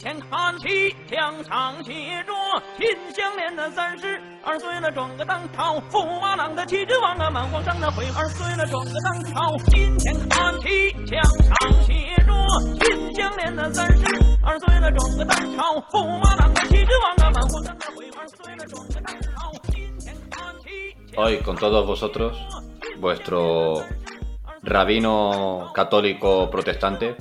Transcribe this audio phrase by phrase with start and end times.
[0.00, 1.92] 前看齐，墙上写
[2.24, 2.32] 着
[2.76, 9.56] “秦香莲的三十二岁了，转个当朝；驸马郎的旗帜王啊，满皇上的徽二岁了，转个当朝。
[9.70, 11.94] 金前看齐，墙上写
[12.26, 12.32] 着
[12.82, 14.04] “秦香莲的三十
[14.44, 19.52] 二岁了，转个当朝；驸马郎的旗帜王啊，满皇上的徽二岁了，转个当朝。
[19.70, 20.96] 金前看齐。
[21.14, 22.36] Hoy con todos vosotros,
[23.00, 23.82] vuestro
[24.62, 27.16] rabino católico protestante,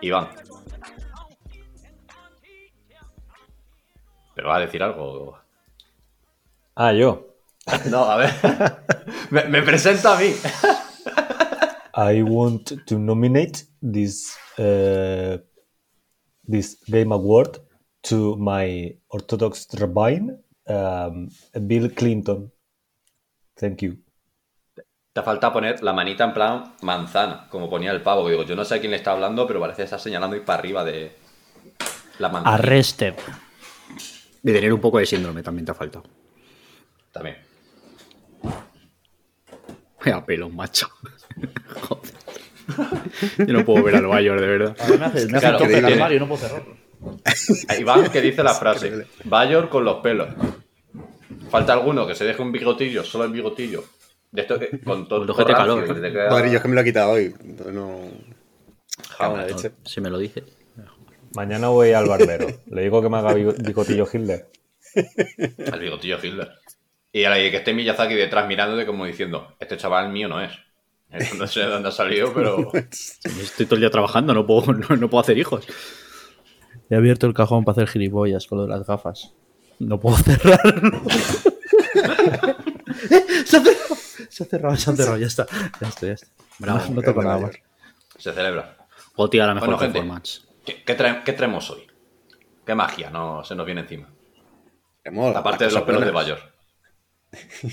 [0.00, 0.26] Iván.
[4.34, 5.38] ¿Pero va a decir algo?
[6.74, 7.30] Ah, yo.
[7.90, 8.30] No, a ver.
[9.30, 10.34] me, me presento a mí.
[11.96, 15.38] I want to nominate this uh,
[16.46, 17.58] this game award
[18.02, 21.28] to my Orthodox rabbin, um,
[21.66, 22.50] Bill Clinton.
[23.56, 23.96] Thank you.
[25.12, 28.28] Te falta poner la manita en plan manzana, como ponía el pavo.
[28.28, 30.44] Digo, yo no sé a quién le está hablando, pero parece que está señalando ir
[30.44, 31.16] para arriba de
[32.18, 32.56] la manzana.
[32.56, 33.14] Arrested.
[34.44, 36.04] De tener un poco de síndrome también te ha faltado.
[37.10, 37.38] También.
[40.04, 40.88] Vaya pelo, macho.
[41.88, 42.14] Joder.
[43.46, 44.76] Yo no puedo ver al Bayor, de verdad.
[44.98, 46.76] Me hace, me hace Claro, el tiene- armario, no puedo cerrarlo.
[47.68, 50.28] A Iván que dice la frase, Bayor con los pelos.
[51.50, 53.84] Falta alguno que se deje un bigotillo, solo el bigotillo.
[54.30, 55.94] De esto que con todo ojete rancio, calor.
[55.94, 57.34] que te queda- Madre, yo es que me lo he quitado hoy.
[57.72, 58.00] No.
[59.10, 59.46] Jamás.
[59.46, 59.72] leche.
[59.84, 60.42] Si me lo dice.
[61.34, 62.46] Mañana voy al barbero.
[62.66, 64.48] Le digo que me haga bigo- bigotillo Hitler.
[64.94, 66.50] El bigotillo Hitler.
[67.12, 70.52] Y ahora y que esté Miyazaki detrás mirándote como diciendo, este chaval mío no es.
[71.38, 72.72] No sé de dónde ha salido, pero
[73.24, 75.66] Estoy todo el día trabajando, no puedo, no, no puedo hacer hijos.
[76.90, 79.32] He abierto el cajón para hacer gilipollas con lo de las gafas.
[79.78, 81.02] No puedo cerrarlo.
[83.44, 83.96] se ha cerrado,
[84.28, 85.46] se ha cerrado, se ha cerrado, ya está.
[85.80, 86.26] Ya está, ya está.
[86.58, 87.52] Bravo, no, grande nada más.
[88.18, 88.76] se celebra.
[89.16, 89.92] Goti a la mejor Bueno, gente.
[89.98, 90.43] performance.
[90.64, 91.86] ¿Qué, qué trae- qué traemos hoy?
[92.66, 94.08] ¿Qué magia no se nos viene encima?
[95.34, 96.38] Aparte de los pelos de Bayor.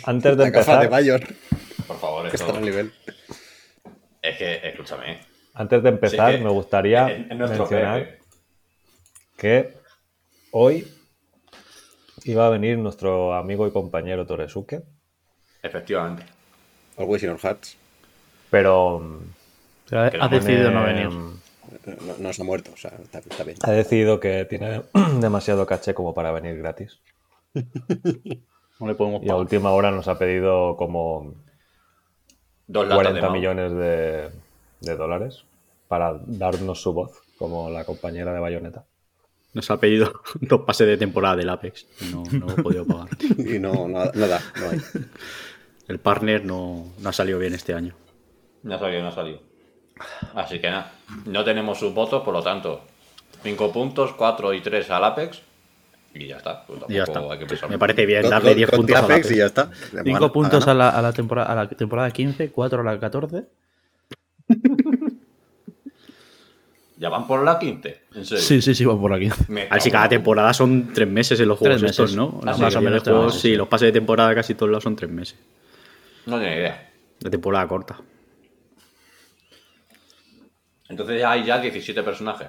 [0.05, 1.21] Antes de La gafa de empezar, Bayor,
[1.87, 2.91] Por favor, esto- está nivel.
[4.21, 5.19] es que, escúchame.
[5.53, 8.19] antes de empezar Sí, que me gustaría mencionar jefe.
[9.37, 9.77] que
[10.51, 10.87] hoy
[12.25, 14.81] iba a venir nuestro amigo y compañero Toresuke,
[15.63, 16.25] Efectivamente.
[16.97, 17.77] Always in our hearts.
[18.49, 19.21] pero
[19.87, 21.09] Pero ha, decidido no venir.
[21.85, 23.57] No, no se ha muerto, o sea, está, está bien.
[23.63, 24.83] Ha decidido que tiene
[25.19, 26.99] demasiado caché como para venir gratis.
[28.79, 31.35] No le podemos Y a última hora nos ha pedido como
[32.65, 33.31] Dos latas de 40 Mau.
[33.35, 34.29] millones de,
[34.79, 35.43] de dólares
[35.87, 38.85] para darnos su voz, como la compañera de Bayonetta.
[39.53, 40.11] Nos ha pedido
[40.41, 41.85] dos pases de temporada del Apex.
[42.01, 43.09] y No, no he podido pagar.
[43.37, 44.81] Y no, no, no da, no hay.
[45.87, 47.93] El partner no, no ha salido bien este año.
[48.63, 49.41] No ha salido, no ha salido.
[50.35, 50.91] Así que nada,
[51.25, 52.81] no tenemos sus votos, por lo tanto,
[53.43, 55.41] 5 puntos, 4 y 3 al Apex.
[56.13, 56.65] Y ya está.
[56.65, 57.33] Pues ya tampoco está.
[57.33, 59.31] hay que pensar Me parece bien darle go- 10 go puntos to al Apex Apex.
[59.31, 59.69] y ya está.
[60.03, 60.71] Cinco Gana- puntos gana.
[60.71, 63.43] a la, a, la temporada, a la temporada 15, 4 a la 14.
[66.97, 68.01] Ya van por la 15.
[68.13, 68.43] En serio.
[68.43, 69.29] Sí, sí, sí, va por aquí.
[69.47, 71.91] Me A ver si cago cada la temporada son tres meses en los juegos Tres
[71.91, 72.17] estos, meses.
[72.17, 72.39] ¿no?
[72.43, 74.83] Ah, La más o menos juegos, meses, sí, los pases de temporada casi todos lados
[74.83, 75.35] son tres meses.
[76.25, 76.35] puta.
[76.35, 76.91] No tenía idea.
[77.19, 77.97] De temporada corta.
[80.91, 82.47] Entonces ya hay ya 17 personajes.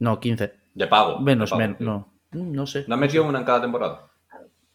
[0.00, 0.52] No, 15.
[0.74, 1.18] De pago.
[1.20, 1.60] Menos, de pago.
[1.78, 1.80] menos.
[1.80, 2.84] No, no sé.
[2.86, 4.06] ¿No han metido una en cada temporada?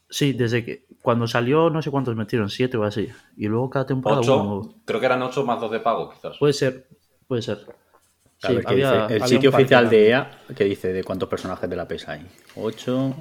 [0.09, 3.09] Sí, desde que cuando salió, no sé cuántos metieron, 7 o así.
[3.37, 4.43] Y luego cada temporada uno 8.
[4.43, 4.75] nuevo.
[4.85, 6.37] Creo que eran 8 más 2 de pago, quizás.
[6.37, 6.87] Puede ser,
[7.27, 7.59] puede ser.
[8.37, 9.15] Sí, ver, ¿qué había- dice?
[9.15, 12.27] El sitio oficial de EA que dice de cuántos personajes de la PES hay.
[12.55, 13.15] 8,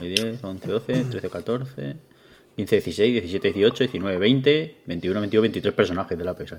[0.00, 1.96] 10, 11, 12, 13, 14,
[2.56, 6.58] 15, 16, 17, 18, 19, 20, 21, 22, 23 personajes de la PES hay.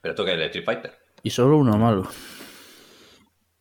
[0.00, 0.34] ¿Pero es?
[0.34, 0.98] ¿El Street Fighter?
[1.22, 2.08] Y solo uno malo.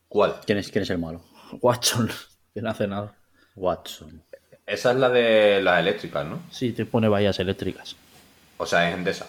[0.07, 0.35] ¿Cuál?
[0.45, 1.21] ¿Quién es, quién es el malo?
[1.61, 2.09] Watson,
[2.53, 3.13] que no hace nada.
[3.55, 4.23] Watson.
[4.65, 6.39] Esa es la de las eléctricas, ¿no?
[6.51, 7.95] Sí, te pone vallas eléctricas.
[8.57, 9.27] O sea, es Endesa.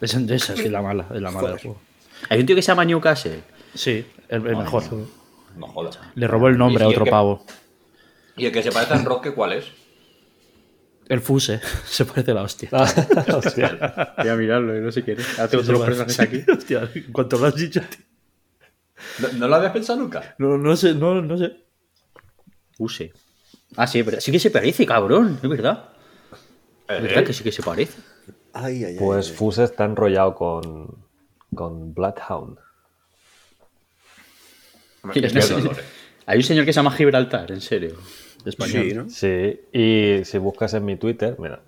[0.00, 1.80] Es de esa, sí, la mala, es la mala del juego.
[2.28, 3.40] Hay un tío que se llama Newcastle.
[3.74, 4.82] Sí, el, el mejor.
[5.56, 5.98] No jodas.
[6.14, 7.44] Le robó el nombre a otro que- pavo.
[8.36, 9.66] ¿Y el que se parece a Roque cuál es?
[11.10, 12.70] El Fuse, se parece a la hostia.
[13.34, 14.14] Hostia.
[14.16, 15.38] Voy a mirarlo, no sé quién es.
[15.40, 16.44] Ahora tengo todos los personajes aquí.
[16.56, 18.04] Hostia, en cuanto lo has dicho, tío.
[19.18, 20.36] ¿No, no lo habías pensado nunca?
[20.38, 21.56] No, no sé, no, no sé.
[22.78, 23.12] Use.
[23.74, 24.20] Ah, sí, es verdad.
[24.20, 25.40] Sí que se parece, cabrón.
[25.42, 25.88] Es verdad.
[26.86, 27.02] Es ¿Eh?
[27.02, 27.98] verdad que sí que se parece.
[28.52, 28.96] Ay, ay.
[28.96, 29.34] Pues ay.
[29.34, 30.96] Fuse está enrollado con,
[31.52, 32.56] con Bloodhound.
[35.12, 35.70] Sí, no.
[36.26, 37.96] Hay un señor que se llama Gibraltar, en serio.
[38.44, 38.88] Español.
[38.88, 39.10] Sí, ¿no?
[39.10, 41.60] Sí, y si buscas en mi Twitter, mira,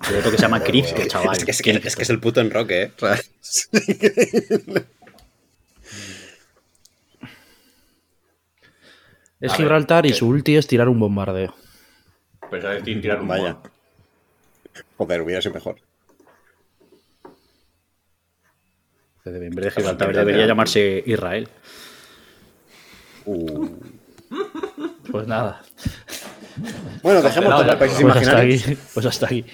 [0.00, 1.36] Hay otro que se llama Crypto, chaval.
[1.36, 2.92] Es que, es, que, es que es el puto enroque, ¿eh?
[9.40, 11.54] Es A ver, Gibraltar y su ulti es tirar un bombardeo.
[12.50, 13.56] Pero sabes decir tirar un Vaya.
[14.98, 15.76] Joder, hubiera sido mejor.
[19.24, 21.48] En vez de Gibraltar debería llamarse Israel.
[23.24, 23.68] Uh.
[25.10, 25.62] Pues nada.
[27.02, 28.76] Bueno, dejemos de países Pues hasta aquí.
[28.94, 29.44] Pues hasta aquí.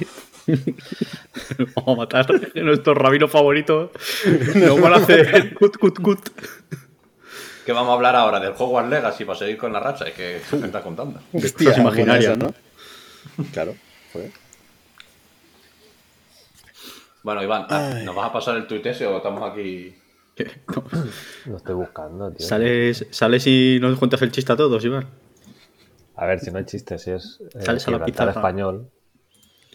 [1.74, 3.90] Vamos a matar a nuestro rabino favorito.
[4.54, 6.28] No van a hacer cut, cut, cut.
[7.64, 8.38] ¿Qué vamos a hablar ahora?
[8.38, 10.06] ¿Del Hogwarts Legacy para seguir con la racha?
[10.06, 11.20] Es que ¿qué me estás contando?
[11.32, 12.54] Hostia, esa, ¿no?
[13.52, 13.74] Claro,
[14.12, 14.30] joder.
[17.24, 19.96] Bueno, Iván, ah, ¿nos vas a pasar el tuit ese o estamos aquí?
[21.46, 22.46] Lo estoy buscando, tío.
[22.46, 25.08] ¿Sales, sales y nos cuentas el chiste a todos, Iván?
[26.16, 28.30] A ver, si no hay chiste, si es eh, Sales a la pizarra.
[28.32, 28.90] español.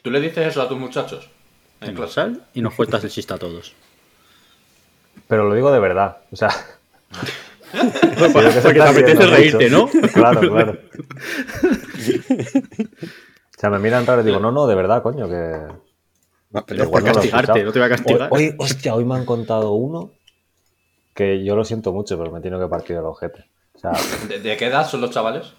[0.02, 1.30] ¿Tú le dices eso a tus muchachos?
[1.82, 2.14] En clase.
[2.14, 3.74] Sal y nos cuentas el chiste a todos.
[5.28, 6.18] Pero lo digo de verdad.
[6.32, 6.50] O sea.
[8.34, 9.88] Porque te apetece reírte, ¿no?
[10.14, 10.78] Claro, claro.
[13.58, 15.68] O sea, me miran raro y digo, no, no, de verdad, coño, que.
[16.50, 18.28] No, pero no castigarte, no te voy a castigar.
[18.32, 20.14] Hoy, hoy- hostia, hoy me han contado uno
[21.14, 23.46] que yo lo siento mucho, pero me tiene que partir el ojete.
[23.76, 23.92] O sea,
[24.28, 25.54] ¿De, de qué edad son los chavales?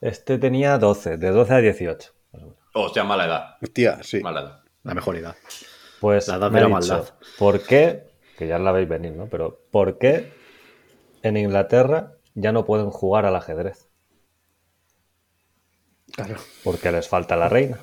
[0.00, 2.12] Este tenía 12, de 12 a 18.
[2.74, 3.56] Hostia, mala edad.
[3.62, 4.20] Hostia, sí.
[4.20, 4.62] Mala edad.
[4.84, 5.36] La mejor edad.
[6.00, 7.14] Pues La edad me de ha la dicho, maldad.
[7.38, 8.04] ¿por qué?
[8.36, 9.26] Que ya la veis venir, ¿no?
[9.26, 10.32] Pero ¿por qué
[11.22, 13.88] en Inglaterra ya no pueden jugar al ajedrez?
[16.14, 16.36] Claro.
[16.64, 17.78] Porque les falta la reina.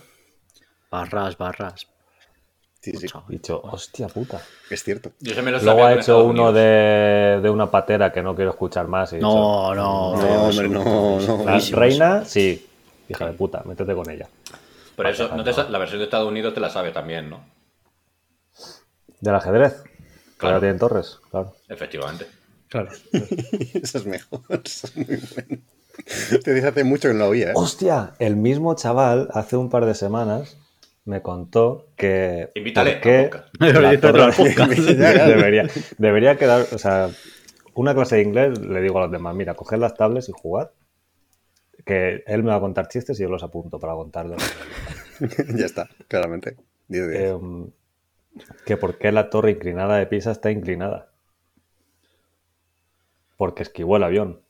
[0.90, 1.88] Barras, barras.
[2.92, 4.42] Sí, dicho, hostia puta.
[4.70, 5.12] es cierto.
[5.20, 6.56] Yo se me lo Luego ha hecho uno Unidos.
[6.56, 9.14] de, de una patera que no quiero escuchar más.
[9.14, 9.30] y No,
[9.72, 11.44] dicho, no, No, hombre, no, no.
[11.46, 12.68] La reina, sí.
[13.10, 14.28] Hija de puta, métete con ella.
[14.96, 17.44] Por eso, no te sa- la versión de Estados Unidos te la sabe también, ¿no?
[19.20, 19.74] ¿Del ajedrez?
[19.74, 19.90] Claro.
[20.38, 20.60] Claro.
[20.60, 21.56] tienen torres, claro.
[21.70, 22.28] Efectivamente.
[22.70, 22.90] Claro.
[23.74, 24.42] Eso es mejor.
[24.64, 25.62] Eso es muy bueno.
[26.44, 27.54] Te dice hace mucho que no lo oía, ¿eh?
[27.56, 30.58] Hostia, el mismo chaval hace un par de semanas
[31.06, 32.52] me contó que.
[32.56, 33.56] Invítale ¿por qué al podcast.
[33.60, 35.68] la torre- debería,
[35.98, 36.66] debería quedar.
[36.74, 37.10] O sea,
[37.74, 40.72] una clase de inglés le digo a los demás: mira, coged las tablets y jugad.
[41.86, 44.42] Que él me va a contar chistes y yo los apunto para contarlos.
[45.56, 46.58] ya está, claramente.
[46.88, 47.32] 10 de 10.
[47.32, 47.70] Em,
[48.66, 51.12] que por qué la torre inclinada de Pisa está inclinada.
[53.38, 54.42] Porque esquivó el avión.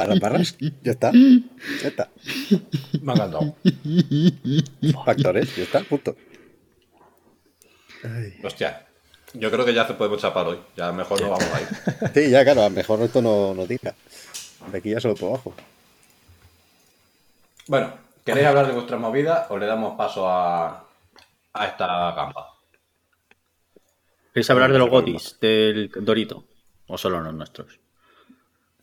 [0.00, 0.56] Barras, barras.
[0.82, 1.12] Ya está.
[1.12, 2.08] Ya está.
[3.02, 3.54] Me ha encantado.
[5.04, 6.16] Factores, ya está, punto.
[8.42, 8.86] Hostia.
[9.34, 10.58] Yo creo que ya se podemos chapar hoy.
[10.76, 11.68] Ya mejor no vamos a ir.
[12.14, 13.94] Sí, ya, claro, a lo mejor esto no, no tira.
[14.72, 15.54] De aquí ya solo por abajo.
[17.68, 17.92] Bueno,
[18.24, 20.84] ¿queréis hablar de vuestras movidas o le damos paso a,
[21.52, 22.54] a esta gamba?
[24.32, 26.44] ¿Queréis hablar de los gotis, del Dorito?
[26.88, 27.78] ¿O solo los nuestros?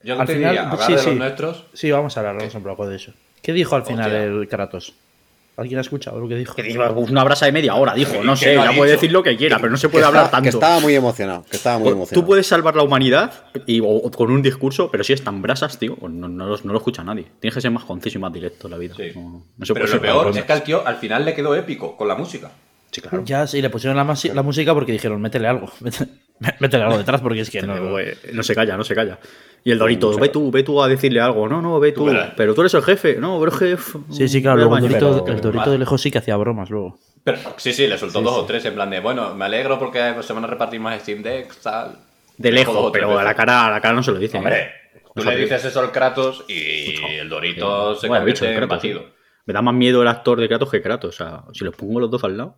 [0.07, 1.05] Yo Al te final, diría, hablar sí, de sí.
[1.09, 1.63] los nuestros.
[1.73, 3.11] Sí, vamos a hablar, vamos a hablar algo de eso.
[3.41, 4.23] ¿Qué dijo al final Hostia.
[4.23, 4.93] el Kratos?
[5.57, 6.53] ¿Alguien ha escuchado lo que dijo?
[6.55, 8.13] Que dijo, pues una brasa de media hora, dijo.
[8.23, 10.37] No ¿Qué sé, ya puede decir lo que quiera, pero no se puede hablar está-
[10.37, 10.43] tanto.
[10.43, 11.43] que estaba muy emocionado.
[11.49, 12.21] Que estaba muy O- emocionado.
[12.21, 13.33] Tú puedes salvar la humanidad
[13.65, 16.45] y, o- o con un discurso, pero si es tan brasas, tío, pues no, no
[16.47, 17.25] lo, no lo escucha nadie.
[17.41, 18.93] Tienes que ser más conciso y más directo en la vida.
[18.95, 19.11] Sí.
[19.15, 21.55] No, no se Pero puede lo peor es que al tío al final le quedó
[21.55, 22.51] épico con la música.
[22.91, 23.23] Sí, claro.
[23.25, 25.69] Ya, sí, le pusieron la, música porque dijeron, métele algo.
[25.81, 26.11] Métele,
[26.59, 27.75] métele algo detrás porque es que no.
[27.75, 29.19] No, eh, no se calla, no se calla.
[29.63, 31.47] Y el Dorito, ve tú, ve tú a decirle algo.
[31.49, 32.09] No, no, ve tú.
[32.35, 33.15] Pero tú eres el jefe.
[33.17, 33.99] No, pero jefe.
[34.11, 34.57] Sí, sí, claro.
[34.57, 34.83] Luego el.
[34.83, 36.97] Dorito, pero- el Dorito de lejos sí que hacía bromas luego.
[37.23, 40.15] Pero sí, sí, le soltó dos o tres en plan de, bueno, me alegro porque
[40.21, 41.97] se van a repartir más Steam Decks, tal.
[42.37, 44.37] De lejos, pero a la cara, a la cara no se lo dice.
[44.37, 44.39] ¿eh?
[44.39, 44.71] Hombre,
[45.13, 48.57] tú le dices eso al Kratos y el Dorito se Bueno, bicho, convierte el en
[48.59, 48.99] Kratos, batido.
[49.01, 49.05] sí.
[49.47, 51.15] Me da más miedo el actor de Kratos que Kratos.
[51.15, 52.55] O sea, si los pongo los dos al lado.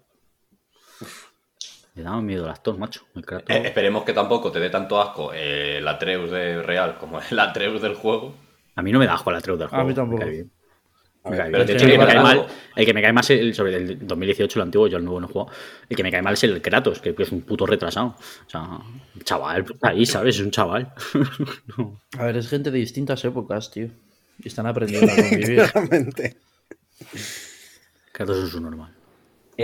[1.99, 3.01] Me da más miedo el actor, macho.
[3.13, 3.53] El Kratos.
[3.53, 7.37] Eh, esperemos que tampoco te dé tanto asco eh, el Atreus de Real como el
[7.37, 8.33] Atreus del juego.
[8.77, 9.85] A mí no me da asco el Atreus del A juego.
[9.85, 10.19] mí tampoco.
[10.19, 10.51] Me cae bien.
[11.25, 11.61] A cae bien.
[11.61, 14.59] El que, me cae mal, el que me cae más es el, sobre el 2018,
[14.59, 15.51] el antiguo, yo el nuevo no he jugado.
[15.89, 18.15] El que me cae mal es el Kratos, que, es un puto retrasado.
[18.47, 20.37] O sea, un chaval, pues, ahí, ¿sabes?
[20.37, 20.93] Es un chaval.
[21.77, 21.99] No.
[22.17, 23.89] A ver, es gente de distintas épocas, tío.
[24.41, 25.63] Y están aprendiendo a convivir.
[28.13, 28.98] Kratos es un normal.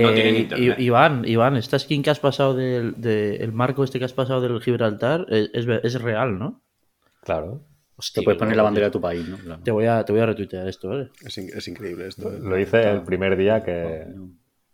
[0.01, 3.97] No Eh, tienen Iván, Iván, esta skin que has pasado del de- el marco este
[3.99, 6.61] que has pasado del Gibraltar es, es, ve- es real, ¿no?
[7.23, 7.61] Claro.
[7.61, 9.37] Te Hostia, puedes poner la bandera de tu país, ¿no?
[9.37, 9.61] Claro.
[9.63, 11.11] Te voy a, te voy a retuitear esto, ¿vale?
[11.25, 12.29] Es, in- es increíble esto.
[12.29, 12.39] ¿eh?
[12.41, 14.05] Lo hice el primer día que.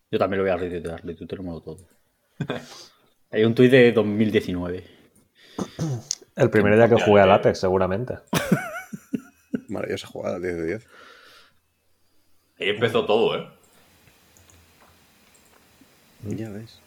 [0.10, 1.88] Yo también lo voy a retuitear, retuitearlo todo.
[3.32, 4.84] Hay un tuit de 2019.
[6.36, 8.16] El primer día que jugué al Apex, seguramente.
[9.70, 10.88] Maravillosa jugada, 10 de 10.
[12.60, 13.48] Ahí empezó todo, ¿eh?
[16.24, 16.80] Ya ves.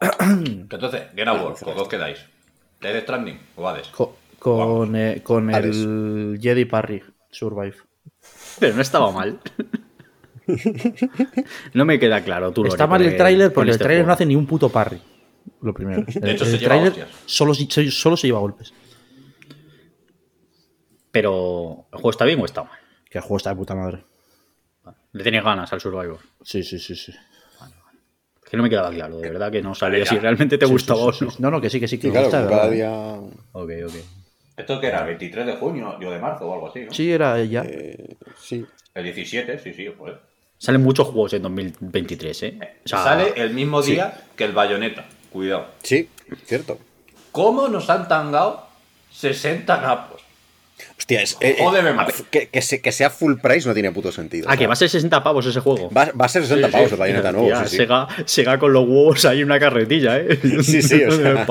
[0.00, 2.18] Entonces, Game Awards, ¿con qué os quedáis?
[2.80, 3.88] ¿Death Stranding o Hades?
[3.88, 5.76] Co- con, eh, con Hades.
[5.76, 7.76] el Jedi Parry Survive.
[8.58, 9.40] Pero no estaba mal.
[11.74, 14.12] no me queda claro, tú, Lore, Está mal el tráiler porque el este tráiler no
[14.12, 15.00] hace ni un puto parry.
[15.60, 16.02] Lo primero.
[16.06, 17.08] De hecho, el se lleva tráiler hostias.
[17.26, 18.72] solo, solo se lleva golpes.
[21.12, 22.78] Pero, ¿el juego está bien o está mal?
[23.08, 24.04] Que el juego está de puta madre.
[25.12, 26.18] Le tienes ganas al Survivor.
[26.42, 27.12] Sí, sí, sí, sí.
[27.12, 30.72] Es que no me quedaba claro, de verdad que no sabía si realmente te Sí,
[30.72, 31.30] gustaba sí, o no.
[31.30, 31.36] sí.
[31.42, 32.90] No, no, que sí, que sí, que claro, gusta, cada día.
[33.52, 33.94] Ok, ok.
[34.56, 35.00] ¿Esto que era?
[35.00, 36.80] ¿El 23 de junio o de marzo o algo así?
[36.84, 36.92] ¿no?
[36.92, 37.62] Sí, era ya.
[37.66, 38.64] eh, sí.
[38.94, 40.14] El 17, sí, sí, pues.
[40.58, 42.58] Salen muchos juegos en 2023, ¿eh?
[42.84, 45.04] O sea, Sale el mismo día que el Bayonetta.
[45.32, 45.68] Cuidado.
[45.82, 46.08] Sí,
[46.44, 46.78] cierto.
[47.32, 48.68] ¿Cómo nos han tangado
[49.10, 50.21] 60 napos?
[50.98, 52.22] Hostia, es, eh, eh, Jódeme más.
[52.30, 54.46] que, que se- que sea full price no tiene puto sentido.
[54.48, 55.90] Ah, o que va a ser 60 pavos ese juego.
[55.90, 56.94] va, va a ser 60 Sí, pavos sí.
[56.94, 57.46] el Bayonetta nuevo.
[57.48, 57.76] Tía, sí, sí.
[57.78, 60.38] Sega, Sega con los huevos ahí en una carretilla, ¿eh?
[60.62, 61.46] Sí, sí, o sea.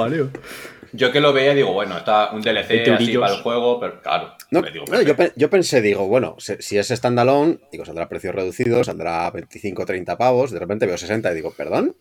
[0.94, 4.34] Yo que lo veía digo, bueno, está un DLC así para el juego, pero claro.
[4.52, 8.10] No, me digo, no, yo, yo pensé, digo, bueno, si es standalone, digo, saldrá a
[8.10, 11.96] precio reducido, saldrá 25 30 pavos, de repente veo 60 y digo, ¿perdón?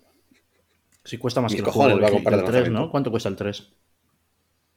[1.05, 2.87] Si cuesta más Mis que el cojones, juego va a comprar el de 3, lanzamiento.
[2.87, 2.91] ¿no?
[2.91, 3.69] ¿Cuánto cuesta el 3?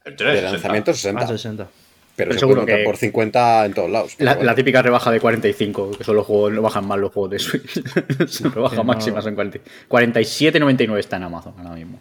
[0.04, 0.52] El 3, De 60.
[0.52, 1.20] lanzamiento 60.
[1.22, 1.68] Ah, 60.
[2.16, 4.14] Pero, Pero se seguro que- por 50 en todos lados.
[4.18, 4.46] La, bueno.
[4.46, 7.38] la típica rebaja de 45, que son los juegos, no bajan mal los juegos de
[7.40, 7.82] Switch.
[8.28, 8.84] Son rebaja no.
[8.84, 9.58] máxima son 40.
[9.88, 12.00] 47.99 está en Amazon ahora mismo.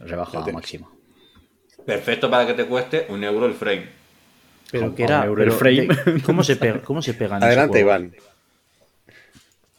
[0.00, 0.88] Rebaja máxima.
[1.84, 3.86] Perfecto para que te cueste un euro el frame.
[4.72, 5.24] Pero A- que era.
[5.24, 5.86] euro el frame.
[5.86, 6.80] de- ¿Cómo se pega?
[6.82, 7.42] ¿Cómo se pegan?
[7.44, 7.78] Adelante?
[7.80, 8.12] Iván.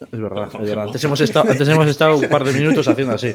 [0.00, 0.84] Es verdad, es verdad.
[0.86, 3.30] Antes hemos, estado, antes hemos estado un par de minutos haciendo así.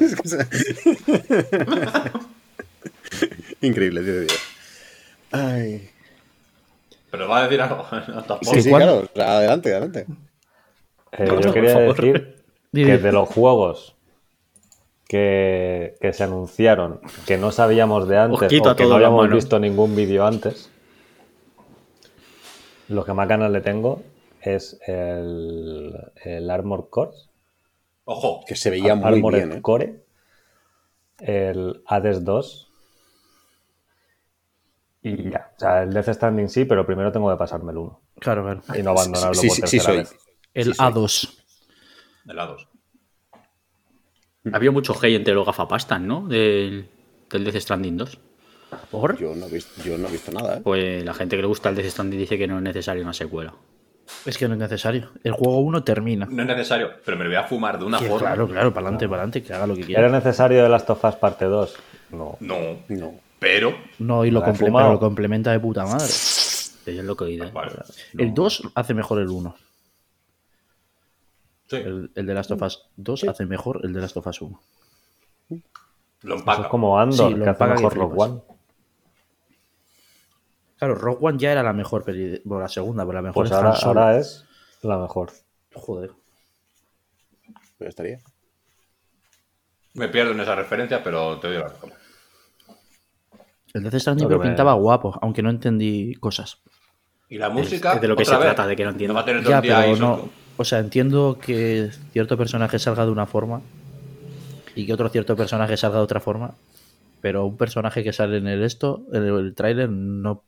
[3.60, 4.36] Increíble, tío, tío.
[5.34, 5.90] Ay.
[7.10, 7.84] Pero va a decir algo.
[8.28, 8.38] No.
[8.42, 9.08] Sí, sí, ¿cuál?
[9.12, 9.30] claro.
[9.32, 10.06] adelante, adelante.
[11.12, 12.36] Eh, No, yo quería decir
[12.72, 13.94] que de los juegos
[15.08, 19.94] que, que se anunciaron, que no sabíamos de antes o que no habíamos visto ningún
[19.96, 20.70] vídeo antes,
[22.88, 24.02] lo que más ganas le tengo
[24.40, 27.12] es el, el Armor Core,
[28.06, 28.44] Ojo.
[28.46, 29.62] Que se veía muy Armored bien, ¿eh?
[29.62, 30.04] Core,
[31.20, 32.63] el Hades 2
[35.04, 35.52] y ya.
[35.56, 38.62] O sea, el Death Stranding sí, pero primero tengo que pasarme el 1 Claro, claro.
[38.78, 39.96] y no abandonarlo Sí, por sí, sí, tercera soy.
[39.98, 40.16] vez.
[40.54, 40.86] El Sí, soy.
[40.92, 41.38] A2.
[42.28, 42.68] Helados.
[44.52, 46.26] Había mucho hate entre los gafapastas, ¿no?
[46.26, 46.88] Del,
[47.30, 48.18] del Death Stranding 2.
[48.90, 49.16] ¿Por?
[49.18, 50.60] Yo no, he visto, yo no he visto nada, ¿eh?
[50.62, 53.12] Pues la gente que le gusta el Death Stranding dice que no es necesaria una
[53.12, 53.54] secuela.
[54.26, 55.10] Es que no es necesario.
[55.22, 56.26] El juego 1 termina.
[56.28, 58.18] No es necesario, pero me lo voy a fumar de una forma.
[58.18, 60.08] claro, claro, para adelante, para adelante, que haga lo que ¿Era quiera.
[60.10, 61.76] necesario The Last of Us parte 2?
[62.10, 62.36] No.
[62.40, 62.56] No,
[62.88, 63.14] No.
[63.44, 63.76] Pero.
[63.98, 66.06] No, y lo, ¿La has comple- pero lo complementa de puta madre.
[66.06, 67.46] Eso es lo que he oído.
[67.46, 67.50] ¿eh?
[67.52, 67.72] Vale.
[68.18, 69.54] El 2 hace mejor el 1.
[71.68, 74.40] Sí, El, el de Last of Us 2 hace mejor el de Last of Us
[74.42, 74.60] 1.
[75.50, 75.56] lo
[76.34, 76.62] Eso empaca.
[76.62, 78.14] es como Andor, Sí, lo que hace mejor Rogue.
[78.22, 78.40] One.
[80.78, 82.40] Claro, Rogue One ya era la mejor peli.
[82.44, 84.44] Bueno, la segunda, pero la mejor Pues es ahora, ahora es
[84.82, 85.32] la mejor.
[85.74, 86.10] Joder.
[87.78, 88.20] Pero estaría.
[89.94, 91.92] Me pierdo en esa referencia, pero te doy la razón.
[93.74, 96.58] El Death Stranding Lo pintaba guapo, aunque no entendí cosas.
[97.28, 97.94] Y la música.
[97.94, 99.14] es de lo que se vez, trata, de que no entiendo.
[99.14, 100.28] va a tener Ya, ahí pero no.
[100.56, 103.62] O sea, entiendo que cierto personaje salga de una forma
[104.76, 106.54] y que otro cierto personaje salga de otra forma,
[107.20, 110.44] pero un personaje que sale en el esto, en el, el tráiler, no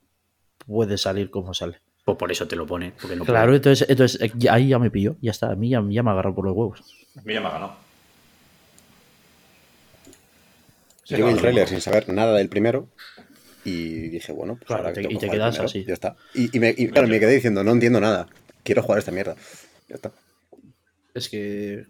[0.65, 1.81] puede salir como sale.
[2.05, 2.93] Pues por eso te lo pone.
[3.01, 3.57] Porque no claro, puede.
[3.57, 6.33] entonces, entonces eh, ahí ya me pilló, ya está, a mí ya, ya me agarró
[6.33, 6.81] por los huevos.
[7.17, 7.87] A mí ya me ha ganado.
[10.05, 12.89] Sí, Yo vi el tráiler sin saber nada del primero
[13.63, 15.85] y dije, bueno, pues Claro, ahora te- tengo y te quedas primero, así.
[15.85, 16.15] Ya está.
[16.33, 18.27] Y, y me, y, claro, me quedé diciendo, no entiendo nada.
[18.63, 19.35] Quiero jugar esta mierda.
[19.87, 20.11] Ya está.
[21.13, 21.85] Es que...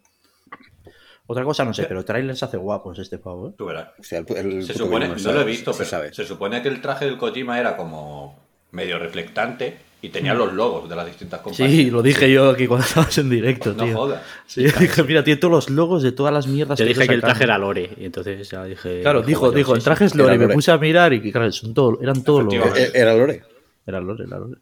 [1.29, 3.53] Otra cosa no sé, pero trailers hace guapos este pavo, ¿eh?
[3.57, 3.89] Tú verás.
[3.99, 6.13] O sea, el, el Se supone, no lo he visto, se pero sabe.
[6.13, 8.39] se supone que el traje del Kojima era como
[8.71, 11.71] medio reflectante y tenía los logos de las distintas compañías.
[11.71, 13.93] Sí, lo dije yo aquí cuando estabas en directo, No tío.
[13.95, 14.21] jodas.
[14.45, 17.13] Sí, dije, mira, tiene todos los logos de todas las mierdas Te que dije que
[17.15, 17.89] el traje era Lore.
[17.97, 19.01] Y entonces ya dije.
[19.01, 19.85] Claro, dijo, dijo, sí, el sí.
[19.85, 20.35] traje es Lore.
[20.35, 20.53] Y me Lore.
[20.55, 22.53] puse a mirar y claro, son todo, eran todos los.
[22.53, 23.43] Eh, Era Lore.
[23.85, 24.61] Era Lore, era Lore.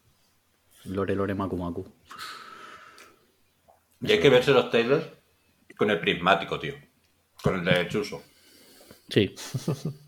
[0.86, 1.86] Lore, Lore, Maku, Maku.
[4.02, 5.04] Y hay que verse los trailers
[5.76, 6.76] con el prismático, tío.
[7.42, 8.22] Con el de Chuso.
[9.10, 9.90] Sí, Sí.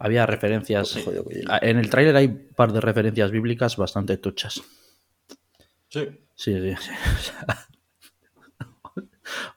[0.00, 0.98] había referencias.
[1.04, 1.24] Jodido.
[1.48, 4.60] Ah, En el tráiler hay un par de referencias bíblicas bastante tochas.
[5.88, 6.08] Sí.
[6.34, 6.74] Sí, sí.
[6.76, 6.90] sí.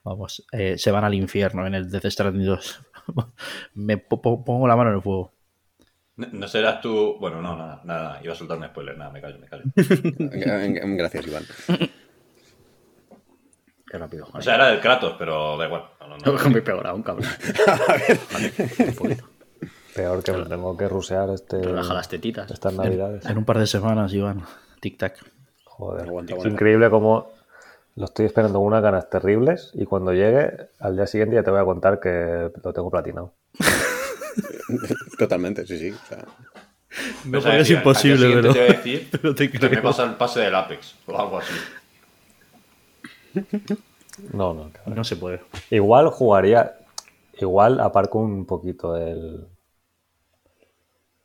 [0.04, 2.82] Vamos, eh, se van al infierno en el Death Stranding 2.
[3.74, 5.34] Me po- po- pongo la mano en el fuego.
[6.18, 7.18] No, no serás tú.
[7.20, 8.20] Bueno, no, nada, nada.
[8.24, 8.96] Iba a soltar un spoiler.
[8.98, 9.64] Nada, me callo, me callo.
[9.76, 11.44] Gracias, Iván.
[13.90, 14.28] Qué rápido.
[14.32, 15.86] O sea, era del Kratos, pero da igual.
[16.02, 16.34] No, no, no.
[16.34, 17.28] No, muy peor aún, cabrón.
[17.88, 18.20] Vale,
[18.90, 19.30] un poquito.
[19.96, 22.50] Peor que me tengo que rusear este, Relaja las tetitas.
[22.50, 23.26] estas navidades.
[23.26, 24.42] En un par de semanas, Iván.
[24.82, 25.16] Tic-tac.
[25.66, 26.54] Joder, Aguanta, es aguanta.
[26.54, 27.32] increíble como
[27.96, 31.52] lo estoy esperando con unas ganas terribles y cuando llegue al día siguiente ya te
[31.52, 33.34] voy a contar que lo tengo platinado.
[35.18, 35.92] Totalmente, sí, sí.
[35.92, 36.26] o sea,
[37.26, 39.70] No, O sea, porque es al imposible, pero- te voy a decir pero te que
[39.70, 41.54] me pasa el pase del Apex o algo así.
[44.32, 44.70] No, no.
[44.72, 44.96] cabrón.
[44.96, 45.42] No se puede.
[45.70, 46.76] Igual jugaría,
[47.40, 49.48] igual aparco un poquito el,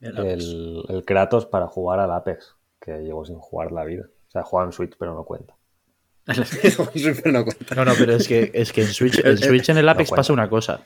[0.01, 4.05] el, el Kratos para jugar al Apex, que llevo sin jugar la vida.
[4.29, 5.55] O sea, juega en Switch, pero no cuenta.
[6.27, 7.75] Super no cuenta.
[7.75, 10.33] No, no, pero es que, es que en Switch, en Switch en el Apex pasa
[10.33, 10.85] una cosa.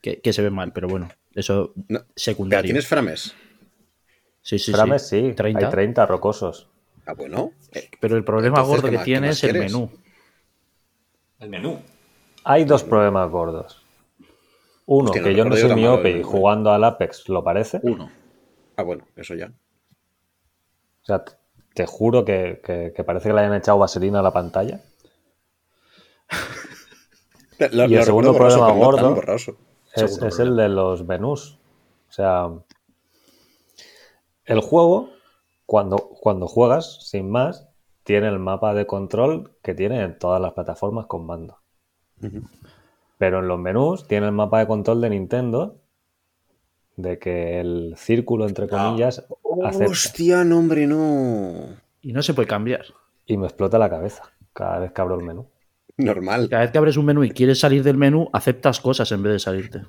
[0.00, 2.64] Que, que se ve mal, pero bueno, eso No, Pero secundario.
[2.64, 3.34] tienes frames.
[4.40, 5.28] Sí, sí, Frames sí.
[5.28, 5.64] sí, 30.
[5.66, 6.68] hay 30 rocosos.
[7.06, 7.52] Ah, bueno.
[7.72, 9.72] Eh, Pero el problema Entonces, gordo ¿qué que más- tiene es el quieres?
[9.72, 9.90] menú.
[11.38, 11.78] El menú.
[12.42, 13.80] Hay dos problemas gordos.
[14.86, 17.78] Uno, Hostia, no que yo no soy miope y jugando al Apex lo parece.
[17.84, 18.10] Uno.
[18.82, 19.46] Ah, bueno, eso ya.
[19.46, 21.24] O sea,
[21.74, 24.80] te juro que, que- que parece que le hayan echado vaselina a la pantalla.
[27.88, 29.14] Y el segundo problema gordo
[29.94, 31.58] es el de los menús.
[32.08, 32.48] O sea,
[34.44, 35.10] el juego,
[35.66, 37.68] cuando, cuando juegas, sin más,
[38.04, 41.58] tiene el mapa de control que tiene en todas las plataformas con mando.
[43.18, 45.81] Pero en los menús tiene el mapa de control de Nintendo
[46.96, 49.24] de que el círculo, entre comillas,
[49.64, 49.86] acepta.
[49.90, 51.76] Hostia, no, hombre, no.
[52.00, 52.84] Y no se puede cambiar.
[53.26, 55.46] Y me explota la cabeza cada vez que abro el menú.
[55.96, 56.48] Normal.
[56.48, 59.32] Cada vez que abres un menú y quieres salir del menú, aceptas cosas en vez
[59.34, 59.82] de salirte.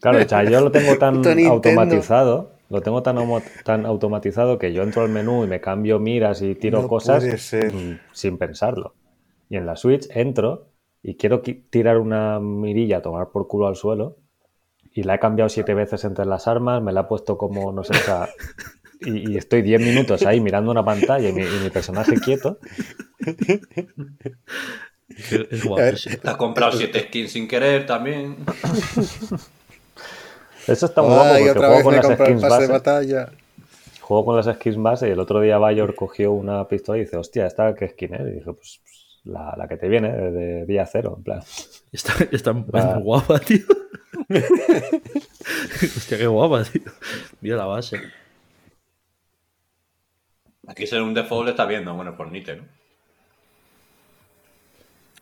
[0.00, 3.16] Claro, o sea, yo lo tengo tan automatizado, lo tengo tan,
[3.64, 7.24] tan automatizado que yo entro al menú y me cambio miras y tiro No cosas
[7.24, 8.94] mm, sin pensarlo.
[9.48, 10.66] Y en la Switch entro
[11.02, 14.16] y quiero qui- tirar una mirilla a tomar por culo al suelo
[14.98, 17.84] y la he cambiado siete veces entre las armas, me la he puesto como, no
[17.84, 18.28] sé, o sea,
[19.00, 22.58] y, y estoy diez minutos ahí mirando una pantalla y mi, y mi personaje quieto.
[25.50, 28.36] Es A ver, Te has comprado siete skins sin querer también.
[30.66, 32.66] Eso está muy guapo porque juego con las skins de base.
[32.66, 33.30] batalla.
[34.00, 37.16] Juego con las skins base y el otro día Bayor cogió una pistola y dice,
[37.16, 38.20] hostia, ¿esta qué skin es?
[38.22, 41.42] Y dije, pues, pues, la, la que te viene, de, de día cero, en plan.
[41.92, 42.64] Está, está muy
[43.02, 43.64] guapa, tío.
[45.96, 46.82] Hostia, qué guapa, tío.
[47.40, 48.00] Mira la base.
[50.66, 52.64] Aquí ser un default está viendo, bueno, por Nite, ¿no?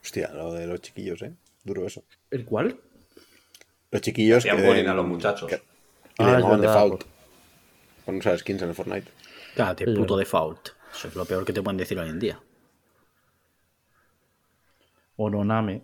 [0.03, 1.33] Hostia, lo de los chiquillos, ¿eh?
[1.65, 2.05] Duro eso.
[2.31, 2.79] ¿El cuál?
[3.91, 4.51] Los chiquillos que...
[4.51, 5.49] Hacían bullying a los muchachos.
[5.49, 5.63] que- que
[6.19, 7.05] Ah, le llamaban verdad, default.
[8.05, 9.11] Con usar skins en el Fortnite.
[9.55, 10.69] Cállate, puto default.
[10.95, 12.41] Eso es lo peor que te pueden decir hoy en día.
[15.17, 15.83] O Noname.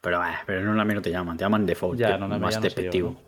[0.00, 1.98] Pero, eh, pero en una no te llaman, te llaman default.
[1.98, 3.20] Ya, Oname más ya no sé despectivo.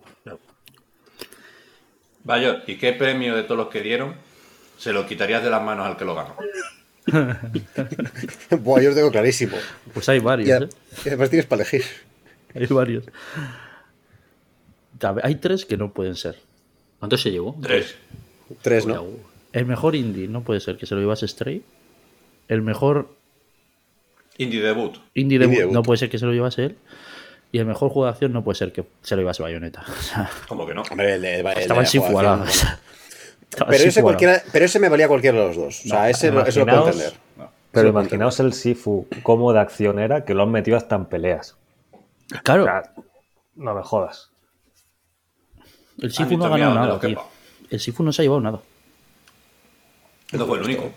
[2.24, 4.14] Vaya, ¿y qué premio de todos los que dieron
[4.78, 6.37] se lo quitarías de las manos al que lo ganó?
[8.61, 9.56] Buah, yo lo tengo clarísimo.
[9.92, 10.68] Pues hay varios, Y, a- ¿eh?
[11.04, 11.85] y además tienes para elegir.
[12.54, 13.04] Hay varios.
[15.22, 16.37] Hay tres que no pueden ser.
[16.98, 17.56] ¿Cuánto se llevó?
[17.62, 17.94] Tres.
[18.61, 19.06] Tres, Uy, ¿no?
[19.52, 21.62] El mejor indie no puede ser que se lo llevase Stray.
[22.48, 23.14] El mejor
[24.42, 24.96] Indie debut.
[25.14, 25.74] indie debut, Indie debut.
[25.74, 26.79] no puede ser que se lo llevase él.
[27.53, 29.85] Y el mejor juego de acción no puede ser que se lo llevase Bayonetta.
[29.98, 30.83] O sea, ¿Cómo que no?
[30.90, 31.83] Hombre, el de- el estaba
[33.68, 35.81] Pero ese, cualquiera, pero me valía cualquiera de los dos.
[35.85, 37.12] O sea, No, ese lo- eso lo puedo entender.
[37.72, 41.57] Pero imaginaos el Sifu como de acción era que lo han metido hasta en peleas.
[42.44, 42.83] Claro, O sea,
[43.57, 44.31] no me jodas.
[45.98, 47.00] el Sifu no ha ganado nada.
[47.70, 48.61] El Sifu no se ha llevado nada.
[50.33, 50.90] No fue el único.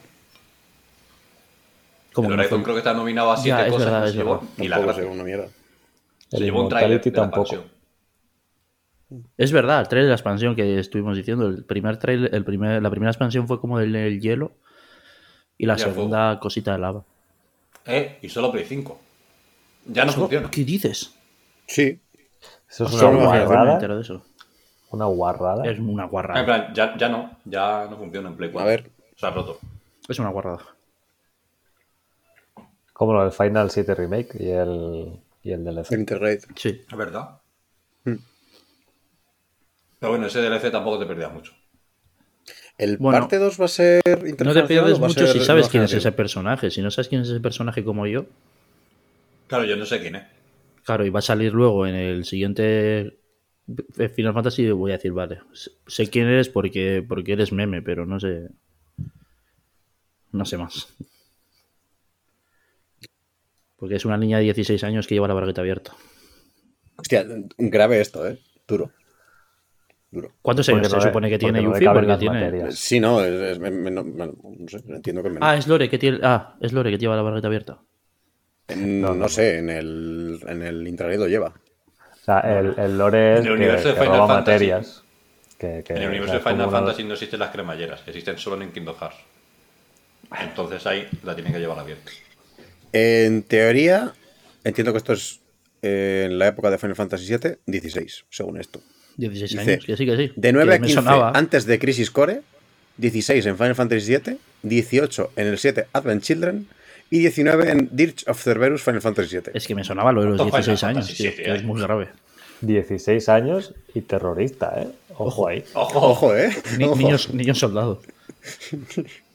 [2.13, 4.11] Como el Horizon fue- creo que está nominado a siete Ya, es cosas verdad, y
[4.11, 5.05] se llevó ni la gracia.
[5.05, 5.47] una mierda.
[6.29, 7.41] Se El llevó un trailer de la tampoco.
[7.41, 7.73] expansión.
[9.37, 12.81] Es verdad, el trailer de la expansión que estuvimos diciendo, el primer trailer, el primer,
[12.81, 14.51] la primera expansión fue como el, el hielo
[15.57, 17.03] y la Y segunda cosita de lava.
[17.85, 18.99] Eh, y solo Play 5.
[19.85, 20.49] Ya no funciona.
[20.49, 21.13] ¿Qué dices?
[21.67, 21.99] Sí.
[22.69, 23.73] Eso es una me- me guarrada.
[23.73, 24.23] entero de eso.
[24.89, 25.65] Una guarrada.
[25.69, 26.45] Es una En guarrada.
[26.45, 27.37] plan, ya, ya no.
[27.45, 28.67] Ya no funciona en Play 4.
[28.67, 28.89] A ver.
[29.15, 29.59] Se ha roto.
[30.07, 30.59] Es una guarrada.
[32.93, 35.91] Como lo del Final 7 Remake y el, y el DLC.
[35.91, 36.39] El Interraid.
[36.55, 36.81] Sí.
[36.89, 37.41] Es verdad.
[38.05, 38.15] Hmm.
[39.99, 41.53] Pero bueno, ese DLC tampoco te perdías mucho.
[42.77, 44.01] ¿El Bueno, parte 2 va a ser
[44.43, 46.71] No te pierdes mucho si sabes quién es ese personaje.
[46.71, 48.25] Si no sabes quién es ese personaje como yo,
[49.47, 50.23] Claro, yo no sé quién es.
[50.83, 53.19] claro, y va a salir luego en el siguiente
[53.97, 55.41] eh, Final Fantasy, voy a decir, vale,
[55.85, 58.49] sé quién eres porque, porque eres meme, pero no sé.
[60.31, 60.87] No sé más.
[63.83, 65.91] Porque es una niña de 16 años que lleva la barriguita abierta.
[66.95, 67.25] Hostia,
[67.57, 68.39] grave esto, ¿eh?
[68.65, 68.91] Duro.
[70.09, 70.31] Duro.
[70.41, 71.85] ¿Cuántos Porque años se no supone que tiene no Yuffie?
[71.85, 72.45] caben Porque tiene...
[72.45, 72.75] materias.
[72.79, 75.41] Sí, no, es, es- me- me- no, no sé, entiendo que menos.
[75.45, 76.19] Ah, es Lore que tiene...
[76.23, 77.79] Ah, es Lore que lleva la barriguita abierta.
[78.69, 81.49] En- no, sé, en el, en el intranet lo lleva.
[81.49, 84.67] O sea, el, el lore es En el que, universo de que Final roba Fantasy.
[84.67, 85.03] materias.
[85.57, 88.37] Que, que- En el universo o de sea, Final Fantasy no existen las cremalleras, existen
[88.37, 89.17] solo en Kingdom Hearts.
[90.39, 92.09] Entonces ahí la tienen que llevar abierta.
[92.93, 94.13] En teoría,
[94.63, 95.41] entiendo que esto es
[95.81, 98.81] eh, en la época de Final Fantasy VII, 16, según esto.
[99.17, 100.31] 16 Dice, años, que sí, que sí.
[100.35, 101.31] De 9 Que a me 15 sonaba.
[101.35, 102.41] antes de Crisis Core,
[102.97, 106.67] 16 en Final Fantasy VII, 18 en el 7 Advent Children
[107.09, 109.51] y 19 en Dirge of Cerberus Final Fantasy VII.
[109.53, 111.81] Es que me sonaba lo de los ¿Cuántos 16 Final años, tío, que es muy
[111.81, 112.07] grave.
[112.61, 114.87] 16 años y terrorista, ¿eh?
[115.17, 115.63] Ojo ahí.
[115.73, 115.99] ¡Ojo!
[116.11, 116.49] Ojo, ¿eh?
[116.77, 116.95] Ni- Ojo.
[116.95, 117.99] niños, niños soldados.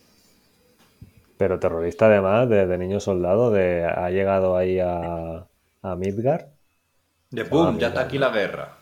[1.38, 5.46] Pero terrorista además, de, de niño soldado, de ha llegado ahí a,
[5.82, 6.48] a Midgar.
[7.30, 8.72] De boom, ya está aquí la guerra.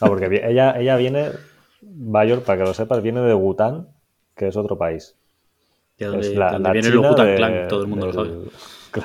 [0.00, 1.30] Ah, porque ella, ella viene,
[1.82, 3.88] Bayor, para que lo sepas, viene de Bután,
[4.36, 5.16] que es otro país.
[5.98, 8.24] Donde, es la, donde la viene China el Wutan de- Clan, todo el mundo lo
[8.24, 8.50] del- sabe.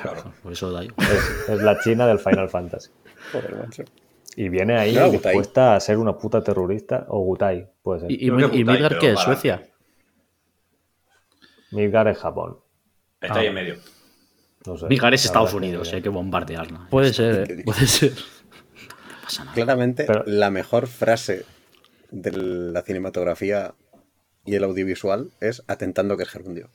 [0.02, 1.06] Claro, Por eso da igual.
[1.12, 2.90] es, es la China del Final Fantasy.
[3.32, 3.84] Joder, macho.
[4.34, 5.12] Y viene ahí No Gutai.
[5.12, 8.10] dispuesta a ser una puta terrorista, o Gutai, puede ser.
[8.12, 9.14] ¿Y, Midgar qué es?
[9.14, 9.62] para- ¿Suecia?
[11.70, 12.58] Midgar es Japón.
[13.20, 13.76] Está ahí en medio.
[14.66, 14.86] No sé.
[14.86, 16.88] Midgar es Estados Unidos, ni hay que bombardearla.
[16.90, 17.62] Puede ser, ¿eh?
[17.64, 18.12] puede ser.
[18.12, 19.54] No pasa nada.
[19.54, 21.44] Claramente, Pero- la mejor frase
[22.10, 23.74] de la cinematografía
[24.44, 26.70] y el audiovisual es atentando que es gerundio.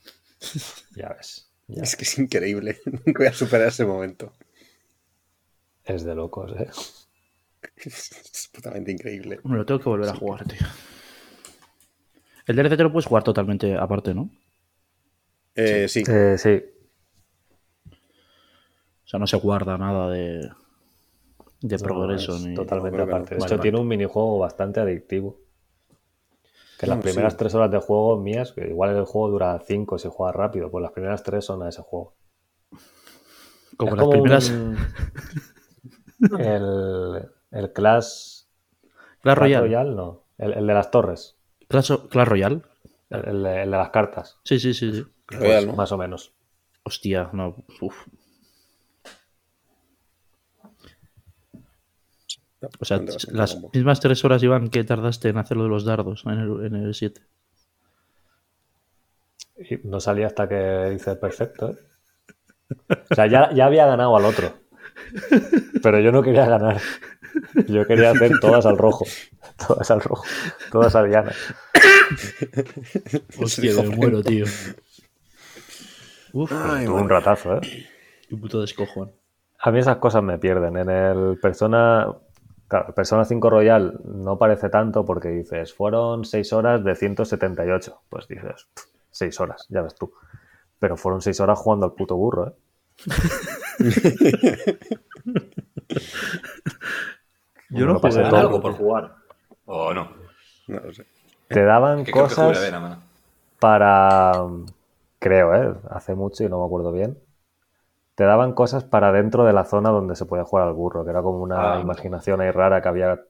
[0.95, 1.49] Ya ves.
[1.67, 2.79] ya Es que es increíble.
[2.85, 4.33] Nunca voy a superar ese momento.
[5.85, 6.69] Es de locos, ¿eh?
[7.77, 9.39] Es totalmente increíble.
[9.43, 10.59] Me lo tengo que volver a jugar, tío.
[12.47, 14.29] El DLC te lo puedes jugar totalmente aparte, ¿no?
[15.55, 16.03] Eh, sí.
[16.07, 16.61] Eh, sí.
[19.03, 20.49] O sea, no se guarda nada de,
[21.61, 22.35] de No, progreso.
[22.35, 22.53] es ni...
[22.55, 23.11] Totalmente que no.
[23.11, 23.35] aparte.
[23.35, 23.61] De Vale, hecho, vale.
[23.61, 25.39] tiene un minijuego bastante adictivo.
[26.79, 27.37] Que las No, primeras sí.
[27.39, 30.81] tres horas de juego mías, que igual el juego dura cinco si juegas rápido, pues
[30.81, 32.15] las primeras tres son a ese juego.
[33.77, 34.49] Como Es las primeras.
[34.49, 34.77] un-
[36.39, 38.43] el, el Clash,
[39.21, 39.67] Clash Royale.
[39.67, 40.23] Royale, no.
[40.37, 41.37] El, el de las torres.
[41.67, 42.61] Clash, Clash Royale.
[43.09, 44.39] El, el de, el de las cartas.
[44.43, 45.05] Sí, sí, sí, sí.
[45.31, 45.73] ¿No?
[45.73, 46.33] Más o menos.
[46.83, 47.55] Hostia, no.
[47.81, 48.07] Uf.
[52.79, 56.23] O sea, las mismas tres horas, Iván, que tardaste en hacer lo de los dardos
[56.25, 57.21] en el, en el 7.
[59.69, 61.77] Y no salía hasta que hice perfecto, ¿eh?
[63.09, 64.53] O sea, ya, ya había ganado al otro.
[65.81, 66.79] Pero yo no quería ganar.
[67.67, 69.05] Yo quería hacer todas al rojo.
[69.67, 70.23] Todas al rojo.
[70.71, 71.31] Todas a Diana.
[73.39, 74.45] Hostia, me muero, tío.
[76.33, 77.61] Uf, Tuve un ratazo, ¿eh?
[78.29, 79.11] qué puto descojón.
[79.59, 80.77] A mí esas cosas me pierden.
[80.77, 82.07] En el Persona.
[82.67, 88.01] Claro, Persona 5 Royal no parece tanto porque dices, fueron 6 horas de 178.
[88.09, 88.67] Pues dices,
[89.11, 90.13] 6 horas, ya ves tú.
[90.79, 92.53] Pero fueron 6 horas jugando al puto burro, ¿eh?
[97.69, 98.41] Yo no pasé jugué ¿Dan todo.
[98.41, 99.15] algo por jugar?
[99.65, 100.11] ¿O no?
[100.67, 101.05] No lo sé.
[101.47, 102.71] Te daban cosas
[103.59, 104.33] para.
[105.21, 105.75] Creo, ¿eh?
[105.91, 107.15] Hace mucho y no me acuerdo bien.
[108.15, 111.11] Te daban cosas para dentro de la zona donde se podía jugar al burro, que
[111.11, 111.79] era como una Ah.
[111.79, 113.21] imaginación ahí rara que había.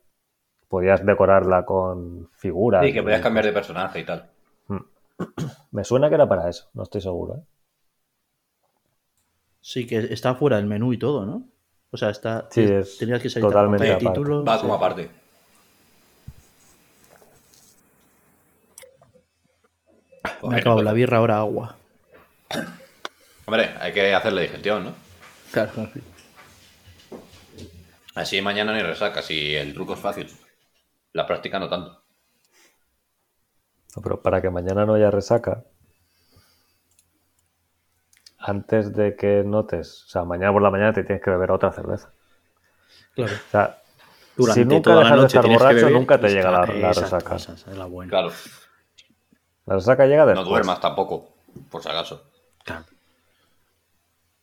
[0.69, 2.85] Podías decorarla con figuras.
[2.85, 4.29] Sí, que podías cambiar de personaje y tal.
[5.71, 7.35] Me suena que era para eso, no estoy seguro.
[7.35, 7.43] ¿eh?
[9.59, 11.43] Sí, que está fuera del menú y todo, ¿no?
[11.91, 12.47] O sea, está.
[12.51, 14.07] Sí, es tenías que salir totalmente de aparte.
[14.07, 14.45] título.
[14.45, 14.61] Va sí.
[14.61, 15.09] como aparte.
[20.43, 21.75] Me ha acabado la birra, ahora agua.
[23.45, 24.95] Hombre, hay que hacerle digestión, ¿no?
[25.51, 25.71] Claro.
[28.15, 30.27] Así mañana ni resaca, si el truco es fácil.
[31.13, 32.01] La práctica no tanto.
[33.95, 35.65] No, pero para que mañana no haya resaca,
[38.37, 41.71] antes de que notes, o sea, mañana por la mañana te tienes que beber otra
[41.71, 42.13] cerveza.
[43.15, 43.33] Claro.
[43.33, 43.81] O sea,
[44.37, 47.29] Durante si nunca dejas de estar borracho, beber nunca te llega la, resaca.
[47.31, 48.09] cosas, es la buena.
[48.09, 48.31] Claro.
[49.65, 50.47] La resaca llega No después.
[50.47, 51.35] duermas tampoco,
[51.69, 52.30] por si acaso.
[52.65, 52.85] Claro.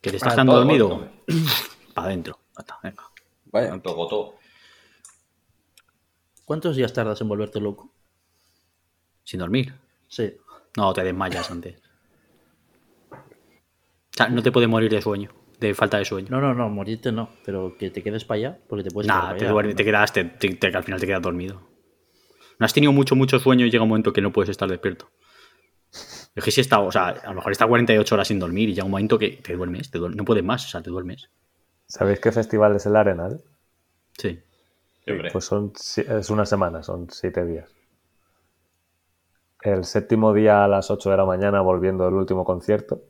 [0.00, 1.10] Que te estás quedando todo dormido.
[1.94, 2.38] Para adentro.
[2.82, 3.02] Venga.
[3.46, 3.70] Vaya.
[3.70, 4.34] Tanto gotó.
[6.44, 7.92] ¿Cuántos días tardas en volverte loco?
[9.24, 9.74] Sin dormir.
[10.08, 10.34] Sí.
[10.76, 11.80] No, te desmayas antes.
[13.10, 13.16] O
[14.16, 15.30] sea, no te puedes morir de sueño.
[15.60, 16.28] De falta de sueño.
[16.30, 19.22] No, no, no, morirte no, pero que te quedes para allá, porque te puedes Nada,
[19.22, 19.76] quedar te, allá, duermes, ¿no?
[19.76, 21.60] te quedas, te, te- te- al final te quedas dormido.
[22.58, 25.10] No has tenido mucho, mucho sueño y llega un momento que no puedes estar despierto.
[26.38, 28.74] Es que si está, o sea, a lo mejor está 48 horas sin dormir y
[28.74, 31.28] llega un momento que te duermes, te no puedes más, o sea, te duermes.
[31.86, 33.42] ¿Sabéis qué festival es el Arenal?
[34.16, 34.38] Sí.
[35.08, 35.30] Hombre.
[35.32, 37.68] Pues son, es una semana, son siete días.
[39.62, 43.02] El séptimo día a las 8 de la mañana, volviendo del último concierto,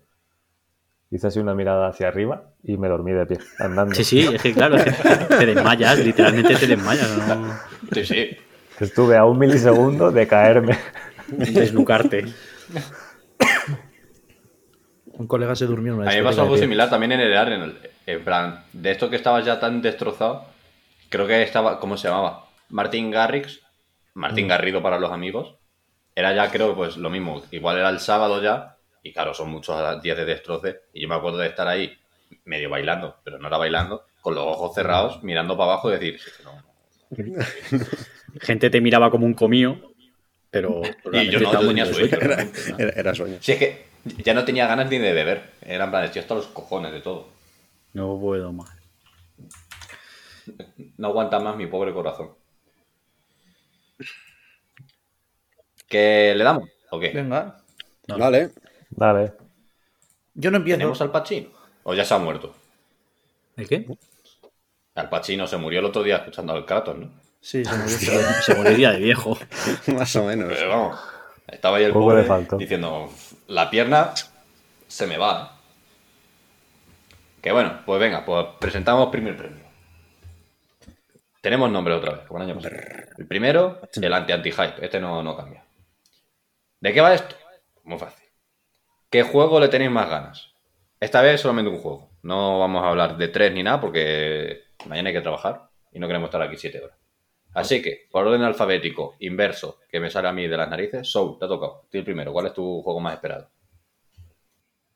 [1.10, 3.94] hice así una mirada hacia arriba y me dormí de pie, andando.
[3.94, 7.58] Sí, sí, es que claro, es que te desmayas, literalmente te desmayas, ¿no?
[7.92, 8.28] Sí, sí.
[8.80, 10.78] Estuve a un milisegundo de caerme.
[11.26, 12.24] Desnucarte.
[15.18, 17.37] Un colega se durmió en una A mí me pasó algo similar también en el
[17.37, 17.78] Arsenal.
[18.07, 20.46] En plan, de esto que estaba ya tan destrozado,
[21.09, 22.46] creo que estaba, ¿cómo se llamaba?
[22.70, 23.61] Martin Garrix,
[24.14, 24.48] Martín Mm.
[24.48, 25.57] Garrido para los amigos.
[26.14, 27.42] Era ya, creo, pues lo mismo.
[27.50, 30.81] Igual era el sábado ya, y claro, son muchos días de destroce.
[30.92, 31.92] Y yo me acuerdo de estar ahí,
[32.44, 36.14] medio bailando, pero no era bailando, con los ojos cerrados, mirando para abajo y decir,
[36.16, 36.62] "Es que no".
[38.40, 39.81] Gente te miraba como un comío,
[40.50, 40.83] pero.
[41.12, 42.16] Y yo no, tenía sueño.
[42.20, 42.46] Era,
[42.78, 43.37] era- era sueño.
[43.40, 43.88] Si es que
[44.25, 45.53] ya no tenía ganas ni de beber.
[45.62, 47.29] Era en plan, estoy hasta los cojones de todo.
[47.92, 48.71] No puedo más.
[50.97, 52.31] No aguanta más mi pobre corazón.
[55.87, 56.68] ¿Qué le damos?
[56.90, 57.11] ¿O qué?
[57.11, 57.59] Venga.
[58.09, 58.51] Vale.
[58.90, 59.33] Dale.
[60.35, 60.79] Yo no empiezo.
[60.79, 61.51] ¿Tenemos al Pacino?
[61.85, 62.55] ¿O ya se ha muerto?
[63.57, 63.87] ¿El qué?
[64.94, 67.11] Al Pacino se murió el otro día escuchando al Kratos, ¿no?
[67.40, 68.21] Sí, se murió.
[68.42, 69.38] Se moriría de viejo.
[69.94, 70.49] Más o menos.
[70.53, 70.99] Pero vamos,
[71.47, 72.57] estaba ahí el pobre faltó.
[72.57, 73.09] diciendo,
[73.48, 74.14] la pierna
[74.87, 75.42] se me va.
[75.42, 75.58] ¿eh?".
[77.42, 79.64] Que bueno, pues venga, pues presentamos primer premio.
[81.40, 82.76] Tenemos nombre otra vez, como el año pasado.
[83.16, 84.84] El primero, el anti-anti-hype.
[84.84, 85.64] Este no, no cambia.
[86.80, 87.37] ¿De qué va esto?
[87.84, 88.26] Muy fácil.
[89.11, 90.52] ¿Qué juego le tenéis más ganas?
[91.00, 92.11] Esta vez solamente un juego.
[92.22, 96.06] No vamos a hablar de tres ni nada porque mañana hay que trabajar y no
[96.06, 96.98] queremos estar aquí siete horas.
[97.54, 101.38] Así que, por orden alfabético, inverso, que me sale a mí de las narices, Soul,
[101.38, 101.87] te ha tocado.
[101.90, 102.32] Tú el primero.
[102.32, 103.50] ¿Cuál es tu juego más esperado?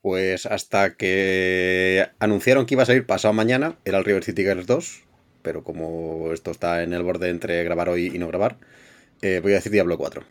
[0.01, 4.67] Pues hasta que anunciaron que iba a salir pasado mañana, era el River City Girls
[4.67, 5.03] 2,
[5.41, 8.57] pero como esto está en el borde entre grabar hoy y no grabar,
[9.21, 10.23] eh, voy a decir Diablo 4.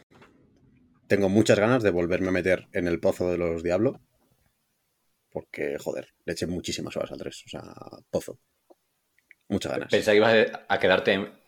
[1.06, 4.00] Tengo muchas ganas de volverme a meter en el pozo de los Diablo,
[5.30, 7.62] porque, joder, le eché muchísimas horas al 3, o sea,
[8.10, 8.38] pozo.
[9.48, 9.88] Muchas ganas.
[9.90, 11.41] Pensé que ibas a quedarte en...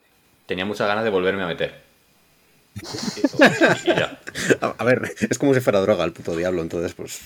[0.47, 1.83] Tenía muchas ganas de volverme a meter.
[3.85, 4.21] Y ya.
[4.61, 7.21] A, a ver, es como si fuera droga el puto Diablo, entonces, pues,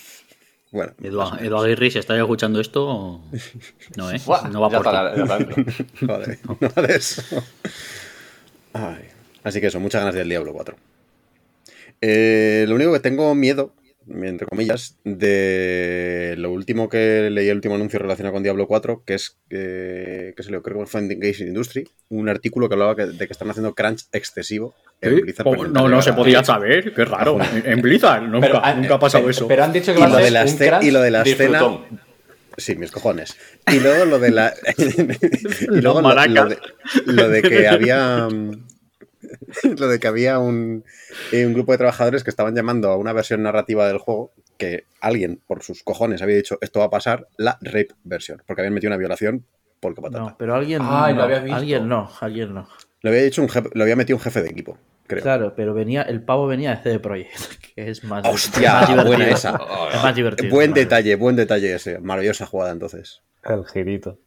[0.70, 0.92] bueno.
[1.02, 3.22] Eduardo, Eduardo Aguirre, si estás escuchando esto,
[3.96, 4.20] no, ¿eh?
[4.24, 4.84] Buah, No va por
[5.36, 5.64] dentro.
[6.02, 7.22] Vale, no vale eso.
[8.74, 9.08] Ay,
[9.44, 10.76] así que eso, muchas ganas del Diablo 4.
[12.00, 13.72] Eh, lo único que tengo miedo,
[14.10, 19.14] entre comillas, de lo último que leí, el último anuncio relacionado con Diablo 4, que
[19.14, 22.96] es que, que se le creo que fue en Engage Industry, un artículo que hablaba
[22.96, 25.20] que- de que están haciendo crunch excesivo en ¿Sí?
[25.22, 25.46] Blizzard.
[25.70, 27.38] No, no se podía saber, qué raro.
[27.64, 29.48] En Blizzard nunca, Pero, ah, nunca ha pasado pero- eso.
[29.48, 31.78] Pero han dicho que Y lo de la un y lo de la escena-.
[32.56, 33.36] Sí, mis cojones.
[33.72, 34.52] Y luego lo de la.
[34.76, 36.14] y luego lo,
[36.48, 36.58] de,
[37.06, 38.26] lo de que había.
[39.78, 40.84] Lo de que había un,
[41.32, 44.84] eh, un grupo de trabajadores que estaban llamando a una versión narrativa del juego que
[45.00, 48.74] alguien, por sus cojones, había dicho esto va a pasar, la rape versión, porque habían
[48.74, 49.44] metido una violación
[49.80, 50.18] porque patata.
[50.20, 51.18] No, pero alguien Ay, no.
[51.18, 51.56] lo habías visto.
[51.56, 52.68] Alguien no, alguien no.
[53.02, 55.22] Lo había dicho un jefe- lo había metido un jefe de equipo, creo.
[55.22, 57.38] Claro, pero venía, el pavo venía de CD Projekt,
[57.76, 59.60] que es más, Hostia, es más buena esa.
[59.94, 60.52] Es más divertido.
[60.52, 62.00] Buen detalle, buen detalle ese.
[62.00, 63.22] Maravillosa jugada entonces.
[63.44, 64.18] El girito.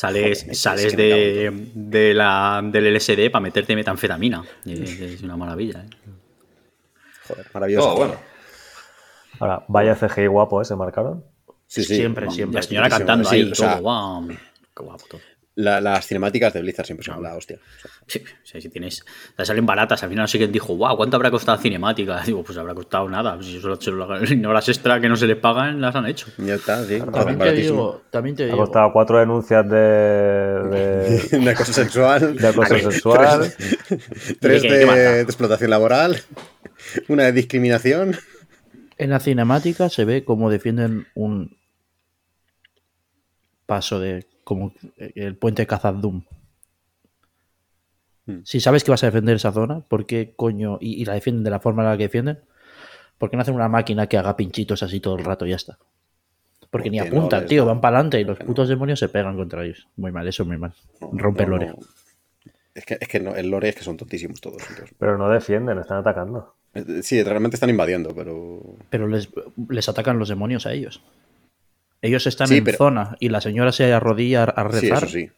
[0.00, 4.42] Sales, sales de, de la, del LSD para meterte metanfetamina.
[4.64, 5.80] Es, es una maravilla.
[5.80, 5.90] ¿eh?
[7.28, 7.88] Joder, maravillosa.
[7.88, 8.14] Oh, bueno.
[9.40, 10.64] Ahora, vaya CGI guapo, ¿eh?
[10.64, 11.22] ¿Se marcaron?
[11.66, 11.96] Sí, sí.
[11.96, 12.60] Siempre, siempre.
[12.60, 14.28] La señora cantando sí, ahí, o sea, todo, guau.
[14.28, 15.20] Qué guapo todo.
[15.56, 17.58] La- las cinemáticas de Blizzard siempre son la hostia.
[18.06, 19.04] Sí, sí, si tienes.
[19.36, 20.02] Te salen baratas.
[20.02, 22.22] Al final, sí que dijo, wow, ¿cuánto habrá costado la cinemática?
[22.26, 23.36] Digo, pues habrá costado nada.
[23.42, 26.28] Si solo, solo las horas extra que no se les pagan, las han hecho.
[26.38, 26.98] Ya está, sí.
[27.12, 32.48] También te digo, también te Ha costado cuatro denuncias de, de, de acoso sexual, de
[32.48, 33.52] acoso sexual.
[34.40, 36.16] tres ¿De de explotación laboral,
[37.08, 38.16] una de discriminación.
[38.98, 41.56] En la cinemática se ve cómo defienden un
[43.66, 46.24] paso de como el puente de Khazad-dûm.
[48.26, 48.40] Hmm.
[48.44, 50.78] Si sabes que vas a defender esa zona, ¿por qué coño?
[50.80, 52.40] Y, y la defienden de la forma en la que defienden,
[53.18, 55.56] ¿por qué no hacen una máquina que haga pinchitos así todo el rato y ya
[55.56, 55.78] está?
[56.70, 58.46] Porque ni Porque apuntan, tío, van para adelante y los no.
[58.46, 59.88] putos demonios se pegan contra ellos.
[59.96, 60.74] Muy mal, eso es muy mal.
[61.00, 61.68] No, Rompe el no, lore.
[61.70, 61.78] no.
[62.74, 64.62] Es que, es que no, el lore es que son tontísimos todos.
[64.70, 64.94] entonces.
[64.98, 66.54] Pero no defienden, están atacando.
[66.74, 68.76] Eh, Sí, realmente están invadiendo, pero.
[68.90, 69.28] Pero les,
[69.68, 71.02] les atacan los demonios a ellos.
[72.02, 75.04] Ellos están Sí, en pero- zona y la señora se arrodilla a a Sí, rezar.
[75.04, 75.30] eso sí.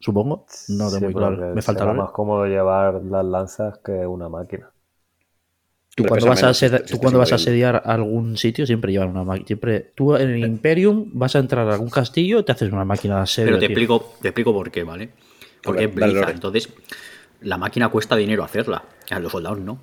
[0.00, 0.46] Supongo.
[0.68, 1.54] No Sí, tengo muy claro.
[1.54, 4.70] Me falta más cómodo llevar las lanzas que una máquina.
[5.94, 9.10] Tú cuando vas a si tú te cuando vas a asediar algún sitio siempre llevan
[9.10, 9.46] una máquina.
[9.46, 12.84] Siempre, tú en el Imperium vas a entrar a algún castillo y te haces una
[12.86, 13.46] máquina de asedio.
[13.48, 13.72] Pero te tío.
[13.74, 15.10] explico, te explico por qué, ¿vale?
[15.62, 16.72] Porque ver, es Blizzard, entonces
[17.42, 18.82] la máquina cuesta dinero hacerla.
[19.10, 19.78] A los soldados no.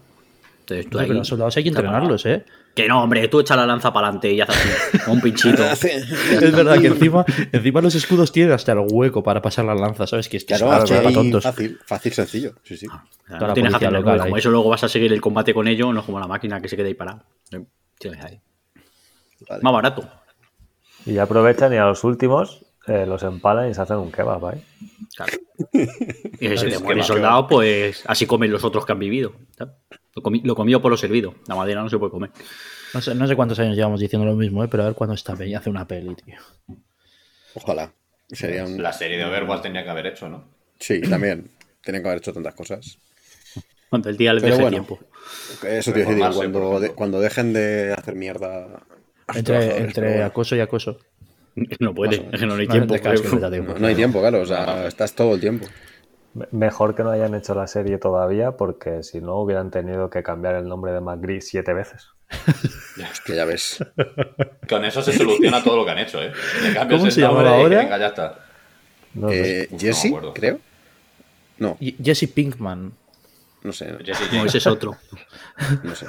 [0.62, 2.44] Entonces tú No, ahí- pero los soldados hay que entrenarlos, ¿eh?
[2.76, 4.70] Que no, hombre, tú echa la lanza para adelante y haz así,
[5.08, 5.64] un pinchito.
[5.82, 10.08] Es verdad que encima, encima los escudos tienen hasta el hueco para pasar la lanza,
[10.08, 10.30] ¿sabes?
[10.30, 11.44] Que es que Claro, es para tontos.
[11.44, 12.54] fácil, fácil, sencillo.
[12.64, 12.88] Sí, sí.
[12.88, 15.20] O sea, Toda no la tienes hacer local como eso luego vas a seguir el
[15.20, 17.26] combate con ello, no es como la máquina que se queda ahí parada.
[17.98, 18.40] Tienes ahí.
[19.50, 19.62] Vale.
[19.62, 20.08] Más barato.
[21.06, 24.54] Y ya aprovechan y a los últimos eh, los empalan y se hacen un kebab,
[24.54, 24.62] ¿eh?
[25.16, 25.34] Claro.
[26.40, 29.34] Y si se te muere soldado, pues así comen los otros que han vivido.
[29.58, 29.74] ¿sabes?
[30.20, 31.36] Lo, comi- lo comido por lo servido.
[31.48, 32.32] La madera no se puede comer.
[32.94, 34.68] No sé, no sé cuántos años llevamos diciendo lo mismo, ¿eh?
[34.70, 36.36] Pero a ver cuándo esta peña hace una peli, tío.
[37.56, 37.92] Ojalá.
[38.32, 38.82] Sería un...
[38.82, 40.44] La serie de Overwatch tenía que haber hecho, ¿no?
[40.80, 41.50] Sí, también.
[41.84, 42.98] Tienen que haber hecho tantas cosas.
[43.90, 44.70] Cuando el día les deje bueno.
[44.70, 45.00] tiempo.
[45.68, 48.82] Eso te decir, cuando, de- cuando dejen de hacer mierda.
[49.36, 51.00] Entre, acoso y acoso.
[51.80, 52.94] No puede, no hay tiempo.
[53.74, 54.42] No, no hay tiempo, claro.
[54.42, 55.66] O sea, estás todo el tiempo.
[56.34, 60.22] Me- Mejor que no hayan hecho la serie todavía, porque si no hubieran tenido que
[60.24, 62.08] cambiar el nombre de McGree siete veces.
[63.28, 63.84] Ya ves.
[64.70, 66.32] Con eso se soluciona todo lo que han hecho, ¿eh?
[66.62, 67.58] Le cambias ¿Cómo el se y ahora?
[67.58, 68.40] Venga, ya está.
[69.16, 69.62] No sé.
[69.64, 70.60] Eh, Jesse, creo.
[71.58, 72.92] No, Y- Jesse Pinkman.
[73.64, 73.98] no sé.
[74.06, 74.96] Jesse No, ese es otro.
[75.84, 76.06] No sé.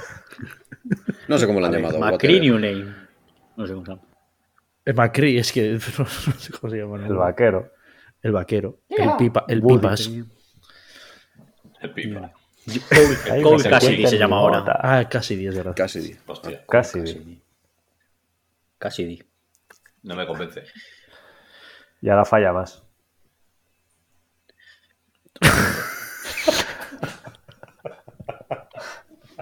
[1.29, 1.99] No sé cómo lo han llamado.
[1.99, 2.41] Macri whatever.
[2.43, 2.95] New Name.
[3.57, 4.03] No sé cómo se llama.
[4.85, 6.07] El McCree, es que no
[6.39, 6.99] sé cómo se llama.
[6.99, 7.07] ¿no?
[7.07, 7.71] el vaquero.
[8.23, 8.81] El vaquero.
[8.89, 9.79] El pipa, el Woody.
[9.79, 10.11] pipas.
[11.81, 12.33] El pipa.
[13.31, 14.65] Ahí Cole Cassidy se llama ahora.
[14.83, 15.75] Ah, casi 10 de verdad.
[15.77, 16.17] Casi.
[16.27, 17.43] Hostia, Casi.
[18.79, 19.23] Casi di.
[20.03, 20.63] no me convence.
[22.03, 22.83] Y ahora falla más.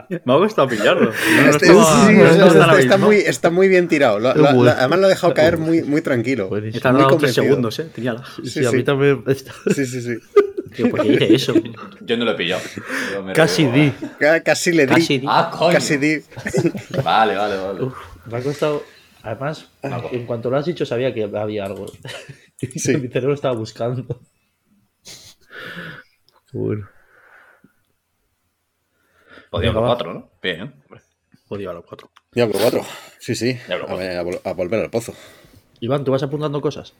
[0.09, 1.13] Me ha costado pillarlo.
[1.51, 4.19] Este- No, sí, estaba- sí, no está, está muy, está muy bien tirado.
[4.19, 4.73] Lo- Qué lo- lo- bueno.
[4.79, 6.49] además lo ha dejado caer muy, muy tranquilo.
[6.81, 7.91] Tardado Muy tres segundos, eh.
[7.95, 8.25] Tenía la...
[8.43, 8.85] Sí, Sí, a mí sí.
[8.85, 9.23] también.
[9.75, 10.15] Sí, sí, sí.
[10.75, 11.55] Tío, ¿por qué eso?
[12.01, 12.63] Yo no lo he pillado.
[13.35, 13.93] Casi di.
[14.19, 14.95] Ca- Casi le di.
[14.95, 15.27] Casi di.
[15.29, 15.73] Ah, coño.
[15.73, 16.23] Casi di.
[17.05, 17.81] Vale, vale, vale.
[18.27, 18.83] Me ha costado.
[19.23, 21.87] Además, en cuanto lo has dicho, sabía que había algo.
[22.77, 22.97] Sí.
[22.97, 24.21] Mi cerebro estaba buscando.
[26.53, 26.89] Bueno.
[29.53, 29.87] Los va.
[29.87, 30.29] cuatro, ¿no?
[30.43, 30.71] Bien, ¿eh?
[31.49, 32.11] Odio a los cuatro.
[32.33, 32.83] Diablo 4.
[33.19, 33.59] Sí, sí.
[33.67, 35.15] Diablo A, ver, a vol- a volver al pozo.
[35.81, 36.93] Iván, ¿tú vas apuntando cosas?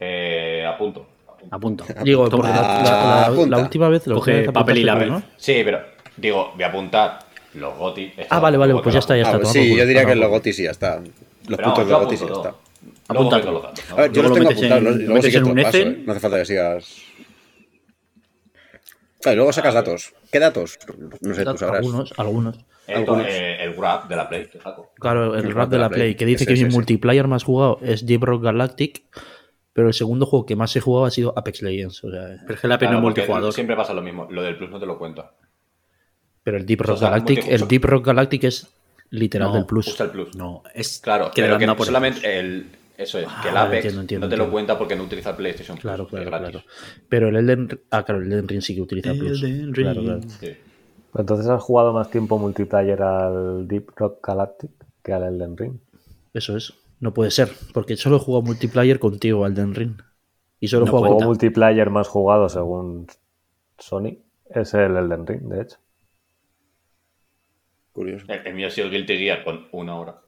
[0.00, 1.06] Eh, apunto.
[1.50, 1.84] apunto.
[2.04, 3.56] Digo, porque la, la- la- apunta.
[3.56, 5.06] la última vez lo Coge que papel y lápiz.
[5.06, 5.22] ¿no?
[5.36, 5.80] Sí, pero
[6.16, 7.20] digo, voy a apuntar
[7.54, 8.12] los GOTI.
[8.30, 9.38] Ah, vale, vale, pues ya está, ya Ah, está.
[9.38, 10.20] pues por sí, yo diría que culo.
[10.26, 10.96] Logoti sí ya está.
[10.96, 12.54] Los Pero puntos de yo Logoti sí ya está.
[13.06, 13.96] Apunta los datos, ¿no?
[13.96, 14.82] A ver, yo los lo tengo apuntados.
[14.82, 15.78] los- Luego paso.
[15.78, 16.02] ¿eh?
[16.04, 16.96] No hace falta que sigas.
[19.24, 20.12] Claro, y luego sacas datos.
[20.30, 20.78] ¿Qué datos?
[21.20, 21.78] No sé, tú sabrás.
[21.80, 22.58] Algunos, algunos.
[22.86, 23.26] El, Algunos.
[23.26, 24.92] eh, el grab de la Play que saco.
[25.00, 26.76] Claro, el El rap de la Play, que dice Ese, que ese, mi ese.
[26.76, 29.02] multiplayer más jugado es Deep Rock Galactic,
[29.72, 32.04] pero el segundo juego que más he jugado ha sido Apex Legends.
[32.04, 33.52] O sea, Pero es que la pena Claro, multijugador.
[33.54, 34.28] Siempre pasa lo mismo.
[34.30, 35.24] Lo del plus no te lo cuento.
[36.42, 38.68] pero el Deep Rock O sea, Galactic, el Deep Rock Galactic es
[39.08, 39.88] literal No, del plus.
[39.88, 40.36] Usa el plus.
[40.36, 42.30] No, es Claro, que pero que solamente plus.
[42.32, 42.66] el.
[42.96, 45.30] Eso es, que el Ah, Apex entiendo, entiendo, no te lo cuenta porque no utiliza
[45.30, 45.82] el PlayStation Plus.
[45.82, 46.62] Claro, claro, claro.
[47.08, 49.42] Pero el Elden Ah, claro, el Elden Ring sí que utiliza plus.
[49.42, 50.06] Elden Claro, Ring.
[50.06, 50.20] claro.
[50.40, 50.56] Sí.
[51.16, 54.70] Entonces has jugado más tiempo multiplayer al Deep Rock Galactic
[55.02, 55.78] que al Elden Ring.
[56.32, 56.74] Eso es.
[57.00, 59.96] No puede ser, porque solo he jugado multiplayer contigo al Elden Ring.
[60.60, 61.26] Y solo No El juego con...
[61.26, 63.06] multiplayer más jugado según
[63.78, 64.18] Sony
[64.50, 65.76] es el Elden Ring, de hecho.
[67.92, 68.26] Curioso.
[68.28, 70.20] El, el mío ha sido el Guilty Gear con una hora.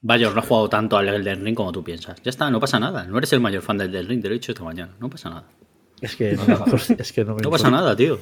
[0.00, 2.22] Vaya, no has jugado tanto al Elden Ring como tú piensas.
[2.22, 3.04] Ya está, no pasa nada.
[3.04, 4.92] No eres el mayor fan del Elden Ring, te lo he dicho esta mañana.
[5.00, 5.44] No pasa nada.
[6.00, 6.42] Es que no,
[6.98, 8.18] es que no me No pasa nada, tío.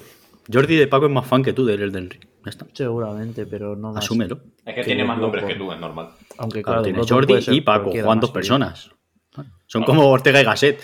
[0.50, 2.24] Jordi de Paco es más fan que tú del Elden Ring.
[2.44, 2.66] Ya está.
[2.72, 4.04] Seguramente, pero no más.
[4.04, 4.40] Asúmelo.
[4.64, 6.10] Es que Que tiene más nombres que tú, es normal.
[6.38, 8.90] Aunque Claro, Jordi y Paco, juegan dos personas.
[9.66, 10.80] Son como Ortega y Gasset.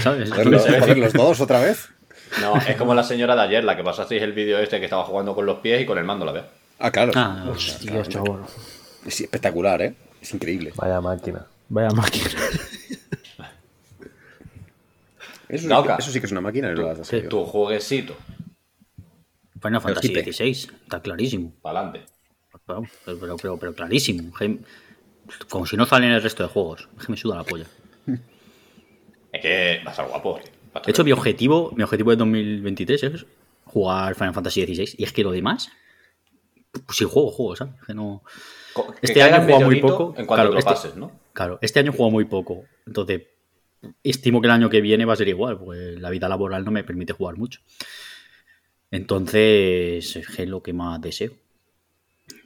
[0.00, 0.30] ¿Sabes?
[0.44, 1.88] Los- dos otra vez.
[2.42, 5.04] No, es como la señora de ayer, la que pasasteis el vídeo este que estaba
[5.04, 6.44] jugando con los pies y con el mando, la vez.
[6.80, 7.12] Ah, claro.
[7.14, 8.40] Ah, Hostia, chaval.
[9.06, 9.94] Es espectacular, ¿eh?
[10.26, 10.72] Es increíble.
[10.74, 11.46] Vaya máquina.
[11.68, 12.26] Vaya máquina.
[15.48, 16.74] Eso sí, eso sí que es una máquina.
[16.74, 16.92] no
[17.28, 18.16] tu jueguecito,
[19.62, 20.08] Final Fantasy.
[20.08, 20.50] XVI.
[20.50, 21.52] Está clarísimo.
[21.62, 22.12] para adelante.
[22.66, 24.32] Pero, pero, pero, pero clarísimo.
[25.48, 26.88] Como si no salen el resto de juegos.
[26.98, 27.66] Es que me suda la polla.
[29.32, 30.38] Es que va a estar guapo.
[30.38, 33.26] a estar De hecho, mi objetivo, mi objetivo de 2023 es
[33.66, 34.96] jugar Final Fantasy XVI.
[34.98, 35.68] Y es que lo demás,
[36.72, 37.74] pues si juego, juego, ¿sabes?
[37.86, 38.24] Que no...
[39.02, 40.14] Este año he jugado muy poco.
[40.16, 41.12] En cuanto Claro, lo este- pases, ¿no?
[41.32, 42.64] Claro, este año he jugado muy poco.
[42.86, 43.22] Entonces,
[44.02, 46.70] estimo que el año que viene va a ser igual, porque la vida laboral no
[46.70, 47.60] me permite jugar mucho.
[48.90, 51.32] Entonces, es lo que más deseo.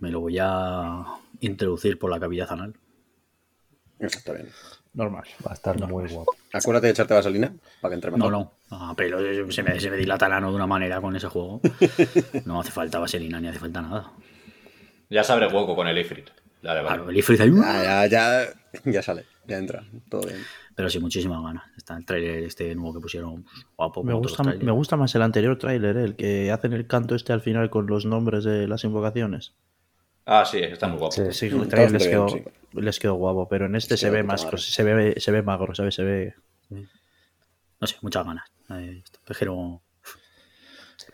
[0.01, 1.05] Me lo voy a
[1.41, 2.75] introducir por la cavidad anal.
[3.99, 4.49] Está bien.
[4.93, 5.25] Normal.
[5.47, 6.35] Va a estar muy guapo.
[6.53, 8.33] Acuérdate de echarte vaselina para que entre mejor.
[8.33, 8.53] No, no.
[8.71, 9.19] Ah, pero
[9.53, 11.61] se me, se me dilata el ano de una manera con ese juego.
[12.47, 14.11] No hace falta vaselina ni hace falta nada.
[15.11, 16.31] Ya se abre hueco con el Ifrit.
[16.63, 16.97] Dale, vale.
[16.97, 18.53] Claro, el Ifrit ahí, Ya, ya, ya,
[18.85, 19.85] ya sale, ya entra.
[20.09, 20.39] Todo bien.
[20.75, 21.65] Pero sí, muchísimas ganas.
[21.77, 24.03] Está el trailer este nuevo que pusieron pues, guapo.
[24.05, 27.41] Me gusta, me gusta más el anterior tráiler, el que hacen el canto este al
[27.43, 29.55] final con los nombres de las invocaciones.
[30.27, 31.13] Ah, sí, está muy guapo.
[31.13, 31.23] Sí.
[31.33, 32.45] Sí, Mm, el trailer les quedó, bien,
[32.75, 35.95] les quedó guapo, pero en este se ve más, se ve, se ve magro, ¿sabes?
[35.95, 36.35] Se ve.
[36.71, 38.45] No sé, muchas ganas.
[38.71, 39.03] Eh,
[39.39, 39.83] Pero.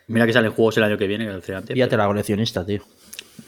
[0.07, 1.73] Mira que salen juegos el año que viene, que decía antes.
[1.73, 2.83] Fíjate pero- la coleccionista, tío.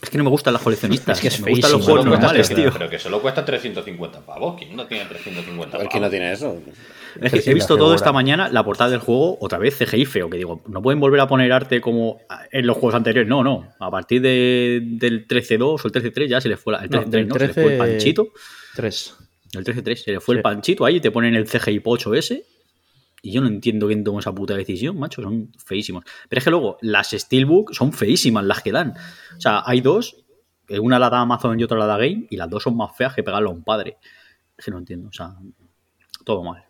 [0.02, 1.18] Es que no me gustan las coleccionistas.
[1.18, 2.74] Es que es me gustan los juegos normales, 300, tío.
[2.80, 4.56] Pero que solo cuesta 350 pavos.
[4.58, 5.92] ¿Quién no tiene 350 A ver pavos?
[5.92, 6.58] quién no tiene eso.
[7.22, 10.30] Es que he visto todo esta mañana, la portada del juego, otra vez CGI feo,
[10.30, 12.22] que digo, no pueden volver a poner arte como
[12.52, 13.28] en los juegos anteriores.
[13.28, 13.68] No, no.
[13.80, 17.02] A partir de, del 13.2 o el 13.3 ya se les fue la- el No,
[17.04, 17.36] 13.3, del ¿no?
[17.36, 17.92] Se les fue el 13.
[17.94, 18.28] panchito.
[18.76, 19.16] 3.
[19.54, 20.38] El 13.3 se le fue Sí.
[20.38, 22.46] el panchito ahí y te ponen el CGI Pocho ese.
[23.22, 25.22] Y yo no entiendo quién tomó esa puta decisión, macho.
[25.22, 26.04] Son feísimos.
[26.30, 28.94] Pero es que luego, las Steelbook son feísimas las que dan.
[29.38, 30.24] O sea, hay dos.
[30.70, 32.28] Una la da Amazon y otra la da Game.
[32.30, 33.98] Y las dos son más feas que pegarlo a un padre.
[34.58, 35.10] Es que no entiendo.
[35.10, 35.36] O sea,
[36.24, 36.64] todo mal.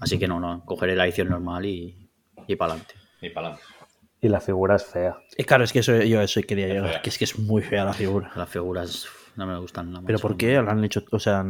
[0.00, 0.64] Así que no, no.
[0.64, 2.08] Cogeré la edición normal y,
[2.46, 2.94] y para adelante.
[3.20, 3.74] Y para adelante.
[4.22, 5.16] Y la figura es fea.
[5.36, 6.90] Eh, claro, es que eso, yo a eso quería Es llegar.
[6.90, 7.02] fea.
[7.02, 8.30] Que es que es muy fea la figura.
[8.36, 10.04] Las figuras no me gustan nada.
[10.06, 10.28] Pero macho.
[10.28, 11.02] ¿por qué la han hecho?
[11.10, 11.44] O sea,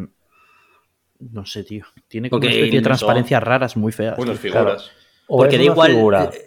[1.20, 1.84] no sé, tío.
[2.08, 4.18] Tiene como Porque una especie de son transparencias raras muy feas.
[4.18, 4.90] Unas figuras.
[5.26, 5.90] O Porque da una igual.
[5.92, 6.46] figura- eh,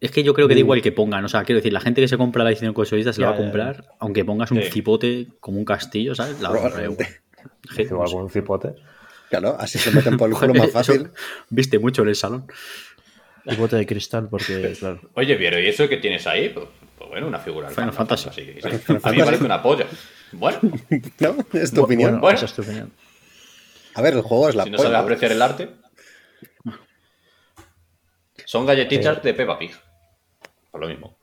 [0.00, 1.24] Es que yo creo que da igual que pongan.
[1.24, 3.34] O sea, quiero decir, la gente que se compra la edición coleccionista se la va
[3.34, 4.70] a ya, comprar, aunque pongas un Sí.
[4.70, 6.40] cipote como un castillo, ¿sabes?
[6.40, 7.08] La va a comprar igual.
[7.78, 8.74] Igual con un cipote.
[9.30, 11.10] Claro, así se meten por el culo más Eso fácil.
[11.48, 12.46] Viste mucho en el salón.
[13.46, 15.00] Y bote de cristal, porque, claro.
[15.14, 16.50] Oye, pero ¿y eso que tienes ahí?
[16.50, 16.66] Pues,
[16.98, 17.68] pues bueno, una figura.
[17.70, 18.28] Final Fantasy.
[18.34, 18.68] sí, sí.
[19.02, 19.86] A mí me parece una polla.
[20.32, 20.58] Bueno,
[21.20, 21.36] ¿No?
[21.52, 22.20] Es tu opinión.
[22.20, 22.36] Bueno.
[22.36, 22.90] esa es tu opinión.
[23.94, 25.70] A ver, el juego es la si no sabes apreciar el arte.
[28.44, 29.72] Son galletitas de Peppa Pig.
[30.70, 31.16] Por lo mismo.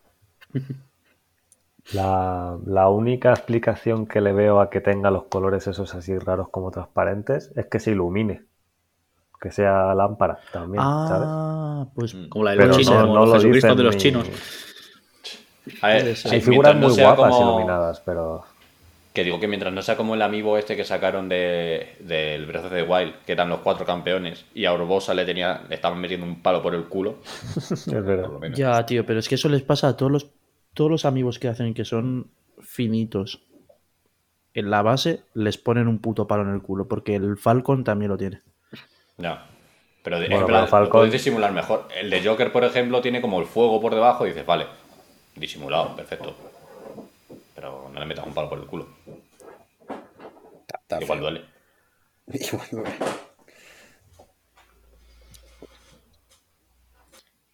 [1.93, 6.49] La, la única explicación que le veo a que tenga los colores esos así raros
[6.49, 8.45] como transparentes es que se ilumine.
[9.41, 11.27] Que sea lámpara también, ¿sabes?
[11.29, 13.77] Ah, pues Como la de Pero los chinos, no, como no los lo Jesucristos dicen
[13.77, 14.29] de los ni- chinos.
[15.81, 18.43] A ver, Hay figuras no muy guapas como- iluminadas, pero
[19.13, 22.65] Que digo que mientras no sea como el amiibo este que sacaron de, del Breath
[22.65, 25.99] of the Wild, que eran los cuatro campeones, y a Orbosa le, tenía, le estaban
[25.99, 27.17] metiendo un palo por el culo.
[27.59, 28.23] es verdad.
[28.23, 28.57] Por lo menos.
[28.57, 30.27] ya, tío, pero es que eso les pasa a todos los,
[30.73, 32.31] todos los amigos que hacen que son
[32.61, 33.41] finitos.
[34.53, 38.11] En la base les ponen un puto palo en el culo, porque el Falcon también
[38.11, 38.41] lo tiene.
[39.17, 39.37] No.
[40.03, 41.87] Pero de, Bueno, en plan, Falcon- lo puedes disimular mejor.
[41.99, 44.67] El de Joker, por ejemplo, tiene como el fuego por debajo y dices, vale,
[45.35, 46.33] disimulado, perfecto.
[47.61, 48.87] Pero no le metas un palo por el culo.
[50.61, 51.29] Está- está Igual feo.
[51.29, 51.45] duele.
[52.33, 52.91] Igual duele.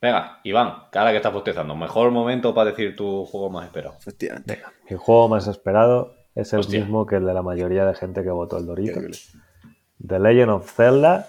[0.01, 3.95] Venga, Iván, ahora que estás bostezando, mejor momento para decir tu juego más esperado.
[3.99, 4.61] Efectivamente.
[4.89, 6.79] Mi juego más esperado es el Hostia.
[6.79, 9.01] mismo que el de la mayoría de gente que votó el Dorito.
[10.07, 11.27] The Legend of Zelda,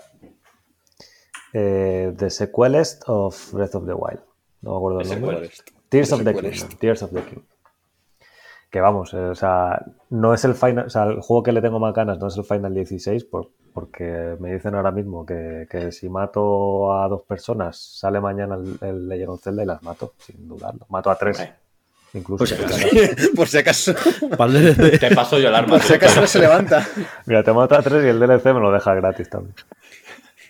[1.53, 4.21] eh, The Sequelist of Breath of the Wild.
[4.61, 5.51] No me acuerdo el nombre.
[5.89, 6.35] Tears The of the.
[6.35, 6.79] Kingdom.
[6.79, 7.45] Tears of the Kingdom.
[8.71, 11.63] Que vamos, eh, o sea, no es el final, o sea, el juego que le
[11.63, 15.67] tengo más ganas no es el Final 16 por- porque me dicen ahora mismo que,
[15.71, 19.83] que si mato a dos personas sale mañana el, el Legend of Zelda y las
[19.83, 20.85] mato, sin dudarlo.
[20.91, 21.39] Mato a tres,
[22.13, 22.45] incluso.
[22.45, 23.95] Pues Por si acaso.
[24.99, 25.75] Te paso yo el arma.
[25.75, 26.87] Por si acaso no se levanta.
[27.27, 29.55] Mira, te mato a tres y el DLC me lo deja gratis también.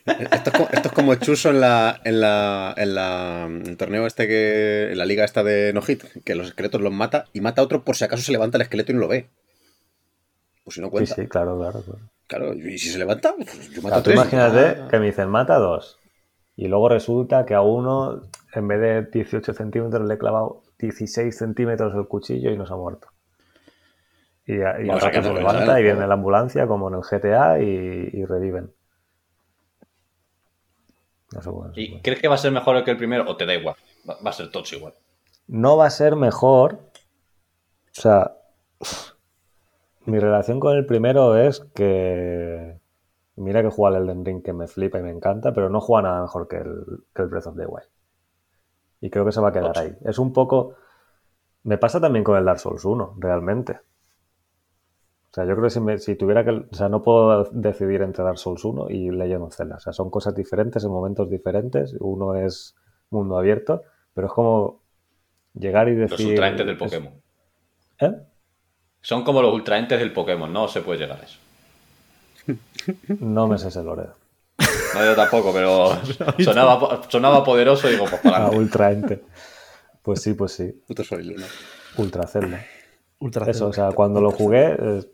[0.08, 3.76] Esto es como, esto es como Chuso en la, en la, en la en el
[3.76, 4.92] torneo este que.
[4.92, 7.64] En la liga esta de No Hit, que los esqueletos los mata y mata a
[7.64, 9.28] otro por si acaso se levanta el esqueleto y no lo ve.
[10.64, 11.14] Pues si no Sí, cuenta.
[11.14, 11.82] sí, claro, claro.
[11.82, 12.00] claro.
[12.26, 14.16] Claro, y si se levanta, pues yo mato sea, a tú tres.
[14.20, 15.98] imagínate Ah, que me dicen mata a dos
[16.56, 18.22] y luego resulta que a uno
[18.54, 22.72] en vez de 18 centímetros le he clavado 16 centímetros el cuchillo y no se
[22.74, 23.08] ha muerto.
[24.46, 27.00] Y, y Vamos al a que se levanta y viene la ambulancia como en el
[27.02, 28.72] GTA y, y reviven.
[31.32, 31.50] No sé
[31.80, 33.76] ¿Y crees que va a ser mejor que el primero o te da igual?
[34.08, 34.94] Va, va a ser todos igual.
[35.46, 36.78] no va a ser mejor.
[37.96, 38.36] O sea,
[40.06, 42.78] mi relación con el primero es que.
[43.36, 46.08] Mira que juega el Elden Ring que me flipa y me encanta, pero no juega
[46.08, 47.88] nada mejor que el, que el Breath of the Wild.
[49.00, 49.80] Y creo que se va a quedar Ocho.
[49.80, 49.96] ahí.
[50.04, 50.74] Es un poco.
[51.62, 53.78] Me pasa también con el Dark Souls 1, realmente.
[55.30, 56.50] O sea, yo creo que si, me- si tuviera que.
[56.50, 59.76] O sea, no puedo decidir entre Dark Souls 1 y Legend of Zelda.
[59.76, 61.94] O sea, son cosas diferentes en momentos diferentes.
[62.00, 62.74] Uno es
[63.10, 63.82] mundo abierto,
[64.14, 64.80] pero es como
[65.54, 66.28] llegar y Los decir...
[66.28, 67.12] ultraentes del es- Pokémon.
[68.00, 68.12] ¿Eh?
[69.00, 71.38] Son como los ultraentes del Pokémon, no se puede llegar a eso.
[73.20, 74.04] No me sé ese lore.
[74.94, 75.90] No, yo tampoco, pero
[76.44, 79.22] sonaba, sonaba poderoso y digo, pues para Ah, ultraente.
[80.02, 80.82] Pues sí, pues sí.
[81.98, 82.64] Ultra Zelda.
[83.18, 85.04] Ultra Eso, o sea, cuando lo jugué, eh,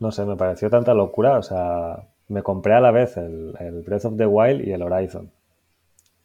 [0.00, 1.38] no sé, me pareció tanta locura.
[1.38, 4.82] O sea, me compré a la vez el, el Breath of the Wild y el
[4.82, 5.30] Horizon.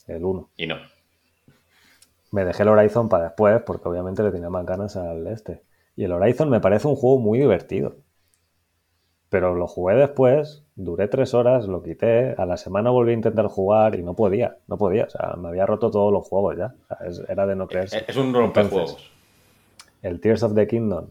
[0.08, 0.50] El 1.
[0.58, 0.76] Y no.
[2.32, 5.62] Me dejé el Horizon para después, porque obviamente le tenía más ganas al este.
[5.96, 7.96] Y el Horizon me parece un juego muy divertido.
[9.30, 13.48] Pero lo jugué después, duré tres horas, lo quité, a la semana volví a intentar
[13.48, 15.06] jugar y no podía, no podía.
[15.06, 16.76] O sea, me había roto todos los juegos ya.
[16.84, 18.04] O sea, es- era de no creerse.
[18.08, 19.12] Es un rompejuegos.
[20.02, 21.08] El Tears of the Kingdom,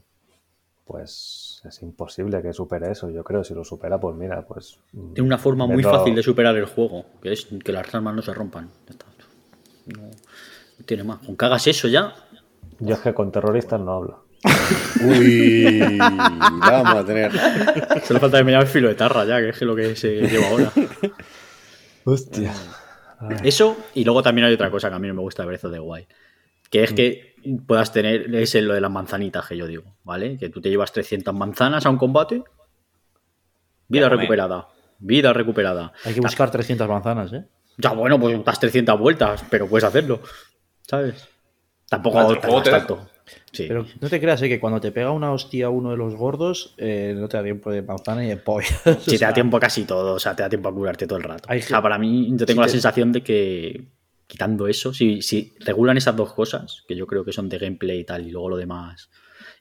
[0.84, 3.10] pues es imposible que supere eso.
[3.10, 4.78] Yo creo, si lo supera, pues mira, pues...
[4.92, 8.22] Tiene una forma muy fácil de superar el juego, que es que las armas no
[8.22, 8.70] se rompan.
[9.86, 11.18] No, no tiene más.
[11.20, 12.14] Con que hagas eso ya,
[12.80, 14.24] Yo es que con terroristas no hablo.
[15.04, 17.32] Uy, vamos a tener.
[18.04, 20.72] solo falta que me llame filoetarra ya, que es lo que se lleva ahora.
[22.04, 22.52] Hostia.
[23.42, 25.64] Eso, y luego también hay otra cosa que a mí no me gusta de Breath
[25.64, 26.06] of the Wild,
[26.74, 27.34] que es que
[27.68, 30.36] puedas tener, es lo de las manzanitas que yo digo, ¿vale?
[30.36, 32.42] Que tú te llevas 300 manzanas a un combate,
[33.86, 34.66] vida recuperada,
[34.98, 35.92] vida recuperada.
[36.04, 37.44] Hay que buscar 300 manzanas, ¿eh?
[37.76, 40.20] Ya, bueno, pues das 300 vueltas, pero puedes hacerlo,
[40.82, 41.28] ¿sabes?
[41.88, 43.08] Tampoco te tanto.
[43.52, 43.66] Sí.
[43.68, 44.48] Pero no te creas, ¿eh?
[44.48, 47.70] Que cuando te pega una hostia uno de los gordos, eh, no te da tiempo
[47.70, 48.66] de manzana y de polla.
[49.00, 51.24] Si te da tiempo casi todo, o sea, te da tiempo a curarte todo el
[51.24, 51.44] rato.
[51.46, 53.84] Hay o sea, para mí, yo tengo si la te- sensación de que
[54.26, 58.00] quitando eso, si, si regulan esas dos cosas, que yo creo que son de gameplay
[58.00, 59.10] y tal, y luego lo demás,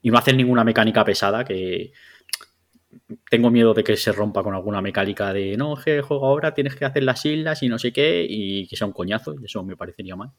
[0.02, 1.92] y no hacen ninguna mecánica pesada, que
[3.30, 6.76] tengo miedo de que se rompa con alguna mecánica de no, que juego ahora tienes
[6.76, 9.64] que hacer las islas y no sé qué, y que sea un coñazo, y eso
[9.64, 10.32] me parecería mal.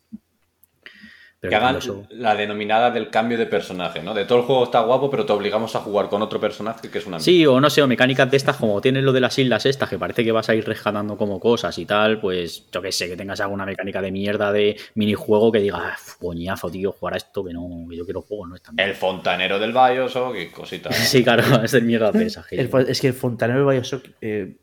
[1.49, 4.14] Que hagan eso- la denominada del cambio de personaje, ¿no?
[4.14, 6.99] De todo el juego está guapo, pero te obligamos a jugar con otro personaje que
[6.99, 9.38] es una Sí, o no sé, o mecánicas de estas, como tienes lo de las
[9.38, 12.82] islas estas, que parece que vas a ir rescatando como cosas y tal, pues yo
[12.82, 16.92] que sé, que tengas alguna mecánica de mierda de minijuego que diga, "Ah, coñazo, tío,
[16.92, 19.72] jugar a esto, que no, que yo quiero juego, no es tan El fontanero del
[19.72, 20.95] Bioshock y cositas.
[21.14, 22.47] Sí, claro, es de mierda de esas.
[22.51, 24.57] es que el fontanero de Bioshock eh,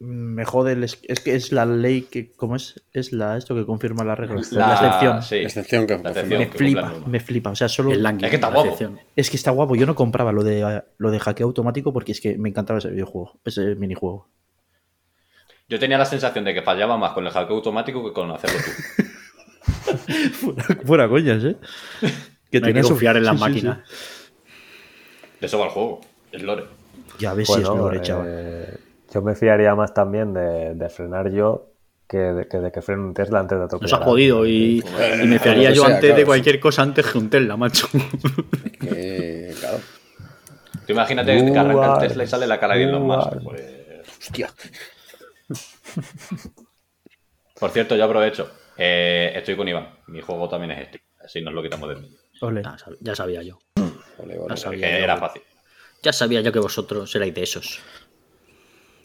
[0.00, 0.72] me jode.
[0.72, 2.32] el es, que es la ley que.
[2.32, 2.82] ¿Cómo es?
[2.92, 4.40] Es la esto que confirma la regla.
[4.50, 5.22] La, excepción.
[5.22, 5.36] sí.
[5.36, 7.50] La excepción que- La Me que flipa, me flipa.
[7.50, 7.92] O sea, solo.
[7.92, 8.64] el Langui, Es que está guapo.
[8.70, 8.98] excepción.
[9.14, 9.76] Es que está guapo.
[9.76, 12.90] Yo no compraba lo de lo de hackeo automático porque es que me encantaba ese
[12.90, 14.28] videojuego, ese minijuego.
[15.68, 18.58] Yo tenía la sensación de que fallaba más con el hackeo automático que con hacerlo
[18.58, 19.02] tú.
[20.32, 21.56] fuera, fuera coñas, ¿eh?
[22.50, 23.78] Que No hay que confiar en las sí, sí, máquinas.
[25.40, 26.00] De eso va el juego.
[26.32, 26.64] Es lore.
[27.18, 28.80] Ya ves si es lore, chaval.
[29.12, 31.66] Yo me fiaría más también de, de frenar yo
[32.08, 33.92] que de que, de que frene un Tesla antes de atropellar.
[33.92, 36.26] Nos ha jodido y, Eh, y me fiaría que yo sea, antes claro, de sí.
[36.26, 37.88] cualquier cosa antes que un Tesla, macho.
[38.82, 39.78] Eh, claro.
[40.86, 42.08] Tú imagínate que arranca el.
[42.08, 43.30] Tesla y sale la cara de Elon Musk.
[43.44, 43.62] Pues,
[44.20, 44.50] Hostia.
[47.58, 48.50] Por cierto, yo aprovecho.
[48.76, 49.88] Eh, estoy con Iván.
[50.08, 51.02] Mi juego también es este.
[51.22, 52.18] Así nos lo quitamos del medio.
[52.40, 52.62] Ole.
[52.62, 53.58] Ya sab- ya sabía yo.
[53.76, 54.48] Vale, vale.
[54.48, 55.04] Ya sabía Que yo.
[55.04, 55.42] era fácil.
[56.02, 57.80] Ya sabía yo que vosotros erais de esos.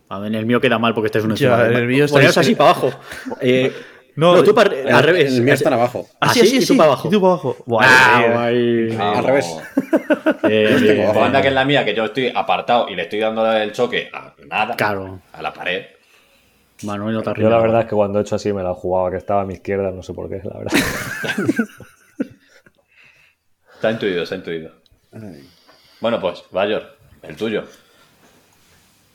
[0.09, 1.67] En el mío queda mal porque estáis uno Ya, encima.
[1.67, 2.91] en el mío Poneos estáis- así para abajo.
[3.41, 3.73] Eh,
[4.15, 5.33] No, no, tú para, El- al revés.
[5.33, 6.07] El mío está abajo.
[6.21, 7.07] Así, Así, así, y tú para abajo.
[7.07, 7.57] Y tú para abajo.
[7.81, 8.97] Ah, eh.
[8.99, 9.57] Al revés.
[10.41, 11.23] Pues abajo.
[11.23, 14.09] anda que es la mía, que yo estoy apartado y le estoy dando el choque
[14.13, 14.75] a nada.
[14.75, 15.19] Claro.
[15.33, 15.85] A la pared.
[16.83, 19.09] Manuel no te Yo la verdad es que cuando he hecho así me la jugaba,
[19.11, 20.73] que estaba a mi izquierda, no sé por qué, la verdad.
[23.75, 24.71] Está intuido, está intuido.
[25.99, 27.63] Bueno, pues, Bayor, el tuyo.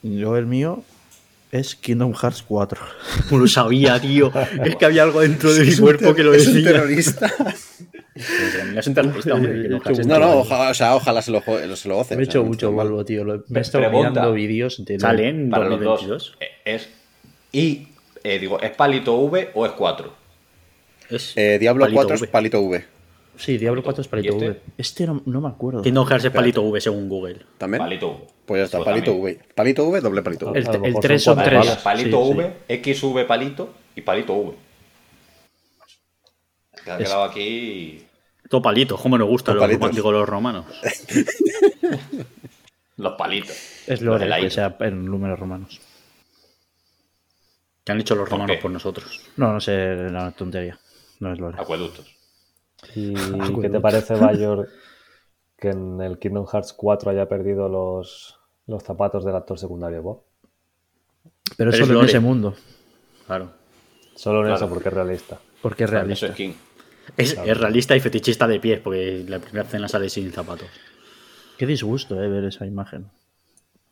[0.03, 0.83] Yo el mío
[1.53, 2.81] es Kingdom Hearts 4.
[3.33, 4.33] Lo sabía, tío.
[4.65, 7.33] Es que había algo dentro de mi cuerpo que lo es un terrorista.
[8.77, 11.43] Es un terrorista, hombre, que no No, ojalá, o sea, ojalá se lo,
[11.77, 12.17] se lo goce.
[12.17, 12.87] Me he o sea, hecho mucho está mal.
[12.89, 13.25] polvo, tío.
[13.25, 14.11] Lo- Me he estado pregunta.
[14.11, 16.09] mirando vídeos de Sale en Para los 2022.
[16.09, 16.37] dos.
[16.41, 16.89] eh, ¿Es
[17.53, 17.89] y,
[18.23, 20.13] eh, digo, ¿es palito V o es 4?
[21.11, 22.25] Es Eh, Diablo palito 4 V.
[22.27, 22.85] es palito V.
[23.41, 24.51] Sí, Diablo 4 es palito ¿Y este?
[24.51, 24.61] V.
[24.77, 25.81] Este no, no me acuerdo.
[25.81, 27.39] Kingdom Hearts es palito V según Google.
[27.57, 27.83] ¿También?
[27.83, 28.27] Palito V.
[28.45, 29.37] Pues ya está, Pues palito también.
[29.39, 29.45] V.
[29.55, 30.59] Palito V, doble palito V.
[30.59, 31.67] El, lo el mejor 3 son son cuatro 3.
[31.69, 31.83] balas.
[31.83, 32.55] Palito Sí, V,
[33.23, 34.55] XV palito y palito V.
[36.85, 38.05] Que ha quedado aquí
[38.51, 40.67] Todo palito, como nos gustan Todo los románticos los romanos.
[42.97, 43.57] los palitos.
[43.87, 45.81] Es lore, de la que sea en números romanos.
[47.85, 48.63] Que han hecho los ¿Por romanos qué?
[48.63, 49.21] por nosotros.
[49.37, 50.79] No, no sé, la tontería.
[51.21, 51.57] No es lore.
[51.59, 52.15] Acueductos.
[52.95, 53.61] ¿Y Acuerdo.
[53.63, 54.69] qué te parece, Bayor,
[55.59, 60.23] que en el Kingdom Hearts 4 haya perdido los, los zapatos del actor secundario Bob?
[61.57, 62.55] Pero Pero es solo en ese mundo.
[63.27, 63.51] Claro.
[64.15, 64.57] Solo en Claro.
[64.57, 65.39] eso, porque es realista.
[65.63, 66.27] Porque es Eso realista.
[66.27, 66.53] es King.
[67.17, 70.69] Es, es realista y fetichista de pies, porque la primera escena sale sin zapatos.
[71.59, 73.11] Qué disgusto, eh, ver esa imagen.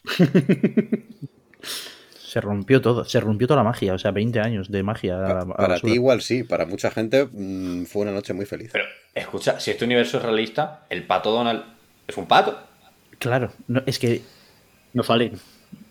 [2.28, 5.40] se rompió todo, se rompió toda la magia, o sea, 20 años de magia.
[5.40, 8.70] a Para ti igual sí, para mucha gente mm, fue una noche muy feliz.
[8.72, 11.62] Pero, escucha, si este universo es realista, el pato Donald
[12.06, 12.58] es un pato.
[13.18, 14.22] Claro, no, es que,
[14.92, 15.32] No sale.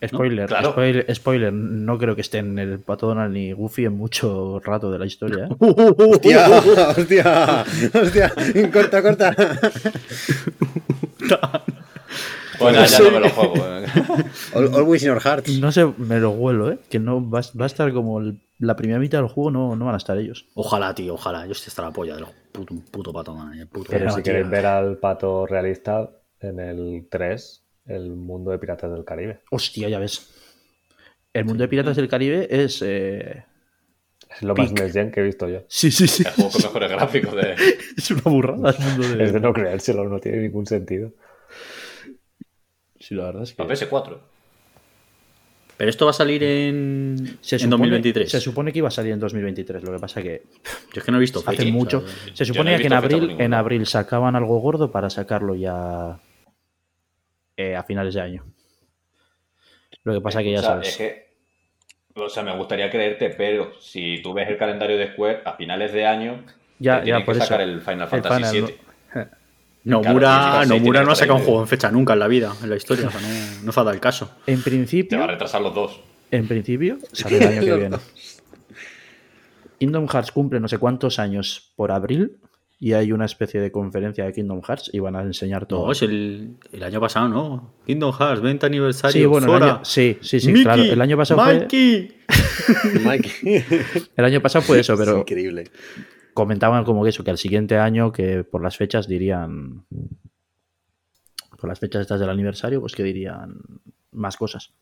[0.06, 0.70] spoiler, Claro.
[0.72, 4.98] spoiler, spoiler, no creo que estén el Pato Donald ni Goofy en mucho rato de
[4.98, 5.44] la historia.
[5.46, 5.56] ¿eh?
[5.60, 6.48] ¡Hostia!
[6.96, 7.64] ¡Hostia!
[7.94, 8.32] ¡Hostia!
[8.72, 9.60] ¡Corta, corta!
[12.60, 13.54] Nada, ya no me lo juego.
[13.56, 13.86] eh.
[14.54, 15.50] Al- Always in our hearts.
[15.58, 16.78] No sé, me lo huelo, ¿eh?
[16.88, 19.84] Que no va, va a estar como el- la primera mitad del juego, no, no
[19.84, 20.46] van a estar ellos.
[20.54, 21.46] Ojalá, tío, ojalá.
[21.46, 23.86] Yo estoy hasta la polla del puto, puto pato, man, el puto.
[23.90, 24.24] Pero si tío.
[24.24, 29.40] queréis ver al pato realista en el 3, el mundo de Piratas del Caribe.
[29.50, 30.28] Hostia, ya ves.
[31.32, 32.82] El mundo de Piratas del Caribe es.
[32.84, 33.44] eh,
[34.30, 34.78] Es lo más Pic.
[34.80, 35.60] Next Gen que he visto yo.
[35.68, 36.24] Sí, sí, sí.
[36.26, 37.54] El juego con mejores gráficos de.
[37.96, 39.24] Es una burrada el mundo de.
[39.24, 41.12] Es de no creérselo, no tiene ningún sentido.
[43.08, 43.62] Sí, la verdad es que.
[43.62, 44.18] La PS4.
[45.78, 48.30] Pero esto va a salir en, Se en supone, 2023.
[48.30, 50.42] Se supone que iba a salir en 2023, lo que pasa que
[50.92, 51.98] Yo es que no he visto hace fecha, mucho.
[51.98, 55.54] o sea, Se no he que en abril, en abril sacaban algo gordo para sacarlo
[55.54, 56.18] ya
[57.56, 58.44] eh, a finales de año.
[60.04, 60.88] Lo que pasa que ya O sea, sabes.
[60.88, 61.28] es que.
[62.16, 65.92] O sea, me gustaría creerte, pero si tú ves el calendario de Square, a finales
[65.92, 66.44] de año.
[66.78, 67.70] Ya, ya, por que sacar eso.
[67.70, 68.87] el Final El Fantasy Final, VII.
[69.84, 72.68] Nomura, Claro, Nomura no ha sacado un juego en fecha nunca en la vida, en
[72.70, 73.08] la historia.
[73.08, 73.20] O sea,
[73.60, 74.30] no, no se ha dado el caso.
[74.46, 76.00] En Te va a principio, retrasar los dos.
[76.30, 77.96] en principio, sale el año que viene.
[79.78, 82.38] Kingdom Hearts cumple no sé cuántos años por abril
[82.80, 85.86] y hay una especie de conferencia de Kingdom Hearts y van a enseñar todo.
[85.86, 87.74] No, es el, el año pasado, ¿no?
[87.86, 89.12] Kingdom Hearts, 20 aniversario.
[89.20, 89.66] Sí, bueno, el Sora.
[89.74, 90.82] año, sí, sí, sí, Mickey, claro.
[90.82, 92.16] El año pasado fue, Mikey.
[93.04, 93.64] Mike.
[94.16, 95.70] el año pasado fue eso, Es pero increíble.
[96.38, 99.84] Comentaban como que eso, que al siguiente año, que por las fechas dirían,
[101.60, 103.58] por las fechas estas del aniversario, pues que dirían
[104.12, 104.72] más cosas.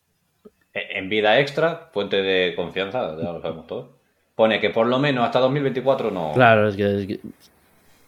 [0.71, 3.87] E- En vida extra, fuente de confianza, ya lo sabemos todos.
[4.35, 6.33] Pone que por lo menos hasta 2024 no.
[6.35, 7.19] Claro, es que, es que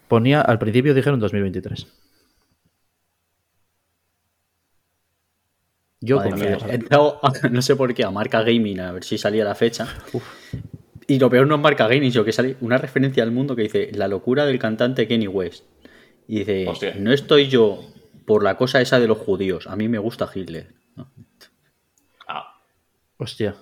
[0.07, 1.87] ponía, al principio dijeron 2023.
[6.01, 6.49] Yo confío.
[6.49, 9.43] mía, he entrado a- no sé por qué, a Marca Gaming a ver si salía
[9.43, 9.87] la fecha.
[11.09, 13.89] Y lo peor no es Marca sino que sale una referencia al mundo que dice
[13.93, 15.65] La locura del cantante Kenny West.
[16.27, 16.93] Y dice, Hostia.
[16.97, 17.79] no estoy yo
[18.25, 20.71] por la cosa esa de los judíos, a mí me gusta Hitler.
[20.95, 21.09] ¿no?
[22.27, 22.61] Ah,
[23.17, 23.55] Hostia.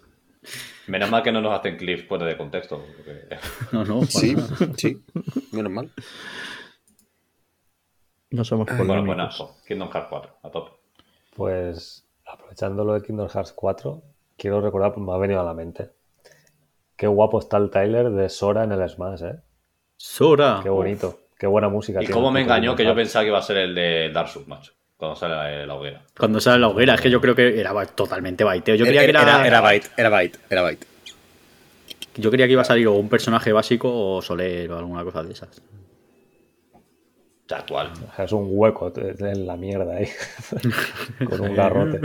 [0.88, 2.84] menos mal que no nos hacen clips fuera de contexto.
[2.98, 3.38] porque-
[3.72, 4.50] No, no, Sí, nada.
[4.76, 5.02] sí.
[5.54, 5.90] Menos mal.
[8.30, 9.08] No somos Bueno, polémicos.
[9.08, 9.58] buenazo.
[9.66, 10.72] Kingdom Hearts 4, a tope.
[11.36, 14.04] Pues aprovechando lo de Kingdom Hearts 4,
[14.38, 15.92] quiero recordar, pues me ha venido a la mente.
[16.98, 19.36] Qué guapo está el Tyler de Sora en el Smash, ¿eh?
[19.96, 20.60] Sora.
[20.64, 21.20] Qué bonito.
[21.38, 23.58] Qué buena música Y tiene cómo me engañó que yo pensaba que iba a ser
[23.58, 24.74] el de Dark Souls, macho.
[24.98, 26.02] Cuando sale la, la hoguera.
[26.18, 28.74] Cuando sale la hoguera, es que yo creo que era totalmente baiteo.
[28.74, 30.88] Yo creía Era, que era, era, era Byte, era Byte, era Byte.
[32.16, 35.22] yo creía que iba a salir o un personaje básico o Soler o alguna cosa
[35.22, 35.62] de esas.
[36.74, 36.82] O
[37.48, 37.92] sea, actual.
[38.12, 40.08] O sea, es un hueco en la mierda ahí.
[41.30, 42.02] Con un garrote.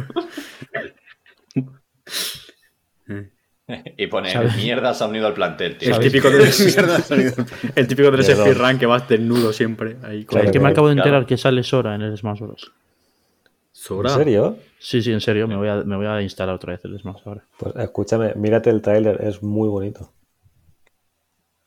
[3.97, 4.57] Y pone, ¿Sabes?
[4.57, 5.89] mierda, se ha unido al plantel, tío.
[5.89, 6.45] El ¿Sabéis típico, de,
[7.77, 9.97] el típico de ese speedrun que vas desnudo siempre.
[10.03, 11.09] Ahí Claro, Es que me acabo de claro.
[11.09, 12.73] enterar que sale Sora en el Smash Bros.
[12.75, 14.11] ¿En Sora.
[14.11, 14.59] serio?
[14.79, 17.23] Sí, sí, en serio, me voy a, me voy a instalar otra vez el Smash
[17.25, 17.45] ahora.
[17.59, 20.13] Pues escúchame, mírate el trailer, es muy bonito.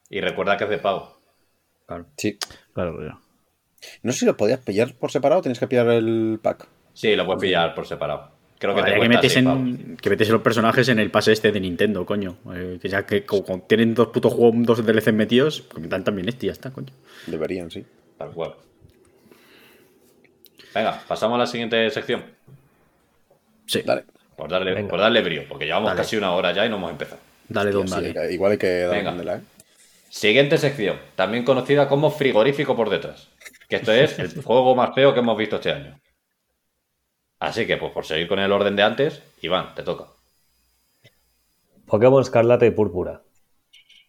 [0.10, 1.20] Y recuerda que es de pago.
[1.88, 2.06] Claro.
[2.18, 2.38] Sí.
[2.74, 3.18] Claro, ya.
[4.04, 6.68] No sé si lo podías pillar por separado, tienes que pillar el pack.
[6.94, 8.32] Sí, lo puedes pillar por separado.
[8.58, 11.60] Creo que te que metes, en, que metes los personajes en el pase este de
[11.60, 12.38] Nintendo, coño.
[12.56, 16.30] Eh, que ya que como tienen dos putos juegos, dos DLC metidos, que metan también
[16.30, 16.88] este y ya está, coño.
[17.28, 17.86] Deberían, sí.
[18.18, 18.56] Tal cual.
[20.74, 22.24] Venga, pasamos a la siguiente sección.
[23.66, 24.04] Sí, Dale.
[24.36, 24.90] Por darle, Venga.
[24.90, 25.98] por darle brío, porque llevamos Dale.
[26.02, 27.22] casi una hora ya y no hemos empezado.
[27.48, 28.34] dale, don, Sí, dale.
[28.34, 29.10] igual hay que darle Venga.
[29.12, 29.42] candela, ¿eh?
[30.10, 33.30] Siguiente sección, también conocida como frigorífico por detrás.
[33.70, 36.00] Que esto es el juego más feo que hemos visto este año.
[37.46, 40.06] Así que, pues por seguir con el orden de antes, Iván, te toca.
[41.86, 43.22] Pokémon Escarlata y Púrpura.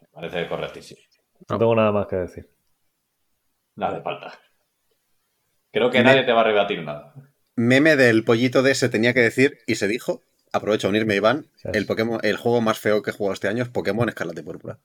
[0.01, 1.01] Me parece correctísimo.
[1.51, 2.49] No tengo nada más que decir.
[3.74, 4.41] Nada de falta.
[5.70, 7.12] Creo que nadie te va a rebatir nada.
[7.57, 10.22] Meme del pollito de se tenía que decir y se dijo.
[10.53, 11.49] Aprovecho a unirme, Iván.
[11.57, 11.68] Sí.
[11.74, 14.45] El, Pokémon, el juego más feo que he jugado este año es Pokémon Escarlata y
[14.45, 14.78] Púrpura.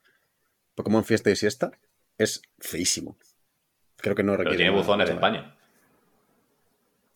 [0.75, 1.71] Pokémon Fiesta y Siesta
[2.17, 3.17] es feísimo.
[3.95, 4.57] Creo que no Pero requiere.
[4.57, 4.81] tiene nada.
[4.83, 5.55] buzones de España.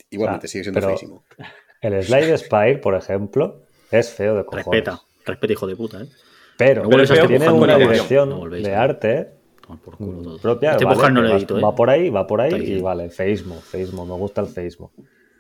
[0.10, 1.24] Igualmente, O sea, sigue siendo pero- feísimo.
[1.82, 4.66] El Slide Spire, por ejemplo, es feo de cojones.
[4.68, 6.08] Respeta, respeta, hijo de puta, ¿eh?
[6.58, 9.30] Pero, No pero tiene una dirección No volvéis, de arte
[9.62, 10.38] Toma por culo todo.
[10.40, 10.72] propia.
[10.72, 11.62] Este vale, no lo va- edito, ¿eh?
[11.62, 14.92] Va por ahí, va por ahí Está y vale, feísmo, feísmo, me gusta el feísmo.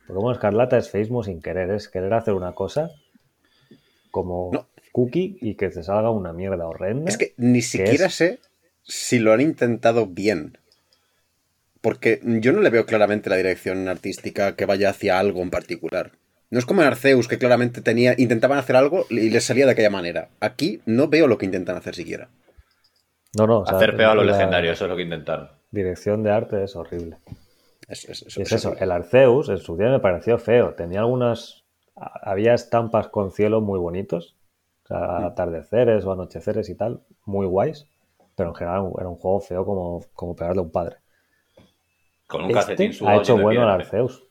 [0.07, 2.91] Pokémon Escarlata es feísmo sin querer, es querer hacer una cosa
[4.11, 4.68] como No.
[4.91, 7.09] cookie y que te salga una mierda horrenda.
[7.09, 8.13] Es que ni siquiera es?
[8.16, 8.39] sé
[8.84, 10.57] si lo han intentado bien.
[11.86, 16.13] Porque yo no le veo claramente la dirección artística que vaya hacia algo en particular.
[16.49, 19.73] No es como en Arceus, que claramente tenía, intentaban hacer algo y les salía de
[19.73, 20.29] aquella manera.
[20.39, 22.29] Aquí no veo lo que intentan hacer siquiera.
[23.38, 25.49] No, no, o sea, Hacer peor a los la legendarios, eso es lo que intentaron.
[25.69, 27.17] Dirección de arte es horrible.
[27.88, 30.73] Es, es- es- Y es es- eso, el Arceus en su día me pareció feo.
[30.73, 31.65] Tenía algunas.
[31.95, 34.36] Había estampas con cielo muy bonitos.
[34.86, 37.86] O sea, atardeceres o anocheceres y tal, muy guays.
[38.36, 40.97] Pero en general era un juego feo como, como pegarle a un padre.
[42.36, 43.69] Con un Este calcetín ha hecho bueno el.
[43.69, 44.23] Arceus.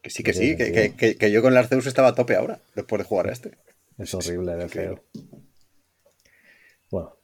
[0.00, 0.72] Que sí, que Sí, sí, que, sí.
[0.72, 3.32] que- que- que yo con el Arceus estaba a tope ahora, después de jugar a
[3.32, 3.58] este.
[3.98, 5.02] Es horrible de feo.
[6.88, 7.16] Bueno,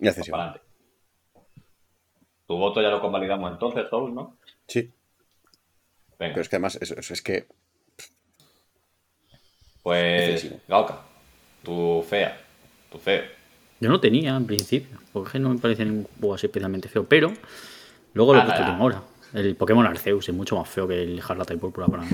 [0.00, 0.32] Y accesible.
[0.32, 0.66] Para adelante.
[2.48, 4.36] Tu voto ya lo convalidamos entonces, Soul, ¿no?
[4.66, 4.92] Sí,
[6.18, 7.46] Venga, pero es que además, es, es- es que
[9.84, 10.50] pues.
[10.66, 11.02] Gauca,
[11.62, 12.40] tu fea,
[12.90, 13.22] tu feo.
[13.78, 17.32] Yo no tenía en principio, porque no me parece ningún juego así especialmente feo, pero
[18.18, 19.00] luego lo Ah, que tengo ahora.
[19.32, 22.10] El Pokémon Arceus es mucho más feo que el Escarlata y Púrpura para mí.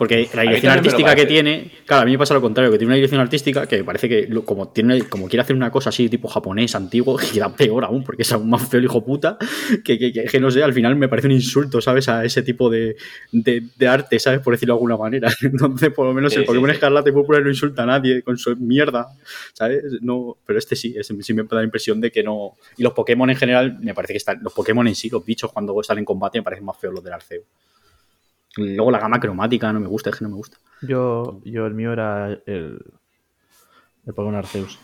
[0.00, 2.88] Porque la dirección artística que tiene, claro, a mí me pasa lo contrario, que tiene
[2.88, 6.26] una dirección artística que parece que como tiene, como quiere hacer una cosa así tipo
[6.26, 9.36] japonés, antiguo, que queda peor aún, porque es aún más feo el hijo puta,
[9.84, 12.08] que, que, que- que no sé, al final me parece un insulto, ¿sabes?
[12.08, 12.96] A ese tipo de,
[13.30, 14.40] de, de arte, ¿sabes?
[14.40, 15.28] Por decirlo de alguna manera.
[15.42, 16.74] Entonces, por lo menos Sí, el sí, Pokémon sí.
[16.76, 19.06] Escarlata y Púrpura no insulta a nadie con su mierda,
[19.52, 19.82] ¿sabes?
[20.00, 22.56] No, pero este sí, sí me da la impresión de que no.
[22.78, 24.40] Y los Pokémon en general, me parece que están.
[24.42, 27.04] Los Pokémon en sí, los bichos cuando están en combate, me parecen más feos los
[27.04, 27.42] del Arceo.
[28.56, 30.58] Luego la gama cromática no me gusta, es que no me gusta.
[30.82, 32.78] Yo, yo el mío era el,
[34.06, 34.78] el Pokémon Arceus.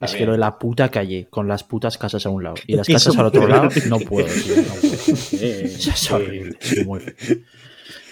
[0.00, 2.74] Es que lo de la puta calle, con las putas casas a un lado y
[2.74, 4.90] las casas al otro lado, no puedo, tío, no puedo.
[5.42, 7.38] Eh, Eso es horrible, es muy feo.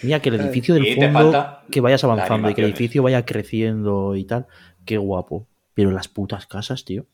[0.02, 4.16] Mira, que el edificio del fondo, que vayas avanzando y que el edificio vaya creciendo
[4.16, 4.46] y tal,
[4.84, 5.46] qué guapo.
[5.74, 7.06] Pero las putas casas, tío.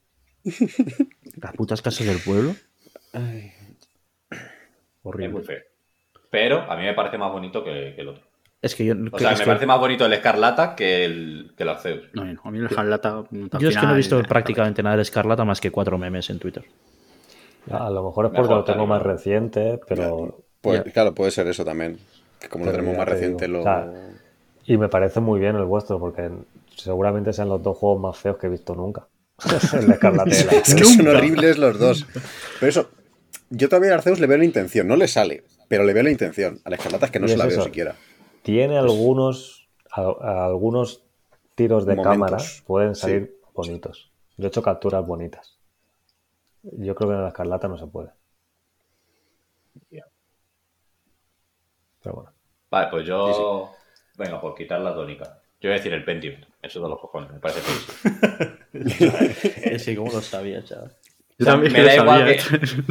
[1.40, 2.54] Las putas casas del pueblo.
[3.12, 3.52] Es
[5.02, 5.32] Horrible.
[5.34, 5.62] muy feo.
[6.34, 8.24] Pero a mí me parece más bonito que, que el otro.
[8.60, 11.04] Es que yo, O que- sea, es me que- parece más bonito el Escarlata que
[11.04, 12.02] el, que el Arceus.
[12.12, 13.22] No, no, a mí el Escarlata.
[13.30, 16.40] yo es que no he visto prácticamente nada de Escarlata más que cuatro memes en
[16.40, 16.64] Twitter.
[17.70, 20.40] a lo mejor es Mejor porque lo te tengo más reciente, pero.
[20.60, 20.90] pues, Ya.
[20.92, 21.98] claro, puede ser eso también.
[22.40, 23.60] Que como lo tenemos más te reciente, digo, lo.
[23.60, 23.92] o sea,
[24.66, 26.30] Y me parece muy bien el vuestro, porque
[26.74, 29.06] seguramente sean los dos juegos más feos que he visto nunca.
[29.78, 30.94] el de Escarlata y el Es que Arceus.
[30.96, 32.06] son horribles los dos.
[32.60, 32.90] Pero eso,
[33.50, 36.10] yo todavía a Arceus le veo la intención, no le sale, pero le veo la
[36.10, 36.60] intención.
[36.64, 37.64] A la Escarlata es que no se la veo eso.
[37.64, 37.94] siquiera.
[38.42, 41.02] Tiene algunos, a- a- algunos
[41.54, 43.00] tiros de Momentos, cámara pueden sí.
[43.02, 44.10] salir bonitos.
[44.36, 45.58] Yo he hecho capturas bonitas.
[46.62, 48.10] Yo creo que en la Escarlata no se puede.
[52.02, 52.30] Pero bueno.
[52.70, 53.72] Vale, pues yo.
[54.16, 55.40] Venga, por quitar la tónica.
[55.60, 56.36] Yo voy a decir el Pentium.
[56.62, 57.60] Eso de los cojones, me parece
[58.72, 60.94] que, ¿cómo lo sabía, chaval?
[61.38, 62.36] Yo O sea, también me da igual sabía.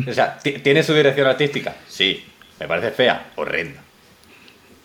[0.06, 0.10] que.
[0.10, 1.76] O sea, ¿ti- ¿tiene su dirección artística?
[1.88, 2.24] Sí.
[2.64, 3.34] ¿Me parece fea?
[3.36, 3.84] Horrenda.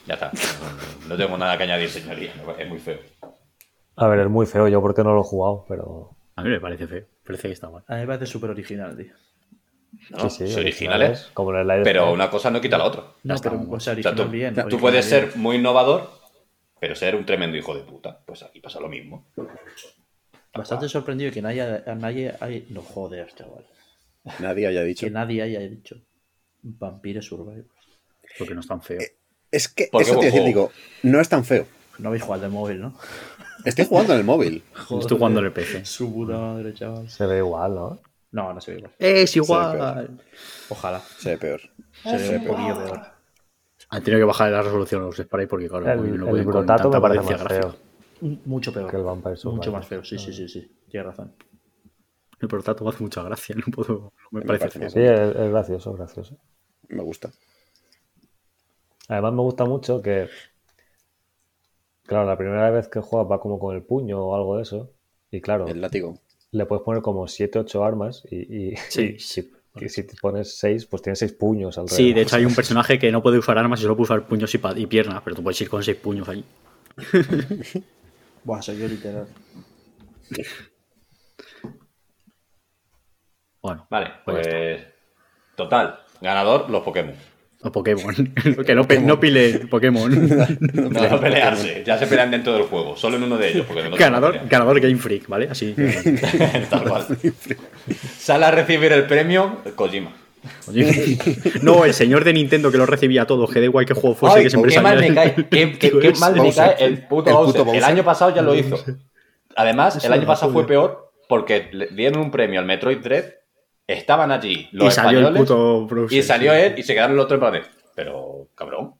[0.04, 0.32] Ya está.
[1.08, 2.32] No, tengo nada que añadir, señoría.
[2.36, 2.98] me parece muy feo.
[3.94, 6.10] A ver, es muy feo yo porque no lo he jugado, pero.
[6.34, 7.04] A mí me parece feo.
[7.24, 7.84] Parece que está mal.
[7.86, 9.12] A mí me parece súper original, tío.
[10.10, 10.28] ¿no?
[10.28, 11.30] sí, sí, originales.
[11.32, 13.04] Como en el Light Pero una cosa no quita la otra.
[13.22, 14.54] No, pero, o sea, O sea, tú, bien.
[14.54, 15.30] tú original puedes bien.
[15.30, 16.10] ser muy innovador,
[16.80, 18.18] pero ser un tremendo hijo de puta.
[18.26, 19.24] Pues aquí pasa lo mismo.
[20.52, 22.66] Bastante sorprendido que nadie, nadie hay...
[22.70, 23.64] No joder, chaval.
[24.40, 25.06] Nadie haya dicho.
[25.06, 26.02] Que nadie haya dicho
[26.62, 27.68] Vampire Survivors.
[28.38, 28.98] Porque no es tan feo.
[29.50, 30.70] Es que, eso te iba a decir, digo,
[31.02, 31.66] no es tan feo.
[31.98, 32.98] No habéis jugado de móvil, ¿no?
[33.64, 34.62] Estoy jugando en el móvil.
[35.00, 35.84] Estoy jugando en el PC.
[35.84, 37.08] Su puta madre, chaval.
[37.08, 38.00] Se ve igual, ¿no?
[38.30, 38.94] No, no se ve igual.
[38.98, 40.20] Es igual.
[40.68, 41.00] Ojalá.
[41.00, 41.60] Se ve peor.
[42.02, 43.00] Se ve Sí, un poquillo peor.
[43.90, 46.50] Han tenido que bajar la resolución a los sprites porque, claro, El, no el pueden
[46.50, 47.74] con tanta más gráfica.
[48.20, 48.90] Mucho peor.
[48.90, 50.70] que el Vampire Mucho más feo, sí, sí, sí, sí.
[50.90, 51.34] Tienes razón.
[52.40, 53.56] El me hace mucha gracia.
[53.56, 54.12] No puedo.
[54.30, 56.36] Me Me parece parece Sí, es, es gracioso, gracioso.
[56.88, 57.30] Me gusta.
[59.08, 60.28] Además me gusta mucho que,
[62.06, 64.90] claro, la primera vez que juegas va como con el puño o algo de eso.
[65.30, 66.18] Y claro, El látigo.
[66.52, 70.16] le puedes poner como 7, 8 armas y, y- Sí, y si, y si te
[70.20, 71.96] pones 6, pues tienes 6 puños alrededor.
[71.98, 74.26] Sí, de hecho hay un personaje que no puede usar armas y solo puede usar
[74.26, 76.44] puños y, y piernas, pero tú puedes ir con seis puños ahí.
[78.44, 79.26] Buah, soy yo literal.
[83.68, 84.86] Bueno, Vale, pues pues.
[85.56, 85.98] Total.
[86.20, 87.14] Ganador, los Pokémon.
[87.62, 88.14] O Pokémon.
[88.66, 90.10] que no, no pile Pokémon.
[90.72, 91.82] No, no pelearse.
[91.84, 92.96] Ya se pelean dentro del juego.
[92.96, 93.66] Solo en uno de ellos.
[93.66, 95.48] Porque no ganador, ganador Game Freak, ¿vale?
[95.50, 95.74] Así.
[96.70, 97.06] Tal cual.
[98.18, 100.12] Sale a recibir el premio Kojima.
[101.62, 104.14] No, el señor de Nintendo que lo recibía a todos, que da igual qué juego
[104.14, 105.34] fuese, Ay, que es qué mal me cae.
[105.50, 107.76] Qué, mal me cae el puto, El Bowser.
[107.76, 108.78] El año pasado ya lo hizo.
[109.56, 113.24] Además, el año pasado fue peor porque le dieron un premio al Metroid Dread.
[113.88, 116.58] Estaban allí los y salió el españoles puto Browser, y salió sí.
[116.60, 117.62] él y se quedaron los otros para.
[117.96, 118.94] Pero, cabrón.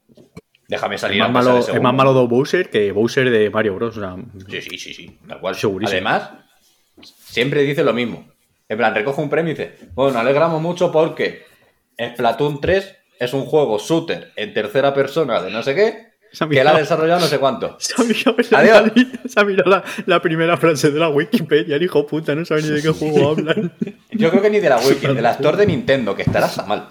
[0.67, 3.51] Déjame Es salir más, aunque sea malo, es más malo de Bowser que Bowser de
[3.51, 3.97] Mario Bros.
[3.97, 4.17] O sea,
[4.49, 5.19] Sí, sí, sí, sí.
[5.29, 5.55] Tal cual.
[5.55, 5.93] Segurísimo.
[5.95, 6.31] Además,
[7.03, 8.27] siempre dice lo mismo.
[8.69, 11.45] En plan, recoge un premio y dice, bueno, nos alegramos mucho porque
[11.99, 16.08] Splatoon 3 es un juego shooter en tercera persona de no sé qué,
[16.51, 17.77] que la ha desarrollado no sé cuánto.
[17.79, 18.93] se ha mirado la- Adiós.
[19.27, 22.63] se ha mirado la, la primera frase de la Wikipedia, el hijo puta, no sabe
[22.63, 23.73] ni de qué juego hablan.
[24.11, 26.89] Yo creo que ni de la wiki, del actor de Nintendo, que estará mal.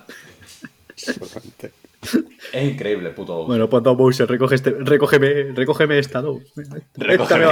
[2.54, 3.46] Es increíble, puto.
[3.46, 6.40] Bueno, pues todo Bowser, recoge este, recógeme, recógeme esta, no.
[6.56, 7.46] Esta Recógeme.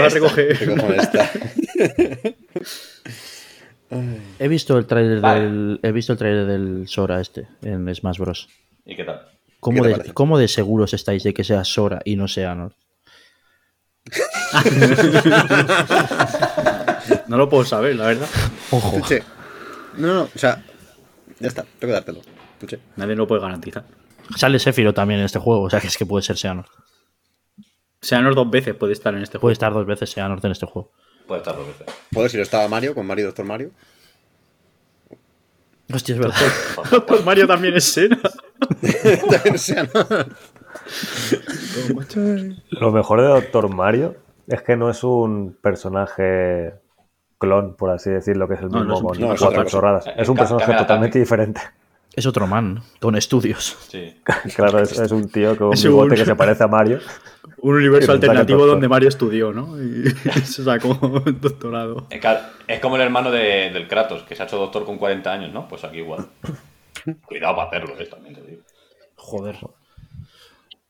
[4.39, 5.41] He visto el trailer Vale.
[5.41, 5.79] del.
[5.83, 8.49] He visto el trailer del Sora este en Smash Bros.
[8.85, 9.21] ¿Y qué tal?
[9.65, 10.13] ¿Cómo de, parece?
[10.13, 12.73] ¿Cómo de seguros estáis de que sea Sora y no sea Arnold?
[17.27, 18.27] No lo puedo saber, la verdad.
[18.69, 19.01] Ojo.
[19.97, 20.63] No, no, o sea,
[21.39, 22.21] ya está, tengo que dártelo.
[22.95, 23.83] Nadie lo puede garantizar.
[24.35, 26.65] Sale Sephiroth también en este juego, o sea que es que puede ser Seanor.
[28.01, 29.53] Seanos dos veces puede estar en este Puede juego.
[29.53, 30.91] estar dos veces Seanor en este juego.
[31.27, 31.87] Puede estar dos veces.
[32.11, 33.71] ¿Puedo si lo estaba Mario con Mario Doctor Mario?
[35.93, 36.35] Hostia, es verdad.
[37.07, 38.19] Pues Mario también es Sena.
[39.29, 40.05] También sea, ¿no?
[42.71, 44.15] Lo mejor de Doctor Mario
[44.47, 46.73] es que no es un personaje
[47.37, 49.39] clon, por así decirlo, que es el No, no mismo es un- con no, es
[49.41, 50.05] cuatro chorradas.
[50.15, 51.61] Es un personaje totalmente diferente.
[52.13, 53.77] Es otro man, con estudios.
[53.89, 54.15] Sí.
[54.55, 56.99] Claro, es, es un tío con un bigote un- que se parece a Mario.
[57.57, 59.81] Un universo alternativo donde Mario estudió, ¿no?
[59.81, 60.07] Y
[60.45, 62.05] se sacó un doctorado.
[62.67, 65.51] Es, como el hermano de- del Kratos, que se ha hecho doctor con 40 años,
[65.51, 65.67] ¿no?
[65.67, 66.27] Pues aquí igual.
[67.25, 68.61] Cuidado para hacerlo, eh, también te digo.
[69.15, 69.57] Joder.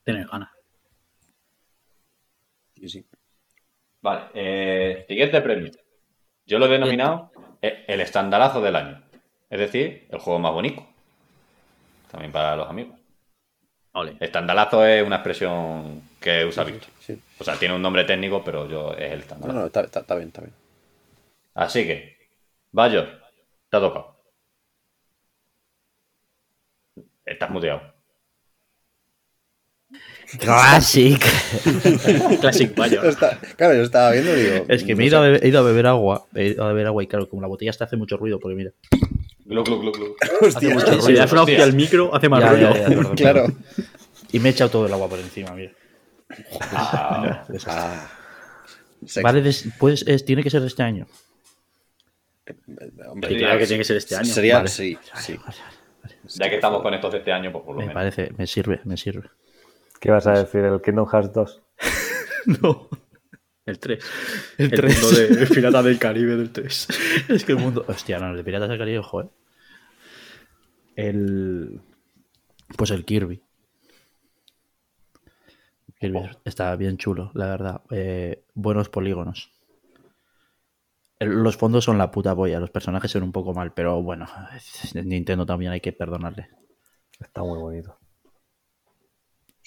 [0.04, 0.50] Tienes ganas.
[2.76, 3.06] Sí, sí.
[4.02, 5.72] Vale, eh, siguiente premio.
[6.46, 9.02] Yo lo he denominado eh, el estandalazo del año.
[9.50, 10.86] Es decir, el juego más bonito.
[12.16, 12.98] También para los amigos.
[13.92, 14.16] Ole.
[14.22, 16.90] Estandalazo es una expresión que usa Víctor.
[17.02, 17.22] sí.
[17.38, 19.60] O sea, tiene un nombre técnico, pero yo es el No, estandalazo.
[19.60, 20.54] no, está, está- está bien, está bien.
[21.56, 22.16] Así que,
[22.72, 23.22] Bayor,
[23.70, 24.16] te ha tocado.
[27.26, 27.82] Estás muteado.
[30.40, 31.20] Classic.
[32.40, 32.78] Classic.
[33.04, 34.66] Está- claro, yo estaba viendo y digo.
[34.70, 36.26] Es que no me he ido, a beber, he ido a beber agua.
[36.34, 38.56] He ido a beber agua y claro, como la botella esta hace mucho ruido, porque
[38.56, 38.72] mira.
[39.46, 40.16] Glu, glu, glu, glu.
[40.42, 42.74] Hostia, Si le das una hostia al micro, hace más Ya, ruido.
[42.74, 43.46] ya, ya, perdón, Claro.
[43.46, 43.64] perdón.
[44.32, 45.72] Y me he echado todo el agua por encima, mira.
[46.72, 48.10] Ah, Ah.
[49.22, 51.06] Vale, des- pues es- tiene que ser de este año.
[53.08, 54.26] Hombre, Sí, claro que tiene que ser este año.
[54.26, 54.68] Sería, Vale.
[54.70, 55.40] sí, sí.
[56.36, 57.94] ya que estamos con estos de este año, pues por lo Me menos.
[58.02, 59.30] parece, me sirve, me sirve.
[60.00, 60.62] ¿Qué vas a decir?
[60.62, 61.62] ¿El Kingdom Hearts 2?
[62.62, 62.90] No.
[63.66, 64.04] El 3.
[64.60, 65.02] El El, tres.
[65.02, 66.88] mundo de Pirata del Caribe del 3.
[67.30, 67.84] Es que el mundo.
[67.88, 69.30] Hostia, no, el de Piratas del Caribe, joder.
[70.96, 71.82] El.
[72.78, 73.42] Pues el Kirby.
[76.00, 77.82] Kirby está bien chulo, la verdad.
[77.90, 79.52] Eh, buenos polígonos.
[81.20, 84.28] El- los fondos son la puta polla, los personajes son un poco mal, pero bueno,
[84.94, 86.50] Nintendo también hay que perdonarle.
[87.20, 87.98] Está muy bonito.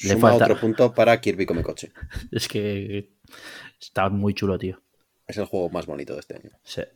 [0.03, 1.93] Le Suma falta- otro punto para Kirby Come Coche.
[2.31, 3.15] Es que
[3.81, 4.81] está muy chulo, tío.
[5.27, 6.51] Es el juego más bonito de este año.
[6.63, 6.89] Se,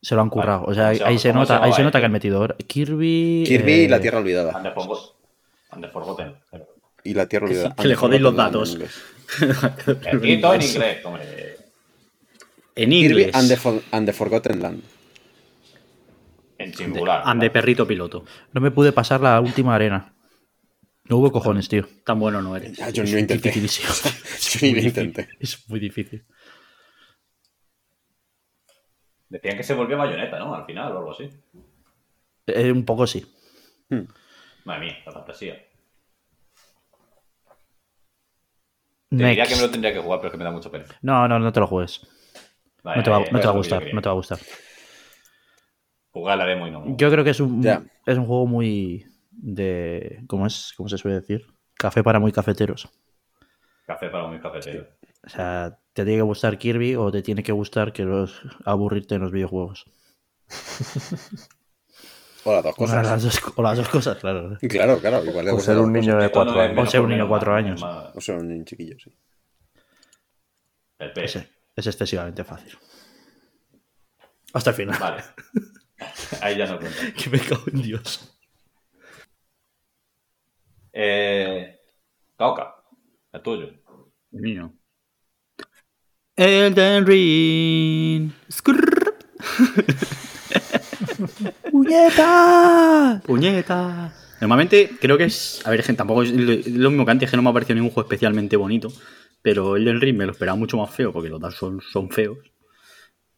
[0.00, 0.60] se lo han currado.
[0.66, 0.72] Vale.
[0.72, 3.44] O sea, ¿Cómo se ahí se nota, ahí se nota que han metido Kirby.
[3.46, 4.52] Kirby y la Tierra Olvidada.
[4.56, 5.14] And the Forgot-
[5.70, 6.34] and the Forgotten.
[7.04, 7.74] Y la Tierra Olvidada.
[7.74, 8.70] que le jodéis los datos.
[8.70, 9.02] en inglés.
[10.06, 11.24] Escrito en inglés, hombre.
[12.76, 14.82] En Kirby and the, For- and the Forgotten Land.
[16.58, 17.22] En singular.
[17.24, 17.50] And de ¿vale?
[17.50, 18.24] perrito piloto.
[18.52, 20.14] No me pude pasar la última arena.
[21.08, 21.86] No hubo cojones, tío.
[22.04, 22.76] Tan bueno no eres.
[22.76, 23.50] Ya, yo ni lo intenté.
[23.50, 25.28] Yo ni lo intenté.
[25.40, 26.24] Es muy difícil.
[29.28, 30.54] Decían que se volvió bayoneta, ¿no?
[30.54, 31.30] Al final o algo así.
[32.46, 33.26] Eh, un poco sí.
[34.64, 35.54] Madre mía, la fantasía.
[39.10, 40.94] Te diría que me lo tendría que jugar, pero es que me da mucho pereza.
[41.02, 42.06] No, no, no te lo juegues.
[42.82, 43.94] Vale, No te va, eh, no te va a que gustar.
[43.94, 44.38] No te va a gustar.
[46.10, 46.84] Jugar la demo y no.
[46.96, 47.82] Yo creo que es un, Ya.
[48.06, 49.06] es un juego muy
[49.40, 50.22] de.
[50.26, 50.72] ¿Cómo es?
[50.76, 51.46] ¿Cómo se suele decir?
[51.74, 52.88] Café para muy cafeteros.
[53.86, 54.86] Café para mis cafeteros.
[55.24, 59.14] O sea, te tiene que gustar Kirby o te tiene que gustar que los aburrirte
[59.14, 59.84] en los videojuegos.
[62.44, 63.04] O las dos cosas.
[63.04, 64.56] las dos, o las dos cosas, claro.
[64.60, 65.24] Claro, claro.
[65.24, 66.88] Igual O ser un niño de no cuatro es años.
[66.88, 67.80] O ser un niño de cuatro es años.
[67.80, 69.12] más- O ser un niño chiquillo, sí.
[70.98, 71.12] El.
[71.16, 72.78] Ese es excesivamente fácil.
[74.54, 74.98] Hasta el final.
[74.98, 75.22] Vale.
[76.40, 76.98] Ahí ya no cuenta.
[77.12, 78.37] que me cago en Dios.
[81.00, 81.78] Eh,
[82.36, 82.74] Cauca,
[83.32, 83.68] el tuyo.
[84.32, 84.72] Mío.
[86.34, 88.32] Elden Ring.
[88.50, 89.14] Skrrr.
[91.70, 93.22] ¡Puñeta!
[93.24, 94.12] ¡Puñeta!
[94.40, 95.64] Normalmente creo que es.
[95.64, 97.76] A ver, gente, tampoco es lo, lo mismo que antes, que no me ha parecido
[97.76, 98.88] ningún juego especialmente bonito.
[99.40, 102.38] Pero Elden Ring me lo esperaba mucho más feo, porque los Dark Souls son feos.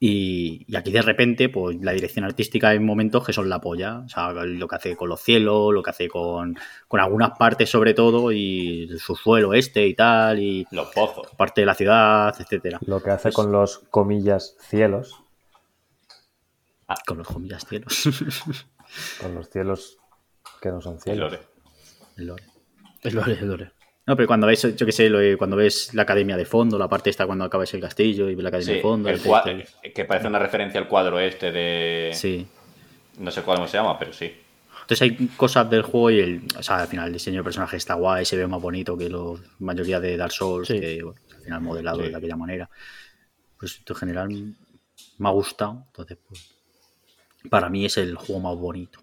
[0.03, 3.99] Y, y aquí de repente, pues la dirección artística hay momentos que son la polla.
[3.99, 6.57] O sea, lo que hace con los cielos, lo que hace con,
[6.89, 11.29] con algunas partes sobre todo, y el subsuelo este y tal, y Los pozos.
[11.37, 12.79] parte de la ciudad, etcétera.
[12.87, 15.23] Lo que hace con los comillas cielos,
[16.89, 18.03] Ah, con los comillas cielos.
[19.21, 19.99] con los cielos
[20.63, 21.33] que no son El cielos.
[21.33, 21.43] lore.
[22.17, 22.45] El lore.
[23.03, 23.73] Es lore, es lore.
[24.11, 26.89] No, pero cuando ves, yo qué sé, lo cuando ves la academia de fondo, la
[26.89, 29.09] parte esta cuando acabas el castillo y ves la academia Sí, de fondo.
[29.09, 29.21] el
[29.85, 32.11] el que parece una referencia al cuadro este de...
[32.13, 32.45] Sí.
[33.21, 34.33] No sé cuál se llama, pero sí.
[34.83, 37.77] Entonces hay cosas del juego y el, o sea, al final el diseño del personaje
[37.77, 39.21] está guay, se ve más bonito que la
[39.61, 40.81] mayoría de Dark Souls, Sí.
[40.81, 42.09] que bueno, al final modelado Sí.
[42.11, 42.69] de aquella manera.
[43.61, 44.29] Pues en general
[45.19, 45.85] me ha gustado.
[45.87, 46.51] Entonces, pues,
[47.49, 48.99] para mí es el juego más bonito.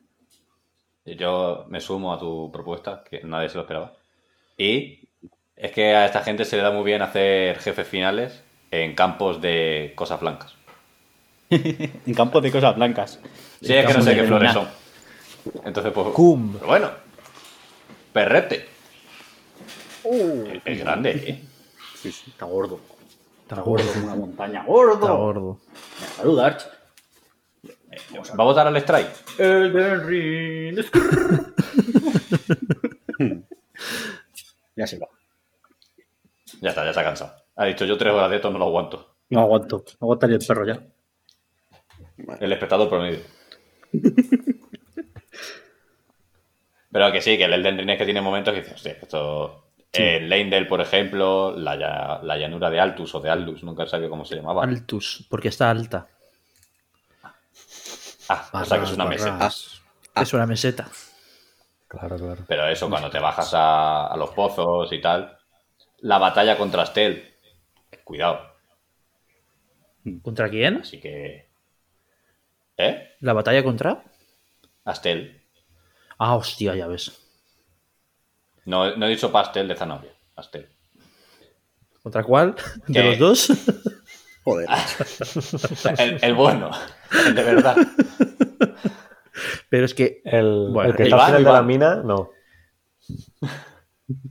[1.05, 3.93] Yo me sumo a tu propuesta, que nadie se lo esperaba.
[4.58, 5.08] Y
[5.55, 8.41] es que a esta gente se le da muy bien hacer jefes finales
[8.72, 10.53] en campos de cosas blancas.
[11.49, 13.20] En campos de cosas blancas.
[13.62, 14.68] Sí, es que no sé qué flores son.
[15.64, 16.08] Entonces, pues.
[16.10, 16.53] Cum.
[16.53, 16.91] pero bueno.
[18.14, 18.68] Perrete.
[20.03, 21.41] Es- es grande, ¿eh?
[21.95, 22.32] Sí, sí.
[22.32, 22.80] Está gordo.
[23.43, 23.86] Está gordo.
[23.93, 24.64] como una montaña.
[24.66, 24.93] ¡Gordo!
[24.95, 25.60] Está gordo.
[26.18, 26.64] Saluda, Arch.
[28.38, 29.10] ¿Va a votar al strike?
[29.39, 30.80] Elden Ring.
[34.76, 35.08] ya se va.
[36.68, 37.34] Ya está, ya se ha cansado.
[37.55, 39.15] Ha dicho yo tres horas de esto no lo aguanto.
[39.30, 39.78] No aguanto.
[40.01, 40.82] No aguantaría el perro ya.
[42.41, 43.20] El espectador promedio.
[46.91, 49.63] Pero que sí, que el Elden Ring es que tiene momentos que dices, hostia, esto.
[49.93, 54.26] El Leindel, por ejemplo, la, la llanura de Altus o de Aldus, nunca sabía cómo
[54.26, 54.63] se llamaba.
[54.63, 56.07] Altus, porque está alta.
[58.30, 59.38] Ah, o sea que es una Barras, meseta.
[59.38, 59.82] barras.
[60.15, 60.88] Es una meseta.
[61.88, 62.43] Claro, claro.
[62.47, 65.36] Pero eso, cuando te bajas a, a los pozos y tal.
[66.00, 67.34] La batalla contra Astel.
[68.04, 68.39] Cuidado.
[70.22, 70.78] ¿Contra quién?
[70.78, 71.48] Así que.
[72.78, 73.16] ¿Eh?
[73.20, 74.04] ¿La batalla contra?
[74.86, 75.41] Astel.
[76.18, 77.20] Ah, hostia, ya ves.
[78.66, 80.12] No, no he dicho pastel de zanahoria.
[80.36, 80.68] Astel.
[82.04, 82.56] ¿Contra cuál?
[82.88, 83.04] ¿De ¿Qué?
[83.04, 83.48] los dos?
[84.43, 84.70] Joder.
[85.98, 86.72] El, el bueno.
[87.26, 87.76] El de verdad.
[89.70, 90.22] Pero es que.
[90.24, 92.30] El, Bueno, el que el está Iván, al final de la mina, no.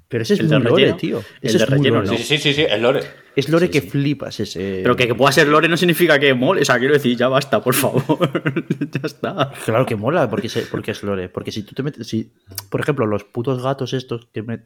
[0.09, 1.19] Pero ese es ¿El muy de lore, tío.
[1.19, 2.07] El Ese de es relleno, lore.
[2.13, 2.17] no.
[2.17, 3.01] Sí, sí, sí, sí, es Lore.
[3.37, 4.81] Es lore que flipas ese.
[4.83, 6.63] Pero que, que pueda ser lore no significa que mole.
[6.63, 8.03] O sea, quiero decir, ya basta, por favor.
[8.91, 9.53] ya está.
[9.67, 11.29] Claro que mola porque, se- porque es lore.
[11.29, 12.07] Porque si tú te metes.
[12.07, 12.33] Si,
[12.71, 14.65] por ejemplo, los putos gatos estos que me-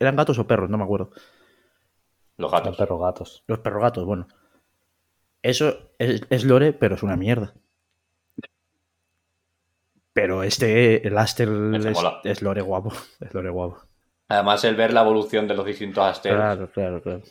[0.00, 0.68] ¿Eran gatos o perros?
[0.68, 1.10] No me acuerdo.
[2.36, 2.76] Los Los gatos.
[2.76, 3.44] perros gatos.
[3.46, 4.26] Los perros gatos, bueno.
[5.42, 7.54] Eso es, es lore, pero es una mierda.
[10.12, 11.48] Pero este, el Aster
[12.24, 12.92] es lore guapo.
[13.20, 13.78] Es lore guapo.
[14.28, 16.38] Además, el ver la evolución de los distintos Asteros.
[16.38, 17.22] Claro, claro, claro.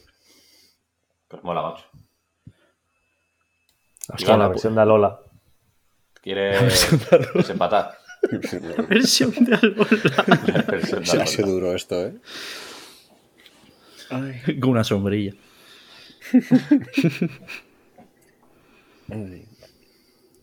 [1.27, 1.85] Pues mola mucho.
[4.09, 5.19] Hostia, Iván, la la versión de Alola.
[6.21, 6.89] ¿Quieres
[7.33, 7.97] desempatar?
[8.89, 9.87] Versión de Alola.
[10.53, 12.21] La versión de Se la ha sido duro esto, ¿eh?
[14.59, 15.33] Con una sombrilla.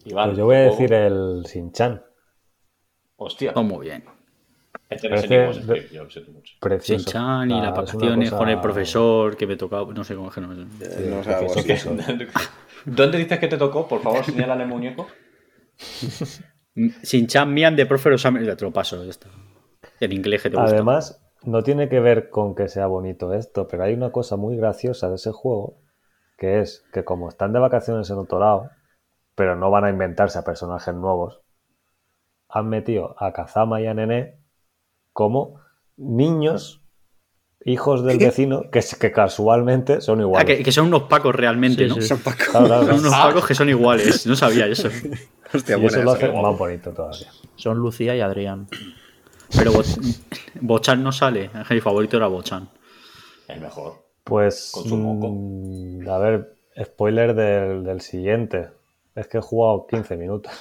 [0.05, 2.03] Iván, Pues yo voy a decir el Sinchan.
[3.17, 3.53] Hostia.
[3.55, 4.05] Oh, muy bien.
[4.91, 6.55] Este no sé ni yo lo siento mucho.
[6.61, 7.05] Precioso.
[7.05, 9.93] Shin-Chan y Ah, las vacaciones cosa- con el profesor que me tocaba.
[9.95, 10.63] No sé cómo es que no sé.
[10.63, 11.97] Eh, no precioso.
[12.85, 13.87] ¿Dónde dices que te tocó?
[13.87, 15.07] Por favor, señálale el muñeco.
[16.75, 19.29] Shin-Chan Mian de Profesor Osamu- Ya te lo paso, ya está.
[20.01, 20.73] En inglés que te gusta.
[20.75, 24.57] Además, no tiene que ver con que sea bonito esto, pero hay una cosa muy
[24.57, 25.79] graciosa de ese juego,
[26.37, 28.71] que es que como están de vacaciones en otro lado,
[29.35, 31.41] pero no van a inventarse a personajes nuevos,
[32.49, 34.40] han metido a Kazama y a Nene
[35.13, 35.61] como
[35.97, 36.81] niños,
[37.65, 40.57] hijos del vecino, que, casualmente son Ah, iguales.
[40.59, 41.95] que, que son unos pacos realmente, Sí, ¿no?
[41.97, 42.03] sí.
[42.09, 42.39] Son Paco.
[42.51, 43.01] Claro, claro, Son claro.
[43.09, 44.27] unos pacos que son iguales.
[44.27, 44.89] No sabía eso.
[45.53, 47.27] Hostia, Y eso lo hace más bonito todavía.
[47.57, 48.69] Son Lucía y Adrián.
[49.57, 49.83] Pero Bo-
[50.61, 51.51] Bochan no sale.
[51.71, 52.69] Mi favorito era Bochan.
[53.49, 53.95] El mejor.
[54.23, 55.29] Pues, Con su moco.
[55.29, 56.55] mm, a ver,
[56.85, 58.69] spoiler del, del siguiente.
[59.17, 60.53] Es que he jugado 15 minutos.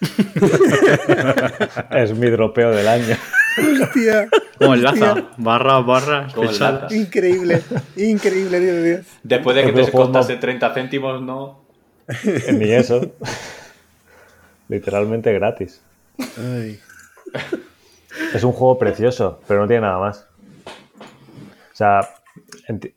[1.90, 3.16] es mi dropeo del año.
[3.82, 4.28] Hostia,
[4.58, 6.74] Como enlaza, barra, barra, Como especial.
[6.76, 6.94] enlaza.
[6.96, 7.62] increíble,
[7.96, 8.98] increíble, Dios mío.
[9.22, 11.62] Después de que Es te costase más- 30 céntimos, no.
[12.52, 13.00] Ni eso.
[14.68, 15.82] Literalmente gratis.
[16.38, 16.78] Ay.
[18.34, 20.26] Es un juego precioso, pero no tiene nada más.
[21.72, 22.00] O sea,
[22.68, 22.92] enti-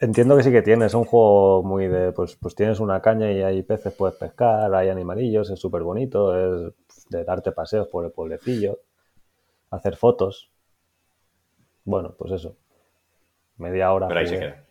[0.00, 0.86] entiendo que sí que tiene.
[0.86, 2.12] Es un juego muy de.
[2.12, 6.36] Pues, pues tienes una caña y hay peces, puedes pescar, hay animalillos, es súper bonito,
[6.68, 6.72] es
[7.08, 8.78] de darte paseos por el pueblecillo,
[9.72, 10.50] hacer fotos.
[11.84, 12.54] Bueno, pues eso.
[13.56, 14.06] Media hora.
[14.06, 14.64] Pero ahí se queda.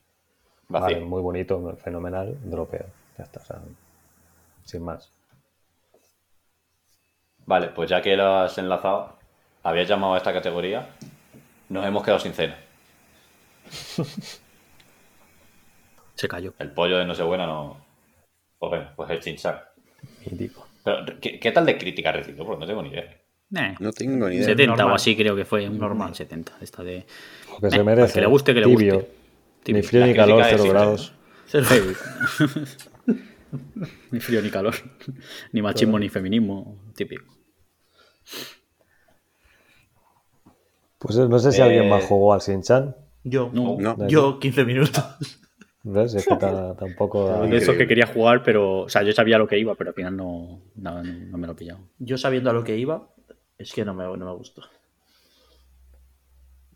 [0.70, 0.95] Vacío.
[0.95, 2.86] Vale, muy bonito, fenomenal, dropeo.
[3.18, 3.60] Ya está, o sea,
[4.64, 5.12] sin más.
[7.45, 9.18] Vale, pues ya que lo has enlazado,
[9.64, 10.88] habías llamado a esta categoría,
[11.68, 12.58] nos hemos quedado sin cena.
[16.16, 16.54] Se cayó.
[16.60, 17.78] El pollo de Nochebuena no.
[18.60, 19.20] Pues bueno, pues el.
[20.84, 22.45] Pero, ¿qué, qué tal de crítica recibió?
[22.45, 23.20] Porque no tengo ni idea.
[23.56, 24.45] Eh, No tengo ni idea.
[24.45, 25.68] 70 o así creo que fue.
[25.68, 26.54] Un normal 70.
[26.62, 27.06] Esta de.
[27.60, 28.14] Que Eh, se al merece.
[28.14, 28.95] que le guste, que le tibio.
[28.95, 29.12] guste.
[29.64, 29.82] Tibio.
[29.82, 30.80] Ni frío ni calor, es cero simple.
[30.80, 31.14] grados.
[34.12, 34.74] ni frío ni calor.
[35.52, 36.78] ni machismo ni feminismo.
[36.95, 37.26] Típico.
[40.97, 42.95] Pues no sé si Eh, alguien más jugó al Shin-Chan.
[43.24, 44.08] Yo, No, No.
[44.08, 45.04] yo 15 minutos.
[45.84, 46.14] ¿Ves?
[46.14, 47.41] Es que ta- tampoco.
[47.47, 48.82] De eso que quería jugar, pero.
[48.82, 51.54] O sea, yo sabía lo que iba, pero al final no, no, no me lo
[51.54, 51.80] he pillado.
[51.97, 53.10] Yo sabiendo a lo que iba,
[53.62, 54.64] es que no me, no me gustó.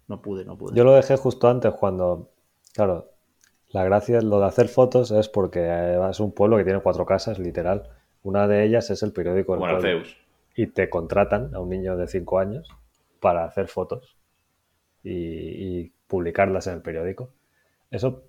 [0.08, 0.76] No pude, no pude.
[0.76, 2.30] Yo lo dejé justo antes cuando.
[2.74, 3.12] Claro,
[3.70, 7.06] la gracia, lo de hacer fotos es porque eh, es un pueblo que tiene cuatro
[7.06, 7.90] casas, literal.
[8.24, 10.04] Una de ellas es el periódico del Bueno, pueblo.
[10.04, 10.18] Zeus.
[10.56, 12.70] Y te contratan a un niño de cinco años
[13.20, 14.18] para hacer fotos
[15.04, 17.30] y, y publicarlas en el periódico.
[17.92, 18.24] Eso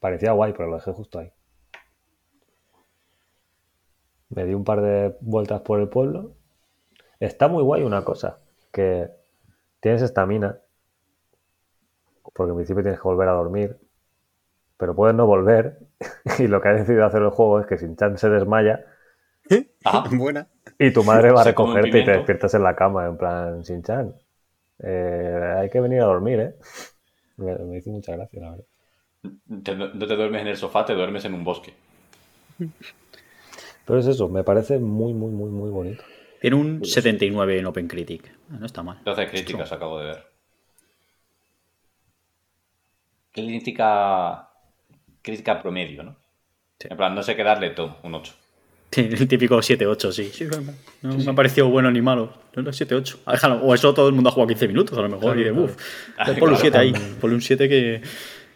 [0.00, 1.30] parecía guay, pero lo dejé justo ahí.
[4.28, 6.34] Me di un par de vueltas por el pueblo.
[7.20, 8.40] Está muy guay una cosa,
[8.72, 9.08] que
[9.80, 10.60] tienes estamina,
[12.34, 13.78] porque en principio tienes que volver a dormir,
[14.78, 15.78] pero puedes no volver,
[16.38, 18.84] y lo que ha decidido hacer el juego es que Shin-Chan se desmaya
[19.84, 20.46] Ah, Buena.
[20.78, 24.14] y tu madre va a recogerte y te despiertas en la cama, en plan, Shin-Chan.
[24.80, 26.56] eh, hay que venir a dormir, ¿eh?
[27.38, 28.66] Me, me hizo mucha gracia, la verdad.
[29.64, 31.72] te- no te duermes en el sofá, te duermes en un bosque.
[33.84, 36.04] Pero es eso, me parece muy, muy, muy, muy bonito.
[36.40, 38.32] Tiene un 79 en OpenCritic.
[38.50, 39.00] Ah, No está mal.
[39.04, 40.24] 12 críticas acabo de ver.
[43.32, 44.48] Crítica.
[45.22, 46.16] Crítica promedio, ¿no?
[46.80, 48.32] En plan, no sé qué darle todo, un 8.
[48.88, 50.30] Tiene el típico 7-8, sí.
[50.32, 50.48] Sí,
[51.02, 52.32] No me ha parecido bueno ni malo.
[52.56, 53.18] No, no, 7-8.
[53.26, 53.62] Ah, déjalo.
[53.62, 55.38] O eso todo el mundo ha jugado 15 minutos, a lo mejor.
[55.38, 55.76] y de, uff.
[56.38, 56.92] Ponle un 7 ahí.
[57.20, 58.02] Ponle un 7 que,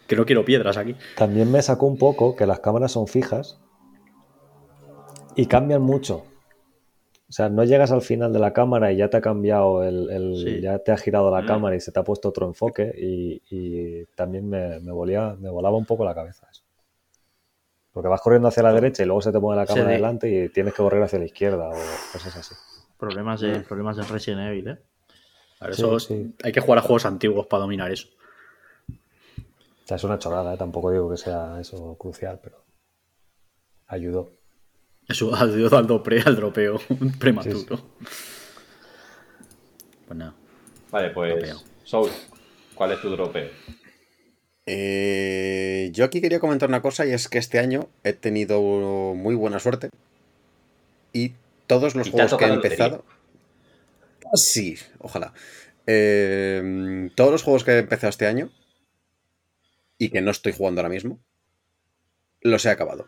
[0.07, 0.95] que no quiero piedras aquí.
[1.15, 3.61] También me sacó un poco que las cámaras son fijas
[5.37, 6.25] y cambian mucho.
[7.35, 10.09] O sea, no llegas al final de la cámara y ya te ha cambiado el,
[10.09, 10.61] el- Sí.
[10.61, 11.45] ya te ha girado la Mm.
[11.47, 15.49] cámara y se te ha puesto otro enfoque y, y también me, me, volía- me
[15.49, 16.63] volaba un poco la cabeza eso.
[17.91, 20.47] Porque vas corriendo hacia la derecha y luego se te pone la cámara delante y
[20.47, 21.73] tienes que correr hacia la izquierda o
[22.13, 22.55] cosas así.
[22.97, 24.77] Problemas de, problemas de Resident Evil, ¿eh?
[25.67, 26.33] Eso sí.
[26.41, 28.07] hay que jugar a juegos antiguos para dominar eso.
[28.87, 30.57] O sea, es una chorrada, ¿eh?
[30.57, 32.63] tampoco digo que sea eso crucial, pero
[33.87, 34.31] ayudó.
[35.07, 36.79] Eso ayuda al, dopre, al dropeo
[37.19, 37.81] prematuro.
[40.07, 40.33] Pues nada.
[40.91, 41.33] Vale, pues.
[41.33, 41.61] Dropeo.
[41.83, 42.09] Soul,
[42.73, 43.49] ¿cuál es tu dropeo?
[44.65, 49.35] Eh, yo aquí quería comentar una cosa y es que este año he tenido muy
[49.35, 49.91] buena suerte
[51.13, 51.33] y
[51.67, 53.05] todos los ¿Y te ha juegos que he empezado...
[54.33, 55.33] Sí, ojalá.
[55.85, 58.49] Eh, todos los juegos que he empezado este año
[59.99, 61.19] y que no estoy jugando ahora mismo,
[62.41, 63.07] los he acabado.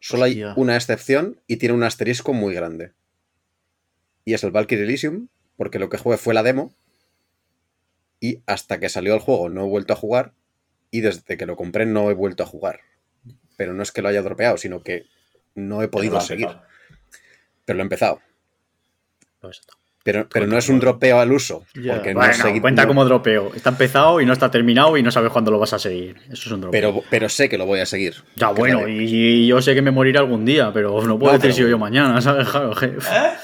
[0.00, 2.92] Solo hay una excepción y tiene un asterisco muy grande.
[4.24, 6.74] Y es el Valkyrie Elysium, porque lo que jugué fue la demo
[8.18, 10.34] y hasta que salió el juego no he vuelto a jugar
[10.90, 12.80] y desde que lo compré no he vuelto a jugar.
[13.56, 15.06] Pero no es que lo haya dropeado, sino que
[15.54, 16.48] no he podido seguir.
[17.64, 18.20] Pero lo he empezado.
[19.42, 19.79] Esto.
[20.02, 21.62] Pero, pero no es un dropeo al uso.
[21.74, 23.52] Porque no Bueno, seguido- cuenta no- como dropeo.
[23.54, 26.16] Está empezado y no está terminado y no sabes cuándo lo vas a seguir.
[26.30, 26.70] Eso es un dropeo.
[26.94, 28.14] pero, pero sé que lo voy a seguir.
[28.34, 31.38] ya, bueno, y, y yo sé que me moriré algún día, pero no puedo No,
[31.38, 32.48] decir pero- si yo mañana, ¿sabes?
[32.48, 32.94] Claro, que-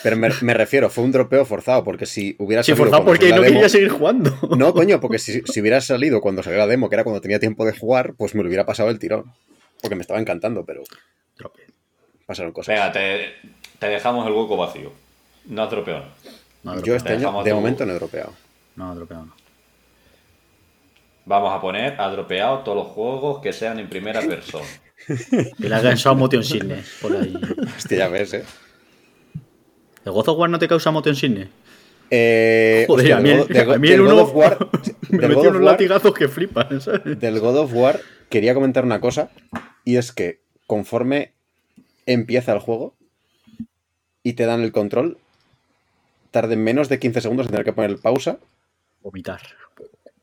[0.03, 3.19] Pero me, me refiero, fue un dropeo forzado, porque si hubiera Sí, salido forzado cuando
[3.21, 4.39] porque no demo- quería seguir jugando.
[4.57, 7.39] No, coño, porque si, si hubiera salido cuando salió la demo, que era cuando tenía
[7.39, 9.25] tiempo de jugar, pues me lo hubiera pasado el tirón.
[9.83, 10.83] Porque me estaba encantando, pero
[11.37, 11.67] Dropeo.
[12.25, 12.75] pasaron cosas.
[12.75, 13.35] Venga, te,
[13.79, 14.91] te dejamos el hueco vacío.
[15.49, 16.05] No has dropeado.
[16.75, 18.33] No, Yo este año, de tu- momento, no he dropeado.
[18.77, 19.35] No, dropeo no.
[21.25, 24.65] Vamos a poner a dropeado todos los juegos que sean en primera persona.
[25.07, 26.99] Que le hagan eso a Motion Sickness.
[27.03, 27.35] Por ahí.
[27.77, 28.45] Hostia, ya ves, eh.
[30.05, 31.49] ¿El God of War no te causa Motion Sickness?
[32.11, 34.23] Eh, Joder, hostia, a mí del el, God- del a mí del el God uno
[34.23, 34.69] of War-
[35.11, 37.19] me metió unos War- latigazos que flipan, ¿sabes?
[37.21, 39.31] Del God of War quería comentar una cosa
[39.85, 41.33] y es que conforme
[42.07, 42.95] empieza el juego
[44.23, 45.19] y te dan el control,
[46.37, 48.39] tarden menos de 15 segundos en tener que poner pausa
[49.01, 49.41] Vomitar.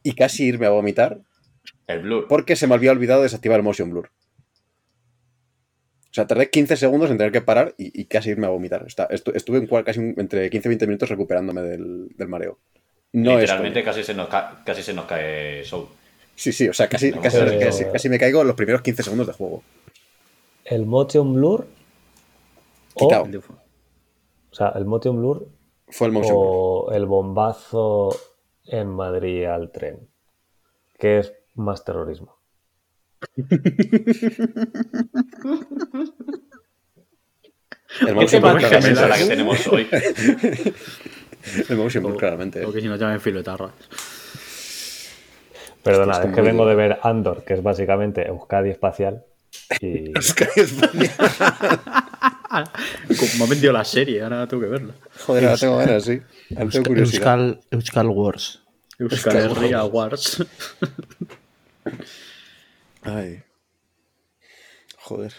[0.04, 1.22] y casi irme a vomitar
[1.88, 2.28] El Blur.
[2.28, 4.10] porque se me había olvidado desactivar el motion blur.
[6.12, 8.86] O sea, tardé 15 segundos en tener que parar y, y casi irme a vomitar.
[8.86, 12.60] Está- estu- estuve en casi un- entre 15 y 20 minutos recuperándome del, del mareo.
[13.14, 15.88] No Literalmente casi se, nos ca- casi se nos cae Soul.
[16.36, 18.82] Sí, sí, o sea, casi, No, casi, pero- casi- casi me caigo en los primeros
[18.84, 19.64] 15 segundos de juego.
[20.66, 21.66] El motion blur.
[22.94, 23.24] O, Quitado.
[24.52, 25.48] o sea, el motion blur
[25.94, 26.50] Fue el motion blur.
[26.50, 28.10] o el bombazo
[28.66, 30.10] en Madrid al tren.
[30.98, 32.40] ¿Qué es más terrorismo?
[33.38, 33.46] El
[38.08, 39.08] ¿Qué motion blur, claramente.
[39.08, 39.88] la que tenemos hoy?
[41.70, 42.66] El motion blur, claramente.
[42.66, 43.70] O que si no te llaman filotarra.
[45.84, 46.70] Perdona, es que vengo bien.
[46.70, 49.26] de ver Andor, que es básicamente Euskadi espacial.
[49.82, 50.74] Y Es que es-
[53.18, 54.94] Como me ha vendido la serie, ahora tengo que verla.
[55.26, 56.22] Joder, ahora tengo ganas, sí.
[56.56, 57.18] Ahora tengo curiosidad.
[57.40, 58.62] Euskal, Euskal Wars.
[59.00, 60.46] Euskal Herria Wars.
[63.02, 63.42] Ay.
[64.98, 65.34] Joder.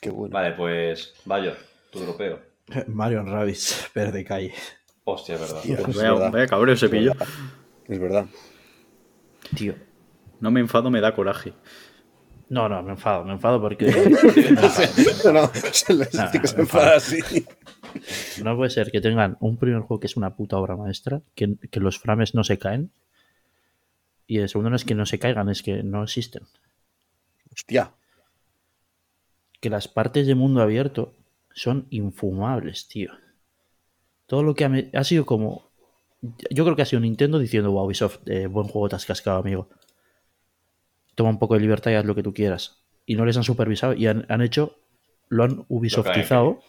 [0.00, 0.32] Qué bueno.
[0.32, 1.14] Vale, pues.
[1.24, 1.56] Vaya,
[1.90, 2.40] tu dropeo.
[2.88, 4.54] Marion Rabbits, verde calle.
[5.04, 5.60] Hostia, es verdad.
[5.62, 6.32] Tío, es Vaya, verdad.
[6.32, 7.12] vaya cabrón ese Es pillo.
[7.12, 7.28] verdad.
[7.88, 8.26] Es verdad.
[9.56, 9.74] Tío.
[10.40, 11.52] No me enfado, me da coraje.
[12.52, 13.86] No, no, me enfado, me enfado porque
[15.24, 17.46] No, no, se les Nah, dice que se me enfada así.
[18.44, 21.56] no puede ser que tengan un primer juego que es una puta obra maestra, que,
[21.70, 22.90] que los frames no se caen.
[24.26, 26.42] Y el segundo no es que no se caigan, es que no existen.
[27.54, 27.92] Hostia.
[29.62, 31.14] que las partes de mundo abierto
[31.54, 33.12] son infumables, tío.
[34.26, 35.70] Todo lo que ha sido como.
[36.50, 39.38] Yo creo que ha sido Nintendo diciendo, wow, Ubisoft, eh, buen juego te has cascado,
[39.38, 39.70] amigo.
[41.14, 42.82] Toma un poco de libertad y haz lo que tú quieras.
[43.06, 44.78] Y no les han supervisado y han, han hecho.
[45.28, 46.60] Lo han Ubisoftizado.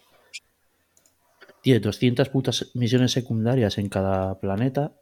[1.61, 4.93] Tiene 200 putas misiones secundarias en cada planeta.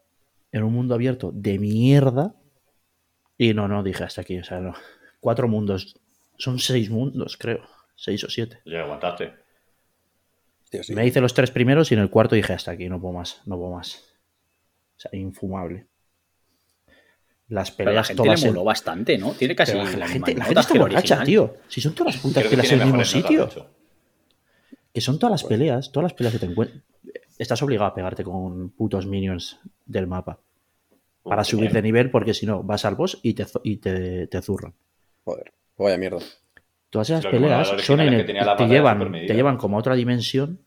[0.51, 2.35] En un mundo abierto de mierda.
[3.37, 4.37] Y no, no, dije hasta aquí.
[4.37, 4.73] O sea, no.
[5.19, 5.99] Cuatro mundos.
[6.37, 7.61] Son seis mundos, creo.
[7.95, 8.59] Seis o siete.
[8.65, 9.33] Ya aguantaste.
[10.81, 10.95] Sí.
[10.95, 13.41] Me hice los tres primeros y en el cuarto dije hasta aquí, no puedo más,
[13.45, 14.17] no puedo más.
[14.95, 15.87] O sea, infumable.
[17.51, 19.31] Las Pero la peleas gente todas le en- bastante, ¿no?
[19.33, 21.55] Tiene casi Pero la, la gente, la gente está borracha, tío.
[21.67, 23.49] Si son todas las putas Creo que peleas en el mismo notas, sitio.
[24.93, 26.81] Que son todas las peleas, todas las peleas que te encuentras.
[27.37, 30.39] Estás obligado a pegarte con putos minions del mapa.
[31.23, 34.41] Para subir de nivel, porque si no, vas al boss y te, y te, te
[34.41, 34.73] zurran.
[35.25, 35.51] Joder.
[35.77, 36.19] Vaya mierda.
[36.89, 39.95] Todas esas Lo peleas son en el- que te, llevan, te llevan como a otra
[39.95, 40.61] dimensión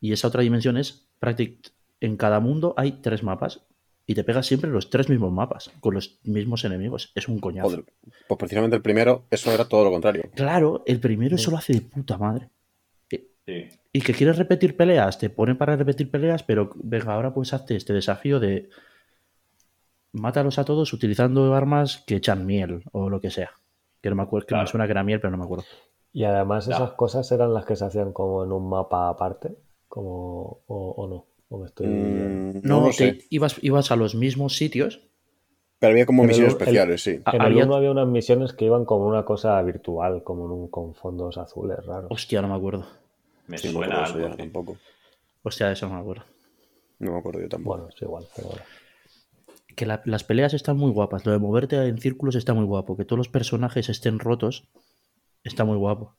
[0.00, 1.70] y esa otra dimensión es prácticamente
[2.00, 3.62] en cada mundo hay tres mapas
[4.08, 7.12] y te pegas siempre los tres mismos mapas con los mismos enemigos.
[7.14, 7.68] Es un coñazo.
[7.68, 7.84] Joder.
[8.26, 10.24] Pues precisamente el primero, eso era todo lo contrario.
[10.34, 12.48] Claro, el primero eso lo hace de puta madre.
[13.10, 13.68] Sí.
[13.92, 17.76] Y que quieres repetir peleas, te ponen para repetir peleas, pero venga, ahora pues hazte
[17.76, 18.70] este desafío de
[20.12, 23.50] mátalos a todos utilizando armas que echan miel o lo que sea.
[24.00, 25.66] Que no me acuerdo, que me suena que era miel, pero no me acuerdo.
[26.14, 29.54] Y además esas cosas eran las que se hacían como en un mapa aparte,
[29.86, 31.27] como o, o no.
[31.48, 31.86] O me estoy...
[31.86, 33.18] Mm, No, no te- sé.
[33.30, 35.00] ibas, ibas a los mismos sitios.
[35.78, 37.10] Pero había como En misiones el- especiales, sí.
[37.10, 40.50] En había- el 1 había unas misiones que iban como una cosa virtual, como en
[40.52, 42.10] un, con fondos azules raros.
[42.10, 42.86] Hostia, no me acuerdo.
[43.46, 44.18] Me Sí, no me suena algo.
[44.28, 44.76] ya tampoco.
[45.42, 46.24] Hostia, de eso no me acuerdo.
[46.98, 47.76] No me acuerdo yo tampoco.
[47.78, 48.62] Bueno, es igual, pero bueno.
[49.76, 51.24] Que la- las peleas están muy guapas.
[51.24, 52.96] Lo de moverte en círculos está muy guapo.
[52.96, 54.66] Que todos los personajes estén rotos
[55.44, 56.16] está muy guapo.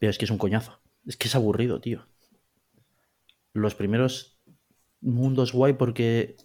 [0.00, 0.80] Pero es que es un coñazo.
[1.06, 2.06] Es que es aburrido, tío.
[3.52, 4.40] Los primeros
[5.00, 6.36] mundos guay porque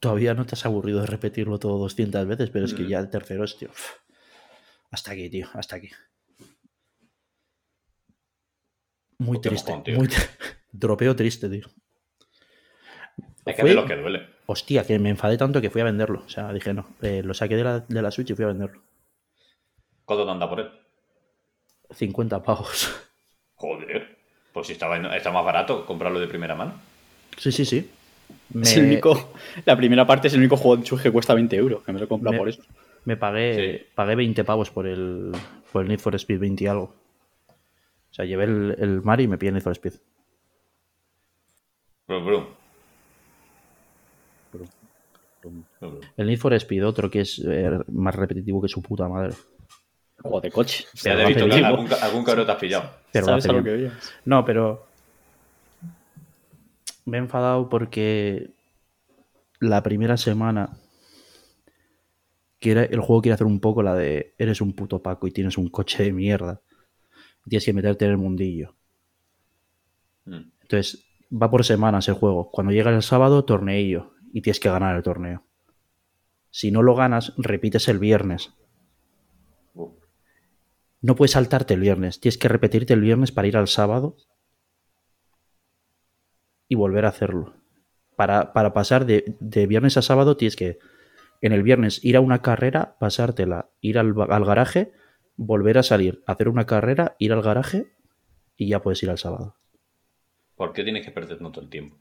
[0.00, 3.10] todavía no te has aburrido de repetirlo todo 200 veces, pero es que ya el
[3.10, 3.70] tercero es, tío.
[4.90, 5.90] Hasta aquí, tío, hasta aquí.
[9.18, 9.72] Muy triste.
[9.76, 10.08] mojón, muy
[10.72, 11.66] Dropeo triste, tío.
[13.44, 14.28] Es que Fue- de lo que duele.
[14.46, 16.22] Hostia, que me enfadé tanto que fui a venderlo.
[16.24, 16.88] O sea, dije no.
[17.02, 18.82] eh, lo saqué de la, de la Switch y fui a venderlo.
[20.04, 20.70] ¿Cuánto te anda por él?
[21.90, 22.90] 50 pavos.
[23.54, 24.09] Joder.
[24.52, 26.74] Pues si estaba, está más barato comprarlo de primera mano.
[27.36, 27.88] Sí, sí, sí.
[28.52, 29.32] Me, Es el único,
[29.64, 31.82] la primera parte es el único juego de Switch que cuesta 20 euros.
[31.84, 32.62] Que me lo he comprado Me- por eso.
[33.04, 33.86] me pagué, Sí.
[33.94, 35.32] pagué 20 pavos por el,
[35.72, 36.94] por el Need for Speed 20 y algo.
[38.10, 39.92] O sea, llevé el, el Mari y me pillé el Need for Speed.
[42.08, 42.44] Brum, brum.
[46.16, 49.34] El Need for Speed, otro que es eh, más repetitivo que su puta madre.
[50.22, 50.84] Juego de coche.
[51.02, 52.90] Te algún, algún cabrón te has pillado.
[53.12, 53.90] Pero ¿Sabes a lo que?
[54.24, 54.86] No, pero
[57.06, 58.50] me he enfadado porque
[59.60, 60.78] la primera semana
[62.58, 65.58] quiere, el juego quiere hacer un poco la de eres un puto Paco y tienes
[65.58, 66.60] un coche de mierda.
[67.48, 68.74] Tienes que meterte en el mundillo.
[70.26, 70.50] Mm.
[70.62, 72.50] Entonces, va por semanas el juego.
[72.50, 74.12] Cuando llega el sábado, torneillo.
[74.32, 75.42] Y tienes que ganar el torneo.
[76.50, 78.52] Si no lo ganas, repites el viernes.
[81.00, 82.20] No puedes saltarte el viernes.
[82.20, 84.16] Tienes que repetirte el viernes para ir al sábado
[86.68, 87.54] y volver a hacerlo.
[88.16, 90.78] Para, para pasar de, de viernes a sábado tienes que
[91.40, 94.92] en el viernes ir a una carrera, pasártela, ir al, al garaje,
[95.36, 97.92] volver a salir, hacer una carrera, ir al garaje
[98.56, 99.56] y ya puedes ir al sábado.
[100.54, 101.96] ¿Por qué tienes que perder tanto el tiempo?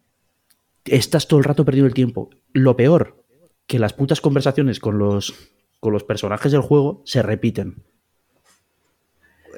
[0.83, 2.29] Estás todo el rato perdiendo el tiempo.
[2.51, 3.23] Lo peor,
[3.65, 5.33] que las putas conversaciones con los,
[5.79, 7.85] con los personajes del juego se repiten.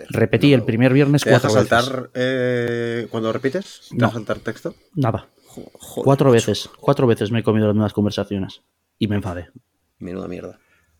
[0.09, 1.69] Repetí el primer viernes ¿Te deja cuatro veces.
[1.85, 3.87] saltar eh, cuando repites?
[3.89, 4.07] ¿Te No.
[4.07, 4.73] deja saltar texto?
[4.95, 5.27] Nada.
[5.47, 6.33] Joder, Cuatro macho.
[6.33, 6.69] veces.
[6.79, 8.61] Cuatro veces me he comido las mismas conversaciones.
[8.97, 9.49] Y me enfadé.
[9.99, 10.59] Menuda mierda.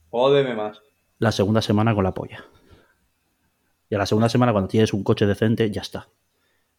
[0.10, 0.82] Jódeme más.
[1.20, 2.44] La segunda semana con la polla.
[3.90, 6.08] Y a la segunda semana, cuando tienes un coche decente, ya está.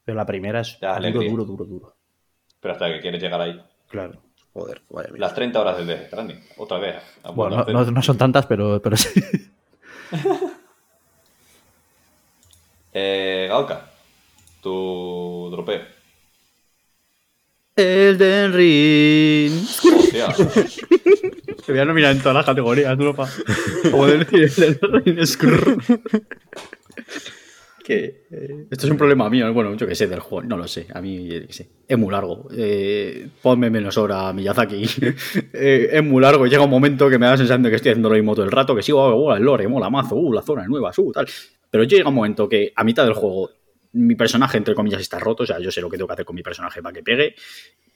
[0.04, 1.96] Pero la primera es Ya, duro, duro, duro, duro.
[2.60, 3.60] Pero hasta que quieres llegar ahí.
[3.88, 4.20] Claro.
[4.52, 5.26] Joder, vaya mierda.
[5.26, 6.40] Las 30 horas del Death Stranding.
[6.58, 6.96] Otra vez.
[7.34, 9.08] Bueno, no, no- no son tantas, pero, pero sí.
[12.92, 13.90] Eh, Gaoka.
[14.62, 15.80] Tu dropeo.
[17.74, 19.64] Elden Ring.
[19.64, 20.28] Hostia.
[21.66, 23.28] Te voy a nominar en todas las categorías, tú no pa.
[23.90, 25.78] Como decir Elden Ring Skrrr.
[27.82, 29.54] Que eh, esto es un problema mío, ¿no?
[29.54, 32.46] bueno, yo que sé del juego, no lo sé, a mí sé, es muy largo.
[32.56, 34.84] Eh, ponme menos hora, Miyazaki.
[35.54, 37.90] Eh, es muy largo, llega un momento que me da la sensación de que estoy
[37.90, 40.32] haciendo lo mismo todo el rato, que sí, oh, oh, el lore, mola mazo, uh,
[40.32, 41.26] la zona nueva, uh, tal.
[41.72, 43.50] Pero llega un momento que a mitad del juego
[43.94, 46.24] mi personaje, entre comillas, está roto, o sea, yo sé lo que tengo que hacer
[46.26, 47.34] con mi personaje para que pegue,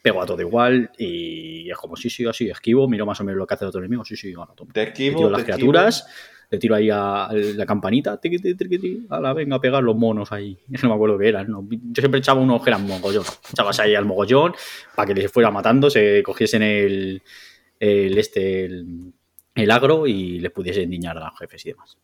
[0.02, 3.38] pego a todo igual y es como, sí, sí, así, esquivo, miro más o menos
[3.38, 4.72] lo que hace el otro enemigo, sí, sí, gano, toma.
[4.72, 5.18] Te Le esquivo.
[5.18, 6.06] tiro las te criaturas,
[6.50, 9.82] le tiro ahí a, a la campanita, tiqui, tiqui, tiqui, tiqui, ala, venga a pegar
[9.82, 10.58] los monos ahí.
[10.70, 11.50] Es que no me acuerdo qué eran.
[11.50, 11.66] ¿no?
[11.68, 13.24] Yo siempre echaba unos que eran mogollón.
[13.52, 14.54] Echabas ahí al mogollón
[14.94, 17.22] para que les fuera matando, se cogiesen el,
[17.80, 19.12] el este, el,
[19.54, 21.98] el agro y les pudiesen diñar a los jefes y demás.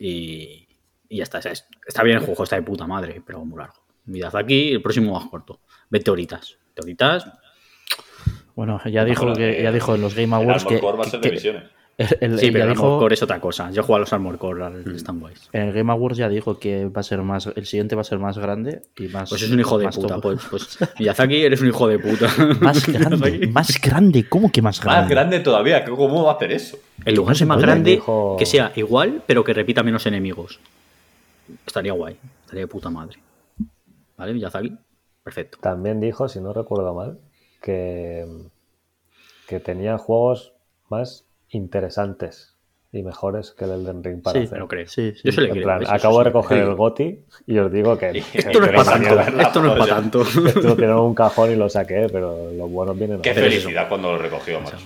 [0.00, 0.65] Y,
[1.08, 1.38] y ya está.
[1.38, 3.74] o sea, es- está bien el juego, está de puta madre, pero muy largo.
[4.06, 5.60] Mirad aquí, el próximo más corto.
[5.90, 6.56] 20 horitas.
[6.76, 7.26] 20 horitas,
[8.54, 10.96] Bueno, ya dijo, Bueno, que, ya dijo en los Game El Awards Armor que, Core
[10.98, 11.48] va a que- ser de que-
[11.98, 13.70] el- el- Sí, ya pero el dijo- Armor Core es otra cosa.
[13.70, 15.48] Yo juego a los Armor Core al Standwise.
[15.52, 18.04] en el Game Awards ya dijo que va a ser más, el siguiente va a
[18.04, 19.28] ser más grande y más.
[19.28, 20.14] Pues es un hijo de puta.
[20.14, 20.22] top.
[20.22, 22.28] Pues, pues Miyazaki, eres un hijo de puta.
[22.60, 25.00] Más grande, más grande, ¿cómo que más grande?
[25.02, 25.84] Más grande todavía.
[25.84, 26.78] ¿Cómo va a hacer eso?
[27.04, 30.60] En lugar ser más Oye, grande, dijo- que sea igual, pero que repita menos enemigos.
[31.76, 32.18] Estaría guay.
[32.40, 33.18] Estaría de puta madre.
[34.16, 34.74] ¿Vale, Miyazaki?
[35.22, 35.58] Perfecto.
[35.60, 37.18] También dijo, si no recuerdo mal,
[37.60, 38.24] que,
[39.46, 40.54] que tenía juegos
[40.88, 42.56] más interesantes
[42.92, 44.58] y mejores que el Elden Ring para Sí, hacer.
[44.58, 44.86] Lo creo.
[44.88, 45.20] Sí, sí.
[45.24, 45.64] Yo se le En creo.
[45.64, 45.82] plan.
[45.82, 49.20] Eso acabo de recoger el GOTI y os digo que, Esto no es para tanto.
[49.42, 50.22] Esto no es para tanto.
[50.22, 53.86] Esto lo tiene en un cajón y lo saqué, pero los buenos vienen Qué felicidad
[53.86, 54.78] cuando lo recogió, macho.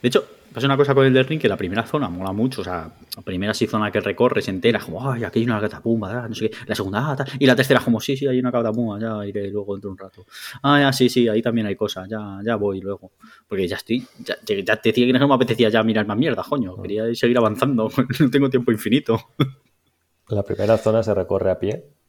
[0.00, 2.60] De hecho, pasa una cosa con el Ring que la primera zona mola mucho.
[2.60, 6.28] O sea, la primera sí zona que recorres entera, como, ay, aquí hay una catapumba,
[6.28, 6.56] no sé qué.
[6.66, 7.28] La segunda, ah, tal.
[7.38, 9.98] Y la tercera, como, sí, sí, hay una catapumba, ya iré luego dentro de un
[9.98, 10.26] rato.
[10.62, 13.12] Ah, ya, sí, sí, ahí también hay cosas, ya, ya voy luego.
[13.48, 16.44] Porque ya estoy, ya, ya te decía que no me apetecía ya mirar más mierda,
[16.48, 16.80] coño.
[16.82, 17.90] Quería seguir avanzando,
[18.20, 19.18] no tengo tiempo infinito.
[20.28, 21.99] La primera zona se recorre a pie.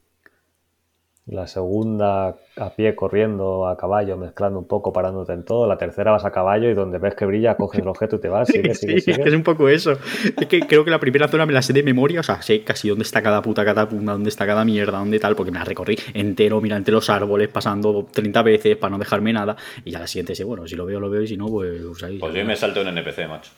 [1.31, 5.65] La segunda a pie, corriendo, a caballo, mezclando un poco, parándote en todo.
[5.65, 8.27] La tercera vas a caballo y donde ves que brilla, coges el objeto y te
[8.27, 8.47] vas.
[8.51, 9.93] Sigue, Sí, sigue, es que es un poco eso.
[9.93, 12.65] Es que creo que la primera zona me la sé de memoria, o sea, sé
[12.65, 15.63] casi dónde está cada puta catapumba, dónde está cada mierda, dónde tal, porque me la
[15.63, 19.55] recorrí entero, mira, entre los árboles, pasando 30 veces para no dejarme nada.
[19.85, 21.81] Y ya la siguiente sé, bueno, si lo veo, lo veo, y si no, pues,
[21.81, 22.17] pues ahí.
[22.17, 23.51] Pues yo me salto un NPC, macho.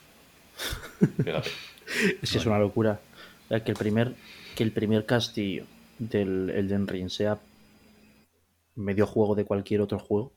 [1.24, 1.50] Fíjate.
[2.22, 3.00] Es que es una locura.
[3.48, 4.12] Que el primer,
[4.54, 5.64] que el primer castillo
[5.98, 7.36] del Elden Ring sea
[8.76, 10.32] medio juego de cualquier otro juego.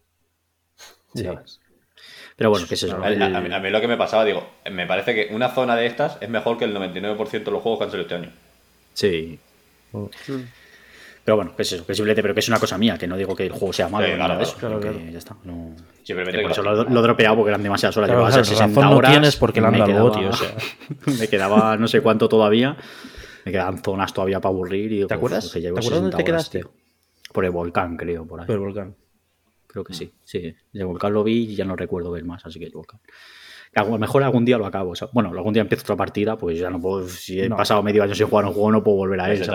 [1.13, 1.59] Ves.
[2.35, 3.01] Pero bueno, qué es eso.
[3.03, 5.33] A, El- a- a mí, a mí lo que me pasaba, digo, me parece que
[5.33, 8.03] una zona de estas es mejor que el 99% de los juegos que han salido
[8.07, 8.31] este año.
[8.93, 9.39] Sí.
[9.91, 10.05] Mm.
[11.25, 13.17] Pero bueno, que es eso, que simplemente, pero que es una cosa mía, que no
[13.17, 15.11] digo que el juego sea malo Sí, ni nada claro, de eso, claro, que claro.
[15.11, 15.35] ya está.
[15.43, 15.75] No...
[16.03, 18.29] Simplemente Que que por eso lo- lo, he dropeado porque eran demasiadas horas, Claro, llevaba
[18.31, 19.11] claro, 60 razón no horas.
[19.11, 20.55] tienes porque me dado quedaba- Goti, o sea.
[21.19, 22.77] me quedaba no sé cuánto todavía.
[23.43, 24.91] Me quedaban zonas todavía para aburrir.
[24.93, 25.51] Y, ¿Te acuerdas?
[25.51, 26.59] que llevo ¿Te acuerdas dónde 60 te horas, quedaste?
[26.59, 26.86] tío.
[27.37, 28.47] Por el volcán, creo, por ahí.
[28.47, 28.95] Pero el volcán.
[29.67, 30.55] Creo que sí, sí.
[30.73, 32.99] El volcán lo vi y ya no recuerdo ver más, así que el volcán.
[33.75, 34.95] A lo mejor algún día lo acabo.
[34.95, 35.13] ¿sabes?
[35.13, 37.07] Bueno, algún día empiezo otra partida, pues ya no puedo.
[37.07, 37.55] Si he No.
[37.55, 39.45] pasado medio año sin jugar a un juego, no puedo volver a él.
[39.45, 39.51] se.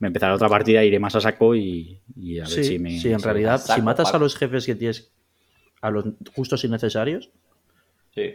[0.00, 2.98] Me empezaré otra partida, iré más a saco y, y a ver Sí, si me.
[2.98, 4.24] sí, en si- realidad, saco, si matas a Paco.
[4.24, 5.12] los jefes que tienes,
[5.80, 7.30] a los justos y necesarios,
[8.16, 8.34] Sí.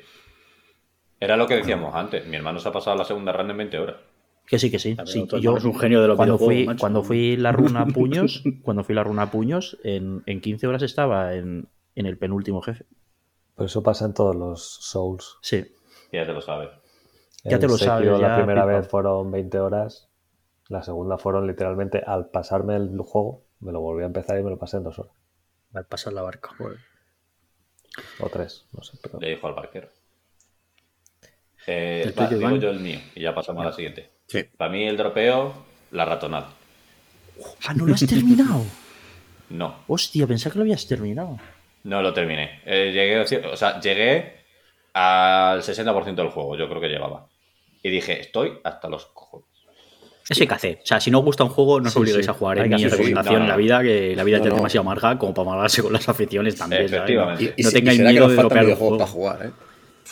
[1.20, 2.26] Era lo que decíamos antes.
[2.26, 3.98] Mi hermano se ha pasado la segunda run en 20 horas.
[4.48, 4.96] Que sí, que sí.
[4.96, 6.80] Claro, sí, yo, eres un genio de los cuando fui, macho.
[6.80, 10.68] cuando fui la runa a puños, cuando fui la runa a puños, en, en 15
[10.68, 12.86] horas estaba en, en el penúltimo jefe.
[13.56, 15.38] Pero eso pasa en todos los Souls.
[15.42, 15.66] Sí,
[16.12, 16.70] Ya te lo sabes.
[17.44, 18.78] Ya te lo sabes, La primera pipa.
[18.78, 20.10] vez fueron 20 horas.
[20.70, 23.44] La segunda fueron literalmente al pasarme el juego.
[23.60, 25.14] Me lo volví a empezar y me lo pasé en dos horas.
[25.74, 26.52] Al pasar la barca.
[26.58, 26.78] joder.
[28.20, 28.98] O tres, no sé.
[29.02, 29.20] Pero...
[29.20, 29.88] Le dijo al barquero.
[31.66, 34.12] Eh, ¿El va, tuyo, digo yo el mío y ya pasamos a la siguiente.
[34.28, 34.44] Sí.
[34.58, 35.54] Para mí el dropeo,
[35.92, 36.50] la ratonada.
[37.68, 38.64] Ah, ¿no lo has terminado?
[39.50, 41.40] No, Hostia, pensaba que lo habías terminado.
[41.86, 42.60] no lo terminé.
[42.66, 44.42] Eh, llegué, o sea, llegué
[44.92, 47.28] al 60% del juego, yo creo que llevaba.
[47.82, 49.48] Y dije, estoy hasta los cojones.
[50.28, 50.80] Eso hay que hacer.
[50.84, 52.30] O sea, si no os gusta un juego, no os Sí, obliguéis sí.
[52.30, 52.60] a jugar.
[52.60, 54.56] Hay Es que mi recomendación no, en la vida, que la vida No, es no.
[54.58, 56.86] demasiado amarga como para amargarse con las aficiones también.
[57.40, 58.98] Y, y No tengáis miedo que de dropear un videojuegos juego.
[58.98, 59.52] para jugar, ¿eh?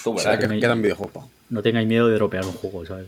[0.02, 0.50] Tú Será verás.
[0.54, 3.08] que quedan videojuegos para No tengáis miedo de dropear un juego, ¿sabes?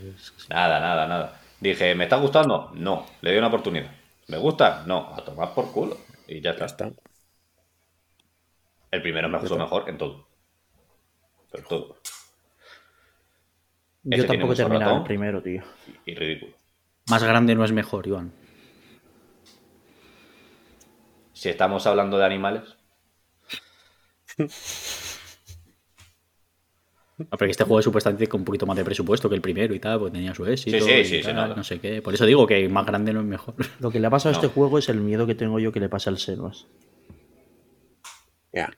[0.49, 1.41] Nada, nada, nada.
[1.59, 2.71] Dije, ¿me está gustando?
[2.75, 3.05] No.
[3.21, 3.91] Le doy una oportunidad.
[4.27, 4.83] ¿Me gusta?
[4.85, 5.13] No.
[5.15, 5.97] A tomar por culo.
[6.27, 6.91] Y ya Ya está.
[8.91, 10.27] El primero me gustó mejor en todo.
[11.51, 11.97] Pero todo.
[14.03, 15.63] Yo Ese tiene tampoco he terminado el primero, tío.
[16.05, 16.53] Y ridículo.
[17.09, 18.31] Más grande no es mejor, Iván.
[21.33, 22.63] Si estamos hablando de animales,
[27.19, 29.73] Ah, Porque este juego es supuestamente con un poquito más de presupuesto que el primero
[29.73, 30.77] y tal, pues tenía su éxito.
[30.85, 32.01] Sí, sí, y sí, tal, no sé qué.
[32.01, 33.55] Por eso digo que más grande no es mejor.
[33.79, 35.79] Lo que le ha pasado a este juego es el miedo que tengo yo que
[35.79, 36.67] le pasa al Senuas.
[38.53, 38.71] Ya.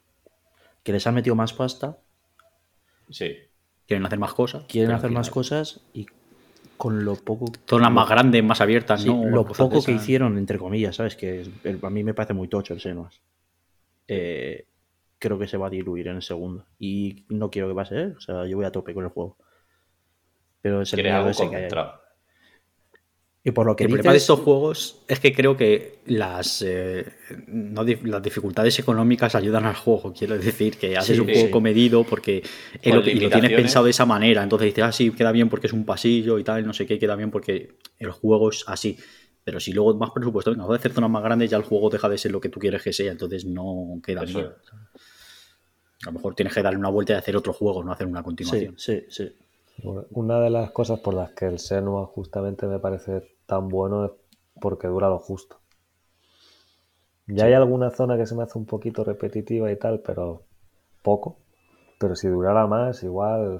[0.83, 1.97] Que les han metido más pasta,
[3.09, 3.35] sí.
[3.85, 4.63] Quieren hacer más cosas.
[4.67, 6.05] quieren hacer más cosas y
[6.77, 9.25] con lo poco Zonas más grandes, más abiertas, Sí, ¿no?
[9.25, 11.15] lo poco que hicieron, entre comillas, ¿sabes?
[11.15, 13.19] Que es- el- a mí me parece muy tocho el Senuas.
[14.07, 14.65] Eh,
[15.19, 16.65] creo que se va a diluir en el segundo.
[16.79, 18.13] Y no quiero que pase, ¿eh?
[18.17, 19.37] O sea, yo voy a tope con el juego.
[20.61, 21.61] Pero es el algo ese que hay.
[21.63, 22.01] concentrado.
[23.41, 26.61] Y por lo que El problema de dices, estos juegos es que creo que las,
[26.61, 27.05] eh,
[27.47, 30.13] no las dificultades económicas ayudan al juego.
[30.13, 31.51] Quiero decir que haces Sí, un juego sí.
[31.51, 32.43] comedido porque
[32.81, 34.43] y lo tienes pensado de esa manera.
[34.43, 36.99] Entonces dices, ah, sí, queda bien porque es un pasillo y tal, no sé qué,
[36.99, 38.97] queda bien porque el juego es así.
[39.45, 41.89] Pero si luego más presupuesto, venga, voy a hacer zonas más grandes, ya el juego
[41.89, 43.11] deja de ser lo que tú quieres que sea.
[43.11, 44.51] Entonces no queda Eso bien.
[46.03, 48.23] A lo mejor tienes que darle una vuelta y hacer otro juego, no hacer una
[48.23, 48.77] sí, continuación.
[48.77, 49.35] sí, sí.
[50.11, 54.11] Una de las cosas por las que el Senua justamente me parece tan bueno es
[54.59, 55.59] porque dura lo justo.
[57.27, 60.43] Ya hay alguna zona que se me hace un poquito repetitiva y tal, pero
[61.01, 61.37] poco.
[61.99, 63.59] Pero si durara más, igual.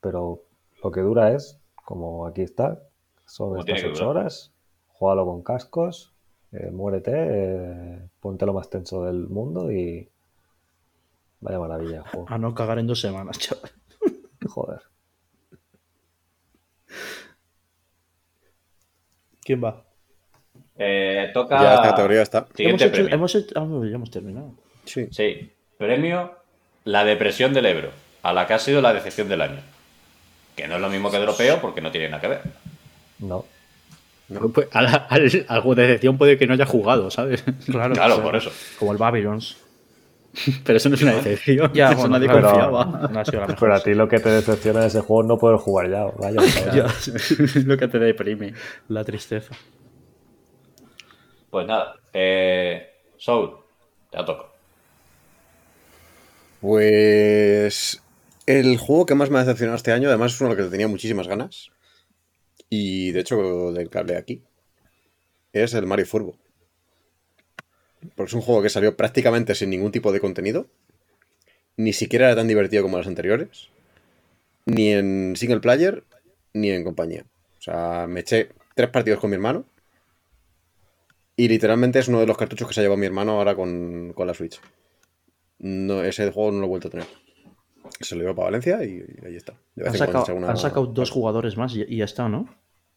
[0.00, 0.42] Pero
[0.84, 2.82] lo que dura es, como aquí está,
[3.26, 4.22] son estas tiene que ocho durar.
[4.22, 4.52] horas.
[4.88, 6.12] Juégalo con cascos,
[6.52, 10.08] eh, muérete, eh, ponte lo más tenso del mundo y.
[11.40, 12.26] Vaya maravilla juego.
[12.28, 13.70] A no cagar en dos semanas, chaval.
[14.48, 14.80] Joder.
[19.42, 19.82] ¿Quién va?
[20.76, 21.60] Eh, toca.
[21.62, 22.46] Ya esta categoría está.
[22.54, 23.14] Siguiente hemos hecho, premio.
[23.14, 24.54] hemos hecho- ah, no, ya hemos terminado.
[24.84, 25.08] Sí.
[25.10, 25.52] Sí.
[25.78, 26.32] Premio
[26.84, 27.90] La Depresión del Ebro.
[28.22, 29.60] A la que ha sido la decepción del año.
[30.56, 32.42] Que no es lo mismo que dropeo porque no tiene nada que ver.
[33.18, 33.44] No.
[34.54, 37.42] Pues, al, al- algo de decepción puede que no haya jugado, ¿sabes?
[37.66, 38.52] Claro, Claro, o sea, por eso.
[38.78, 39.56] Como el Babylons.
[40.64, 41.72] Pero eso no es una decepción.
[41.72, 43.08] Ya, eso bueno, nadie confiaba.
[43.12, 43.60] no ha sido la mejor.
[43.60, 46.04] Pero a ti lo que te decepciona de ese juego es no poder jugar ya.
[46.04, 46.74] Vaya, vaya.
[46.74, 48.54] Ya, Es lo que te deprime.
[48.88, 49.54] la tristeza.
[51.50, 51.96] Pues nada.
[52.12, 53.56] Eh, Soul,
[54.12, 54.48] ya toco.
[56.60, 58.02] Pues
[58.46, 60.88] el juego que más me ha decepcionado este año, además es uno que le tenía
[60.88, 61.70] muchísimas ganas,
[62.68, 64.42] y de hecho del que hablé aquí,
[65.52, 66.36] es el Mario Furbo.
[68.14, 70.66] Porque es un juego que salió prácticamente sin ningún tipo de contenido,
[71.76, 73.68] ni siquiera era tan divertido como los anteriores,
[74.66, 76.04] ni en single player,
[76.52, 77.24] ni en compañía.
[77.58, 79.64] O sea, me eché tres partidos con mi hermano,
[81.36, 84.12] y literalmente es uno de los cartuchos que se ha llevado mi hermano ahora con,
[84.14, 84.60] con la Switch.
[85.58, 87.06] No, ese juego no lo he vuelto a tener.
[87.98, 89.54] Se lo llevo para Valencia y, y ahí está.
[89.82, 92.54] Han sacado, han dos jugadores más y, y ya está, ¿no?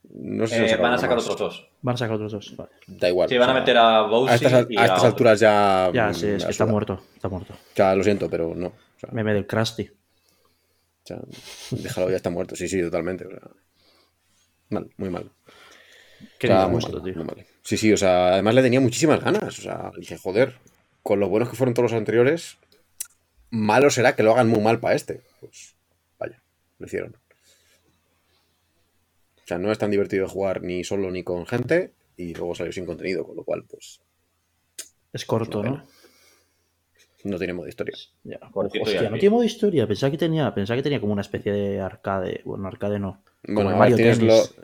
[0.09, 1.25] No sé si han Eh, van a sacar más.
[1.27, 1.69] otros dos.
[1.81, 2.55] Van a sacar otros dos.
[2.57, 2.71] Vale.
[2.87, 3.29] Da igual.
[3.29, 5.89] Sí, van o a meter a Bowsy a estas, a estas alturas ya.
[5.93, 7.01] Ya, mm, sí, es la que está muerto.
[7.15, 7.53] Está muerto.
[7.53, 8.67] O sea, lo siento, pero no.
[8.67, 9.83] O sea, Meme del Krusty.
[9.89, 11.19] o sea,
[11.71, 12.55] déjalo, ya está muerto.
[12.55, 13.25] Sí, sí, totalmente.
[13.25, 13.39] o sea,
[14.69, 15.31] mal, muy mal.
[16.37, 17.15] Qué O sea, bien muy puesto, mal, tío.
[17.15, 17.45] muy mal.
[17.63, 19.57] Sí, sí, o sea, además le tenía muchísimas ganas.
[19.59, 20.55] O sea, dije, joder,
[21.01, 22.57] con lo buenos que fueron todos los anteriores,
[23.49, 25.21] malo será que lo hagan muy mal para este.
[25.39, 25.75] Pues
[26.19, 26.41] vaya,
[26.77, 27.17] lo hicieron.
[29.43, 32.71] O sea, no es tan divertido jugar ni solo ni con gente y luego salió
[32.71, 33.99] sin contenido, con lo cual, pues,
[35.11, 35.83] Es corto, Una ¿no?
[37.25, 37.95] no tiene modo historia.
[38.23, 38.39] Ya.
[38.73, 39.87] Y Hostia, no tiene modo historia.
[39.87, 42.41] Pensaba que tenía, pensaba que tenía como una especie de arcade.
[42.43, 43.23] Bueno, arcade no.
[43.45, 44.55] Como Bueno, Mario tienes Tennis.
[44.57, 44.63] lo...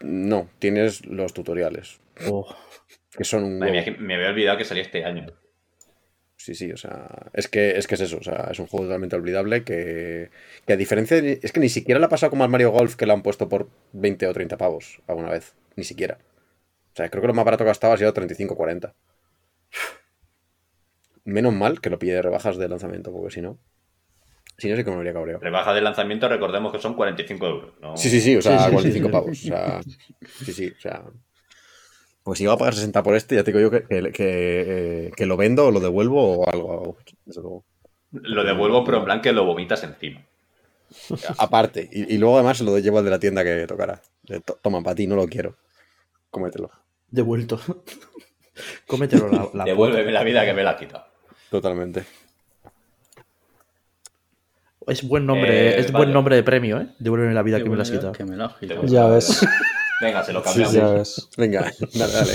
[0.00, 2.46] No, tienes los tutoriales, Oh,
[3.16, 5.26] que son un que me había olvidado que salía este año.
[6.38, 8.86] Sí, sí, o sea, es que, es que es eso, o sea, es un juego
[8.86, 10.30] totalmente olvidable que,
[10.64, 12.94] que a diferencia de, es que ni siquiera le ha pasado como al Mario Golf
[12.94, 16.18] que lo han puesto por 20 o 30 pavos alguna vez, ni siquiera.
[16.92, 18.94] O sea, creo que lo más barato que estaba ha sido 35 o 40.
[21.24, 23.58] Menos mal que lo pille de rebajas de lanzamiento, porque si no,
[24.58, 25.40] si no sé que me habría cabreado.
[25.40, 27.74] Rebaja de lanzamiento, recordemos que son 45 euros.
[27.80, 27.96] ¿no?
[27.96, 29.12] Sí, sí, sí, o sea, Sí, sí, sí, 45 sí.
[29.12, 29.30] pavos.
[29.30, 29.80] O sea,
[30.44, 31.02] sí, sí, o sea.
[32.28, 35.06] Pues si iba a pagar 60 por este, ya te digo yo que, que, que,
[35.06, 36.98] eh, que lo vendo o lo devuelvo o algo.
[38.12, 40.20] Lo devuelvo, pero en plan que lo vomitas encima.
[41.38, 44.02] Aparte, y, y luego además se lo llevo al de la tienda que tocara.
[44.24, 45.56] De, "To- Toma, para ti, no lo quiero.
[46.30, 46.70] Cómetelo.
[47.10, 47.58] devuelto.
[48.86, 51.06] Cómetelo la, la Devuélveme la vida que me la ha quitado.
[51.50, 52.04] Totalmente.
[54.86, 56.04] Es buen nombre, Eh, es vale.
[56.04, 56.88] buen nombre de premio, ¿eh?
[56.98, 58.12] Devuélveme la vida que me la has buena quitado.
[58.12, 58.86] Que me la has quitado.
[58.86, 59.46] Ya ves,
[60.00, 60.92] Venga, se lo ya cambiamos.
[60.92, 61.28] ves.
[61.36, 62.34] Venga, dale, dale.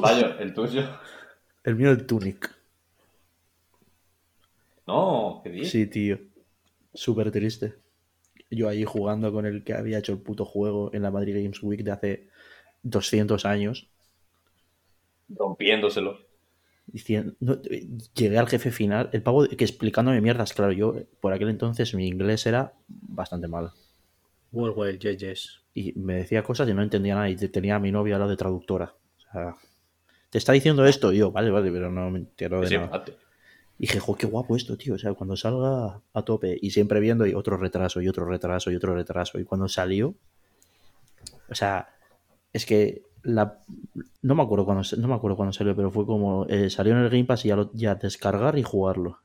[0.00, 0.82] Payo, el tuyo.
[1.62, 2.52] El mío el Tunic.
[4.86, 5.64] No, qué bien.
[5.64, 6.18] Sí, tío.
[6.94, 7.74] Súper triste.
[8.50, 11.62] Yo ahí jugando con el que había hecho el puto juego en la Madrid Games
[11.62, 12.28] Week de hace
[12.82, 13.90] 200 años.
[15.30, 16.27] Rompiéndoselo.
[16.90, 21.06] Diciendo, no, eh, llegué al jefe final, el pavo que explicándome mierdas, claro, yo eh,
[21.20, 23.70] por aquel entonces mi inglés era bastante mal.
[24.52, 25.60] World Wide Yes, yes.
[25.74, 28.20] Y me decía cosas y no entendía nada y te- tenía a mi novia al
[28.20, 28.94] lado de traductora.
[29.18, 29.56] O sea,
[30.30, 33.04] te está diciendo esto y yo, vale, vale, pero no me entero de Sí, nada.
[33.78, 34.94] Y dije, jo, qué guapo esto, tío.
[34.94, 38.70] O sea, cuando salga a tope y siempre viendo y otro retraso y otro retraso
[38.72, 39.38] y otro retraso.
[39.38, 40.14] Y cuando salió,
[41.48, 41.88] o sea,
[42.52, 43.58] es que la,
[44.22, 47.00] no me acuerdo cuando no me acuerdo cuando salió, pero fue como eh, salió en
[47.00, 49.18] el Game Pass y ya, lo- ya descargar y jugarlo.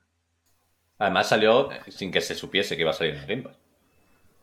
[0.98, 3.58] Además salió sin que se supiese que iba a salir en el Game Pass.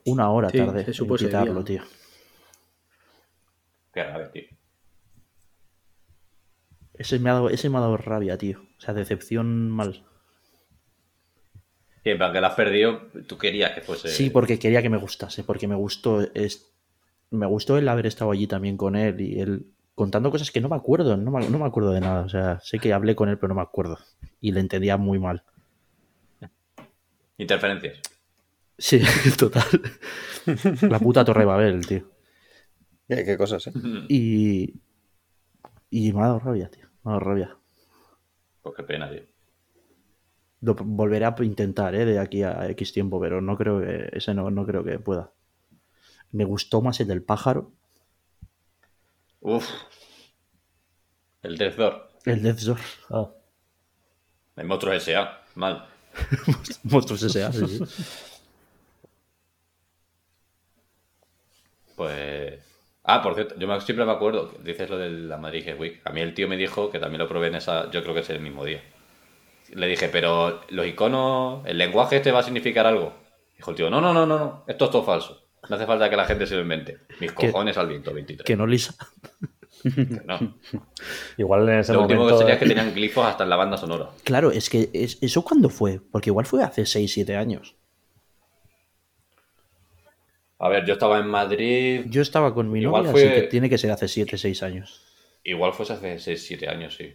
[0.04, 1.82] Una hora Sí, tarde se supo en ese quitarlo, tío.
[3.92, 4.48] Qué grave, tío.
[6.94, 8.60] Ese me ha dado, ese me ha dado rabia, tío.
[8.78, 10.04] O sea, decepción mal.
[12.04, 14.08] Y en plan que la has perdido, tú querías que fuese.
[14.08, 16.72] Sí, porque quería que me gustase, porque me gustó, es,
[17.30, 20.68] me gustó el haber estado allí también con él y él contando cosas que no
[20.68, 23.28] me acuerdo, no me, no me acuerdo de nada, o sea, sé que hablé con
[23.28, 23.98] él pero no me acuerdo
[24.40, 25.42] y le entendía muy mal.
[27.36, 28.00] Interferencias.
[28.76, 29.00] Sí,
[29.38, 29.64] total.
[30.82, 32.10] La puta Torre Babel, tío.
[33.08, 33.72] Eh, qué cosas, ¿eh?
[34.08, 34.80] Y,
[35.90, 37.56] y me ha dado rabia, tío, me ha dado rabia.
[38.62, 39.22] Pues qué pena, tío.
[40.62, 42.04] Lo volveré a intentar, ¿eh?
[42.04, 45.32] De aquí a X tiempo, pero no creo que, ese no, no creo que pueda.
[46.32, 47.72] Me gustó más el del pájaro,
[49.40, 49.66] Uf.
[51.42, 52.10] El Death Door.
[52.26, 52.78] el Death Door.
[53.10, 53.30] Ah,
[54.56, 55.42] El Monstruo S.A.
[55.54, 55.88] Mal.
[56.84, 57.84] Monstruos S.A., sí, sí.
[61.96, 62.60] Pues.
[63.04, 66.00] Ah, por cierto, yo siempre me acuerdo, dices lo de la Madrid Week.
[66.04, 68.20] A mí el tío me dijo que también lo probé en esa, yo creo que
[68.20, 68.82] es el mismo día.
[69.70, 73.14] Le dije, pero los iconos, el lenguaje este va a significar algo.
[73.56, 75.39] Dijo el tío, no, no, no, no, no, esto es todo falso.
[75.68, 76.98] No hace falta que la gente se lo invente.
[77.20, 78.44] Mis cojones al viento 23.
[78.46, 78.94] Que no lisa.
[80.26, 80.58] No.
[81.38, 82.38] igual en ese Lo último momento.
[82.38, 84.10] que sería es que tenían glifos hasta en la banda sonora.
[84.24, 86.00] Claro, es que es, ¿eso cuándo fue?
[86.12, 87.76] Porque igual fue hace 6, 7 años.
[90.58, 92.04] A ver, yo estaba en Madrid.
[92.08, 94.62] Yo estaba con mi Igual novia, fue- así que tiene que ser hace 7, 6
[94.62, 95.02] años.
[95.44, 97.14] Igual fuese hace 6, 7 años, sí.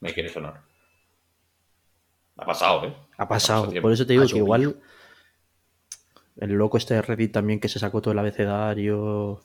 [0.00, 0.62] Me quiere sonar.
[2.38, 2.94] Ha pasado, ¿eh?
[3.18, 3.68] Ha pasado.
[3.68, 3.82] tiempo.
[3.82, 4.80] Por eso te digo Ha que igual
[6.38, 9.40] el loco este de Reddit también que se sacó todo el abecedario.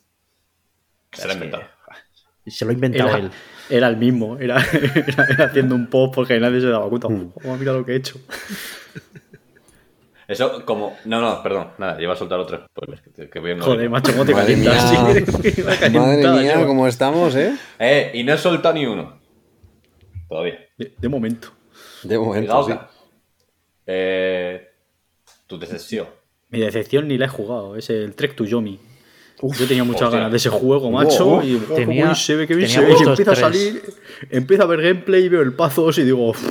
[1.12, 1.64] Se lo ha inventado.
[2.46, 3.32] Se lo ha inventado Era, él.
[3.70, 7.08] era el mismo, era, era- era haciendo un post porque nadie se daba cuenta.
[7.08, 8.20] Oh, mira lo que he hecho.
[10.28, 10.98] Eso, como.
[11.06, 11.70] No, no, perdón.
[11.78, 13.02] Nada, lleva a soltar otro spoiler.
[13.14, 14.92] Que, que voy a Joder, macho, ¿cómo te Madre calientas?
[14.92, 15.26] mía.
[15.54, 15.64] Sí,
[15.94, 16.68] Madre mía, yo.
[16.68, 17.56] cómo estamos, ¿eh?
[17.78, 19.20] Eh, y no he soltado ni uno.
[20.30, 20.60] Todavía.
[20.78, 21.50] De, de momento.
[22.04, 22.74] De momento, sí.
[23.86, 24.70] Eh,
[25.46, 26.08] tu decepción.
[26.54, 28.80] Mi decepción ni la he jugado, es el Trek to Yomi.
[29.42, 30.20] Yo tenía muchas hostia.
[30.20, 31.26] ganas de ese juego, macho.
[31.26, 31.44] Wow.
[31.44, 32.94] y Tenía- se ve, qué bien tenía se ve.
[32.94, 33.84] Y puestos empieza a salir,
[34.30, 36.30] empieza a ver gameplay y veo el pazos y digo.
[36.30, 36.42] Uf.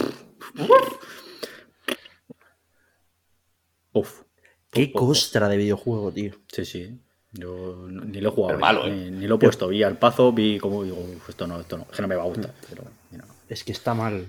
[3.93, 4.23] Uf.
[4.71, 5.09] Qué Uf, uf, uf.
[5.09, 6.33] costra de videojuego, tío.
[6.53, 7.01] Sí, sí.
[7.33, 8.49] Yo no- ni lo he jugado.
[8.59, 9.11] Pero malo, ni, ¿eh?
[9.11, 9.69] ni lo he puesto.
[9.69, 12.23] Vi al pazo, vi como digo, "Uf, esto no, esto no, que no me va
[12.23, 12.53] a gustar.
[12.69, 13.35] Pero, mira, no.
[13.49, 14.27] Es que está mal.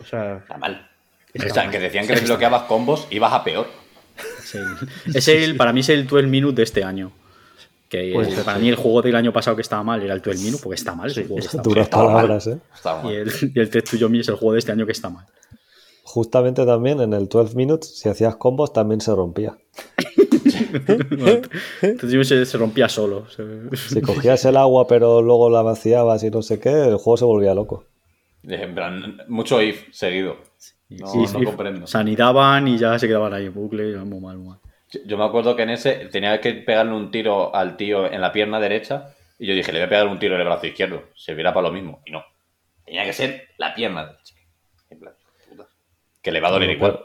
[0.00, 0.90] O sea, Está mal.
[1.32, 1.72] Está o sea, mal.
[1.72, 3.66] que decían que desbloqueabas combos, ibas a peor.
[4.38, 4.66] Es el,
[5.14, 7.12] es el- para mí es el 12 Minute de este año.
[7.88, 8.62] Que el- para sí.
[8.64, 10.94] mí el juego del año pasado que estaba mal era el 12 Minute, porque está
[10.94, 11.12] mal.
[11.12, 11.62] juego está.
[11.62, 12.06] Duras mal.
[12.06, 12.58] palabras, ¿eh?
[12.84, 13.12] Mal.
[13.12, 15.08] Y el, y el Test to Yomi es el juego de este año que está
[15.10, 15.26] mal.
[16.02, 19.56] Justamente también en el 12 Minutes, si hacías combos, también se rompía.
[21.82, 23.26] Entonces se, se rompía solo.
[23.30, 27.16] se- Si cogías el agua, pero luego la vaciabas y no sé qué, el juego
[27.16, 27.84] se volvía loco.
[28.44, 30.36] En plan, mucho if seguido.
[30.88, 31.86] No, Sí, no sí, comprendo.
[31.86, 33.96] Se anidaban y ya se quedaban ahí en bucle.
[33.98, 34.58] Muy mal, muy mal.
[35.04, 38.32] Yo- me acuerdo que en ese tenía que pegarle un tiro al tío en la
[38.32, 41.02] pierna derecha y yo dije, le voy a pegar un tiro en el brazo izquierdo.
[41.14, 42.00] Servirá para lo mismo.
[42.06, 42.22] Y no.
[42.84, 44.34] Tenía que ser la pierna derecha.
[44.90, 45.14] En plan,
[45.50, 45.66] puta.
[46.22, 47.00] Que le va a doler igual.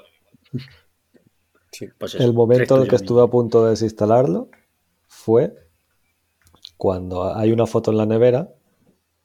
[1.97, 4.49] Pues eso, El momento en el que estuve a punto de desinstalarlo
[5.07, 5.53] fue
[6.77, 8.49] cuando hay una foto en la nevera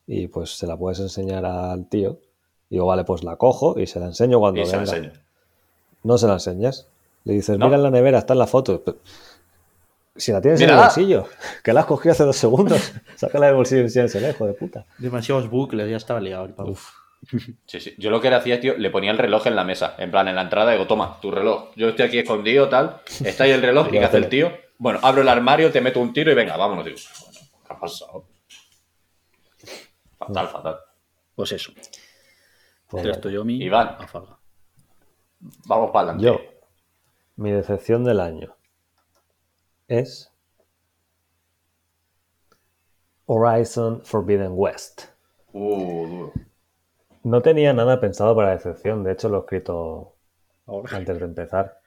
[0.07, 2.21] y pues se la puedes enseñar al tío.
[2.71, 4.97] Y digo, vale, pues la cojo y se la enseño cuando Y se la venga.
[4.97, 5.13] enseño.
[6.03, 6.89] No se la enseñas.
[7.25, 7.67] Le dices, No.
[7.67, 8.83] mira en la nevera, está en la foto.
[10.17, 11.27] Si la tienes en el bolsillo,
[11.63, 12.93] que la has cogido hace dos segundos.
[13.17, 14.87] Sácala del bolsillo y enséñasela, hijo de puta.
[14.99, 16.77] demasiados bucles, ya estaba liado el pavo.
[17.67, 17.95] Sí, sí.
[17.99, 19.95] Yo lo que le hacía, tío, le ponía el reloj en la mesa.
[19.99, 21.71] En plan, en la entrada, digo, toma, tu reloj.
[21.75, 23.01] Yo estoy aquí escondido, tal.
[23.25, 23.89] Está ahí el reloj.
[23.89, 24.53] ¿Y qué hace el tío?
[24.79, 26.85] Bueno, abro el armario, te meto un tiro y venga, vámonos.
[26.85, 28.25] Digo, bueno, ¿qué ha pasado?
[30.19, 30.77] Fatal, fatal.
[31.35, 31.73] Pues eso.
[32.89, 33.97] Pues Test to Yomi, Iván.
[33.99, 34.39] afaga.
[35.67, 36.25] Vamos para adelante.
[36.25, 36.39] Yo,
[37.37, 38.57] mi decepción del año
[39.89, 40.33] es
[43.27, 45.03] Horizon Forbidden West.
[45.53, 46.33] Uh, duro.
[47.25, 50.17] No tenía nada pensado para decepción, de hecho lo he escrito
[50.67, 50.97] Ahora.
[50.97, 51.79] antes de empezar.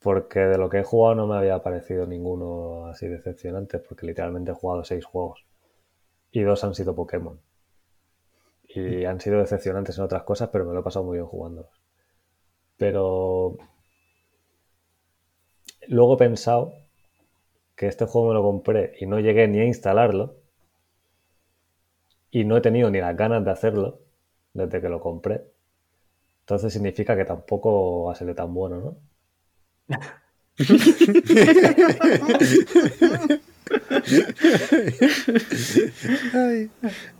[0.00, 4.50] Porque de lo que he jugado no me había parecido ninguno así decepcionante, porque literalmente
[4.50, 5.46] he jugado seis juegos.
[6.32, 7.40] Y dos han sido Pokémon.
[8.74, 11.70] Y han sido decepcionantes en otras cosas, pero me lo he pasado muy bien jugándolos.
[12.78, 13.58] Pero
[15.88, 16.72] luego he pensado
[17.76, 20.36] que este juego me lo compré y no llegué ni a instalarlo.
[22.30, 24.00] Y no he tenido ni las ganas de hacerlo
[24.54, 25.44] desde que lo compré.
[26.40, 28.96] Entonces significa que tampoco va a ser tan bueno, ¿no?
[36.34, 36.70] Ay,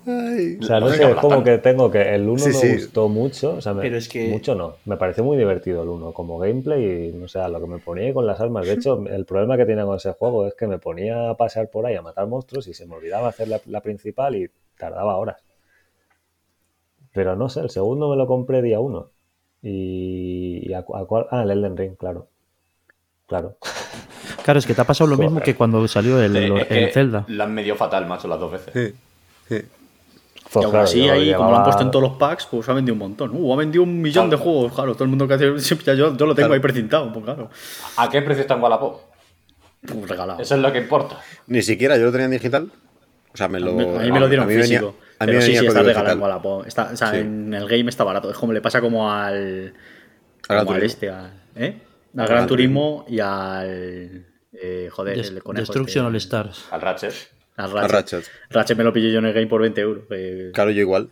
[0.06, 0.58] ay.
[0.60, 2.72] O sea, no sé, es como que tengo que el 1 Sí, me sí.
[2.74, 5.88] gustó mucho, o sea, me- Pero es que- mucho no, me pareció muy divertido el
[5.88, 8.66] 1 como gameplay y no sé, a lo que me ponía con las armas.
[8.66, 11.68] De hecho, el problema que tenía con ese juego es que me ponía a pasear
[11.70, 15.16] por ahí a matar monstruos y se me olvidaba hacer la, la principal y tardaba
[15.16, 15.42] horas.
[17.12, 19.10] Pero no sé, el segundo me lo compré día 1.
[19.62, 22.28] Y, y a, a cuál- ah, el Elden Ring, claro.
[23.26, 23.56] Claro.
[24.44, 25.44] Claro, es que te ha pasado lo mismo Joder.
[25.44, 27.24] que cuando salió el, Eh, el, es que Zelda.
[27.28, 28.72] La han medio fatal, macho, las dos veces.
[28.74, 28.94] Sí,
[29.48, 29.62] sí.
[30.52, 32.68] Pues y aún claro, así, ahí, como lo han puesto en todos los packs, pues
[32.68, 33.30] ha vendido un montón.
[33.32, 34.72] Uh, ha vendido un millón de juegos.
[34.74, 35.46] Claro, todo el mundo que hace.
[35.84, 36.54] ya Yo, yo lo tengo Claro.
[36.54, 37.48] ahí precintado, pues claro.
[37.96, 39.00] ¿A qué precio está en Wallapop?
[39.86, 40.40] Pues regalado.
[40.42, 41.18] Eso es lo que importa.
[41.46, 42.70] Ni siquiera yo lo tenía en digital.
[43.32, 43.70] O sea, me lo.
[43.70, 44.94] a mí me lo dieron a mí venía- físico.
[45.18, 46.20] a mí pero sí, sí, está regalado en.
[46.22, 46.66] Wallapop.
[46.66, 47.16] Está, o sea, Sí.
[47.18, 48.30] en el game está barato.
[48.30, 49.72] Es como le pasa como al.
[50.48, 51.80] Al como este, al, ¿eh?
[52.14, 54.26] Al Al Gran Gran Turismo y al.
[54.52, 55.60] Eh, joder, Des- el conejo.
[55.62, 56.66] Destruction All este, Stars.
[56.70, 57.14] Al Ratchet.
[57.56, 57.90] Al Ratchet.
[57.92, 58.24] Ratchet.
[58.50, 60.04] Ratchet me lo pillé yo en el game por 20 euros.
[60.10, 61.08] eh, Claro, yo igual.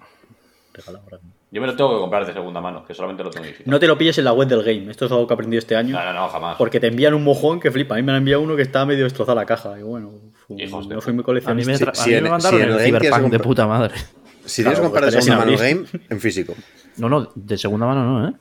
[0.72, 1.18] regalado ahora.
[1.52, 3.64] Yo me lo tengo que comprar de segunda mano, que solamente lo tengo digital.
[3.66, 4.88] No te lo pilles en la web del game.
[4.88, 5.98] Esto es algo que he aprendido este año.
[5.98, 6.56] No, no, no, jamás.
[6.56, 7.94] Porque te envían un mojón que flipa.
[7.94, 9.76] A mí me han enviado uno que estaba medio destrozada la caja.
[9.78, 10.12] Y bueno,
[10.56, 11.72] Hijos de no soy muy A mí coleccionista.
[11.72, 13.66] me, Si- a si mí me mandaron si en el el Cyberpunk de comprar- puta
[13.66, 13.94] madre.
[14.44, 16.54] Si tienes que comprar de segunda mano sin game, en físico.
[16.98, 18.32] No, no, de segunda mano no, ¿eh?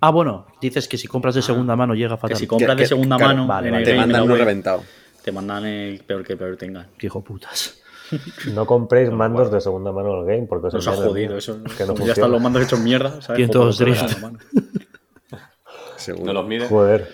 [0.00, 2.36] Ah, bueno, dices que si compras de segunda mano llega Que fatal.
[2.36, 3.84] si compras Que- de que- segunda mano vale, en vale.
[3.84, 4.82] el Te mandan uno reventado.
[5.22, 6.88] te mandan el peor que peor tengan.
[6.98, 7.76] Qué hijo putas.
[8.54, 11.62] No compréis mandos de segunda mano al game porque os ha el jodido eso.
[11.62, 12.12] que no ya funciona.
[12.12, 13.20] están los mandos hechos mierda.
[13.22, 13.48] ¿sabes?
[13.50, 14.00] Todos de drift.
[14.08, 14.38] segunda mano.
[15.96, 16.24] Seguro.
[16.26, 16.66] No los mide.
[16.66, 17.08] Joder.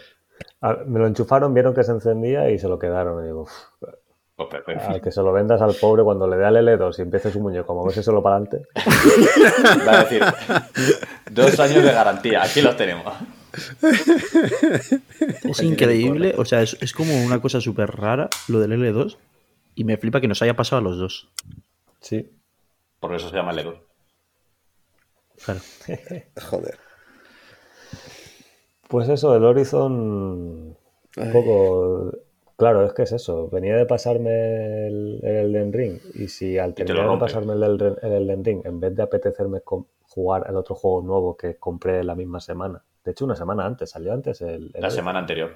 [0.60, 3.22] A- me lo enchufaron, vieron que se encendía y se lo quedaron.
[3.22, 3.50] Y digo, "Uf,
[3.80, 3.95] Pues perfecto.
[4.38, 7.40] Al que se lo vendas al pobre cuando le dé al L2 y empiece su
[7.40, 8.66] muñeco a moverse solo para adelante.
[9.86, 10.22] Va a decir,
[11.30, 13.14] dos años de garantía, aquí los tenemos.
[15.44, 19.16] Es increíble, o sea, es, es como una cosa súper rara lo del L2
[19.74, 21.28] y me flipa que nos haya pasado a los dos.
[22.00, 22.30] Sí.
[23.00, 23.80] Por eso se llama Lego.
[25.44, 25.60] Claro.
[26.50, 26.78] Joder.
[28.88, 29.92] Pues eso, el Horizon.
[29.92, 30.76] Un
[31.16, 31.32] Ay.
[31.32, 32.12] poco.
[32.57, 33.49] Claro, es que es eso.
[33.51, 35.99] Venía de pasarme el, el Elden Ring.
[36.15, 39.61] Y si al terminar de pasarme el, Elden- el Elden Ring, en vez de apetecerme
[40.09, 42.83] jugar el otro juego nuevo que compré la misma semana.
[43.05, 44.70] De hecho, una semana antes, salió antes el.
[44.74, 45.51] el La semana anterior.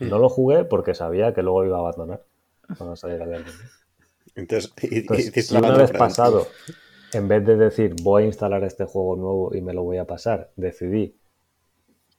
[0.00, 2.22] no lo jugué porque sabía que luego iba a abandonar
[2.76, 3.70] cuando saliera el Elden Ring.
[4.36, 6.46] Entonces, y- si una vez pasado,
[7.12, 10.06] en vez de decir voy a instalar este juego nuevo y me lo voy a
[10.06, 11.16] pasar, decidí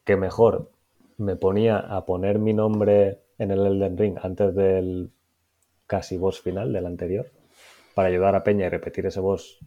[0.06, 0.72] que mejor
[1.18, 5.10] me ponía a poner mi nombre en el Elden Ring antes del
[5.88, 7.32] casi boss final del anterior
[7.96, 9.58] para ayudar a Peña y repetir ese boss.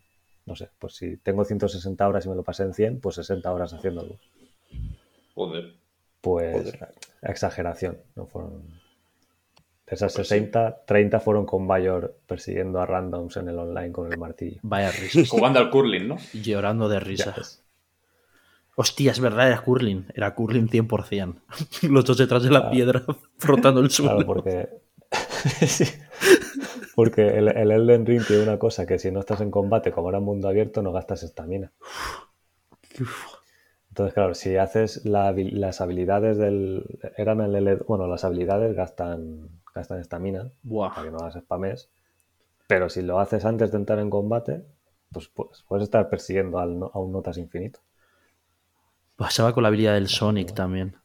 [0.46, 3.52] No sé, pues si tengo 160 horas y me lo pasé en 100, pues 60
[3.52, 4.30] horas haciendo el boss.
[5.34, 5.74] Joder.
[6.20, 6.72] Pues
[7.22, 8.62] exageración, no fueron.
[9.86, 14.10] De esas Pues 60, 30 fueron con Bayor persiguiendo a randoms en el online con
[14.10, 14.60] el martillo.
[14.62, 15.28] Vaya risas.
[15.28, 16.16] Jugando al curling, ¿no?
[16.32, 17.61] Llorando de risas.
[18.76, 20.06] Hostia, es verdad, era curling.
[20.14, 21.42] Era curling 100%.
[21.82, 23.02] Los dos detrás de la piedra
[23.38, 24.24] frotando el suelo.
[24.24, 24.68] Claro, porque.
[25.66, 25.84] Sí.
[26.94, 30.10] Porque el, el Elden Ring tiene una cosa que si no estás en combate, como
[30.10, 31.72] era mundo abierto, no gastas estamina.
[33.88, 36.98] Entonces, claro, si haces la las habilidades del.
[37.16, 40.50] Eran el L- Bueno, las habilidades gastan gastan estamina
[40.94, 41.90] para que no las spames.
[42.68, 44.64] Pero si lo haces antes de entrar en combate,
[45.12, 47.80] pues, pues puedes estar persiguiendo al a un notas infinito.
[49.22, 50.96] Pasaba con la habilidad del Sonic también.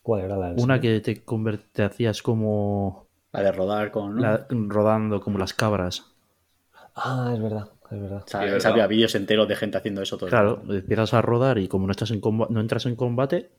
[0.00, 1.04] ¿Cuál era la del Una Sonic?
[1.04, 4.16] que te, te hacías como La de rodar con.
[4.16, 4.22] ¿no?
[4.22, 6.06] la- rodando como las cabras.
[6.94, 8.22] Ah, es verdad, es verdad.
[8.24, 8.88] O sea, Sí, es había verdad.
[8.88, 11.90] vídeos enteros de gente haciendo eso todo el Claro, empiezas a rodar y como no
[11.90, 13.50] estás en comba- no entras en combate,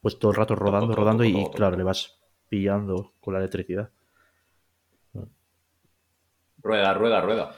[0.00, 2.18] pues todo el rato rodando, toco, rodando y toco, claro, le vas
[2.48, 3.90] pillando con la electricidad.
[6.64, 7.54] Rueda, rueda, rueda.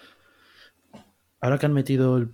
[1.41, 2.29] Ahora que han metido el-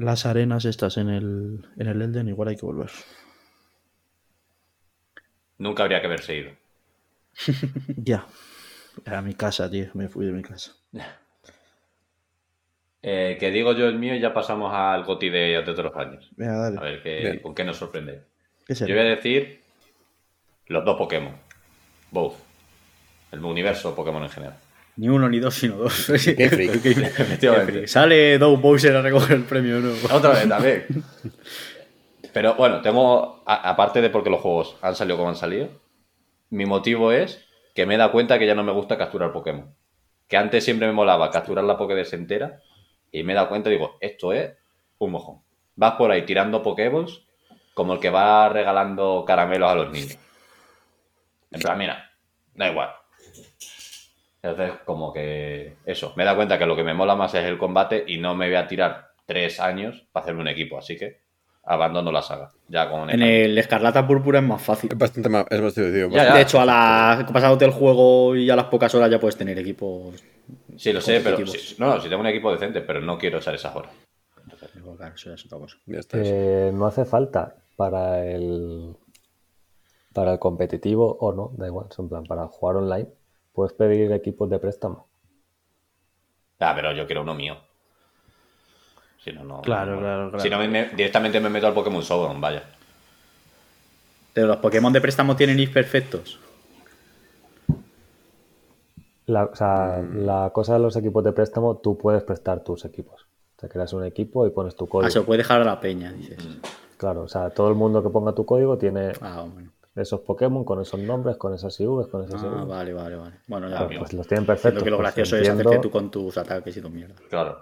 [0.00, 2.90] las arenas estas en el, en el Elden, igual hay que volver.
[5.58, 6.50] Nunca habría que haberse ido.
[7.96, 8.26] Ya.
[9.06, 9.86] A mi casa, tío.
[9.94, 10.72] Me fui de mi casa.
[13.02, 15.96] Eh, que digo yo el mío y ya pasamos al goti de, de todos los
[15.96, 16.28] años.
[16.36, 16.76] Venga, dale.
[16.76, 18.24] A ver qué, con qué nos sorprende.
[18.66, 19.62] ¿Qué Yo voy a decir
[20.66, 21.34] los dos Pokémon.
[22.10, 22.34] Both.
[23.32, 24.58] El universo Pokémon en general.
[25.00, 26.12] Ni uno ni dos, sino dos.
[26.36, 27.86] Qué freak.
[27.88, 29.92] Sale Doug Bowser a recoger el premio, ¿no?
[30.14, 30.84] Otra vez también.
[32.34, 35.70] Pero bueno, tengo, a- aparte de porque los juegos han salido como han salido,
[36.50, 37.42] mi motivo es
[37.74, 39.74] que me he dado cuenta que ya no me gusta capturar Pokémon.
[40.28, 42.60] Que antes siempre me molaba capturar la Pokédex entera
[43.10, 44.52] y me he dado cuenta y digo, esto es
[44.98, 45.38] un mojón.
[45.76, 47.22] Vas por ahí tirando Pokéballs
[47.72, 50.18] como el que va regalando caramelos a los niños.
[51.52, 52.12] En plan, mira,
[52.54, 52.90] da igual.
[54.42, 57.44] Entonces, como que eso, me he dado cuenta que lo que me mola más es
[57.44, 60.96] el combate y no me voy a tirar tres años para hacerme un equipo, así
[60.96, 61.20] que
[61.64, 62.50] abandono la saga.
[62.68, 64.90] Ya con En el Escarlata Púrpura es más fácil.
[64.90, 65.46] Es bastante más.
[65.50, 66.08] Es más divertido.
[66.08, 66.34] Ya, ya.
[66.34, 69.58] De hecho, a la pasándote el juego y a las pocas horas ya puedes tener
[69.58, 70.22] equipos.
[70.76, 73.54] Sí, lo sé, pero sí, no, si tengo un equipo decente, pero no quiero usar
[73.54, 73.92] esas horas.
[74.96, 75.48] Claro, eso es.
[75.86, 76.18] Ya está.
[76.20, 78.96] Eh, no hace falta para el
[80.12, 83.08] para el competitivo o no, da igual, es en plan para jugar online,
[83.60, 85.06] puedes pedir equipos de préstamo.
[86.60, 87.58] Ah, pero yo quiero uno mío.
[89.22, 89.60] Si no, no.
[89.60, 90.42] Claro, no- claro, claro.
[90.42, 92.62] Si no, me- me- directamente me meto al Pokémon Showdown, vaya.
[94.32, 96.38] Pero los Pokémon de préstamo tienen if perfectos.
[99.26, 103.26] La, o sea, la cosa de los equipos de préstamo, tú puedes prestar tus equipos.
[103.56, 105.06] Te creas un equipo y pones tu código.
[105.06, 106.38] Ah, se lo puede dejar a la peña, dices.
[106.96, 109.70] Claro, o sea, todo el mundo que ponga tu código tiene Ah, bueno.
[110.00, 112.68] Esos Pokémon con esos nombres, con esas IVs, con esas Ah, IVs.
[112.68, 113.34] vale, vale, vale.
[113.46, 114.82] Bueno, ya Claro, pues los tienen perfectos.
[114.82, 117.14] que lo pues gracioso es entiendo- hacerte tú con tus ataques y tu mierda.
[117.28, 117.58] Claro.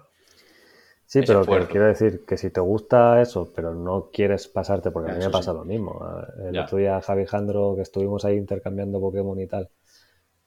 [1.06, 4.90] Sí, ese pero que quiero decir que si te gusta eso, pero no quieres pasarte,
[4.90, 5.56] porque a mí me pasa sí.
[5.58, 5.98] lo mismo.
[6.44, 6.64] El Ya.
[6.64, 9.70] otro día Javi Jandro, que estuvimos ahí intercambiando Pokémon y tal,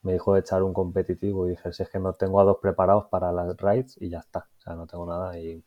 [0.03, 2.57] me dijo de echar un competitivo y dije, si es que no tengo a dos
[2.61, 4.47] preparados para las raids y ya está.
[4.57, 5.37] O sea, no tengo nada.
[5.39, 5.63] Y,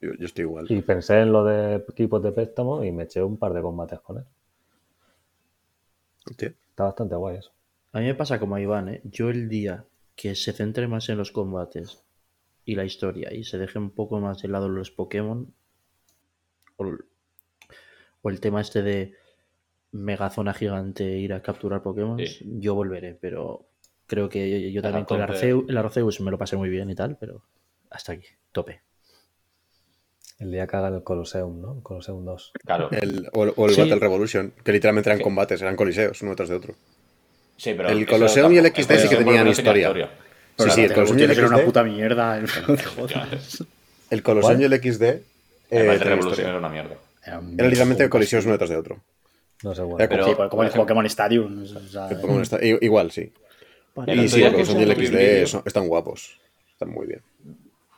[0.00, 0.66] Yo, yo estoy igual.
[0.68, 3.98] y pensé en lo de equipos de préstamo y me eché un par de combates
[4.00, 4.24] con él.
[6.30, 7.52] Está bastante guay eso.
[7.92, 9.00] A mí me pasa como a Iván, ¿eh?
[9.04, 9.84] Yo el día
[10.14, 12.02] que se centre más en los combates
[12.64, 15.52] y la historia y se deje un poco más de lado los Pokémon
[16.76, 17.04] o, el-
[18.22, 19.14] o el tema este de
[19.92, 22.44] megazona gigante ir a capturar Pokémon, Sí.
[22.60, 23.66] yo volveré, pero
[24.06, 26.90] creo que yo, yo también con el Arceus, el Arceus me lo pasé muy bien
[26.90, 27.42] y tal, pero
[27.90, 28.82] hasta aquí, tope.
[30.38, 31.74] El día que hagan el Colosseum, ¿no?
[31.76, 32.52] El Colosseum 2.
[32.64, 32.88] Claro.
[32.92, 33.80] El, o, o el Sí.
[33.80, 35.24] Battle Revolution, que literalmente eran Sí.
[35.24, 36.74] combates, eran coliseos, uno tras de otro.
[37.56, 40.10] Sí, pero el Colosseum y el XD sí que tenían tenía historia.
[40.56, 41.64] Pero sí, sí, el Colosseum y el Revolution era una XD.
[41.66, 42.40] puta mierda.
[42.40, 42.46] no
[42.96, 43.64] jodas.
[44.10, 45.22] El Colosseum y el XD eh,
[45.70, 46.48] El Battle Revolution historia.
[46.50, 46.94] era una mierda.
[47.26, 49.00] Era, un- Era literalmente un- coliseos uno tras de otro.
[49.64, 50.08] No sé, bueno.
[50.08, 51.62] Pero- Sí, como por el Pokémon Stadium.
[51.64, 52.44] o sea, El Pokémon
[52.80, 53.32] igual, sí.
[54.06, 54.94] El Y sí, el Colosseum y el
[55.52, 56.38] XD están guapos.
[56.72, 57.20] Están muy bien.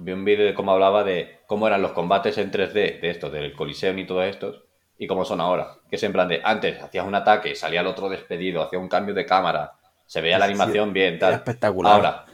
[0.03, 3.31] Vi un vídeo de cómo hablaba de cómo eran los combates en 3D de estos,
[3.33, 4.63] del Coliseum y todos estos,
[4.99, 5.75] y como son ahora.
[5.91, 8.89] Que es en plan de, antes hacías un ataque, salía el otro despedido, hacía un
[8.89, 9.73] cambio de cámara,
[10.07, 11.35] se veía la Sí, animación bien, tal.
[11.35, 11.93] espectacular.
[11.93, 12.25] Ahora,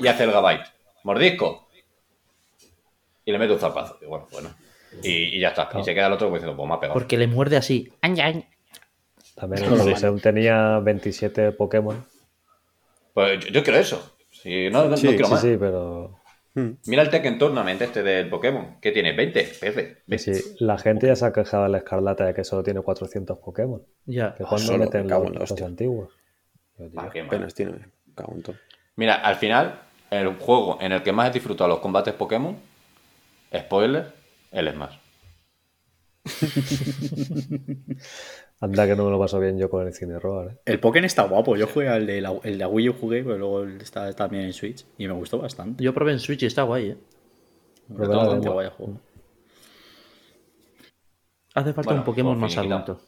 [0.00, 0.64] y hace el gabite.
[1.02, 1.68] Mordisco.
[3.24, 3.98] Y le mete un zapazo.
[4.00, 4.54] Y bueno, bueno.
[5.02, 5.68] Y, y ya está.
[5.78, 6.94] Y se queda el otro diciendo, pues me ha pegado.
[6.94, 7.92] Porque le muerde así.
[9.34, 12.04] También el Coliseum tenía 27 Pokémon.
[13.12, 14.16] Pues yo, yo quiero eso.
[14.30, 15.40] Sí, no, no- no Sí, quiero Sí, más.
[15.42, 16.20] sí, pero
[16.86, 18.78] Mira el Tekken Tournament este del Pokémon.
[18.80, 19.12] ¿Qué tiene?
[19.14, 19.48] 20.
[19.60, 20.18] Pepe.
[20.18, 23.38] sí, la gente ya se ha quejado de la escarlata de que solo tiene 400
[23.38, 23.82] Pokémon.
[24.06, 24.34] Ya.
[24.34, 25.66] Que cuando solo, meten los, en la los hostia.
[25.66, 26.14] antiguos.
[26.96, 27.10] Ah.
[27.24, 27.90] Apenas tiene.
[28.96, 32.56] Mira, al final, el juego en el que más he disfrutado los combates Pokémon,
[33.54, 34.14] spoiler,
[34.50, 34.96] el Smash.
[38.60, 40.56] Anda que no me lo paso bien yo con el Cine Roar, ¿eh?
[40.64, 41.56] El Pokémon está guapo.
[41.56, 44.44] Yo jugué al de la, el de la Wii U jugué, pero luego está también
[44.44, 45.84] en Switch y me gustó bastante.
[45.84, 46.96] Yo probé en Switch y está guay, ¿eh?
[47.94, 49.00] Probé la bastante guay el juego.
[51.54, 53.00] Hace falta Bueno, un Pokémon más adulto.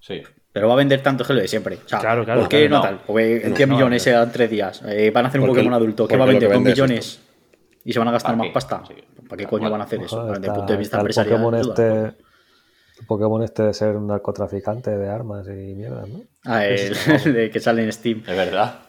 [0.00, 0.22] Sí.
[0.52, 1.76] Pero va a vender tanto que lo de siempre.
[1.84, 3.00] O sea, Claro, claro, ¿Por qué claro, no, tal?
[3.06, 4.22] Porque No, 10 no, millones no.
[4.22, 4.82] en tres días.
[4.86, 6.08] Eh, van a hacer un Porque- Pokémon adulto.
[6.08, 6.48] ¿Qué va a vender?
[6.48, 7.20] que ¿Dos vende es millones?
[7.84, 8.52] Y se van a gastar ¿Para más qué?
[8.52, 8.82] pasta.
[8.88, 8.94] Sí.
[9.28, 10.24] ¿Para qué coño van a hacer eso?
[10.24, 11.54] Desde el está- punto de vista está empresarial.
[11.60, 12.16] Este,
[13.06, 16.22] Pokémon este de ser un narcotraficante de armas y mierda, ¿no?
[16.44, 18.20] Ah, el, el de que sale en Steam.
[18.20, 18.80] Es verdad.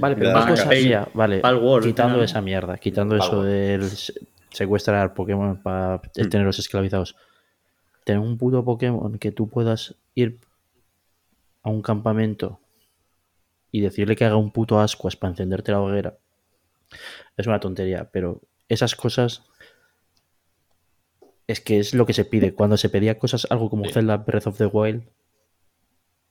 [0.00, 0.68] Vale, pero más cosas,
[1.12, 1.40] vale,
[1.82, 2.24] quitando ¿no?
[2.24, 4.14] esa mierda, quitando eso del se-
[4.50, 7.14] secuestrar al Pokémon para tenerlos esclavizados.
[8.04, 10.38] Tener un puto Pokémon que tú puedas ir
[11.62, 12.60] a un campamento
[13.70, 16.16] y decirle que haga un puto ascuas para encenderte la hoguera
[17.36, 19.42] es una tontería, pero esas cosas
[21.46, 22.52] es que es lo que se pide.
[22.54, 23.92] Cuando se pedía cosas, algo como Sí.
[23.92, 25.02] Zelda Breath of the Wild,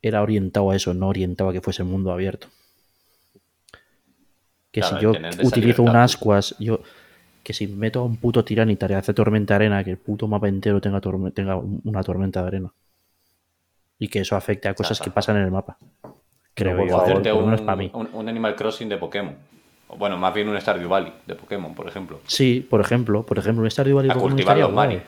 [0.02, 2.48] era orientado a eso, no orientado a que fuese mundo abierto.
[4.72, 5.12] Que Claro, si yo
[5.44, 6.82] utilizo un ascuas, yo
[7.44, 10.48] que si meto a un puto tiranitar y hace tormenta arena, que el puto mapa
[10.50, 12.74] entero tenga, torme- tenga una tormenta de arena.
[14.00, 15.78] Y que eso afecte a cosas que pasan en el mapa.
[16.56, 17.92] Creo por yo, hacerte un, menos para mí.
[17.94, 19.36] un- un Animal Crossing de Pokémon.
[19.98, 22.20] Bueno, más bien un Stardew Valley de Pokémon, por ejemplo.
[22.28, 24.88] Sí, por ejemplo, por ejemplo, un Stardew Valley A Pokémon cultivar los guay.
[24.88, 25.02] manis.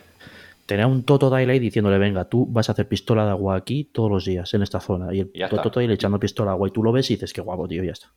[0.65, 4.11] Tener un Toto Daylight diciéndole, venga, tú vas a hacer pistola de agua aquí todos
[4.11, 5.13] los días en esta zona.
[5.13, 5.79] Y el Ya Toto.
[5.79, 7.93] Daylight echando pistola de agua y tú lo ves y dices, qué guapo, tío, ya
[7.93, 8.07] está.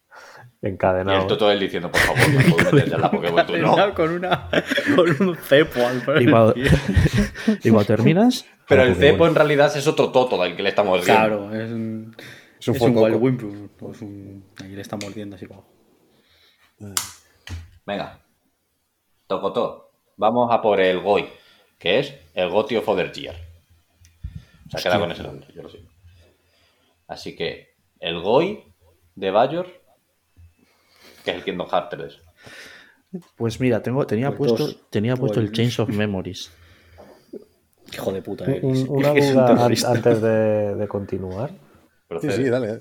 [0.60, 1.20] Y Encadenado.
[1.20, 3.94] el Toto él diciendo, por favor, no puedo meter ya la Pokémon, tú no.
[3.94, 4.48] Con, una,
[4.96, 6.54] con un cepo al Y cuando,
[7.62, 8.44] y cuando terminas...
[8.66, 11.20] Pero el cepo en realidad es otro Toto del que le estamos viendo.
[11.20, 12.16] Claro, es un.
[12.58, 15.72] Es un Es un es un- Ahí le está mordiendo así para abajo.
[17.86, 18.18] Venga.
[19.26, 19.90] Tocotó.
[20.16, 21.28] Vamos a por el GOI,
[21.78, 23.36] que es el Goti of Other Year.
[24.70, 25.80] Se ha quedado con ese nombre, yo lo sé.
[27.08, 28.64] Así que el GOI
[29.14, 29.66] de Bayor,
[31.24, 32.18] que es el Kingdom Hearts 3.
[33.36, 34.90] Pues mira, tengo, tenía Pues puesto, dos.
[34.90, 36.52] tenía puesto el Chains of Memories.
[37.92, 41.50] Hijo de puta, un- una duda antes de, de continuar.
[42.20, 42.80] Sí, sí, dale.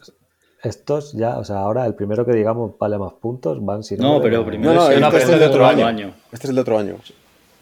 [0.62, 4.22] Estos ya, o sea, ahora el primero que digamos vale más puntos van sin No,
[4.22, 6.14] pero primero No, no, es el no, pero este es de otro año.
[6.32, 6.96] Este es el de otro año.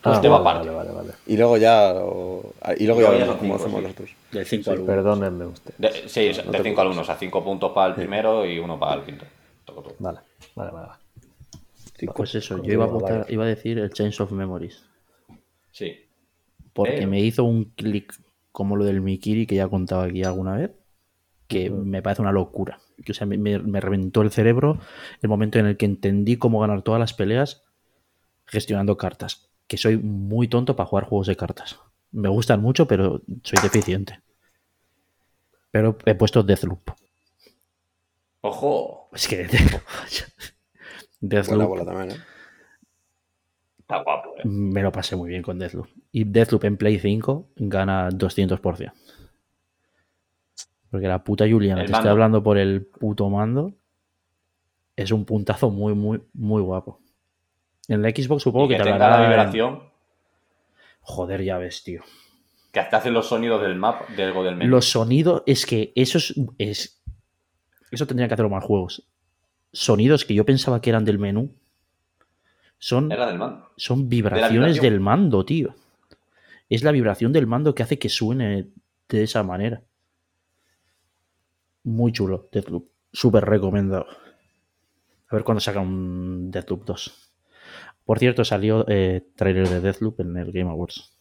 [0.04, 0.70] Ah, Este va vale, aparte.
[0.76, 1.14] vale, vale, vale.
[1.28, 1.94] Y luego ya.
[1.96, 3.84] o- y luego ya ya vemos son cómo cinco, hacemos sí.
[3.84, 4.10] los otros.
[4.32, 4.86] Del 5 al 1.
[4.86, 5.74] Perdónenme usted.
[5.78, 8.80] De- sí, de 5 al 1, o sea, 5 puntos para el primero y uno
[8.80, 9.26] para el quinto.
[10.00, 10.20] Vale,
[10.56, 10.88] vale, vale.
[10.88, 12.12] vale.
[12.16, 13.26] Pues eso, yo iba a, vale.
[13.30, 14.84] iba a decir el Chains of Memories.
[15.72, 15.94] Sí.
[16.74, 18.14] Porque me hizo un clic
[18.52, 20.72] como lo del Mikiri que ya he contado aquí alguna vez,
[21.48, 22.80] que me parece una locura.
[23.04, 24.80] Que, o sea, me, me- reventó el cerebro
[25.22, 27.64] el momento en el que entendí cómo ganar todas las peleas
[28.46, 29.50] gestionando cartas.
[29.68, 31.80] Que soy muy tonto para jugar juegos de cartas.
[32.12, 34.22] Me gustan mucho, pero soy deficiente.
[35.72, 36.90] Pero he puesto Deathloop.
[38.42, 39.48] Ojo, Es que
[41.20, 42.24] Deathloop bola también, ¿eh?
[43.80, 44.42] está guapo, eh.
[44.46, 45.88] me lo pasé muy bien con Deathloop.
[46.12, 48.92] Y Deathloop en Play 5 gana 200%.
[50.90, 53.74] Porque la puta Juliana, te estoy hablando por el puto mando,
[54.96, 57.00] es un puntazo muy, muy, muy guapo.
[57.88, 59.84] En la Xbox supongo que, que te tenga la en- vibración,
[61.02, 62.02] Joder, ya ves, tío.
[62.72, 64.70] que hasta hacen los sonidos del mapa, del del menú.
[64.72, 67.02] Los sonidos, es que eso es, es-
[67.92, 69.08] Eso tendría que hacerlo más juegos.
[69.72, 71.54] Sonidos que yo pensaba que eran del menú.
[72.78, 73.70] Son, Era del mando.
[73.78, 74.84] son vibraciones vibración.
[74.84, 75.74] del mando, tío.
[76.70, 78.68] Es la vibración del mando que hace que suene
[79.10, 79.82] de esa manera.
[81.88, 82.90] Muy chulo, Deathloop.
[83.14, 84.06] Súper recomendado.
[85.30, 87.32] A ver cuándo saca un Deathloop 2.
[88.06, 91.14] Por cierto, salió eh, trailer de Deathloop en el Game Awards.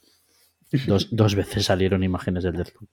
[0.87, 2.89] Dos, dos veces salieron imágenes del Deathloop.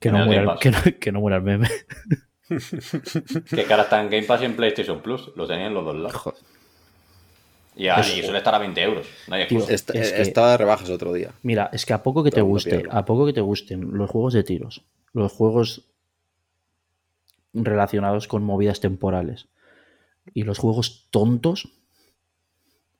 [0.00, 1.68] Que no, muera, que, no, que no muera el meme.
[2.48, 5.30] Que cara está en Game Pass y en PlayStation Plus.
[5.36, 6.14] Lo tenían los dos lados.
[6.16, 6.40] Joder.
[7.76, 9.06] Y, a- y suele estar a 20 euros.
[9.28, 9.74] No hay Tío, excusa.
[9.74, 11.30] Est- Es eh, que- Estaba de rebajas otro día.
[11.44, 14.10] Mira, es que a poco que te Todo guste, a poco que te gusten los
[14.10, 15.86] juegos de tiros, los juegos
[17.52, 19.48] relacionados con movidas temporales
[20.34, 21.68] y los juegos tontos,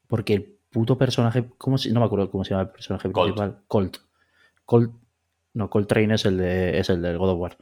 [0.07, 3.35] porque el puto personaje, ¿cómo se, no me acuerdo cómo se llama el personaje Colt.
[3.35, 3.97] principal, Colt.
[4.65, 4.93] Colt,
[5.55, 7.59] no, Coltrane es el de, es el del God of War.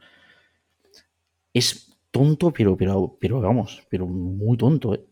[1.53, 5.05] Es tonto, pero, pero, pero vamos, pero muy tonto, ¿eh?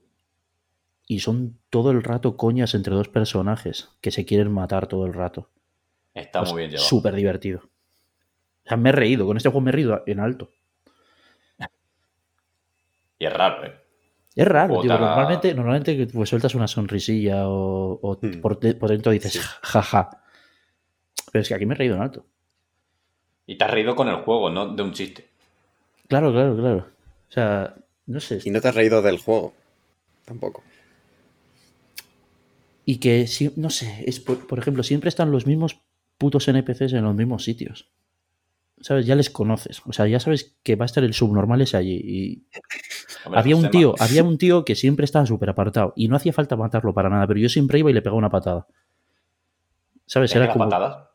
[1.09, 5.13] Y son todo el rato coñas entre dos personajes que se quieren matar todo el
[5.13, 5.49] rato.
[6.13, 6.87] Está Pues muy bien llevado.
[6.87, 7.61] Súper divertido.
[8.65, 9.25] O sea, me he reído.
[9.25, 10.51] Con este juego me he reído en alto.
[13.19, 13.75] Y es raro, ¿eh?
[14.35, 14.89] Es raro, tío.
[14.97, 18.39] Normalmente, normalmente que, pues, sueltas una sonrisilla o, o Hmm.
[18.41, 19.39] por, de- por dentro dices Sí.
[19.63, 20.21] jaja.
[21.31, 22.25] Pero es que aquí me he reído en alto.
[23.47, 25.27] Y te has reído con el juego, no de un chiste.
[26.07, 26.87] Claro, claro, claro.
[27.29, 27.75] O sea,
[28.05, 28.39] no sé.
[28.45, 29.53] Y no te has reído del juego.
[30.25, 30.63] Tampoco.
[32.85, 35.81] Y que, sí, no sé, es por, por ejemplo, siempre están los mismos
[36.17, 37.89] putos NPCs en los mismos sitios.
[38.79, 39.05] ¿Sabes?
[39.05, 39.81] Ya les conoces.
[39.85, 41.99] O sea, ya sabes que va a estar el subnormal ese allí.
[42.03, 42.47] Y
[43.27, 45.93] Hombre, había un tío, había un tío que siempre estaba súper apartado.
[45.95, 48.29] Y no hacía falta matarlo para nada, pero yo siempre iba y le pegaba una
[48.29, 48.67] patada.
[50.05, 50.31] ¿Sabes?
[50.31, 51.07] ¿es que Era como patadas?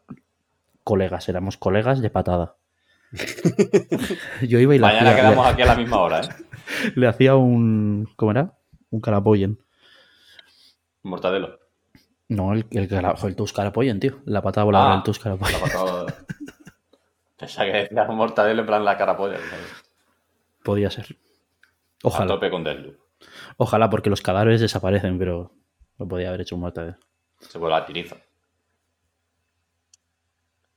[0.84, 2.56] colegas, éramos colegas de patada.
[4.42, 6.28] yo iba y le Mañana hacía, quedamos le- aquí a la misma hora, ¿eh?
[6.96, 8.08] le hacía un.
[8.16, 8.52] ¿Cómo era?
[8.90, 9.58] Un carapoyen.
[11.02, 11.58] Mortadelo.
[12.28, 14.20] No, el, el, el tus carapoyen, tío.
[14.24, 15.60] La patada voladora Ah, del tus carapoyen.
[15.60, 16.06] La patada.
[17.36, 19.36] Pensaba que decías mortadelo en plan la cara polla.
[20.62, 21.16] Podía ser.
[22.04, 22.26] A Ojalá.
[22.34, 22.96] tope con Deathloop.
[23.56, 25.52] Ojalá, porque los cadáveres desaparecen, pero
[25.98, 26.96] no podía haber hecho un mortadelo.
[27.40, 28.16] Se vuelve a tiriza.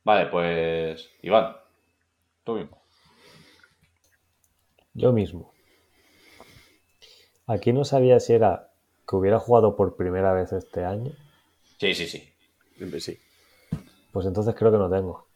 [0.03, 1.09] Vale, pues.
[1.23, 1.55] Iván.
[2.43, 2.81] Tú mismo.
[4.93, 5.51] Yo mismo.
[7.47, 8.71] Aquí no sabía si era
[9.07, 11.11] que hubiera jugado por primera vez este año.
[11.79, 12.23] Sí, sí, sí.
[12.77, 13.19] Siempre sí.
[14.11, 15.27] Pues entonces creo que no tengo.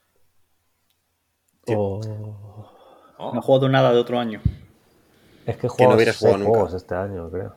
[1.67, 1.99] O-
[3.19, 3.33] ¿No?
[3.33, 4.41] No he jugado nada de otro año.
[5.49, 6.59] Es que Que no jugado hubieras seis jugado nunca.
[6.59, 7.55] juegos este año, creo.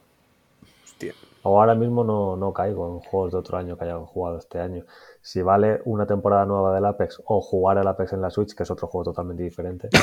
[0.85, 1.15] Hostia.
[1.43, 4.61] O ahora mismo no, no caigo en juegos de otro año que haya jugado este
[4.61, 4.85] año.
[5.21, 8.63] Si vale una temporada nueva del Apex o jugar el Apex en la Switch, que
[8.63, 9.89] es otro juego totalmente diferente.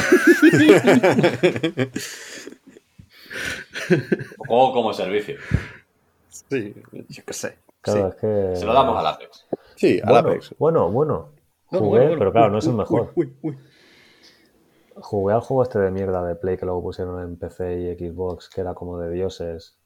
[4.47, 5.37] Juego como servicio.
[6.29, 6.75] Sí,
[7.09, 7.57] yo qué sé.
[7.81, 8.55] Claro, es que.
[8.55, 9.45] Se lo damos al Apex.
[9.75, 10.55] Sí, al bueno, Apex.
[10.57, 11.29] Bueno, bueno.
[11.71, 12.19] No, Jugué, bueno, bueno.
[12.19, 13.11] pero claro, no es el mejor.
[13.15, 13.57] uy, uy, uy.
[15.01, 18.49] Jugué al juego este de mierda de Play que luego pusieron en PC y Xbox,
[18.49, 19.77] que era como de dioses.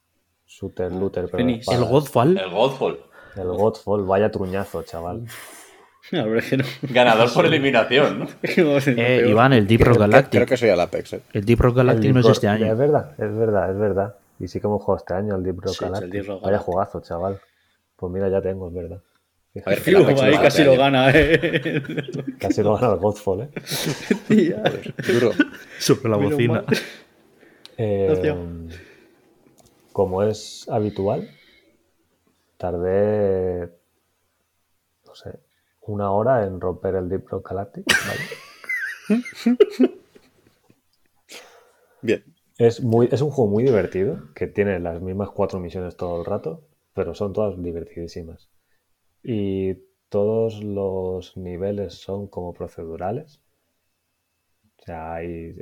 [0.46, 1.68] Shooter, looter, pero Phoenix.
[1.70, 2.38] El Godfall.
[2.38, 3.00] El Godfall.
[3.36, 5.26] El Godfall, vaya truñazo, chaval.
[6.12, 6.64] La verdad es que no.
[6.94, 8.28] Ganador por eliminación, ¿no?
[8.44, 9.26] Eh.
[9.28, 10.32] Iván, el Deep Rock Galactic.
[10.32, 11.22] creo que soy al Apex, ¿eh?
[11.32, 12.66] El Deep Rock Galactic El no es este año.
[12.72, 14.16] Es verdad, es verdad, es verdad.
[14.40, 16.12] Y sí que hemos jugado este año el Deep Rock Sí, es el Galactic.
[16.12, 16.66] Deep Rock Vaya Galactic.
[16.66, 17.40] jugazo, chaval.
[17.96, 19.00] Pues mira, ya tengo, es verdad.
[19.66, 21.84] A ver, Fiu, ahí casi lo gana, eh.
[22.40, 23.50] Casi lo gana el Godfall, ¿eh?
[24.28, 24.64] Tía.
[25.08, 25.32] Duro.
[25.78, 26.66] Sobre la bocina.
[27.78, 28.42] Eh,
[29.92, 31.30] como es habitual,
[32.58, 33.72] tardé,
[35.06, 35.40] no sé,
[35.82, 37.86] una hora en romper el Deep Rock Galactic.
[39.08, 39.24] ¿vale?
[42.02, 42.24] Bien.
[42.58, 46.26] Es, muy, es un juego muy divertido, que tiene las mismas cuatro misiones todo el
[46.26, 46.64] rato,
[46.94, 48.50] pero son todas divertidísimas.
[49.24, 49.74] Y
[50.10, 53.42] todos los niveles son como procedurales.
[54.80, 55.18] O sea,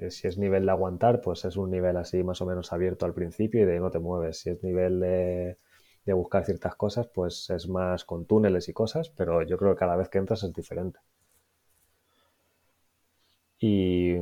[0.10, 3.14] si es nivel de aguantar, pues es un nivel así más o menos abierto al
[3.14, 4.40] principio y de ahí no te mueves.
[4.40, 5.58] Si es nivel de,
[6.06, 9.80] de buscar ciertas cosas, pues es más con túneles y cosas, pero yo creo que
[9.80, 11.00] cada vez que entras es diferente.
[13.62, 14.18] Y,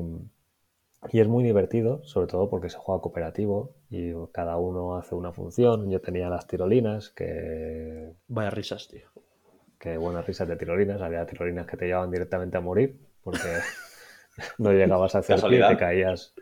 [1.12, 5.32] y es muy divertido, sobre todo porque se juega cooperativo y cada uno hace una
[5.34, 5.90] función.
[5.90, 9.10] Yo tenía las tirolinas, que, Vaya risas, tío.
[9.80, 11.02] Que buenas risas de tirolinas.
[11.02, 13.40] Había tirolinas que te llevaban directamente a morir porque
[14.58, 16.34] no llegabas a hacer pie te caías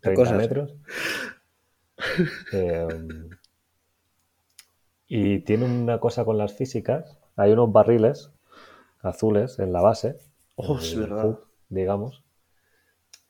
[0.00, 0.36] 30 cosas.
[0.36, 0.74] metros.
[2.52, 2.86] Eh,
[5.08, 7.18] y tiene una cosa con las físicas.
[7.36, 8.30] Hay unos barriles
[9.02, 10.18] azules en la base.
[10.56, 11.38] Oh, es verdad.
[11.68, 12.24] digamos.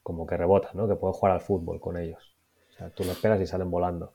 [0.02, 0.88] Como que rebotan, ¿no?
[0.88, 2.36] Que puedes jugar al fútbol con ellos.
[2.70, 4.14] O sea, tú los pegas y salen volando.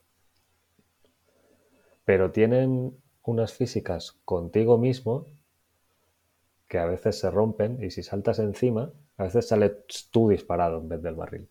[2.05, 5.25] Pero tienen unas físicas contigo mismo
[6.67, 9.73] que a veces se rompen y si saltas encima, a veces sales
[10.11, 11.47] tú disparado en vez del barril.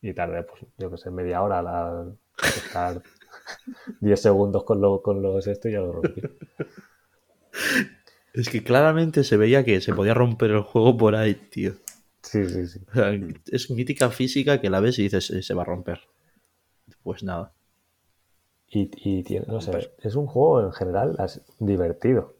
[0.00, 2.06] Y tardé, pues, yo que sé, media hora a
[2.42, 3.02] estar
[4.00, 6.20] 10 segundos con, lo- con los esto y ya lo rompí.
[8.34, 11.72] Es que claramente se veía que se podía romper el juego por ahí, tío.
[12.22, 12.80] Sí, sí, sí.
[12.90, 13.12] O sea,
[13.46, 16.00] es mítica física que la ves y dices, "Eh, se va a romper.
[17.02, 17.52] Pues nada.
[18.70, 21.16] Y, y tiene, no sé, es un juego en general
[21.58, 22.34] divertido.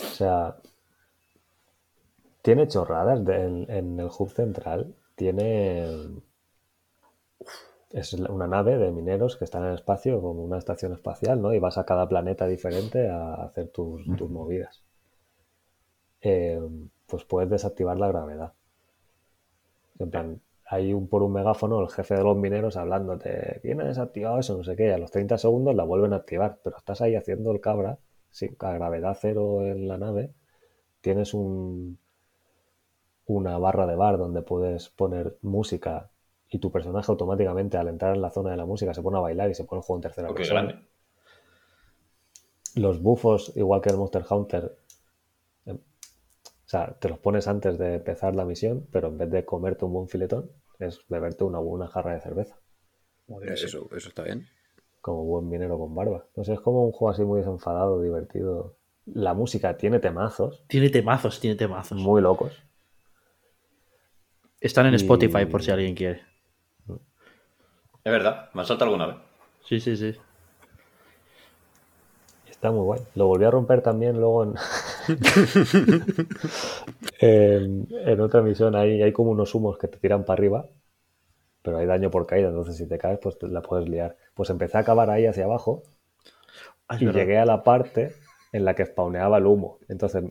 [0.00, 0.56] O sea,
[2.42, 4.94] tiene chorradas de- en, en el hub central.
[5.14, 5.86] Tiene.
[7.90, 11.54] Es una nave de mineros que están en el espacio, como una estación espacial, ¿no?
[11.54, 14.82] Y vas a cada planeta diferente a hacer tus, tus movidas.
[16.20, 16.60] Eh,
[17.06, 18.52] pues puedes desactivar la gravedad.
[19.98, 23.84] En plan, hay un por un megáfono el jefe de los mineros hablándote, ¿quién ha
[23.84, 24.56] desactivado eso?
[24.56, 27.14] No sé qué, y a los 30 segundos la vuelven a activar, pero estás ahí
[27.14, 27.98] haciendo el cabra,
[28.30, 30.32] sin, a gravedad cero en la nave,
[31.00, 31.98] tienes un,
[33.26, 36.10] una barra de bar donde puedes poner música
[36.48, 39.20] y tu personaje automáticamente al entrar en la zona de la música se pone a
[39.20, 40.62] bailar y se pone el juego en tercera persona.
[40.62, 40.86] grande.
[42.74, 44.76] Los bufos, igual que el Monster Hunter,
[46.66, 49.84] o sea, te los pones antes de empezar la misión, pero en vez de comerte
[49.84, 52.56] un buen filetón, es beberte una buena jarra de cerveza,
[53.42, 54.46] Eso, eso está bien.
[55.00, 56.26] como buen minero con barba.
[56.36, 58.76] No sé, es como un juego así muy desenfadado, divertido.
[59.06, 61.96] La música tiene temazos Tiene temazos, tiene temazos.
[61.98, 62.60] muy locos.
[64.60, 66.22] Están en Y- Spotify por si alguien quiere.
[66.88, 69.16] Es verdad, me han saltado alguna vez.
[69.64, 70.14] Sí, sí, sí.
[72.48, 73.00] Está muy guay.
[73.14, 74.54] Lo volví a romper también luego en,
[77.20, 78.74] en, en otra misión.
[78.76, 80.68] Hay, hay como unos humos que te tiran para arriba,
[81.62, 82.48] pero hay daño por caída.
[82.48, 84.16] Entonces, si te caes, pues te la puedes liar.
[84.34, 85.82] Pues empecé a acabar ahí hacia abajo
[86.88, 87.20] Ah, y verdad.
[87.20, 88.12] llegué a la parte
[88.52, 89.78] en la que spawneaba el humo.
[89.88, 90.24] Entonces,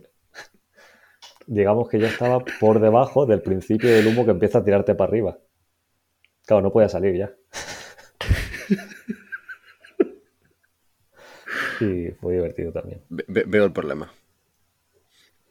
[1.47, 5.09] digamos que yo estaba por debajo del principio del humo que empieza a tirarte para
[5.09, 5.37] arriba.
[6.45, 7.33] Claro, no podía salir ya.
[11.81, 13.01] Y fue divertido también.
[13.09, 14.11] Ve- ve- veo el problema.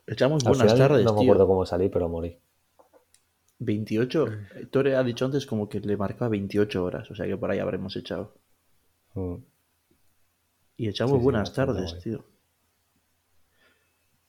[0.06, 1.32] Echamos Al buenas final tardes, no me tío.
[1.32, 2.38] acuerdo cómo salí, pero morí.
[3.58, 4.26] 28.
[4.70, 7.58] Tore ha dicho antes como que le marcaba 28 horas, o sea que por ahí
[7.58, 8.32] habremos echado.
[9.14, 9.36] Mm.
[10.76, 12.24] Y echamos Sí, buenas tardes, tío.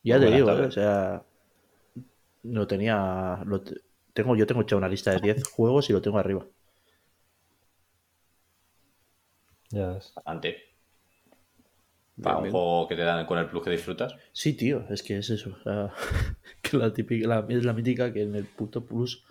[0.04, 0.52] Ya te digo, ¿eh?
[0.52, 0.68] tardes.
[0.68, 1.24] o sea,
[2.44, 3.82] lo tenía, lo te-
[4.14, 6.46] tengo, yo tengo hecha una lista de 10 juegos y lo tengo arriba.
[9.72, 10.14] Ya ves.
[10.26, 10.56] Antes.
[12.22, 12.52] Para un bien.
[12.54, 14.16] juego que te dan con el plus que disfrutas.
[14.32, 15.56] Sí, tío, es que es eso.
[15.60, 15.92] o sea,
[16.62, 19.24] que la típica, la- es la mítica que en el puto plus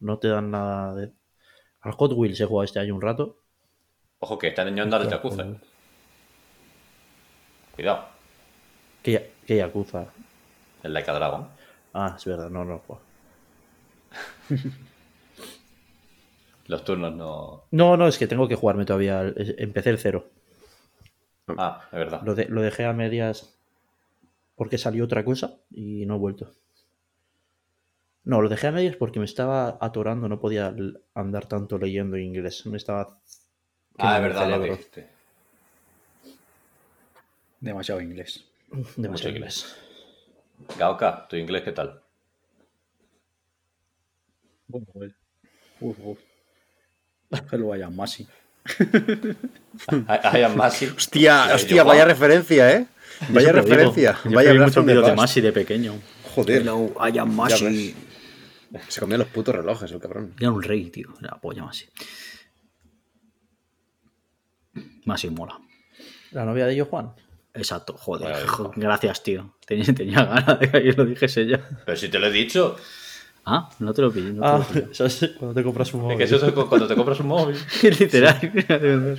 [0.00, 1.12] no te dan nada de.
[1.80, 3.38] Al Hot Wheels he jugado este año un rato.
[4.18, 5.44] Ojo, que están al Hostia, Yakuza.
[5.44, 5.56] joder.
[7.74, 8.04] Cuidado.
[9.02, 10.06] Que, ya- que Yakuza.
[10.82, 11.48] El Like a Dragon.
[11.94, 12.78] Ah, es verdad, no, no.
[12.80, 13.00] juego.
[16.66, 17.64] Los turnos no.
[17.70, 19.22] No, no, es que tengo que jugarme todavía.
[19.36, 20.30] Empecé el cero.
[21.48, 22.22] Ah, es verdad.
[22.22, 23.56] Lo, de- lo dejé a medias
[24.56, 26.52] porque salió otra cosa y no he vuelto.
[28.24, 30.74] No, lo dejé a medias porque me estaba atorando, no podía
[31.14, 32.66] andar tanto leyendo inglés.
[32.66, 33.20] Me estaba.
[33.98, 35.08] Ah, es verdad, lo dijiste.
[37.60, 38.44] Demasiado inglés.
[38.96, 39.76] Demasiado Mucho inglés.
[40.78, 42.02] Gaoka, ¿tu inglés qué tal?
[44.68, 46.18] Uf, uf.
[47.50, 48.26] Que lo vayan más, sí.
[49.90, 50.86] I, I am Masi.
[50.86, 52.86] Hostia, hostia, yo, vaya referencia, ¿eh?
[53.28, 54.18] Vaya referencia.
[54.24, 55.14] Yo Vaya muchos vídeos de.
[55.14, 55.94] Masi de pequeño.
[56.34, 56.62] Joder.
[56.62, 57.94] Hello, I am Masi.
[58.88, 60.34] Se comió los putos relojes, el cabrón.
[60.38, 61.14] Era un rey, tío.
[61.20, 61.86] La polla Masi.
[65.04, 65.58] Masi mola.
[66.32, 67.14] La novia de ello, Juan.
[67.54, 68.36] Exacto, joder.
[68.76, 69.56] Gracias, tío.
[69.66, 71.66] Tenía, tenía ganas de que lo dijese ya.
[71.84, 72.76] Pero si te lo he dicho.
[73.48, 74.32] Ah, no te lo pillé.
[74.32, 76.18] No te Ah, lo es cuando te compras un Es móvil.
[76.18, 77.56] que eso es cu- cuando te compras un móvil.
[77.82, 78.40] Literal.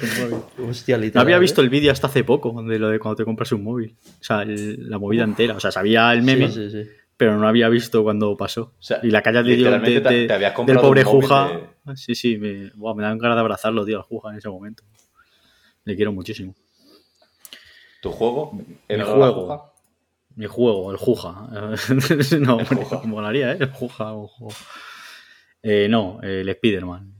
[0.69, 1.39] Hostia, No había ¿eh?
[1.39, 3.95] visto el vídeo hasta hace poco de lo de cuando te compras un móvil.
[4.19, 5.55] O sea, el- la movida entera.
[5.55, 6.89] O sea, sabía el meme, Sí, sí, sí.
[7.15, 8.73] pero no había visto cuando pasó.
[8.79, 10.27] sea, y la calle de, de- te-
[10.65, 11.47] del pobre Juja.
[11.85, 14.49] de- Sí, sí, me, buah, me dan ganas de abrazarlo, tío, al Juja en ese
[14.49, 14.83] momento.
[15.85, 16.53] Le quiero muchísimo.
[18.01, 18.51] ¿Tu juego?
[18.89, 19.71] ¿En Mi juego.
[20.37, 21.49] Mi juego, el Juja.
[22.39, 23.01] no, hombre, Juja.
[23.05, 23.57] molaría, ¿eh?
[23.59, 24.13] El Juja.
[24.13, 24.53] un juego.
[25.63, 27.11] Eh, no, el Spider-Man.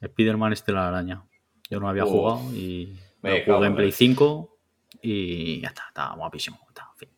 [0.00, 1.22] Spider-Man este la araña.
[1.70, 2.10] Yo no había Uf.
[2.10, 3.96] jugado y Me lo jugué en Play Dios.
[3.96, 4.58] 5
[5.02, 6.58] y ya está, está guapísimo.
[6.68, 7.08] está, en fin.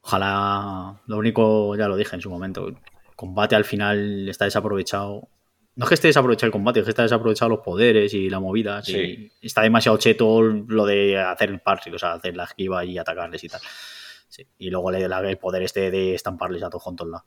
[0.00, 2.76] Ojalá, lo único, ya lo dije en su momento, el
[3.14, 5.28] combate al final está desaprovechado.
[5.76, 8.40] No es que esté desaprovechado el combate, es que está desaprovechado los poderes y la
[8.40, 8.82] movida.
[8.82, 9.30] Sí.
[9.40, 12.96] y está demasiado cheto lo de hacer el parry, o sea, hacer la esquiva y
[12.96, 13.60] atacarles y tal.
[14.32, 14.46] Sí.
[14.56, 17.26] Y luego le da el poder este de estamparles a todos juntos lados.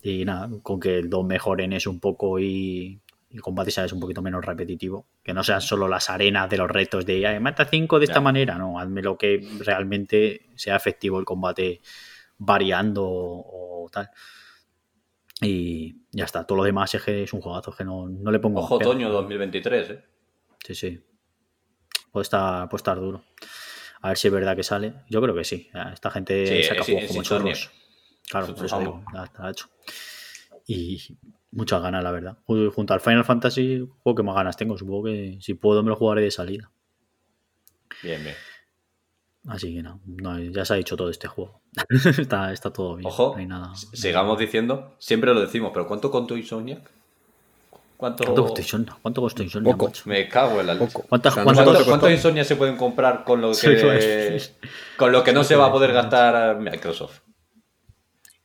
[0.00, 3.00] Y nada, con que el 2 mejoren eso un poco y
[3.30, 5.04] el combate sea es un poquito menos repetitivo.
[5.24, 8.18] Que no sean solo las arenas de los retos de "Ay, mata 5 de esta
[8.18, 8.20] Ya.
[8.20, 8.56] manera.
[8.56, 11.80] No, hazme lo que realmente sea efectivo el combate
[12.38, 14.08] variando o, o tal.
[15.40, 16.44] Y ya está.
[16.46, 18.76] Todo lo demás es que es un juegazo, es que no, no le pongo Ojo,
[18.76, 20.04] otoño 2023, ¿eh?
[20.64, 21.00] Sí, sí.
[22.12, 23.24] puede estar, puede estar duro.
[24.00, 24.94] A ver si es verdad que sale.
[25.08, 25.68] Yo creo que sí.
[25.92, 27.70] Esta gente Sí, saca es- juegos como chorros.
[28.30, 29.04] Claro, por eso digo,
[29.50, 29.68] hecho.
[30.66, 31.16] Y
[31.50, 32.38] muchas ganas, la verdad.
[32.46, 34.76] Ju- Junto al Final Fantasy, juego que más ganas tengo.
[34.76, 36.70] Supongo que si puedo me lo jugaré de salida.
[38.02, 38.36] Bien, bien.
[39.46, 41.62] Así que no, no, ya se ha dicho todo este juego.
[42.18, 43.08] está, está todo bien.
[43.08, 43.74] Ojo, no hay nada.
[43.74, 46.90] sigamos diciendo, siempre lo decimos, pero ¿cuánto contó Insomniac?
[47.98, 48.96] ¿Cuánto, ¿Cuánto costó Insomnia?
[49.02, 49.86] ¿Cuánto costó Insomnia, Poco.
[49.86, 50.02] macho?
[50.06, 50.86] Me cago en la leche.
[50.86, 51.06] Poco.
[51.08, 52.10] ¿Cuántas- O sea, no cuántas- sé ¿Cuánto, cuánto cuánto costó.
[52.16, 54.40] Insomnia se pueden comprar con lo Sí, que,
[54.96, 57.20] con lo que no se va a poder gastar Microsoft?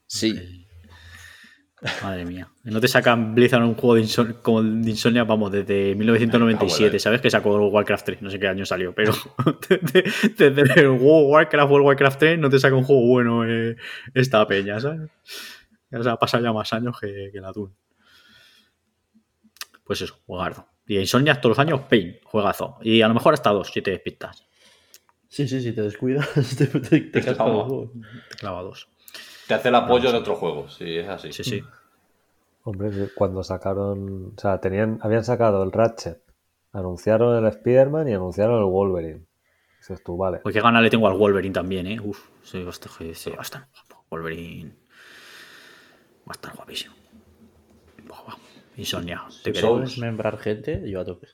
[0.08, 0.66] Sí.
[2.02, 2.48] Madre mía.
[2.64, 7.00] No te sacan Blizzard un juego de, como de Insomnia, vamos, desde 1997, Abuela.
[7.00, 7.22] ¿sabes?
[7.22, 9.14] Que sacó el Warcraft 3, no sé qué año salió, pero
[9.70, 13.76] desde, desde el Warcraft o el Warcraft 3 no te saca un juego bueno eh,
[14.14, 15.12] esta peña, ¿sabes?
[15.92, 17.76] Ya se ha pasado ya más años que, que el atún.
[19.84, 20.68] Pues eso, juegardo.
[20.86, 22.78] Y Insomnia todos los años, Pain, juegazo.
[22.82, 24.46] Y a lo mejor hasta dos, siete pistas.
[25.30, 26.28] Sí, sí, si te descuidas,
[26.58, 27.00] te, te, te.
[27.02, 28.88] Te clava dos.
[29.48, 31.34] Te hace el apoyo de otro juego, sí, es así.
[31.34, 31.64] Sí, sí.
[32.64, 36.22] Hombre, cuando sacaron, o sea, tenían, habían sacado el Ratchet,
[36.72, 39.26] anunciaron el Spider-Man y anunciaron el Wolverine.
[39.80, 40.40] Dices tú, vale.
[40.40, 42.00] Pues qué gana le tengo al Wolverine también, ¿eh?
[42.00, 44.06] Uf, sí, va a estar, sí, va a estar guapo.
[44.10, 44.72] Wolverine
[46.22, 46.94] va a estar guapísimo.
[48.08, 48.43] Buah, buah.
[48.78, 49.98] Insomnia, te queremos.
[49.98, 51.28] Membrar gente, yo a tope.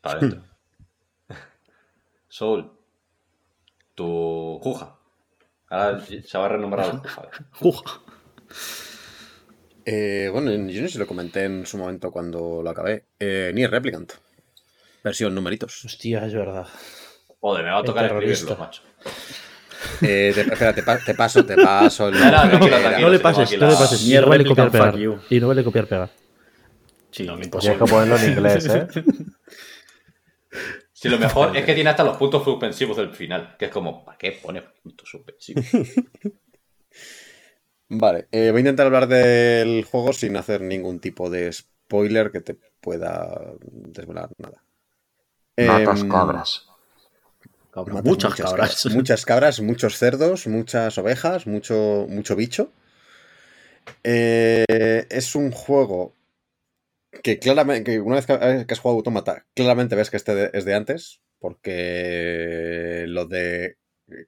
[0.00, 0.42] Para adentro.
[2.28, 2.70] Soul,
[3.94, 4.96] tu Juja.
[5.68, 7.28] Ahora se va a renombrar Juja.
[7.52, 8.00] Juja.
[9.86, 13.06] Eh, bueno, yo no sé si lo comenté en su momento cuando lo acabé.
[13.18, 14.12] Eh, Nier Replicant.
[15.02, 15.84] Versión numeritos.
[15.84, 16.68] Hostia, es verdad.
[17.40, 18.32] Joder, me va a El tocar terrorista.
[18.34, 18.82] escribirlo, macho.
[20.02, 22.14] Eh, te, espera, te, pa- te paso, te paso el.
[23.00, 24.02] No, le pases, no le pases.
[24.06, 24.92] Ni Y no vale copiar Replicant, pegar.
[24.92, 25.18] fuck you.
[25.34, 26.10] Y no vale copiar pegar.
[27.10, 27.78] Sí, No, Tienes imposible.
[27.78, 28.86] que ponerlo en inglés, ¿eh?
[30.92, 34.04] Si lo mejor es que tiene hasta los puntos suspensivos del final, que es como,
[34.04, 35.64] ¿para qué pone puntos suspensivos?
[37.88, 42.40] Vale, eh, voy a intentar hablar del juego sin hacer ningún tipo de spoiler que
[42.40, 44.62] te pueda desvelar nada.
[45.56, 46.66] Matas Em, cabras.
[47.72, 48.86] Cabrón, matas muchas cabras.
[48.86, 52.72] Muchas cabras, muchos cerdos, muchas ovejas, mucho, mucho bicho.
[54.04, 56.14] Eh, es un juego
[57.22, 60.34] que claramente, que una vez que, eh, que has jugado Automata, claramente ves que este
[60.34, 63.76] de- es de antes, porque lo de...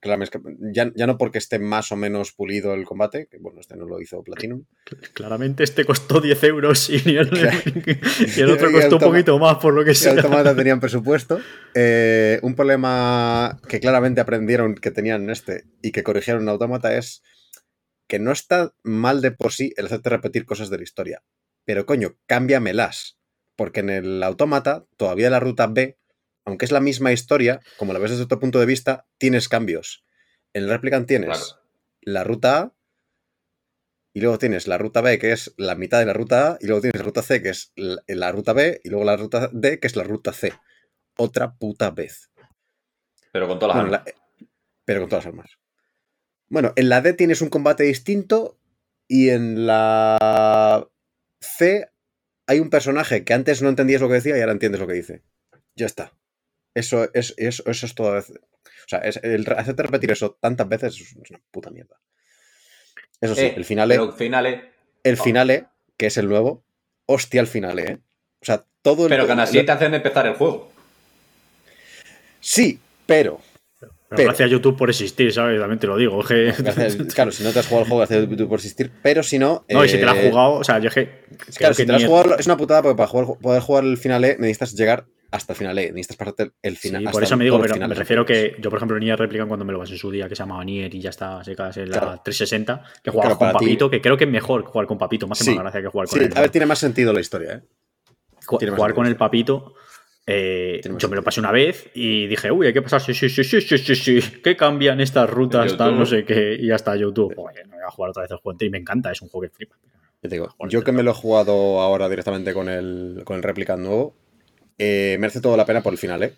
[0.00, 0.38] Claramente,
[0.72, 3.84] ya, ya no porque esté más o menos pulido el combate, que bueno, este no
[3.84, 4.64] lo hizo Platinum,
[5.12, 7.28] Claramente este costó 10 euros y el,
[8.36, 10.12] y el otro costó un poquito más, por lo que sea.
[10.12, 11.40] Automata tenían presupuesto.
[11.74, 16.96] Eh, un problema que claramente aprendieron que tenían en este y que corrigieron en Automata
[16.96, 17.24] es
[18.06, 21.22] que no está mal de por sí el hacerte repetir cosas de la historia.
[21.64, 23.18] Pero coño, cámbiamelas.
[23.56, 25.98] Porque en el Automata, todavía la ruta B,
[26.44, 30.04] aunque es la misma historia, como la ves desde otro punto de vista, tienes cambios.
[30.54, 31.62] En el Replicant tienes Claro.
[32.00, 32.74] la ruta A,
[34.14, 36.66] y luego tienes la ruta B, que es la mitad de la ruta A, y
[36.66, 39.48] luego tienes la ruta C, que es la, la ruta B, y luego la ruta
[39.52, 40.52] D, que es la ruta C.
[41.16, 42.30] Otra puta vez.
[43.32, 44.12] Pero con todas las Bueno, armas.
[44.14, 44.46] la-
[44.84, 45.50] pero con todas las armas.
[46.48, 48.58] Bueno, en la D tienes un combate distinto
[49.08, 50.86] y en la
[51.42, 51.88] C
[52.46, 54.94] hay un personaje que antes no entendías lo que decía y ahora entiendes lo que
[54.94, 55.22] dice.
[55.74, 56.12] Ya está.
[56.74, 58.18] Eso es, eso, eso es todo.
[58.18, 58.22] O
[58.88, 62.00] sea, es, el hacerte repetir eso tantas veces es una puta mierda.
[63.20, 64.62] Eso sí, Eh, el final Pero finales.
[65.04, 65.66] el finale,
[65.96, 66.64] que es el nuevo,
[67.06, 67.98] hostia el finale, ¿eh?
[68.40, 69.10] O sea, todo el...
[69.10, 70.72] Pero que así te hacen empezar el juego.
[72.40, 73.40] Sí, pero...
[74.16, 75.58] Pero gracias a YouTube por existir, ¿sabes?
[75.60, 76.22] También te lo digo.
[76.24, 76.52] que-
[77.14, 79.38] claro, si no te has jugado el juego, gracias a YouTube por existir, pero si
[79.38, 79.64] no...
[79.68, 81.22] No, y si te la has eh, jugado, o sea, yo que.
[81.56, 83.84] Claro, si que te la has jugado, es una putada porque para jugar- poder jugar
[83.84, 87.10] el final E necesitas llegar hasta el final E, necesitas pasarte el- el Sí, final.
[87.10, 89.72] por eso me digo, pero me refiero que yo, por ejemplo, Nier Replicant cuando me
[89.72, 91.90] lo pasé en su día, que se llamaba Nier y ya está, se casi en
[91.90, 92.20] la Claro.
[92.22, 95.26] 360, que jugaba Claro, con ti- Papito, que creo que es mejor jugar con Papito,
[95.26, 96.32] más, Sí, más gracia que jugar con Sí, él.
[96.36, 97.60] a ver, tiene más sentido la historia, ¿eh?
[98.58, 99.74] Tiene jugar con el papito.
[100.26, 103.28] Eh, yo me lo pasé una vez y dije, uy, hay que pasar, sí, sí,
[103.28, 106.94] sí, sí, sí, sí, sí, que cambian estas rutas, tal, no sé qué, y hasta
[106.96, 107.34] YouTube.
[107.34, 109.48] Joder, no voy a jugar otra vez el juego y me encanta, es un juego
[109.48, 109.76] que flipa.
[110.22, 113.42] Yo te digo, yo que me lo he jugado ahora directamente con el, con el
[113.42, 114.14] Replicant nuevo,
[114.78, 116.34] eh, merece toda la pena por el final, ¿eh?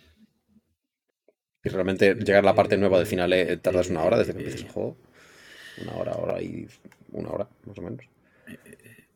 [1.63, 4.39] Y realmente llegar a la parte nueva del final eh, tardas una hora desde que
[4.39, 4.97] empiezas el juego.
[5.83, 6.67] Una hora, hora y
[7.13, 8.05] una hora, más o menos.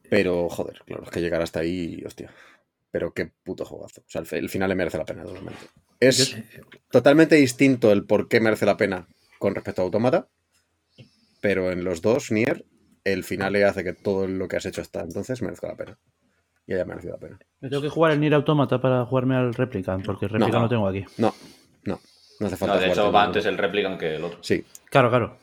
[0.08, 2.30] Pero, joder, claro, es que llegar hasta ahí, hostia.
[2.90, 4.00] Pero qué puto juegazo.
[4.00, 5.60] O sea, el, final le merece la pena, totalmente.
[6.00, 6.36] Es
[6.90, 9.06] totalmente distinto el por qué merece la pena
[9.38, 10.28] con respecto a Automata.
[11.40, 12.64] Pero en los dos, Nier,
[13.04, 15.98] el final le hace que todo lo que has hecho hasta entonces merezca la pena.
[16.66, 17.38] Y haya merecido la pena.
[17.60, 20.62] Me tengo que jugar el Nier Automata para jugarme al Replicant, porque el Replicant No.
[20.62, 21.04] lo tengo aquí.
[21.18, 21.34] No,
[21.84, 22.00] No,
[22.40, 24.38] no hace falta No, de hecho va el antes el Replicant que el otro.
[24.42, 25.36] Sí, Claro, claro.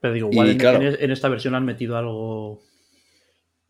[0.00, 0.80] Pero digo, igual en, claro.
[0.82, 2.60] en- esta versión han metido algo.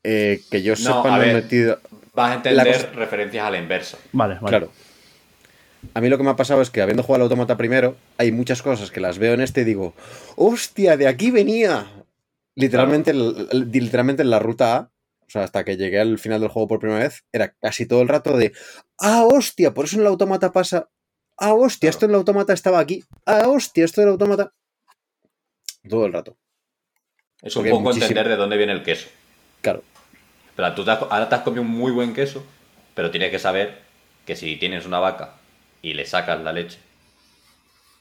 [0.05, 1.43] Eh, que yo sepa, no he ver.
[1.43, 1.81] metido.
[2.19, 3.97] Vas a entender cosa- referencias a la inversa.
[4.13, 4.49] Vale, vale.
[4.49, 4.73] Claro.
[5.95, 8.33] A mí lo que me ha pasado es que habiendo jugado al automata primero, hay
[8.33, 9.95] muchas cosas que las veo en este y digo,
[10.37, 11.87] ¡hostia, de aquí venía!
[12.57, 14.81] Literalmente, literalmente en la ruta A,
[15.27, 18.03] o sea, hasta que llegué al final del juego por primera vez, era casi todo
[18.03, 18.53] el rato de,
[18.99, 19.73] ¡ah, hostia!
[19.73, 20.89] Por eso en el automata pasa,
[21.37, 21.91] ¡ah, hostia!
[21.91, 23.85] Esto en el automata estaba aquí, ¡ah, hostia!
[23.85, 24.53] Esto del automata.
[25.89, 26.37] Todo el rato.
[27.41, 29.07] Es un Porque poco muchísimo- entender de dónde viene el queso.
[29.61, 29.85] Claro.
[30.59, 32.45] Pero tú has- ahora te has comido un muy buen queso,
[32.97, 33.79] pero tienes que saber
[34.27, 35.35] que si tienes una vaca
[35.83, 36.81] y le sacas la leche,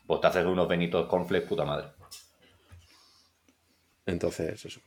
[0.08, 1.90] pues te haces unos benitos cornflakes puta madre.
[4.08, 4.80] Entonces, eso.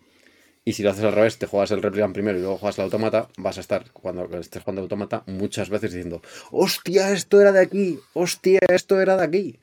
[0.65, 2.87] Y si lo haces al revés, te juegas el Replicant primero y luego juegas el
[2.87, 7.61] automata, vas a estar, cuando estés jugando automata, muchas veces diciendo, ¡hostia, esto era de
[7.61, 8.01] aquí!
[8.15, 9.61] ¡hostia, esto era de aquí!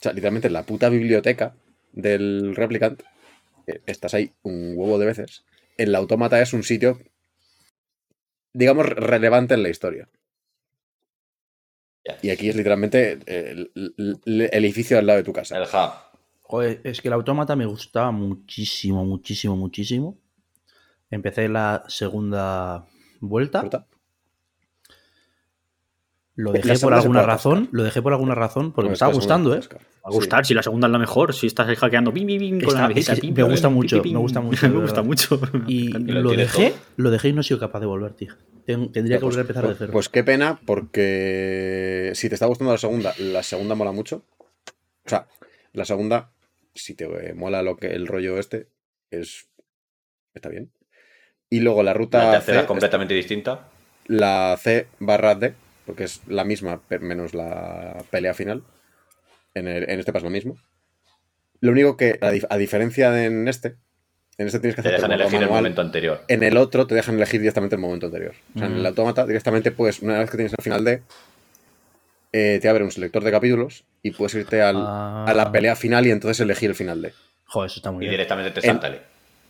[0.00, 1.54] O sea, literalmente en la puta biblioteca
[1.92, 3.00] del Replicant,
[3.68, 5.44] eh, estás ahí un huevo de veces.
[5.76, 6.98] El automata es un sitio,
[8.52, 10.08] digamos, relevante en la historia.
[12.20, 15.56] Y aquí es literalmente el, el- el edificio al lado de tu casa.
[15.56, 15.92] El hub.
[16.42, 20.18] Joder, es que el autómata me gustaba muchísimo, muchísimo, muchísimo.
[21.10, 22.86] Empecé la segunda
[23.20, 23.86] vuelta.
[26.34, 27.68] Lo La dejé por alguna razón.
[27.72, 29.60] Lo dejé por alguna razón porque No, me estaba gustando, ¿eh?
[29.70, 32.60] Va a gustar, si la segunda es la mejor, si estás ahí hackeando pim, pim,
[32.60, 35.40] con Está- la pim, me gusta mucho, me gusta mucho, me gusta mucho.
[35.66, 36.78] Y lo dejé, todo.
[36.96, 38.34] lo dejé y no he sido capaz de volver, tío.
[38.64, 39.92] Ten- tendría que Pues- volver a empezar pues, de cero.
[39.92, 44.24] Pues qué pena, porque si te está gustando la segunda, la segunda mola mucho.
[45.04, 45.26] O sea,
[45.72, 46.32] la segunda,
[46.74, 48.68] si te mola lo que el rollo este,
[49.10, 49.48] es.
[50.34, 50.70] está bien.
[51.50, 53.68] Y luego la ruta La tercera C, es completamente distinta.
[54.06, 55.54] la C barra D,
[55.86, 58.62] porque es la misma, menos la pelea final.
[59.54, 60.56] En, el- en este pasa lo mismo.
[61.60, 63.76] Lo único que, a, dif- a diferencia de en este,
[64.38, 65.62] en este tienes que Te hacer dejan todo elegir el manual.
[65.62, 66.20] momento anterior.
[66.28, 68.34] En el otro te dejan elegir directamente el momento anterior.
[68.54, 68.86] O sea, en el Mm.
[68.86, 71.02] automata directamente puedes, una vez que tienes el final D,
[72.32, 75.24] eh, te abre un selector de capítulos y puedes irte al- Ah.
[75.28, 77.12] a la pelea final y entonces elegir el final D.
[77.44, 78.12] Joder, eso está muy Y bien.
[78.12, 79.02] directamente te En- sáltale.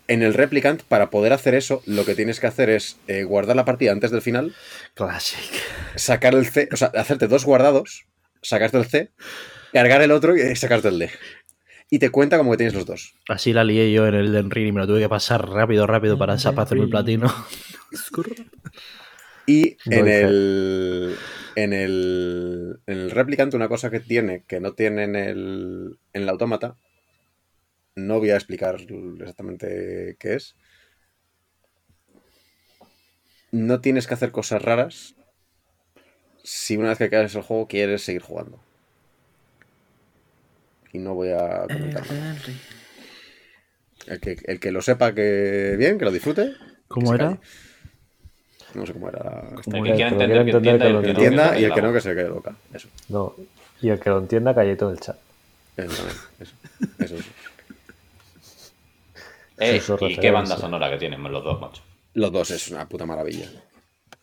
[0.08, 3.56] En el Replicant, para poder hacer eso, lo que tienes que hacer es eh, guardar
[3.56, 4.54] la partida antes del final,
[4.94, 5.38] Classic.
[5.94, 8.04] sacar el C, o sea, hacerte dos guardados,
[8.42, 9.10] sacarte el C,
[9.72, 11.10] cargar el otro y sacarte el D.
[11.88, 13.14] Y te cuenta como que tienes los dos.
[13.28, 15.86] Así la lié yo en el Den Ring y me lo tuve que pasar rápido,
[15.86, 17.32] rápido para, hacerme el platino.
[19.46, 21.16] Y en el,
[21.54, 22.80] en el.
[22.86, 25.98] En el Replicant, una cosa que tiene que no tiene en el.
[26.12, 26.76] En el autómata.
[27.94, 30.56] No voy a explicar exactamente qué es.
[33.50, 35.14] No tienes que hacer cosas raras.
[36.42, 38.58] Si una vez que acabes el juego quieres seguir jugando.
[40.92, 42.36] Y no voy a comentar nada.
[44.06, 46.54] El que, el que lo sepa que bien, que lo disfrute.
[46.88, 47.28] ¿Cómo era?
[47.28, 47.40] calle.
[48.74, 49.20] No sé cómo era.
[49.64, 51.52] Como El que que quiera el que lo entender, que entienda, y el Que entienda
[51.52, 52.56] que y el que no, que se quede loca.
[52.72, 52.88] Eso.
[53.08, 53.34] No.
[53.80, 55.16] Y el que lo entienda, calle todo el chat.
[55.76, 56.08] Eso.
[56.40, 56.54] Eso.
[56.98, 57.30] Eso, eso.
[59.62, 61.82] Eh, ¿Y qué banda sonora que tienen los dos, macho?
[62.14, 63.46] Los dos es una puta maravilla.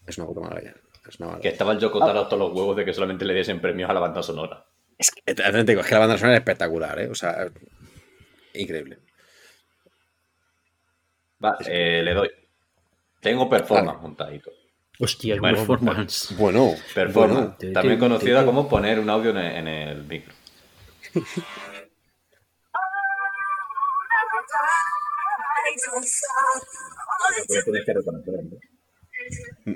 [0.05, 0.73] Es una puta maravilla.
[1.07, 1.49] Es una Que maravilla.
[1.51, 3.99] estaba el Yoko Taro todos los huevos de que solamente le diesen premios a la
[3.99, 4.65] banda sonora.
[4.97, 7.07] Es que, es que la banda sonora es espectacular, ¿eh?
[7.09, 7.47] O sea,
[8.53, 8.99] increíble.
[11.43, 12.29] Va, eh, le doy.
[13.21, 14.51] Tengo performance montadito.
[14.99, 15.57] Hostia, Bueno.
[15.59, 16.35] Performance.
[16.37, 17.55] Bueno, Performance.
[17.59, 17.73] Bueno.
[17.73, 20.33] También conocida como poner un audio en el, en el micro.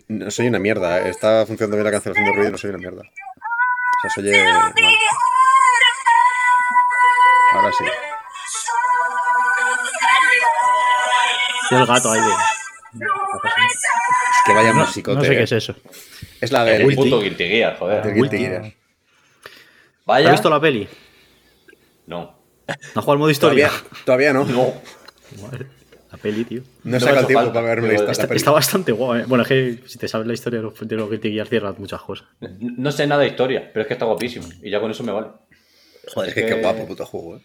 [0.08, 1.02] No soy una mierda.
[1.02, 1.10] ¿eh?
[1.10, 3.02] Está funcionando bien la canción haciendo ruido y no soy una mierda.
[3.02, 4.74] O sea, se oye mal.
[7.54, 7.84] Ahora sí.
[11.72, 12.28] Y el gato ahí de.
[12.28, 15.18] Es que vaya No, musicote.
[15.18, 15.44] no sé qué ¿eh?
[15.44, 15.76] es eso.
[16.42, 18.04] Es la El del puto Guilty Gear, joder.
[18.04, 18.74] del Guilty Gear.
[20.06, 20.28] Vaya.
[20.28, 20.88] ¿Has visto la peli?
[22.08, 22.40] No.
[22.68, 23.70] ¿No has jugado al modo historia?
[23.70, 24.46] Todavía, todavía no.
[24.46, 24.74] No.
[26.14, 26.62] La peli, tío.
[26.84, 29.22] No No me el ha tiempo para verme esta Está, está bastante guay.
[29.22, 29.26] ¿eh?
[29.28, 31.80] Bueno, es que si te sabes la historia de los, de los Guilty Gear cierras
[31.80, 32.28] muchas cosas.
[32.60, 34.48] No sé nada de historia, pero es que está guapísimo.
[34.62, 35.30] Y ya con eso me vale.
[36.14, 37.42] Joder, es que qué guapo puto juego, ¿eh?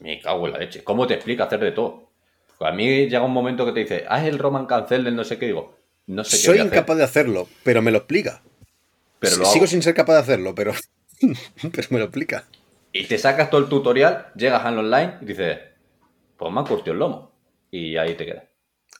[0.00, 0.84] Me cago en la leche.
[0.84, 2.10] ¿Cómo te explica hacer de todo?
[2.58, 5.24] Pues a mí llega un momento que te dice, haz el Roman Cancel del no
[5.24, 5.46] sé qué.
[5.46, 5.74] Digo,
[6.06, 6.42] no sé qué.
[6.42, 8.42] Soy hacer, incapaz de hacerlo, pero me lo explica.
[9.18, 9.70] pero lo Sigo hago.
[9.70, 10.74] sin ser capaz de hacerlo, pero,
[11.72, 12.44] pero me lo explica.
[12.92, 15.58] Y te sacas todo el tutorial, llegas al online y dices,
[16.36, 17.29] pues me han curtido el lomo.
[17.70, 18.44] Y ahí te quedas.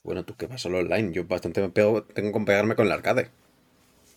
[0.03, 1.11] Bueno, tú qué vas solo online.
[1.13, 3.29] Yo bastante me pego, tengo que pegarme con el arcade.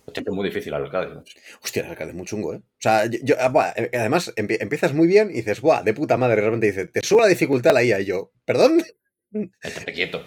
[0.05, 1.13] Hostia, que es muy difícil el arcade.
[1.13, 1.23] ¿no?
[1.63, 2.57] Hostia, el arcade es muy chungo, ¿eh?
[2.57, 5.83] O sea, yo, yo- ah, buah, eh, además empie- empiezas muy bien y dices, ¡buah!
[5.83, 6.37] De puta madre.
[6.37, 8.83] De repente dice, te sube la dificultad la IA y yo, ¿perdón?
[9.61, 10.23] Estate quieto.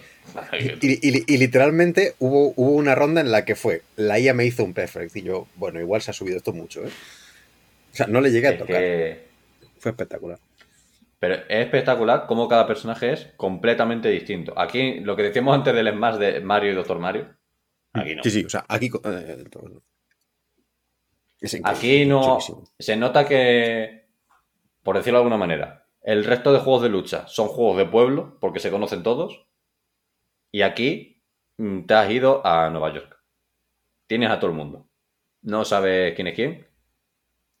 [0.59, 4.45] Y, y- y literalmente hubo, hubo una ronda en la que fue, la IA me
[4.45, 6.89] hizo un perfect y yo, bueno, igual se ha subido esto mucho, ¿eh?
[7.91, 8.75] O sea, no le llegué a Es tocar.
[8.81, 9.23] que-
[9.79, 10.39] Fue espectacular.
[11.19, 14.57] Pero es espectacular cómo cada personaje es completamente distinto.
[14.57, 17.35] Aquí, lo que decíamos antes del Smash de Mario y Doctor Mario,
[17.91, 18.23] aquí no.
[18.23, 18.89] Sí, sí, o sea, aquí...
[19.03, 19.43] eh,
[21.41, 22.39] es Aquí no.
[22.77, 24.07] Se nota que,
[24.81, 28.37] por decirlo de alguna manera, el resto de juegos de lucha son juegos de pueblo,
[28.39, 29.45] porque se conocen todos.
[30.51, 31.21] Y aquí
[31.57, 33.21] mm, te has ido a Nueva York.
[34.07, 34.87] Tienes a todo el mundo.
[35.41, 36.67] No sabes quién es quién.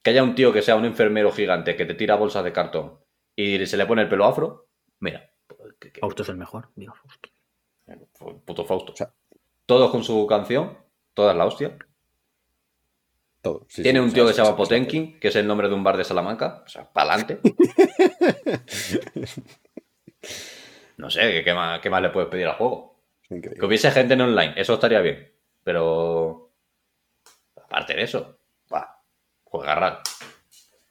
[0.01, 2.98] Que haya un tío que sea un enfermero gigante que te tira bolsas de cartón
[3.41, 4.67] y se le pone el pelo afro.
[4.99, 5.29] Mira.
[5.47, 6.69] pues, que- que- Fausto es el mejor.
[6.75, 7.29] Digo, Fausto.
[8.45, 8.93] Puto Fausto.
[8.93, 9.11] O sea-
[9.65, 10.77] Todos con su canción.
[11.13, 11.77] Todas la hostia.
[13.41, 13.65] Todo.
[13.69, 15.83] sí, Tiene sí, un tío que se llama Potenkin, que es el nombre de un
[15.83, 16.63] bar de Salamanca.
[16.65, 17.39] O sea, pa'lante.
[20.97, 22.99] no sé, ¿qué, más, qué más le puedes pedir al juego?
[23.29, 23.59] increíble.
[23.59, 25.31] Que hubiese gente en online, eso estaría bien.
[25.63, 26.51] Pero.
[27.55, 28.39] Aparte de eso,
[28.73, 29.01] va,
[29.43, 29.99] juega raro.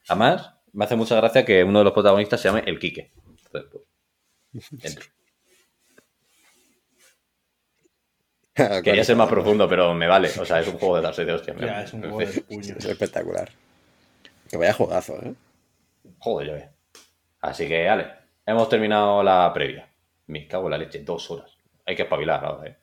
[0.07, 3.11] Además, me hace mucha gracia que uno de los protagonistas se llame El Quique.
[3.27, 5.05] Entonces, pues, entro.
[8.83, 10.29] Quería ser más profundo, pero me vale.
[10.39, 11.53] O sea, es un juego de darse de hostia.
[11.53, 12.75] me- Ya, es un me- juego de puño.
[12.77, 13.49] Es espectacular.
[14.49, 15.33] Que vaya juegazo, ¿eh?
[16.19, 16.65] Joder, ya ves.
[17.41, 18.07] Así que, Ale,
[18.45, 19.89] hemos terminado la previa.
[20.27, 21.51] Me cago en la leche, dos horas.
[21.85, 22.77] Hay que espabilar ahora, eh.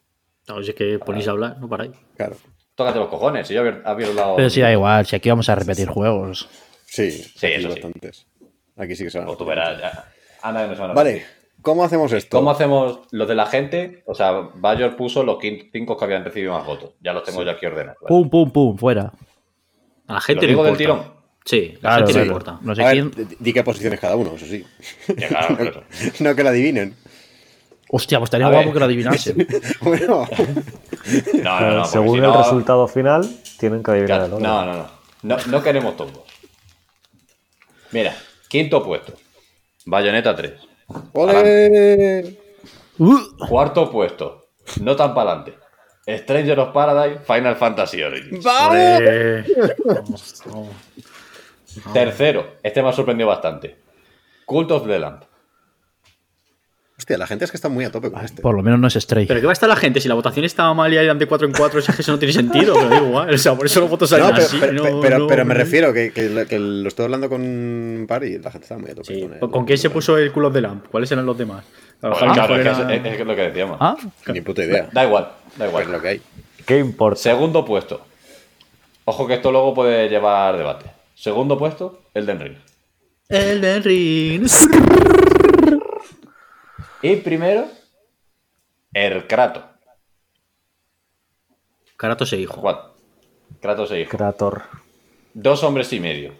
[0.48, 1.92] No, si es que ponéis a hablar, no paráis.
[2.16, 2.36] Claro.
[2.74, 4.36] Tócate los cojones, si yo había había hablado.
[4.36, 6.46] Pero sí, da igual, si aquí vamos a repetir juegos.
[6.86, 7.80] Sí, Sí, aquí eso sí.
[8.76, 10.04] Aquí sí que se van a O tú verás, ya.
[10.42, 11.26] Anda, que no se van a Vale,
[11.62, 12.36] ¿cómo hacemos esto?
[12.38, 14.02] ¿Cómo hacemos los de la gente?
[14.06, 15.38] O sea, Bayor puso los
[15.72, 16.94] cinco que habían recibido más votos.
[17.00, 17.98] Ya los tengo yo aquí ordenados.
[18.02, 18.08] ¿vale?
[18.08, 19.12] Pum, pum, pum, fuera.
[20.06, 21.00] A la gente ¿Lo digo del importa.
[21.02, 21.16] tirón?
[21.44, 22.26] Sí, la Claro, gente claro.
[22.26, 22.58] importa.
[22.62, 23.28] No sé A ver, quién.
[23.28, 24.64] di- di qué posiciones cada uno, eso sí.
[25.16, 25.82] Ya, claro, claro.
[26.20, 26.96] no que lo adivinen.
[27.88, 28.72] Hostia, pues estaría A guapo ver.
[28.72, 29.46] que lo adivinasen.
[29.80, 30.26] Bueno,
[31.42, 31.76] No, no, no.
[31.76, 34.42] porque Según si el no- resultado final, tienen que adivinar Claro, el orden.
[34.42, 34.90] no, no, no,
[35.22, 35.36] no.
[35.46, 36.12] No queremos todos.
[37.96, 38.14] Mira,
[38.46, 39.14] quinto puesto.
[39.86, 40.52] Bayonetta 3.
[41.14, 42.36] ¡ole!
[43.48, 44.48] Cuarto puesto.
[44.82, 45.54] No tan para adelante.
[46.06, 48.44] Stranger of Paradise, Final Fantasy Origins.
[48.44, 49.46] ¡Vale!
[51.94, 53.78] Tercero, este me ha sorprendido bastante.
[54.44, 55.22] Cult of the Lamp.
[57.06, 58.42] Hostia, la gente es que está muy a tope con este.
[58.42, 59.26] Por lo menos no es Stray.
[59.26, 60.00] Pero ¿qué va a estar la gente?
[60.00, 62.18] Si la votación estaba mal y eran de 4 en 4, es que eso no
[62.18, 62.74] tiene sentido.
[62.74, 63.32] Pero digo, igual.
[63.32, 64.56] O sea, por eso los votos salen No, pero, así.
[64.58, 67.28] pero- no- pero- no- pero me no- refiero que, que lo- que lo estoy hablando
[67.28, 69.20] con un par y la gente está muy a tope Sí.
[69.22, 69.38] con él.
[69.38, 70.86] ¿Con, con quién se puso el culo de Lamp?
[70.90, 71.64] ¿Cuáles eran los demás?
[72.02, 73.76] Lo Pues es, era- que es- es lo que decíamos.
[73.80, 73.96] Ah,
[74.32, 74.88] Ni puta idea.
[74.92, 76.02] Da igual, da Es lo igual.
[76.02, 76.20] que hay.
[76.66, 77.20] ¿Qué importa?
[77.22, 78.00] Segundo puesto.
[79.04, 80.86] Ojo que esto luego puede llevar debate.
[81.14, 82.56] Segundo puesto, Elden Ring.
[83.28, 84.46] Elden Ring.
[87.02, 87.68] Y primero,
[88.92, 89.64] el Kratos.
[91.96, 92.60] Kratos e hijo.
[92.60, 92.76] Juan.
[93.60, 94.10] Kratos e hijo.
[94.10, 94.62] Krator.
[95.34, 96.34] Dos hombres y medio.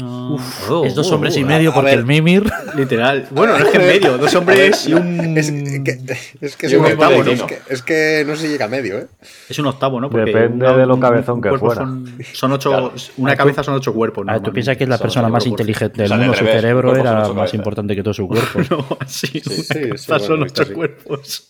[0.00, 0.38] Oh,
[0.86, 1.98] es dos oh, hombres y oh, medio porque ver.
[1.98, 2.50] el Mimir.
[2.74, 3.26] Literal.
[3.30, 4.16] Bueno, no es que en medio.
[4.16, 5.36] Dos hombres y un.
[5.42, 7.30] Es que, es que es un octavo, ¿no?
[7.30, 9.06] Es que, es que no se llega a medio, ¿eh?
[9.48, 10.08] Es un octavo, ¿no?
[10.08, 11.82] Porque Depende una- de lo cabezón un que fuera.
[11.82, 12.70] Son, son ocho.
[12.70, 12.92] Claro.
[13.18, 14.26] Una cabeza son ocho cuerpos.
[14.28, 16.34] A ver, tú piensas que es la Son persona más inteligente del mundo.
[16.34, 17.54] Su cerebro era más cabezas.
[17.54, 18.60] importante que todo su cuerpo.
[18.70, 19.26] No, así.
[19.26, 21.48] sí, sí, son ocho cuerpos.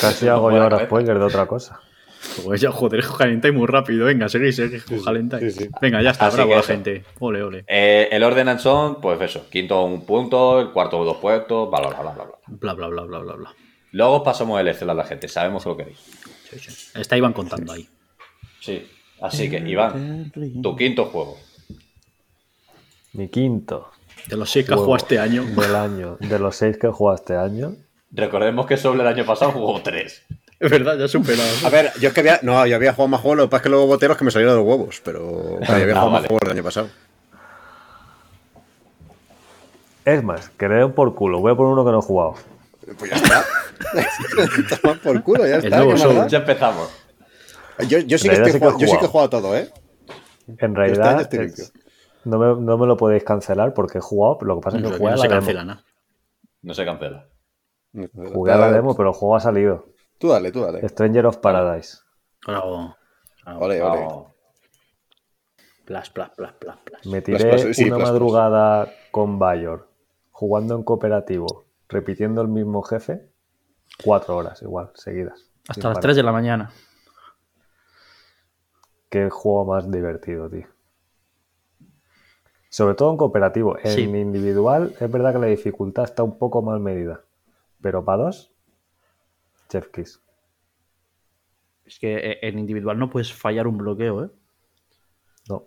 [0.00, 0.86] Casi hago yo ahora cabeza.
[0.86, 1.80] spoiler de otra cosa.
[2.44, 4.06] Pues ya, joder, calentáis muy rápido.
[4.06, 5.54] Venga, seguís, seguís, calentáis.
[5.54, 5.70] sí, sí.
[5.80, 6.68] Venga, ya está, Así bravo que la eso.
[6.72, 7.04] gente.
[7.20, 7.64] Ole, ole.
[7.66, 11.90] Eh, el orden son, pues eso, quinto un punto, el cuarto dos puestos, bla, bla,
[11.90, 12.34] bla, bla, bla.
[12.46, 13.54] Bla, bla, bla, bla, bla, bla.
[13.92, 15.98] Luego pasamos el Excel a la gente, sabemos que lo queréis.
[16.50, 16.90] Sí, sí.
[16.98, 17.88] Está Iván contando ahí.
[18.60, 18.86] Sí.
[19.20, 20.32] Así que, Iván,
[20.62, 21.38] tu quinto juego.
[23.12, 23.90] Mi quinto
[24.26, 25.44] De los seis que jugado este año.
[25.44, 26.16] del año.
[26.20, 27.76] De los seis que he jugado este año.
[28.10, 30.24] Recordemos que sobre el año pasado jugó tres.
[30.64, 31.48] Es verdad, ya superado.
[31.64, 32.40] A ver, yo es que había.
[32.42, 34.30] No, yo había jugado más juegos, lo que pasa es que luego boteros que me
[34.30, 35.58] salieron de los huevos, pero.
[35.60, 36.88] pero yo había Ah, jugado más juegos el año pasado.
[40.04, 41.40] Es más, que le den por culo.
[41.40, 42.34] Voy a poner uno que no he jugado.
[42.98, 43.44] Pues ya está.
[44.82, 45.76] Toma por culo, ya está.
[45.76, 46.14] nuevo ¿qué Soul.
[46.16, 46.88] más Ya empezamos.
[47.88, 49.30] Yo, yo sí que estoy sí que yo sí que he jugado.
[49.30, 49.70] todo, ¿eh?
[50.46, 51.64] En Este realidad, estoy es- limpio.
[52.24, 54.38] no, me, no me lo podéis cancelar porque he jugado.
[54.38, 55.40] Pero lo que pasa es No, que que jugué a no la se demo.
[55.40, 55.84] cancela nada.
[56.62, 57.26] No se cancela.
[58.34, 59.86] Jugué a la demo, pero el juego ha salido.
[60.24, 60.88] Tú dale, tú dale.
[60.88, 61.98] Stranger of Paradise.
[62.46, 62.96] Bravo.
[63.44, 63.60] Bravo.
[63.62, 64.08] Ole, ole.
[65.84, 67.04] Plas, plas, plas, plas, plas.
[67.04, 68.10] Me tiré plas, sí, una plas, plas.
[68.10, 69.90] madrugada con Bayor,
[70.30, 73.28] jugando en cooperativo, repitiendo el mismo jefe,
[74.02, 75.50] cuatro horas igual, seguidas.
[75.68, 76.02] Hasta las parar.
[76.04, 76.70] 3 de la mañana.
[79.10, 80.68] qué juego más divertido, tío.
[82.70, 83.76] Sobre todo en cooperativo.
[83.76, 84.00] En Sí.
[84.04, 87.20] individual es verdad que la dificultad está un poco mal medida.
[87.82, 88.53] Pero para dos,
[89.74, 90.22] Chef Kiss.
[91.84, 94.30] Es que eh, en individual no puedes fallar un bloqueo, ¿eh?
[95.48, 95.66] No.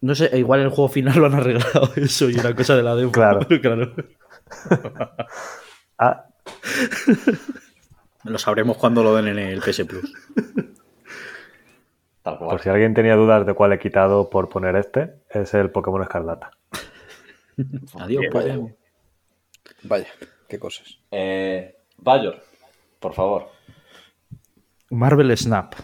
[0.00, 2.82] No sé, igual en el juego final lo han arreglado eso y era cosa de
[2.82, 3.12] la demo.
[3.12, 3.46] Claro.
[3.60, 3.92] claro.
[6.02, 6.24] Ah,
[8.24, 10.10] Lo sabremos cuando lo den en el PS Plus.
[12.22, 12.50] Tal cual.
[12.50, 16.00] por si alguien tenía dudas de cuál he quitado por poner este, es el Pokémon
[16.02, 16.52] Escarlata.
[17.98, 18.46] Adiós, Bien, pues.
[18.46, 18.74] vaya.
[19.82, 20.08] Vaya,
[20.48, 20.98] qué cosas.
[21.10, 22.42] Eh, Bayor,
[22.98, 23.48] por favor.
[24.90, 25.74] Marvel Snap.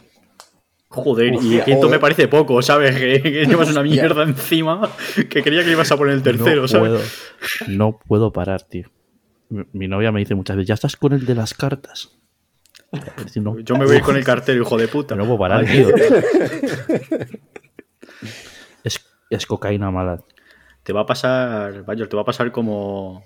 [0.88, 2.96] Joder, y esto me parece poco, ¿sabes?
[2.96, 4.88] Que, que llevas una mierda encima
[5.28, 6.90] que creía que ibas a poner el tercero, no ¿sabes?
[6.90, 8.90] Puedo, no puedo parar, tío.
[9.48, 12.16] Mi, mi novia me dice muchas veces, ya estás con el de las cartas.
[13.36, 15.14] No, Yo me voy a ir con el cartero, hijo de puta.
[15.16, 15.88] no puedo parar, tío.
[18.84, 20.22] Es, es cocaína mala.
[20.82, 23.24] Te va a pasar, Bayor, te va a pasar como,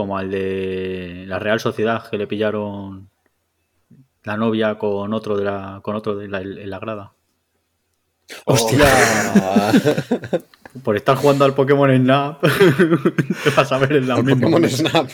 [0.00, 3.10] como al de la Real Sociedad, que le pillaron
[4.24, 7.12] la novia con otro de la, con otro de la, en la grada.
[8.46, 8.86] ¡Hostia!
[10.82, 12.40] Por estar jugando al Pokémon Snap,
[13.44, 14.40] te vas a ver en la El misma.
[14.40, 15.10] Pokémon Snap.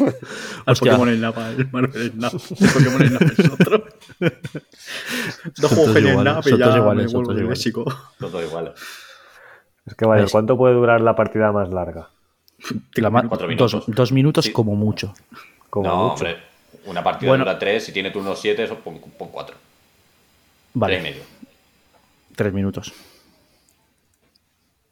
[0.66, 0.92] Al Hostia.
[0.92, 2.32] Pokémon Snap, al Marvel Snap.
[2.34, 3.84] El Pokémon Snap es otro.
[5.56, 7.58] Dos juegos en Snap y ya todos me iguales, son vuelvo todos iguales.
[7.58, 7.84] léxico.
[8.20, 8.74] Todo igual.
[9.84, 10.30] Es que vaya, ¿Ves?
[10.30, 12.10] ¿cuánto puede durar la partida más larga?
[12.94, 13.84] Cuatro dos, minutos.
[13.86, 14.52] dos minutos Sí.
[14.52, 15.14] como mucho.
[15.70, 16.12] Como no, mucho.
[16.14, 16.36] hombre.
[16.86, 17.44] Una partida Bueno.
[17.44, 19.56] dura 3, si tiene turno 7, eso pon 4.
[20.74, 21.22] Vale, 3 y medio.
[22.36, 22.92] tres minutos.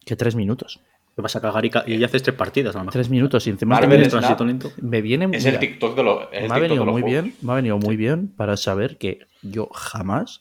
[0.04, 0.80] ¿Qué tres minutos?
[1.14, 2.92] Te vas a cagar y, ca- y ya haces tres partidas, a lo mejor.
[2.94, 4.08] Tres minutos y encima Marvel.
[4.08, 4.72] Transito lento.
[4.82, 6.22] me viene Es el TikTok de los.
[6.32, 7.22] es el me ha TikTok venido de los muy juegos.
[7.24, 10.40] bien, me ha venido muy bien para saber que yo jamás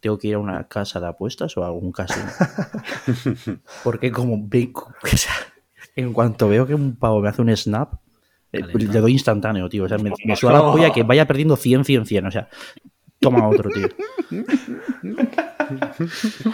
[0.00, 2.26] tengo que ir a una casa de apuestas o a algún casino.
[3.84, 4.72] Porque como ve-
[5.12, 5.32] o sea,
[6.00, 7.94] en cuanto veo que un pavo me hace un snap,
[8.52, 9.84] eh, le doy instantáneo, tío.
[9.84, 12.26] O sea, me, me suda la polla que vaya perdiendo 100, 100, 100.
[12.26, 12.48] O sea,
[13.20, 13.88] toma otro, tío.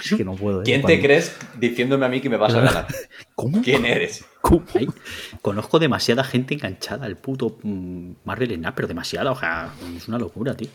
[0.00, 0.60] Es que no puedo.
[0.60, 2.86] eh, ¿Quién te crees diciéndome a mí que me vas a ganar?
[3.34, 3.62] ¿Cómo?
[3.62, 4.24] ¿Quién eres?
[4.40, 4.64] ¿Cómo?
[4.74, 4.88] Ay,
[5.42, 10.18] conozco demasiada gente enganchada al puto mm, Marvel Snap, pero demasiada, o sea, es una
[10.18, 10.68] locura, tío.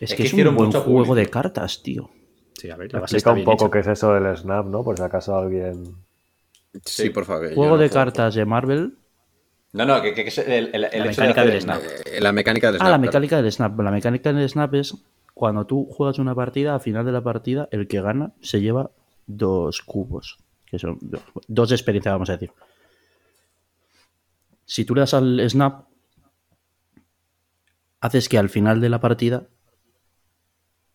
[0.00, 1.14] Es, Es que que es un buen mucho juego público.
[1.14, 2.10] de cartas, tío.
[2.54, 3.72] Sí, a ver, la base Explica está un poco hecha.
[3.72, 4.82] qué es eso del Snap, ¿no?
[4.84, 6.05] Por si acaso alguien...
[6.84, 7.54] Sí, por favor.
[7.54, 8.96] Juego de cartas de Marvel.
[9.72, 11.82] No, no, que, es el, el, el La hecho mecánica del snap.
[12.20, 13.00] La mecánica del Ah, la claro.
[13.02, 13.80] mecánica del snap.
[13.80, 14.94] La mecánica del snap es
[15.34, 18.90] cuando tú juegas una partida, al final de la partida, el que gana se lleva
[19.26, 20.38] dos cubos.
[20.64, 22.50] Que son do- dos de experiencia, vamos a decir.
[24.64, 25.84] Si tú le das al snap,
[28.00, 29.44] haces que al final de la partida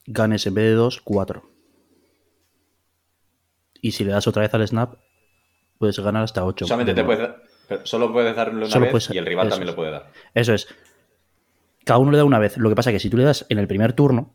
[0.08, 1.50] ganes en vez de dos, cuatro.
[3.82, 4.96] Y si le das otra vez al snap,
[5.82, 6.66] puedes ganar hasta ocho.
[6.66, 7.30] Solamente te puedes
[7.68, 9.72] pero solo puedes darle una Solo vez puedes- y el rival también es.
[9.72, 10.12] lo puede dar.
[10.34, 10.68] Eso es.
[11.86, 12.58] Cada uno le da una vez.
[12.58, 14.34] Lo que pasa es que si tú le das en el primer turno,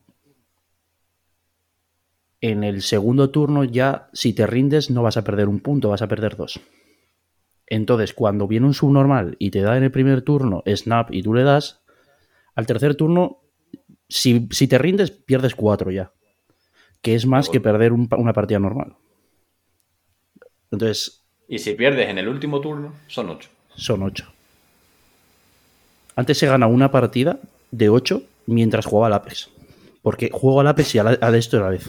[2.41, 6.03] en el segundo turno ya, si te rindes, no vas a perder un punto, vas
[6.03, 6.61] a perder dos.
[7.67, 11.35] Entonces, cuando viene un subnormal y te da en el primer turno snap y tú
[11.35, 11.83] le das,
[12.55, 13.41] al tercer turno,
[14.09, 16.13] si, si te rindes, pierdes cuatro ya.
[17.03, 18.97] Que es más que perder un una partida normal.
[20.71, 23.49] Entonces, Y si pierdes en el último turno, son 8.
[23.77, 24.25] son 8.
[26.17, 27.39] Antes se gana una partida
[27.71, 29.49] de 8 mientras jugaba al Apex.
[30.03, 31.85] Porque juego al Apex y a, la- a esto a la vez.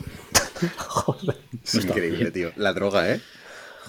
[1.63, 2.51] Es increíble, tío.
[2.55, 3.21] La droga, ¿eh?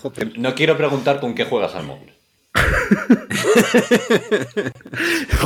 [0.03, 0.39] Joder.
[0.39, 2.13] No quiero preguntar con qué juegas al móvil.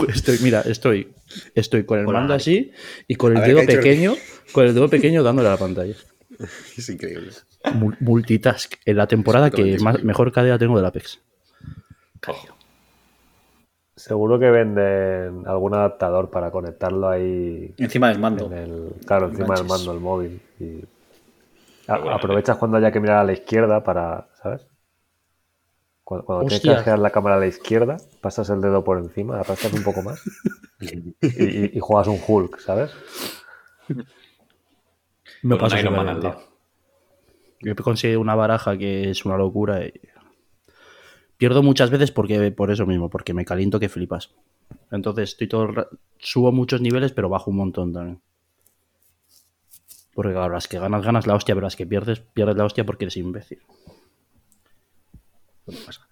[0.09, 1.09] Estoy, mira, estoy,
[1.55, 2.73] estoy con el Hola, mando así
[3.09, 4.15] y con el dedo ¿qué ha dicho el- pequeño,
[4.53, 5.95] con el dedo pequeño dándole a la pantalla.
[6.77, 7.31] Es increíble.
[7.75, 8.75] Mul- Multitask.
[8.85, 11.21] En la temporada que más, mejor cadena tengo del Apex.
[12.29, 12.49] Ojo.
[13.95, 18.47] Seguro que venden algún adaptador para conectarlo ahí Encima del mando.
[18.47, 20.41] en el, claro, encima del mando del móvil.
[20.59, 20.85] Y
[21.87, 24.67] a- aprovechas cuando haya que mirar a la izquierda para, ¿sabes?
[26.05, 29.39] Cuando, cuando tienes que girar la cámara a la izquierda, pasas el dedo por encima,
[29.39, 30.21] arrastras un poco más
[30.81, 30.87] y,
[31.23, 32.91] y- y juegas un Hulk, ¿sabes?
[35.43, 36.41] Me pasa Iron Man al lado.
[37.63, 39.87] Yo he conseguido una baraja que es una locura.
[39.87, 39.93] y-
[41.37, 44.31] Pierdo muchas veces porque por eso mismo, porque me caliento que flipas.
[44.91, 45.87] Entonces estoy todo el
[46.19, 48.21] subo muchos niveles, pero bajo un montón también.
[50.15, 53.07] Porque las que ganas, ganas la hostia, pero las que pierdes, pierdes la hostia porque
[53.07, 53.59] eres imbécil.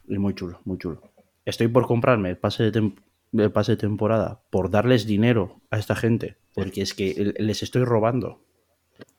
[0.09, 1.03] Y muy chulo, muy chulo.
[1.45, 2.93] Estoy por comprarme el pase de,
[3.33, 8.41] el pase temporada por darles dinero a esta gente, porque es que les estoy robando.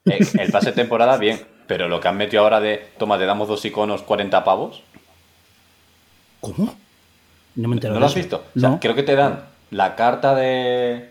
[0.06, 1.38] Eh, El pase de temporada, bien.
[1.66, 4.82] Pero lo que han metido ahora de, toma, te damos dos iconos, 40 pavos.
[6.40, 6.74] ¿Cómo?
[7.54, 8.44] No me entero ¿No lo has visto?
[8.56, 11.10] O sea, creo que te dan la carta de.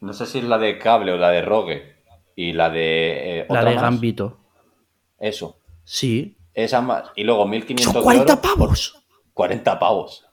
[0.00, 1.92] No sé si es la de cable o la de Rogue.
[2.36, 3.40] Y la de.
[3.40, 3.82] eh, La otra de más.
[3.82, 4.38] Gambito.
[5.18, 5.56] Eso.
[5.84, 6.36] Sí.
[6.54, 7.04] Esa más.
[7.16, 9.02] Y luego 1500 ¡Son de 40 oro, pavos!
[9.34, 10.24] 40 pavos.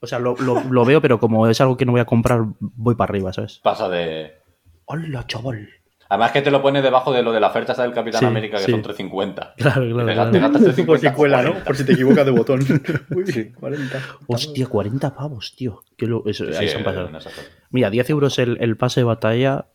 [0.00, 2.42] O sea, lo, lo- lo veo, pero como es algo que no voy a comprar,
[2.60, 3.58] voy para arriba, ¿sabes?
[3.62, 4.38] Pasa de.
[4.86, 5.68] ¡Hola, chaval!
[6.10, 8.56] Además que te lo pones debajo de lo de la oferta del Capitán Sí, América,
[8.56, 8.70] que sí.
[8.70, 9.54] son 350.
[9.58, 10.14] Claro, claro, te claro.
[10.14, 11.50] gastas- te gastas 350 Por si cuela, ¿no?
[11.50, 11.64] 40.
[11.66, 12.60] Por si te equivocas de botón.
[13.14, 14.02] Uy, 40.
[14.26, 15.82] Hostia, 40 pavos, tío.
[15.96, 17.10] Que lo- eso- Sí, ahí sí, se han pasado.
[17.70, 19.66] Mira, 10 euros el, el pase de batalla.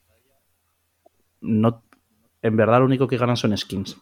[1.42, 1.84] No,
[2.42, 3.98] en verdad, lo único que ganan son skins.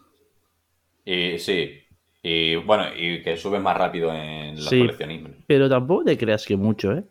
[1.04, 1.80] Y sí.
[2.22, 4.78] Y bueno, y que subes más rápido en los Sí.
[4.78, 5.32] coleccionismos.
[5.46, 7.04] Pero tampoco te creas que mucho, ¿eh?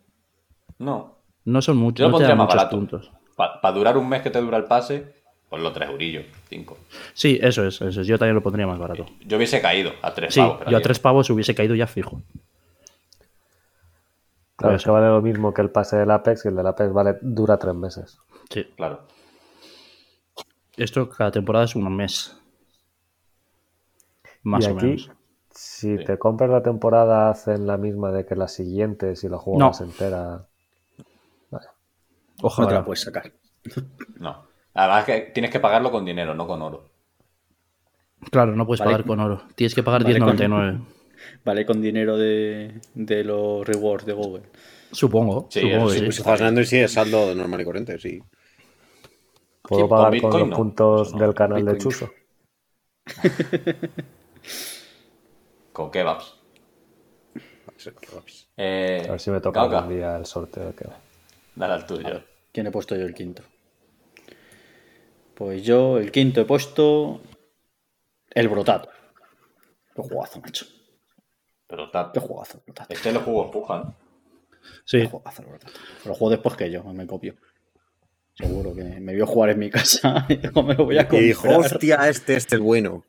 [0.78, 1.18] No.
[1.44, 2.76] No son muchos, Yo lo no te pondría dan más muchos barato.
[2.76, 3.12] puntos.
[3.60, 5.14] Para durar un mes que te dura el pase,
[5.48, 6.76] pues los 3 eurillos, 5.
[7.14, 8.06] Sí, eso es, eso es.
[8.06, 9.06] Yo también lo pondría más barato.
[9.26, 10.56] Yo hubiese caído a 3 Sí, pavos.
[10.58, 10.80] pero yo a.
[10.80, 12.22] 3 pavos hubiese caído ya fijo.
[14.56, 16.66] Claro, Puede es que vale lo mismo que el pase del Apex y el del
[16.66, 18.18] Apex vale, dura tres meses.
[18.50, 18.64] Sí.
[18.76, 19.00] Claro.
[20.76, 22.36] Esto cada temporada es un mes.
[24.42, 25.10] Más y o aquí, menos.
[25.50, 26.04] si Sí.
[26.04, 29.86] te compras la temporada, hacen la misma de que la siguiente, si la juegas No.
[29.86, 30.46] entera.
[32.42, 32.72] No te Ojalá.
[32.72, 33.32] la puedes sacar.
[34.18, 34.46] No.
[34.74, 36.90] Además que tienes que pagarlo con dinero, no con oro.
[38.30, 38.92] Claro, no puedes Vale.
[38.92, 39.42] pagar con oro.
[39.54, 40.80] Tienes que pagar Vale, con- 10.99.
[41.44, 44.42] Vale, con dinero de, de los rewards de Google.
[44.90, 45.46] Supongo.
[45.50, 46.00] Sí, supongo sí.
[46.02, 48.20] Pues si juegas en Android sí es saldo normal y corriente, sí.
[49.62, 50.56] ¿Puedo con pagar con, los no.
[50.56, 51.78] puntos no, del canal de.
[51.78, 52.10] Chuso?
[55.72, 56.38] Con kebabs.
[58.56, 60.66] Eh, A ver si me toca algún día el sorteo.
[60.68, 60.96] de que va.
[61.56, 62.22] Dale al tuyo.
[62.52, 63.42] ¿Quién he puesto yo el quinto?
[65.34, 67.22] Pues yo, el quinto he puesto.
[68.30, 68.88] El Brotato.
[69.94, 70.66] Qué jugazo, macho.
[71.66, 72.10] Pero está.
[72.12, 72.92] Qué jugazo, el Brotato.
[72.92, 73.96] Este lo jugó puja, ¿no?
[74.84, 75.00] Sí.
[75.00, 75.72] Qué jugazo, el Brotato.
[76.04, 77.34] Lo juego después que yo, me copio.
[78.34, 81.04] Seguro que me vio jugar en mi casa y digo, me lo voy a Y
[81.04, 81.22] comprar.
[81.22, 83.04] dijo, hostia, este, este es bueno.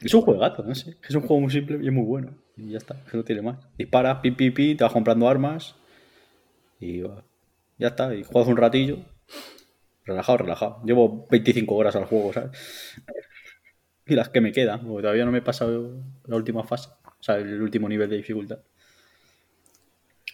[0.00, 0.96] Es un juegazo, no sé.
[1.08, 2.36] Es un juego muy simple y es muy bueno.
[2.56, 3.58] Y ya está, que no tiene más.
[3.76, 5.74] Disparas, pi, pi, pi, te vas comprando armas.
[6.78, 7.24] Y va.
[7.80, 8.14] Ya está.
[8.14, 8.98] Y juegas un ratillo.
[10.04, 10.82] Relajado, relajado.
[10.84, 12.50] Llevo 25 horas al juego, ¿sabes?
[14.06, 16.90] Y las que me quedan, porque todavía no me he pasado la última fase.
[17.04, 18.58] O sea, el último nivel de dificultad.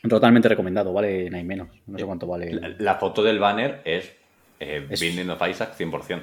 [0.08, 1.68] Totalmente recomendado, vale nada menos.
[1.86, 2.52] No sé cuánto vale.
[2.52, 4.12] La, la foto del banner es,
[4.60, 6.22] eh, Es- Binding of Isaac 100%.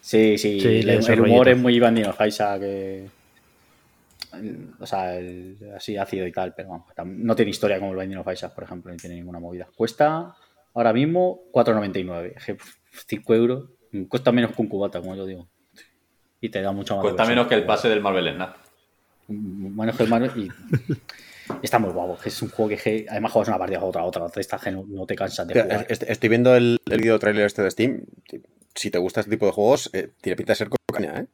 [0.00, 3.10] Sí, sí, Sí, el, el humor es muy Iván Dino Isaac, el-
[4.80, 8.18] O sea, el- así ácido y tal, pero vamos, no tiene historia como el Binding
[8.18, 9.68] of Isaac, por ejemplo, ni tiene ninguna movida.
[9.76, 10.34] Cuesta
[10.74, 12.34] ahora mismo 4,99.
[12.38, 12.56] Je,
[13.06, 13.70] 5 euros.
[14.08, 15.48] Cuesta menos que un cubata, como yo digo.
[16.40, 17.02] Y te da mucho más.
[17.02, 18.56] Cuesta menos que el pase del Marvel Snap.
[19.28, 20.48] Menos que el y...
[21.62, 24.58] Está muy guapo, es un juego que además juegas una partida otra, otra, otra, esta
[24.70, 25.84] no, no te cansas de jugar.
[25.88, 28.04] est- Estoy viendo el, el video trailer este de Steam.
[28.74, 31.26] Si te gusta este tipo de juegos, eh, tiene pinta de ser cocaña, ¿eh?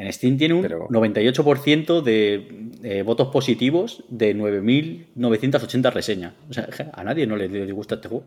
[0.00, 6.32] En Steam tiene un Pero- 98% de eh, votos positivos de 9.980 reseñas.
[6.48, 8.24] O sea, a nadie no le, gusta este juego.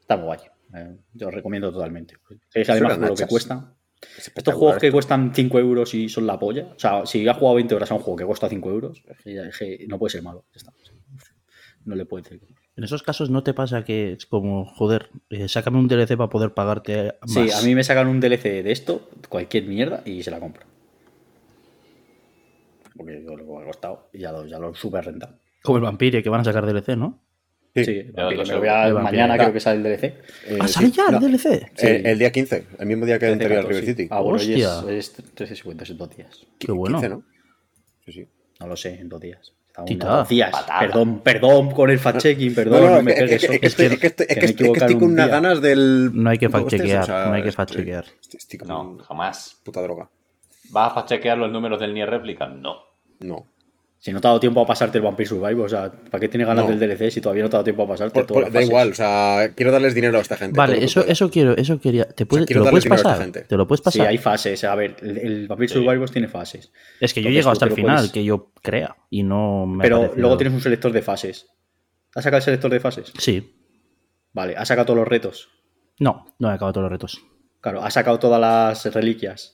[0.00, 0.40] Está muy guay.
[0.74, 2.16] Eh, yo lo recomiendo totalmente.
[2.52, 3.76] Es además por lo que cuesta.
[4.18, 6.64] Es Estos juegos que cuestan 5 euros y son la polla.
[6.74, 9.04] O sea, si has jugado 20 horas a un juego que cuesta 5 euros,
[9.86, 10.46] no puede ser malo.
[10.52, 10.72] Ya está.
[11.84, 12.40] No le puede decir.
[12.40, 12.63] que no.
[12.76, 16.28] En esos casos no te pasa que es como, joder, eh, sácame un DLC para
[16.28, 17.30] poder pagarte más.
[17.30, 20.64] Sí, a mí me sacan un DLC de esto, cualquier mierda, y se la compro.
[22.96, 25.38] Porque yo lo ha costado y ya lo, ya lo super rentado.
[25.62, 27.20] Como el Vampire, que van a sacar DLC, ¿no?
[27.74, 27.84] Sí.
[27.84, 29.38] Sí, Vampire, lo me voy a- mañana Ah.
[29.38, 30.04] creo que sale el DLC.
[30.46, 31.70] Eh, ¿Ah, sí, sale ya no, el DLC?
[31.74, 31.86] Sí.
[31.86, 33.86] el día 15, el mismo día que el 13-14, River sí.
[33.86, 34.08] City.
[34.10, 34.92] Ah, bueno, hoy es, Hostia.
[34.96, 36.46] es 13.50, es dos días.
[36.58, 36.98] Qué bueno.
[37.00, 37.24] 15, ¿no?
[38.04, 38.28] Sí, sí.
[38.60, 39.52] No lo sé, en dos días.
[40.28, 40.54] Días.
[40.80, 43.40] Perdón, perdón con el fact-checking, perdón, no, No, no, me que- pegues.
[43.42, 46.10] que- que- que Es que- estoy- que estoy- con un unas ganas del.
[46.14, 46.50] No hay que o
[47.06, 47.48] sea, no hay que
[48.58, 49.60] con No, jamás.
[49.64, 50.08] Puta droga.
[50.70, 52.46] ¿Vas a chequear los números del Nier Replica?
[52.46, 52.76] No.
[53.20, 53.46] No.
[54.04, 56.28] Si no te ha dado tiempo a pasarte el Vampire Survivor, o sea, ¿para qué
[56.28, 56.76] tienes ganas No.
[56.76, 58.52] del DLC si todavía no te ha dado tiempo a pasarte Por- todas por- las
[58.52, 58.68] da fases?
[58.68, 60.58] igual, o sea, quiero darles dinero a esta gente.
[60.58, 62.04] Vale, eso, eso quiero, eso quería.
[62.06, 63.30] ¿Te, puede- quiero ¿te lo puedes pasar?
[63.32, 64.06] ¿Te lo puedes Sí, pasar?
[64.08, 64.62] hay fases.
[64.64, 65.74] A ver, el, el Vampire Sí.
[65.82, 66.70] Survivor tiene fases.
[67.00, 69.82] Es que yo he llegado hasta el final, puedes- que yo crea, y no me
[69.82, 71.46] Pero parecido- luego tienes un selector de fases.
[72.14, 73.10] ¿Has sacado el selector de fases?
[73.16, 73.56] Sí.
[74.34, 75.48] Vale, ¿has sacado todos los retos?
[75.98, 77.22] No, no he acabado todos los retos.
[77.62, 79.53] Claro, ¿has sacado todas las reliquias?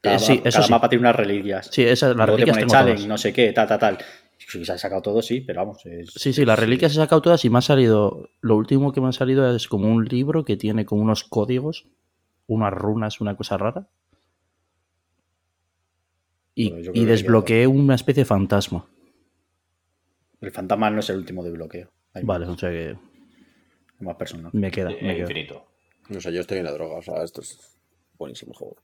[0.00, 0.70] Cada, Eh, sí, eso cada sí.
[0.70, 1.68] mapa tiene unas reliquias.
[1.72, 3.08] Sí, esas, las Luego te reliquias pone tengo challenge, todas.
[3.08, 3.98] no sé qué, tal, tal, tal.
[4.38, 5.84] Si se ha sacado todo, sí, pero vamos.
[5.86, 8.28] es- Sí, sí, las reliquias he sacado todas y me ha salido.
[8.40, 11.86] Lo último que me ha salido es como un libro que tiene como unos códigos
[12.46, 13.88] unas runas, una cosa rara.
[16.54, 18.86] Y, y desbloqueé una especie de fantasma.
[20.40, 21.90] El fantasma no es el último de bloqueo.
[22.14, 22.96] Hay Vale, o sea que
[24.00, 24.54] más personas.
[24.54, 24.90] me queda.
[24.90, 25.22] Eh, me queda.
[25.22, 25.66] infinito.
[26.08, 27.58] No sé, yo estoy en la droga, o sea, esto es
[28.16, 28.76] buenísimo juego.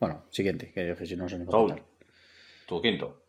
[0.00, 1.84] Bueno, siguiente, que, que si no se Raúl, contar.
[2.66, 3.22] tu quinto.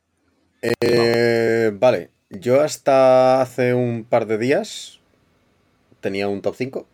[0.61, 5.01] Eh, vale, yo hasta hace un par de días
[5.99, 6.87] tenía un top 5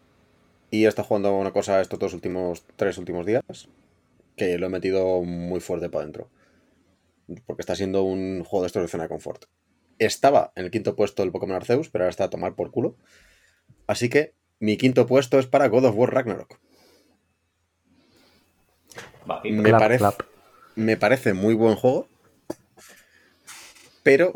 [0.71, 3.43] y he estado jugando a una cosa estos dos últimos, tres últimos días
[4.35, 6.29] que lo he metido muy fuerte para adentro.
[7.45, 9.45] Porque está siendo un juego de estos de zona de confort.
[9.99, 12.95] Estaba en el quinto puesto el Pokémon Arceus, pero ahora está a tomar por culo.
[13.85, 16.59] Así que mi quinto puesto es para God of War Ragnarok.
[19.43, 20.21] Me Clap, parece, clap.
[20.75, 22.07] me parece muy buen juego,
[24.03, 24.33] pero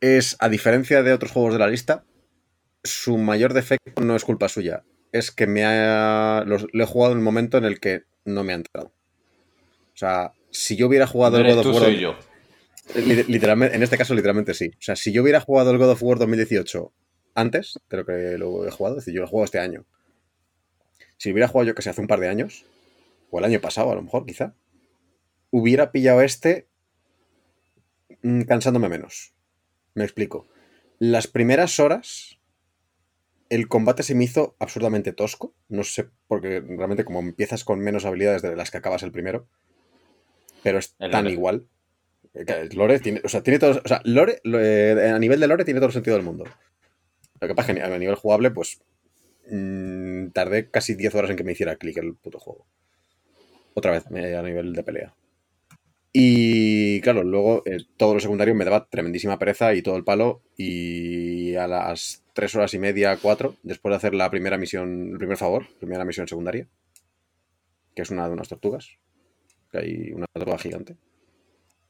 [0.00, 2.04] es, a diferencia de otros juegos de la lista,
[2.82, 4.84] su mayor defecto no es culpa suya.
[5.12, 8.44] Es que me ha, los- lo he jugado en un momento en el que no
[8.44, 8.88] me ha entrado.
[8.88, 11.84] O sea, si yo hubiera jugado No el God tú, of War...
[11.84, 12.16] soy yo.
[12.96, 14.68] Li- Literalmente, en este caso, literalmente sí.
[14.74, 16.92] O sea, si yo hubiera jugado el God of War 2018
[17.34, 19.86] antes de lo que lo he jugado, es decir, yo lo he jugado este año.
[21.16, 22.66] Si hubiera jugado yo que sé hace un par de años,
[23.34, 24.54] o el año pasado a lo mejor, quizá,
[25.50, 26.68] hubiera pillado este
[28.22, 29.34] mm, cansándome menos.
[29.94, 30.46] Me explico.
[31.00, 32.38] Las primeras horas,
[33.48, 35.52] el combate se me hizo absurdamente tosco.
[35.68, 39.48] No sé, porque realmente como empiezas con menos habilidades de las que acabas el primero,
[40.62, 41.34] pero es El tan lore.
[41.34, 41.68] igual.
[42.34, 45.64] Eh, Lore tiene, o sea, tiene todo, o sea, Lore, eh, a nivel de Lore
[45.64, 46.44] tiene todo el sentido del mundo.
[47.40, 48.80] Lo que pasa es que a nivel jugable, pues
[49.50, 52.66] mm, tardé casi 10 horas en que me hiciera clic el puto juego.
[53.74, 55.14] Otra vez, a nivel de pelea.
[56.12, 60.42] Y claro, luego eh, todo lo secundario me daba tremendísima pereza y todo el palo.
[60.56, 65.18] Y a las 3 horas y media, 4, después de hacer la primera misión, el
[65.18, 66.68] primer favor, primera misión secundaria,
[67.96, 68.90] que es una de unas tortugas,
[69.72, 70.96] que hay una tortuga gigante.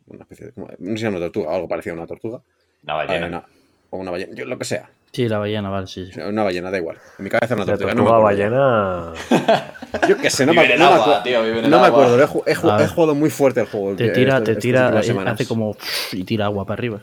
[0.07, 0.53] Una especie de.
[0.57, 2.43] No sé si una tortuga, algo parecido a una tortuga.
[2.83, 3.27] La ballena.
[3.27, 3.47] Una-
[3.91, 4.91] o una ballena, yo lo que sea.
[5.15, 6.11] Sí, la ballena, vale, sí.
[6.13, 6.21] sí.
[6.21, 6.99] Una ballena, da igual.
[7.19, 7.95] En mi cabeza una La tortuga.
[7.95, 9.15] no me tortuga acuerdo.
[9.31, 10.09] ballena.
[10.09, 11.81] Yo qué sé, no me, Vive en no me agua, acu- tío, vive en no
[11.81, 12.05] me agua.
[12.07, 12.45] acuerdo.
[12.47, 13.95] He, jugado muy fuerte el juego.
[13.95, 14.89] Te tira, estas- te estas tira,
[15.31, 15.77] hace como
[16.13, 17.01] y tira agua para arriba.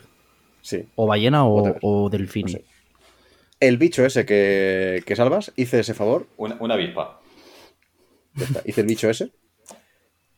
[0.60, 0.86] Sí.
[0.94, 2.52] O ballena o, o delfini.
[2.52, 2.64] No sé.
[3.60, 6.26] El bicho ese que, que salvas, hice ese favor.
[6.36, 7.20] Una, una avispa.
[8.34, 9.30] ya está, hice el bicho ese.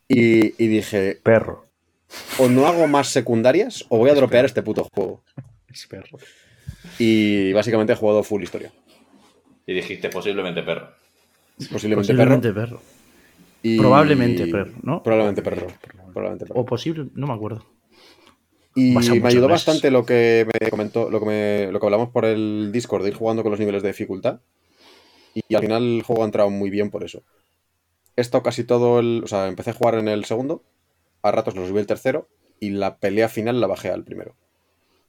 [0.09, 1.67] Y, y dije, Perro.
[2.39, 5.25] o no hago más secundarias o voy a dropear este puto juego.
[5.73, 6.19] Es perro.
[6.99, 8.73] Y básicamente he jugado full historia.
[9.67, 10.89] Y dijiste posiblemente perro.
[11.70, 12.78] Posiblemente, Posiblemente perro.
[12.78, 12.83] perro.
[13.62, 15.02] y- Probablemente perro, ¿no?
[15.02, 15.67] Probablemente perro.
[16.12, 16.60] Probablemente perro.
[16.60, 17.65] O posible, no me acuerdo.
[18.76, 19.49] Y me ayudó veces.
[19.67, 23.10] bastante lo que me comentó, lo que, me- lo que hablamos por el Discord, de
[23.10, 24.41] ir jugando con los niveles de dificultad.
[25.33, 27.23] Y, al final el juego ha entrado muy bien por eso.
[28.17, 29.23] He estado casi todo el.
[29.25, 30.62] O sea, empecé a jugar en el segundo,
[31.23, 32.28] a ratos lo subí el tercero,
[32.60, 34.34] y la pelea final la bajé al primero.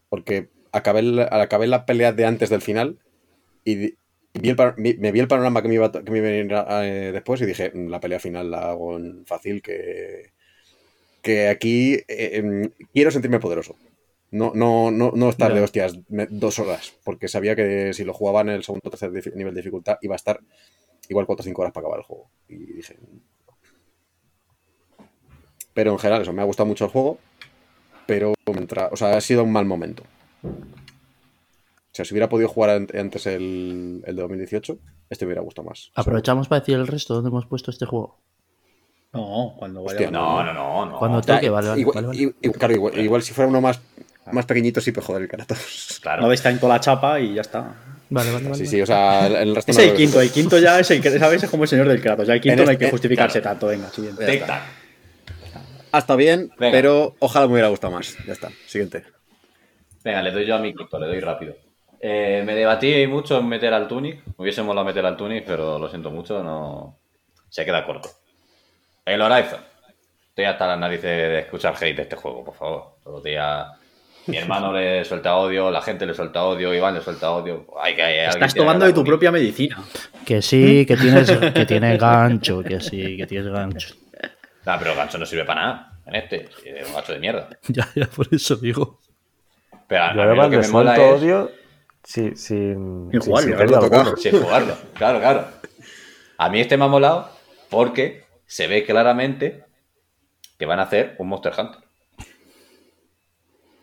[0.09, 2.99] Porque acabé, el- acabé la pelea de antes del final
[3.63, 4.57] y vi el
[4.99, 7.99] me vi el panorama que me iba, que me eh, después y dije, "Mm, la
[7.99, 10.31] pelea final la hago en fácil, que,
[11.21, 13.75] que aquí eh, em, quiero sentirme poderoso.
[14.31, 15.97] No, no, no, no estar de hostias
[16.29, 19.61] dos horas, porque sabía que si lo jugaba en el segundo o tercer nivel de
[19.61, 20.39] dificultad iba a estar
[21.09, 22.29] igual 4 o 5 horas para acabar el juego.
[22.49, 22.97] Y dije...
[25.73, 27.19] Pero en general, eso, me ha gustado mucho el juego,
[28.05, 28.33] pero
[28.91, 30.03] o sea, ha sido un mal momento.
[30.45, 34.77] O sea, si hubiera podido jugar an- antes el, el de 2018,
[35.09, 35.91] este me hubiera gustado más.
[35.95, 38.17] Aprovechamos para decir el resto dónde hemos puesto este juego.
[39.13, 39.93] No, cuando vaya.
[39.95, 40.99] Hostia, No, no, no, no.
[40.99, 42.53] Cuando toque, vale, vale, igual, vale, vale.
[42.53, 43.79] claro, igual, igual si fuera uno más,
[44.31, 45.97] más pequeñito, sí, pero joder, el Kratos.
[46.01, 46.21] Claro.
[46.21, 47.73] No veis tanto la chapa y ya está.
[48.09, 48.55] Vale, vale, vale.
[48.57, 50.91] Sí, sí, o sea, el, resto Es no el lo- quinto, el quinto ya es
[50.91, 51.41] el que, ¿sabes?
[51.43, 52.27] Es como el señor del Kratos.
[52.27, 53.53] Ya el quinto En no hay este- que justificarse claro.
[53.57, 53.67] tanto.
[53.67, 54.25] Venga, siguiente.
[54.25, 54.61] Tic tac.
[55.93, 56.73] Ah, está bien, Venga.
[56.73, 58.17] pero ojalá me hubiera gustado más.
[58.27, 59.03] Ya está, siguiente.
[60.05, 61.55] Venga, le doy yo a mi quinto, le doy rápido.
[61.99, 64.23] Eh, me debatí mucho en meter al Tunic.
[64.23, 66.99] Me hubiese molado meter al Tunic, pero lo siento mucho, no.
[67.49, 68.07] Se queda corto.
[69.03, 69.61] El Horizon.
[70.29, 72.97] Estoy hasta las narices de escuchar hate de este juego, por favor.
[73.03, 73.65] Todos los días.
[74.27, 77.65] Mi hermano le suelta odio, la gente le suelta odio, Iván le suelta odio.
[77.81, 79.83] Hay que, hay, Estás tomando de tu propia medicina.
[80.23, 83.95] Que sí, que tienes, que tienes gancho, que sí, que tienes gancho.
[84.65, 86.49] Nah, pero el gancho no sirve para nada en este.
[86.63, 87.49] Es un gancho de mierda.
[87.69, 88.99] Ya, ya, por eso digo.
[89.87, 91.21] Pero a, a Yo mí lo que me mola es.
[91.21, 91.51] odio
[92.03, 94.17] sin, sin, Sin sin jugarlo, haberlo tocado.
[94.17, 94.75] sin jugarlo.
[94.95, 95.47] Claro, claro.
[96.37, 97.29] A mí este me ha molado
[97.69, 99.63] porque se ve claramente
[100.57, 101.81] que van a hacer un Monster Hunter.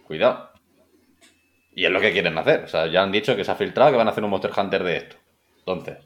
[0.07, 0.51] Cuidado.
[1.75, 2.65] Y es lo que quieren hacer.
[2.65, 4.51] O sea, ya han dicho que se ha filtrado que van a hacer un Monster
[4.57, 5.17] Hunter de esto.
[5.61, 5.99] Entonces,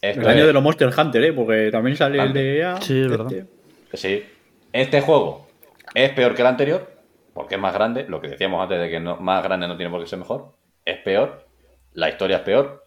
[0.00, 1.32] Esto El año es- de los Monster Hunter, ¿eh?
[1.32, 2.80] Porque también sale el de EA.
[2.80, 3.32] Sí, es verdad.
[3.32, 3.96] este.
[3.96, 4.24] Sí.
[4.72, 5.48] Este juego
[5.94, 6.91] es peor que el anterior,
[7.34, 8.04] porque es más grande.
[8.08, 10.54] Lo que decíamos antes de que no, más grande no tiene por qué ser mejor.
[10.84, 11.46] Es peor.
[11.92, 12.84] La historia es peor.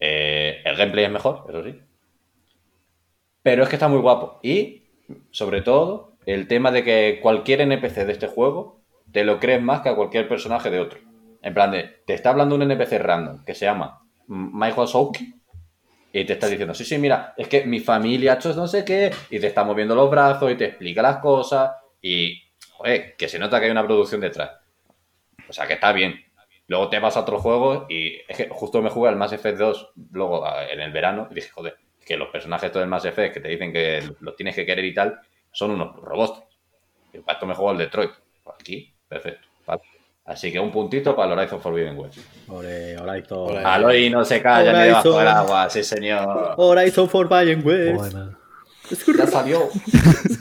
[0.00, 1.80] eh, el gameplay es mejor, eso sí.
[3.42, 4.40] Pero es que está muy guapo.
[4.42, 4.84] Y,
[5.30, 8.82] sobre todo, el tema de que cualquier NPC de este juego
[9.12, 11.00] te lo crees más que a cualquier personaje de otro.
[11.42, 14.88] En plan de, te está hablando un NPC random que se llama Michael
[16.12, 18.84] y te está diciendo, sí, sí, mira, es que mi familia ha hecho no sé
[18.84, 22.42] qué, y te está moviendo los brazos y te explica las cosas, y,
[22.78, 24.52] joder, que se nota que hay una producción detrás.
[25.48, 26.24] O sea, que está bien.
[26.68, 29.58] Luego te vas a otro juego y es que justo me jugué al Mass Effect
[29.58, 33.04] 2 luego en el verano y dije, joder, es que los personajes estos del Mass
[33.04, 35.18] Effect que te dicen que los tienes que querer y tal,
[35.50, 36.42] son unos robots.
[37.12, 38.10] Y para esto me juego el Detroit.
[38.44, 39.48] Pues aquí, perfecto.
[39.66, 39.82] vale.
[40.26, 42.18] Así que un puntito para el Horizon Forbidden West.
[42.48, 43.66] Ole, Horizon.
[43.66, 46.54] Aloy no se calla ni debajo del agua, sí señor.
[46.58, 47.96] Horizon for Bayern West.
[47.96, 48.38] Buena.
[49.16, 49.68] Ya salió.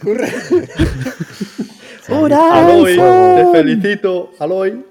[2.10, 4.32] Aloy, te felicito.
[4.40, 4.86] Aloy,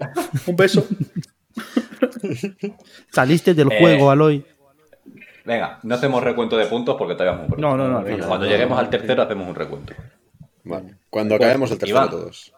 [0.47, 0.87] un beso.
[3.13, 4.45] Saliste del Eh, juego, Aloy.
[5.45, 7.61] Venga, no hacemos recuento de puntos porque todavía es muy.
[7.61, 8.05] No, no, no.
[8.27, 9.95] Cuando lleguemos al tercero hacemos un recuento.
[10.65, 10.97] Vale.
[11.09, 12.11] Cuando acabemos el tercero Iván.
[12.11, 12.53] todos.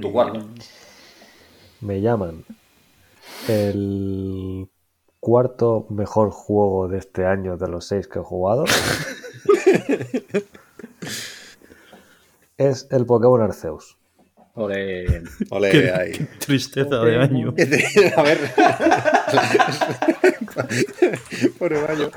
[0.00, 0.46] Tu cuarto.
[1.80, 2.44] Me llaman
[3.48, 4.68] el
[5.18, 8.64] cuarto mejor juego de este año de los seis que he jugado.
[12.68, 13.96] es el Pokémon Arceus.
[14.54, 15.22] Ole.
[15.50, 16.28] Ole, ahí.
[16.38, 17.54] Tristeza de año.
[18.16, 18.38] A ver.
[21.58, 22.10] Pobre baño.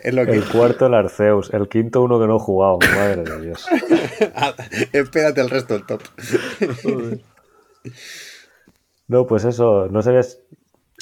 [0.00, 0.32] Es lo que.
[0.32, 3.66] El cuarto el Arceus, el quinto uno que no he jugado, madre de Dios.
[4.34, 4.54] Ah,
[4.92, 6.02] espérate el resto del top.
[9.08, 10.38] No, pues eso, no sabía si-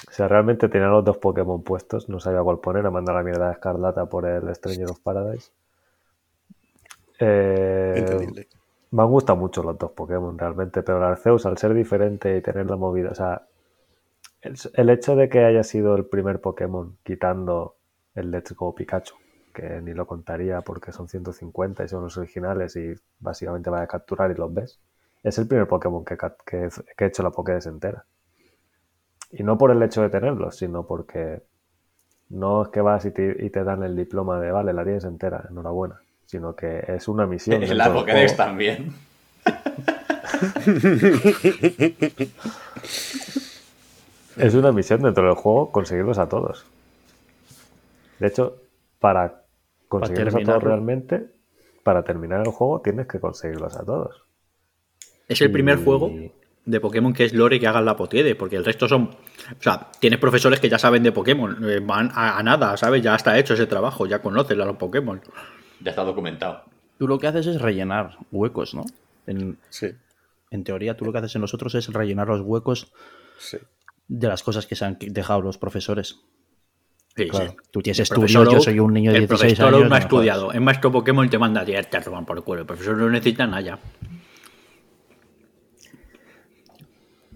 [0.08, 3.22] o sea, realmente tenía los dos Pokémon puestos, no sabía cuál poner, a mandar la
[3.22, 5.50] mierda de Escarlata por el Stranger of Paradise.
[7.25, 8.49] Eh, Entendible.
[8.91, 12.42] me han gustado mucho los dos Pokémon realmente, pero el Arceus al ser diferente y
[12.42, 13.47] tener la movida, o sea,
[14.41, 17.76] el, el hecho de que haya sido el primer Pokémon quitando
[18.15, 19.15] el Let's Go Pikachu,
[19.55, 23.86] que ni lo contaría porque son 150 y son los originales y básicamente vas a
[23.86, 24.81] capturar y los ves,
[25.23, 26.68] es el primer Pokémon que, que
[26.99, 28.05] he hecho la Pokédex entera.
[29.31, 31.42] Y no por el hecho de tenerlos, sino porque
[32.31, 35.05] no es que vas y te, y te dan el diploma de, vale, la tienes
[35.05, 36.01] entera, enhorabuena,
[36.33, 37.57] sino que es una misión.
[37.57, 38.44] En dentro la del Pokédex juego.
[38.49, 38.94] también.
[44.39, 46.65] Es una misión dentro del juego conseguirlos a todos.
[48.19, 48.57] De hecho,
[48.99, 49.43] para
[49.89, 51.27] conseguirlos a todos realmente,
[51.83, 54.23] para terminar el juego tienes que conseguirlos a todos.
[55.28, 56.11] Es el primer Y- juego
[56.65, 59.11] de Pokémon que es lore que hagan la potiede, porque el resto son.
[59.11, 63.02] O sea, tienes profesores que ya saben de Pokémon, eh, van a, a nada, ¿sabes?
[63.02, 65.20] Ya está hecho ese trabajo, ya conocen a los Pokémon.
[65.83, 66.62] Ya está documentado.
[66.99, 68.85] Tú lo que haces es rellenar huecos, ¿no?
[69.27, 69.89] En, Sí,
[70.51, 72.93] en teoría, tú lo que haces en los otros es rellenar los huecos
[73.39, 73.59] sí.
[74.09, 76.20] de las cosas que se han dejado los profesores.
[77.17, 77.51] Sí, Claro.
[77.51, 77.57] sí.
[77.70, 79.81] Tú tienes El estudios, profesor yo soy un niño de el 16 profesor años.
[79.83, 80.52] Oak no ha estudiado.
[80.52, 82.61] Es maestro Pokémon y te manda a te roban por el culo.
[82.61, 83.78] El profesor no necesita nada ya.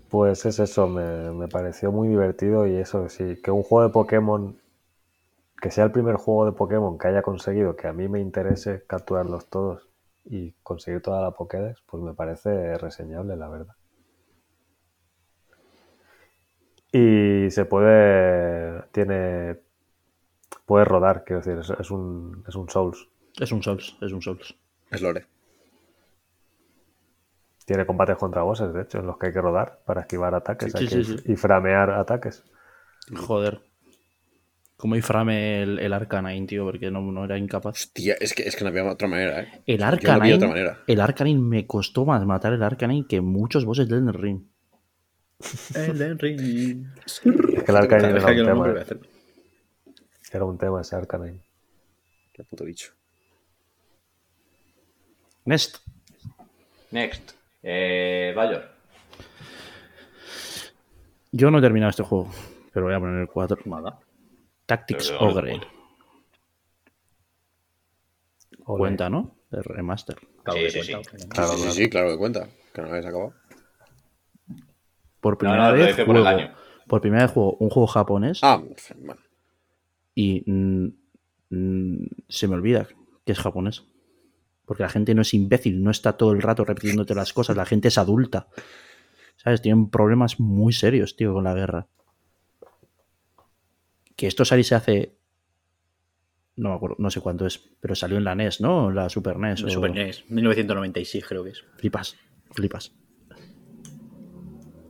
[0.09, 3.93] Pues es eso, me, me pareció muy divertido y eso sí, que un juego de
[3.93, 4.57] Pokémon,
[5.61, 8.85] que sea el primer juego de Pokémon que haya conseguido que a mí me interese
[8.87, 9.89] capturarlos todos
[10.25, 13.77] y conseguir toda la Pokédex, pues me parece reseñable, la verdad.
[16.93, 19.59] Y se puede, tiene,
[20.67, 23.09] puede rodar, quiero decir, es, es un, es un Souls.
[23.41, 24.55] Es un Souls, es un Souls.
[24.91, 25.27] Es lore.
[27.67, 30.73] Tiene combates contra bosses, de hecho, en los que hay que rodar para esquivar ataques
[30.73, 31.33] Sí, hay sí, que- sí, sí.
[31.33, 32.45] y framear ataques.
[33.15, 33.61] Joder.
[34.77, 37.77] Como inframe el, el Arcanine, tío, porque no, no era incapaz.
[37.77, 39.63] Hostia, es que, es que no había otra manera, ¿eh?
[39.67, 40.83] El Yo no vi Arcanine, otra manera.
[40.87, 44.43] el Arcanine me costó más matar el Arcanine que muchos bosses del Ring.
[45.75, 46.87] El ring.
[47.05, 48.85] Es que el Arcanine era un tema,
[50.33, 51.41] era un tema ese Arcanine.
[52.33, 52.93] Qué puto bicho.
[55.45, 55.79] Nest.
[56.91, 57.33] Next.
[57.63, 58.71] Eh, Bayor.
[61.33, 62.31] Yo no he terminado este juego,
[62.73, 63.59] pero voy a poner el 4.
[63.67, 63.99] Nada.
[64.67, 65.61] Tactics Pero, Ogre.
[68.65, 68.79] Ole.
[68.79, 69.37] Cuenta, ¿no?
[69.51, 70.17] De remaster.
[70.43, 71.11] Claro Sí, que sí, cuenta.
[71.29, 71.73] Claro, sí, sí, claro.
[71.75, 72.49] sí, claro que cuenta.
[72.75, 73.35] Que no habéis acabado.
[75.21, 76.55] Por primera no, lo vez por el juego, año.
[76.87, 78.63] por primera vez juego un juego japonés Ah,
[78.99, 79.21] bueno.
[80.15, 80.87] y mm,
[81.51, 82.87] mm, se me olvida
[83.25, 83.85] que es japonés.
[84.65, 87.67] Porque la gente no es imbécil, no está todo el rato repitiéndote las cosas, la
[87.67, 88.49] gente es adulta.
[89.37, 89.63] ¿Sabes?
[89.63, 91.87] Tienen problemas muy serios, tío, con la guerra.
[94.17, 95.17] Que esto saliese hace
[96.57, 98.91] No me acuerdo, no sé cuánto es, pero salió en la NES, ¿no?
[98.91, 99.61] La Super NES.
[99.61, 101.63] De o- Super NES, 1996 creo que es.
[101.77, 102.17] Flipas,
[102.53, 102.93] flipas.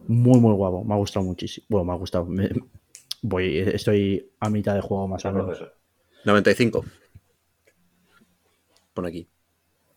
[0.08, 0.84] Muy, muy guapo.
[0.84, 1.66] Me ha gustado muchísimo.
[1.68, 2.24] Bueno, me ha gustado.
[2.26, 2.50] Me-
[3.22, 5.62] voy, estoy a mitad de juego más o menos.
[6.24, 6.84] 95.
[8.94, 9.28] Pon aquí.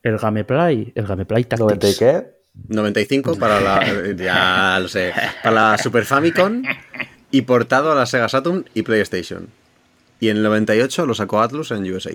[0.02, 1.60] El Gameplay, el Gameplay Tactics.
[1.62, 2.28] 90 y qué?
[2.70, 4.12] 95 para la.
[4.16, 5.14] Ya lo sé.
[5.44, 6.64] Para la Super Famicom
[7.32, 9.48] y portado a la Sega Saturn y PlayStation.
[10.20, 12.12] Y en el 98 lo sacó Atlus en USA.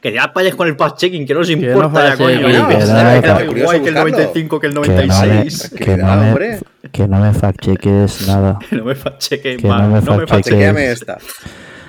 [0.00, 2.46] Que ya vayas con el patch checking, que no os no importa ya, coño.
[2.46, 2.58] que ya.
[2.62, 4.10] no, Que que sea no, igual curioso que el buscarlo.
[4.10, 5.70] 95 que el Que no me- 96.
[5.76, 6.58] Que no me- hombre.
[6.92, 8.58] Que no me fact-cheques nada.
[8.70, 10.04] Que no me facheques Que no más.
[10.04, 10.42] me No me fact-cheques.
[10.44, 11.18] Chequéame esta.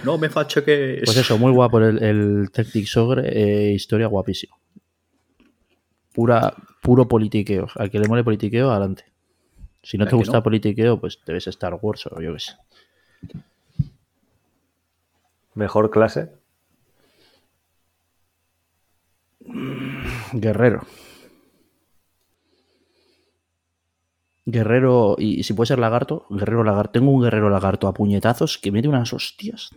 [0.04, 1.02] No me facheques.
[1.06, 4.58] Pues eso, muy guapo el, el Tactics Ogre, eh, historia guapísimo.
[6.14, 7.68] Pura, puro politiqueo.
[7.76, 9.04] Al que le mole politiqueo, adelante.
[9.84, 10.44] Si no te gusta no.
[10.44, 12.54] politiqueo, pues te ves Star Wars o yo qué sé.
[15.56, 16.32] Mejor clase.
[20.34, 20.86] Guerrero.
[24.46, 26.94] Guerrero, y, y si puede ser lagarto, guerrero lagarto.
[26.94, 29.70] Tengo un guerrero lagarto a puñetazos que mete unas hostias.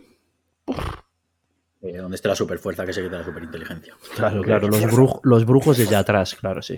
[1.81, 3.95] Eh, ¿Dónde está la superfuerza que se quita la superinteligencia?
[4.15, 6.77] Claro, claro, los, bruj- los brujos desde atrás, claro, sí.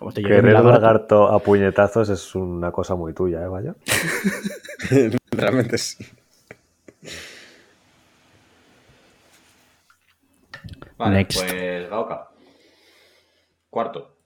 [0.00, 3.48] Como te Guerrero lagarto, lagarto a puñetazos es una cosa muy tuya, ¿eh?
[3.48, 3.74] Vaya.
[5.30, 6.06] Realmente sí.
[10.96, 11.38] Vale, Next.
[11.38, 12.30] pues Gaoka.
[13.68, 14.16] Cuarto.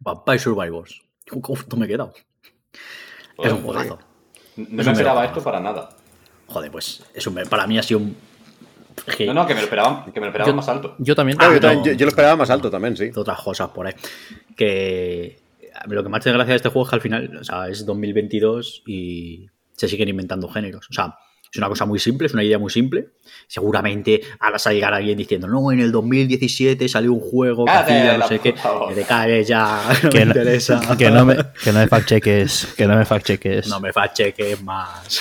[0.00, 1.00] Vampire Survivors.
[1.42, 2.12] ¿Cuánto me he quedado?
[3.42, 3.98] Es un juegazo.
[4.56, 5.88] No me esperaba esto para nada.
[6.46, 8.14] Joder, pues es un- para mí ha sido un.
[9.26, 10.94] No, no, que me lo esperaban, que me lo esperaban Yo- más alto.
[10.98, 11.36] Yo también.
[11.38, 11.68] Claro, yo, no.
[11.68, 13.10] también- yo- yo lo esperaba más alto también, sí.
[13.10, 13.94] de otras cosas por ahí.
[14.56, 15.38] Que
[15.88, 17.84] lo que más tiene gracia de este juego es que al final, o sea, es
[17.84, 20.86] 2022 y se siguen inventando géneros.
[20.88, 21.16] O sea,
[21.52, 23.08] es una cosa muy simple, es una idea muy simple.
[23.46, 28.26] Seguramente ahora a llegar alguien diciendo, no, en el 2017 salió un juego que no
[28.28, 28.54] sé qué.
[28.54, 30.80] Que te caes ya, no que, me no, interesa.
[30.98, 32.74] que no me, que no me fact-cheques.
[32.76, 33.66] Que no me fact-cheques.
[33.68, 35.20] No me facheques más.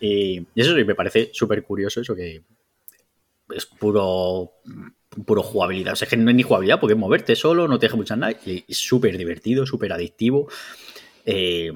[0.00, 2.42] Y eso sí, me parece súper curioso eso que
[3.50, 4.52] es puro
[5.24, 5.94] puro jugabilidad.
[5.94, 7.96] O sea, es que no es ni jugabilidad porque es moverte solo, no te deja
[7.96, 8.34] mucha nada.
[8.44, 10.48] Y es súper divertido, súper adictivo.
[11.24, 11.72] Eh,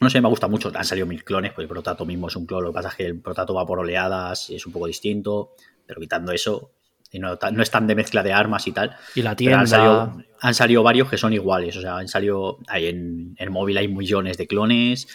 [0.00, 0.70] no sé, me gusta mucho.
[0.74, 2.64] Han salido mil clones, pues el Protato mismo es un clon.
[2.64, 5.52] Lo que pasa es que el Protato va por oleadas y es un poco distinto.
[5.86, 6.72] Pero quitando eso,
[7.10, 8.96] y no, no es tan de mezcla de armas y tal.
[9.14, 9.60] Y la tienda.
[9.60, 11.76] han salido, han salido varios que son iguales.
[11.76, 12.58] O sea, han salido.
[12.68, 15.08] Hay en, en móvil hay millones de clones.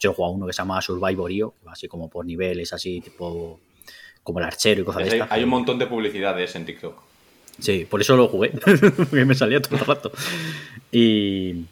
[0.00, 3.00] Yo he jugado uno que se llama Survivorio, que va así como por niveles, así,
[3.00, 3.60] tipo.
[4.22, 5.32] Como el archero y cosas de Hay, estas.
[5.32, 7.00] hay un montón de publicidades en TikTok.
[7.58, 8.50] Sí, por eso lo jugué.
[8.96, 10.10] porque me salía todo el rato.
[10.90, 11.64] Y.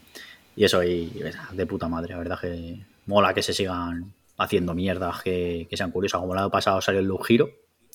[0.57, 1.13] Y eso, y
[1.53, 5.91] de puta madre, la verdad que mola que se sigan haciendo mierdas que, que sean
[5.93, 6.21] curiosas.
[6.21, 7.49] Como el año pasado salió el Loop Hero,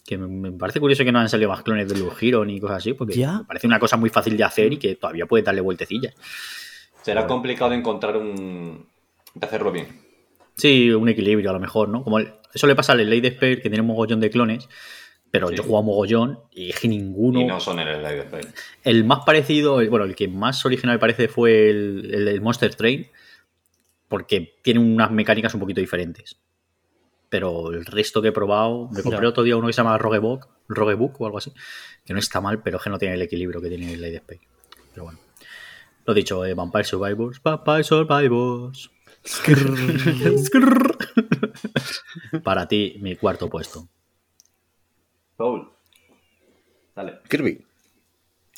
[0.05, 2.59] que me, me parece curioso que no han salido más clones del Loop Hero ni
[2.61, 3.39] cosas así, porque Ya.
[3.39, 6.13] me parece una cosa muy fácil de hacer y que todavía puedes darle vueltecillas.
[7.01, 8.85] Será complicado de encontrar un.
[9.33, 10.02] de hacerlo bien.
[10.55, 12.03] Sí, un equilibrio a lo mejor, ¿no?
[12.03, 14.69] Como el- eso le pasa al Lady Spare, que tiene un mogollón de clones,
[15.31, 15.55] pero Sí.
[15.55, 17.41] yo he jugado mogollón y es que ninguno.
[17.41, 18.45] Y no son en el Live Spray.
[18.83, 23.07] El más parecido, el- bueno, el que más original me parece fue el, Monster Train,
[24.07, 26.37] porque tiene unas mecánicas un poquito diferentes.
[27.29, 29.29] Pero el resto que he probado, me compré Ya.
[29.29, 31.51] otro día uno que se llama Roguebook, Roguebook o algo así,
[32.05, 34.17] que no está mal, pero es que no tiene el equilibrio que tiene el Lady
[34.17, 34.41] Spare.
[34.91, 35.19] Pero bueno.
[36.05, 38.91] Lo dicho, eh, Vampire Survivors, Vampire Survivors.
[42.43, 43.87] Para ti, mi cuarto puesto.
[45.37, 45.71] Paul.
[46.95, 47.19] Dale.
[47.29, 47.65] Kirby.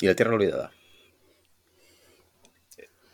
[0.00, 0.70] Y la Tierra Olvidada.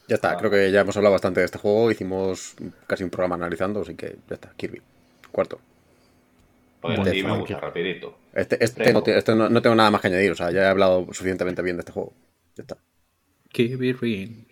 [0.08, 1.90] Ya está, creo que ya hemos hablado bastante de este juego.
[1.90, 2.54] Hicimos
[2.86, 4.52] casi un programa analizando, así que ya está.
[4.56, 4.82] Kirby.
[5.30, 5.60] Cuarto.
[6.80, 8.18] Pues sí, me gusta, rapidito.
[8.34, 10.32] Este, este, no, este no, no tengo nada más que añadir.
[10.32, 12.12] O sea, ya he hablado suficientemente bien de este juego.
[12.56, 12.78] Ya está.
[13.50, 14.51] Kirby Ring.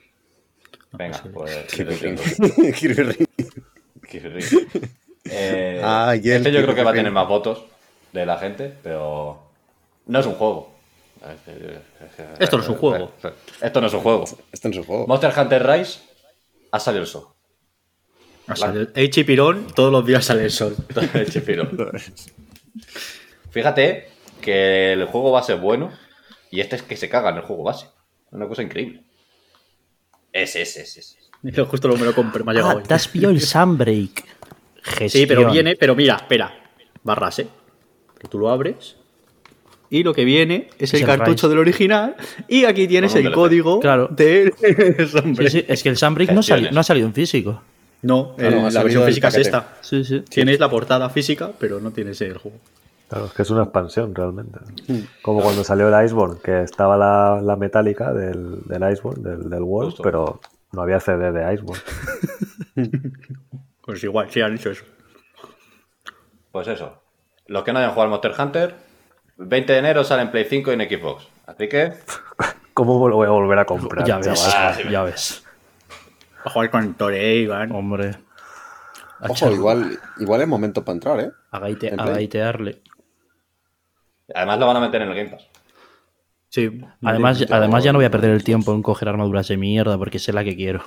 [0.93, 1.57] Venga, pues.
[1.73, 2.19] Kirby lo Ring.
[2.19, 2.55] siento.
[2.79, 3.29] Kirby Ring.
[4.09, 4.69] Kirby Ring.
[5.33, 7.65] Eh, Ah, y el este yo creo que va a tener más votos
[8.13, 9.41] de la gente, pero.
[10.07, 10.73] No es un juego.
[12.39, 13.13] Esto no es un juego.
[13.61, 14.25] Esto no es un juego.
[14.51, 15.07] Este no es un juego.
[15.07, 16.01] Monster Hunter Rise
[16.73, 17.27] ha salido el sol.
[18.49, 19.25] O sea, el H.
[19.25, 20.75] Pirón todos los días sale el sol.
[21.31, 21.69] Chipiro.
[23.51, 24.09] Fíjate
[24.41, 25.93] que el juego base es bueno
[26.51, 27.87] y este es que se caga en el juego base.
[28.31, 29.05] Una cosa increíble.
[30.33, 31.17] Es, es, es, es.
[31.43, 32.83] Yo justo lo me lo compré, me ha llegado Ah, hoy.
[32.83, 34.25] te has pillado el Sunbreak.
[35.09, 35.53] Sí, pero Gestión.
[35.53, 36.55] viene, pero mira, espera.
[37.03, 37.47] Barras, ¿eh?
[38.19, 38.97] Que tú lo abres.
[39.89, 41.49] Y lo que viene es, el el cartucho Rise.
[41.49, 42.17] del original.
[42.47, 44.09] Y aquí tienes el código Claro.
[44.09, 44.53] del
[45.39, 47.63] Sí, sí, es que el Sunbreak no, sali- no ha salido en físico.
[48.03, 49.79] No, Ah, no, el- la versión física es esta.
[49.81, 50.21] Sí, sí.
[50.29, 52.59] Tienes la portada física, pero no tienes el juego.
[53.11, 54.61] Claro, es que es una expansión realmente.
[55.21, 59.63] Como cuando salió el Iceborne, que estaba la, la metálica del, del Iceborne, del, del
[59.63, 60.03] World, Justo.
[60.05, 60.41] pero
[60.73, 61.83] no había CD de Iceborne.
[63.83, 64.85] Pues igual, sí han hecho eso.
[66.53, 67.03] Pues eso.
[67.47, 68.75] Los que no hayan jugado al Monster Hunter,
[69.39, 71.27] el 20 de enero sale en Play 5 y en Xbox.
[71.47, 71.95] Así que,
[72.75, 74.07] ¿Cómo lo voy a volver a comprar?
[74.07, 74.49] Ya ves?
[74.55, 75.45] Ah, sí, ya ves.
[76.45, 77.73] A jugar con Torei, Iván.
[77.73, 78.13] Hombre.
[79.29, 81.31] Ojo, igual, igual es momento para entrar, ¿eh?
[81.51, 82.81] A, gaite- en a gaitearle.
[84.35, 85.49] Además lo van a meter en el Game Pass.
[86.49, 86.81] Sí.
[87.03, 90.19] Además, además ya no voy a perder el tiempo en coger armaduras de mierda porque
[90.19, 90.85] sé la que quiero.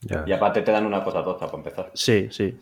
[0.00, 0.24] Ya.
[0.26, 1.90] Y aparte te dan una cosa tocha para empezar.
[1.94, 2.56] Sí, sí.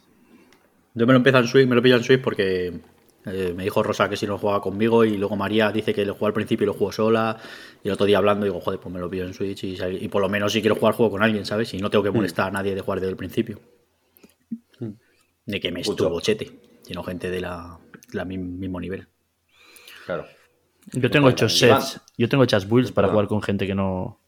[0.95, 2.81] Yo me lo empiezo en Switch, me lo pillo en Switch porque
[3.27, 6.15] eh, me dijo Rosa que si lo jugaba conmigo y luego María dice que lo
[6.15, 7.37] jugó al principio y lo jugó sola.
[7.83, 10.09] Y el otro día hablando digo, joder, pues me lo pillo en Switch y, y
[10.09, 11.73] por lo menos si quiero jugar juego con alguien, ¿sabes?
[11.75, 13.61] Y no tengo que molestar a nadie de jugar desde el principio.
[15.47, 16.51] Ni que me estuvo bochete,
[16.87, 17.79] sino gente de la,
[18.11, 19.09] de la mi- mismo nivel.
[20.07, 20.25] Claro.
[20.93, 22.01] Yo tengo hechos sets.
[22.17, 24.21] Yo tengo hechas builds para jugar con gente que no.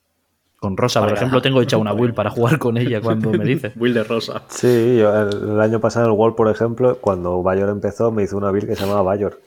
[0.59, 3.73] Con Rosa, por ejemplo, tengo hecha una build para jugar con ella cuando me dice.
[3.77, 4.43] Will de Rosa.
[4.49, 8.25] Sí, yo el, el año pasado en el World, por ejemplo, cuando Bayor empezó, me
[8.25, 9.41] hizo una build que se llamaba Bayor.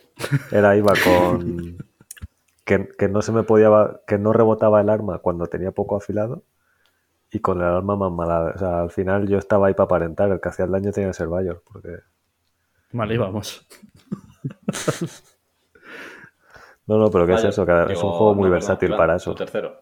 [0.52, 1.78] Era iba con.
[2.64, 3.70] Que, que no se me podía.
[4.08, 6.44] que no rebotaba el arma cuando tenía poco afilado.
[7.30, 8.54] Y con el arma más mala.
[8.56, 10.32] O sea, al final yo estaba ahí para aparentar.
[10.32, 11.62] El que hacía el daño tenía que ser Bayor.
[11.66, 11.90] Porque.
[12.94, 13.68] Vale, vamos.
[16.88, 17.66] No, no, pero ¿qué es eso?
[17.66, 19.32] Que es un juego muy no, versátil para eso.
[19.32, 19.82] tu tercero.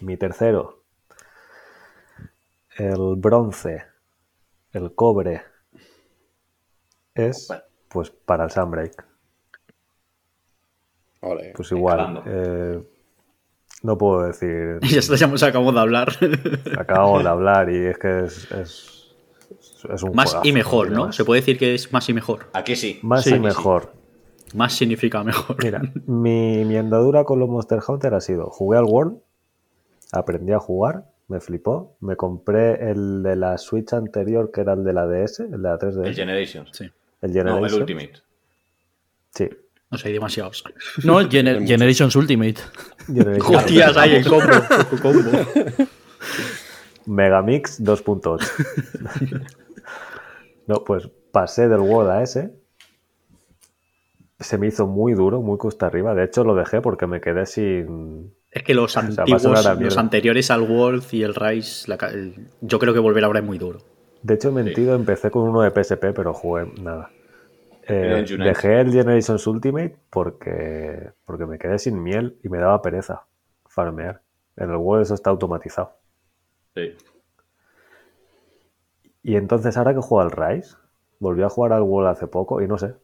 [0.00, 0.82] Mi tercero.
[2.76, 3.84] El bronce.
[4.72, 5.44] El cobre.
[7.14, 7.48] Es.
[7.88, 9.06] Pues para el Sunbreak.
[11.20, 11.52] Ole.
[11.54, 12.22] Pues igual.
[12.26, 12.82] Eh,
[13.82, 14.78] no puedo decir.
[14.82, 16.08] Y ya está, ya hemos acabado de hablar.
[16.78, 18.50] Acabo de hablar y es que es.
[18.50, 18.95] es,
[19.94, 21.06] es un más juegazo, y mejor, ¿no?
[21.06, 21.16] más.
[21.16, 22.46] Se puede decir que es más y mejor.
[22.52, 22.98] Aquí sí.
[23.02, 23.38] Más Sí, y sí.
[23.40, 23.92] mejor.
[24.54, 25.56] Más significa mejor.
[25.62, 29.18] Mira, mi, mi andadura con los Monster Hunter ha sido: jugué al World,
[30.12, 34.84] aprendí a jugar, me flipó, me compré el de la Switch anterior, que era el
[34.84, 36.68] de la DS, el de la 3DS, El Generations.
[36.72, 36.84] Sí.
[36.84, 37.80] el No, el Generation.
[37.80, 38.12] Ultimate.
[39.34, 39.48] Sí,
[39.90, 40.62] No sé, hay demasiados.
[41.04, 42.54] No, Gener- Generations Ultimate.
[43.06, 43.54] Generation.
[43.56, 44.52] Hostias, hay el combo.
[45.02, 45.30] combo.
[47.06, 49.46] Megamix 2.8.
[50.66, 52.54] no, pues pasé del World a ese.
[54.38, 56.14] Se me hizo muy duro, muy cuesta arriba.
[56.14, 58.34] De hecho, lo dejé porque me quedé sin.
[58.50, 62.34] Es que los antiguos, a los anteriores al World y el Rise, la ca- el-
[62.60, 63.78] yo creo que volver ahora es muy duro.
[64.22, 67.10] De hecho, he mentido, empecé con uno de PSP, pero jugué nada.
[67.88, 73.26] Eh, dejé el Generations Ultimate porque, porque me quedé sin miel y me daba pereza
[73.66, 74.22] farmear.
[74.56, 75.92] En el World eso está automatizado.
[76.74, 76.92] Sí.
[79.28, 80.76] Y entonces, ahora que juego al Rise,
[81.18, 82.94] volví a jugar al World hace poco y no sé.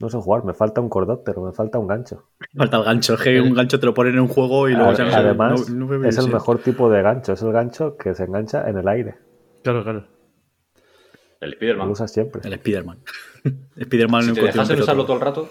[0.00, 2.28] No sé jugar, me falta un Cordóptero, me falta un gancho.
[2.56, 4.92] Falta el gancho, es que un gancho te lo ponen en un juego y luego
[4.92, 7.96] ya no Además, no- no me es el mejor tipo de gancho, es el gancho
[7.96, 9.14] que se engancha en el aire.
[9.62, 10.04] Claro, claro.
[11.40, 11.88] El Lo Spiderman.
[11.90, 12.40] usas siempre.
[12.44, 12.98] El Spider-Man.
[13.76, 15.14] Spider-Man Si en te dejasen usarlo otro.
[15.14, 15.48] todo el rato,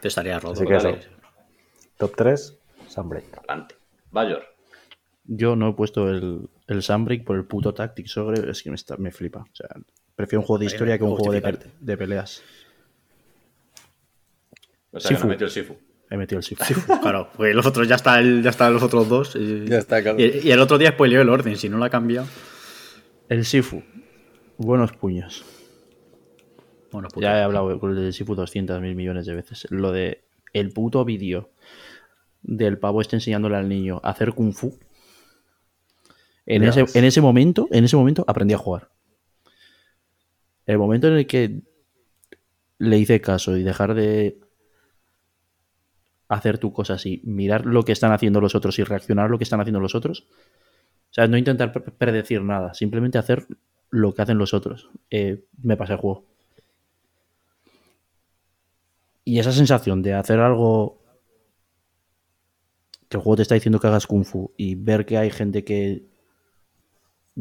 [0.00, 0.52] Te estaría roto.
[0.54, 0.90] Así que eso.
[1.98, 2.56] Top 3,
[2.86, 3.24] Sunbreak.
[3.38, 3.74] adelante.
[4.12, 4.42] Bayor.
[5.32, 8.50] Yo no he puesto el, el Sunbreak por el puto Tactics Ogre.
[8.50, 9.40] Es que me, está- me flipa.
[9.40, 9.68] O sea,
[10.16, 12.42] prefiero un juego de no historia que un que juego de, pe- de peleas.
[14.92, 15.26] O sea, que Sifu.
[15.26, 15.76] nos metió el Sifu.
[16.10, 16.64] He metido el Sifu.
[17.00, 19.36] Claro, porque los otros ya está el, ya están los otros dos.
[19.36, 20.18] Y, Ya está, claro.
[20.18, 22.26] y, y el otro día spoileó el orden, si no lo ha cambiado.
[23.28, 23.82] El Sifu.
[24.58, 25.44] Buenos puños.
[26.90, 29.68] Bueno, pues Ya he hablado con el Sifu 200 mil millones de veces.
[29.70, 31.50] Lo de el puto vídeo
[32.42, 34.76] del pavo este enseñándole al niño a hacer kung fu.
[36.46, 38.90] En ese, en ese momento, en ese momento aprendí a jugar.
[40.66, 41.62] El momento en el que
[42.78, 44.40] le hice caso y dejar de
[46.28, 49.38] hacer tu cosa así, mirar lo que están haciendo los otros y reaccionar a lo
[49.38, 50.26] que están haciendo los otros.
[51.10, 53.46] O sea, no intentar pre- predecir nada, simplemente hacer
[53.90, 54.90] lo que hacen los otros.
[55.10, 56.24] Eh, me pasé el juego.
[59.24, 61.02] Y esa sensación de hacer algo
[63.08, 65.64] que el juego te está diciendo que hagas kung fu y ver que hay gente
[65.64, 66.09] que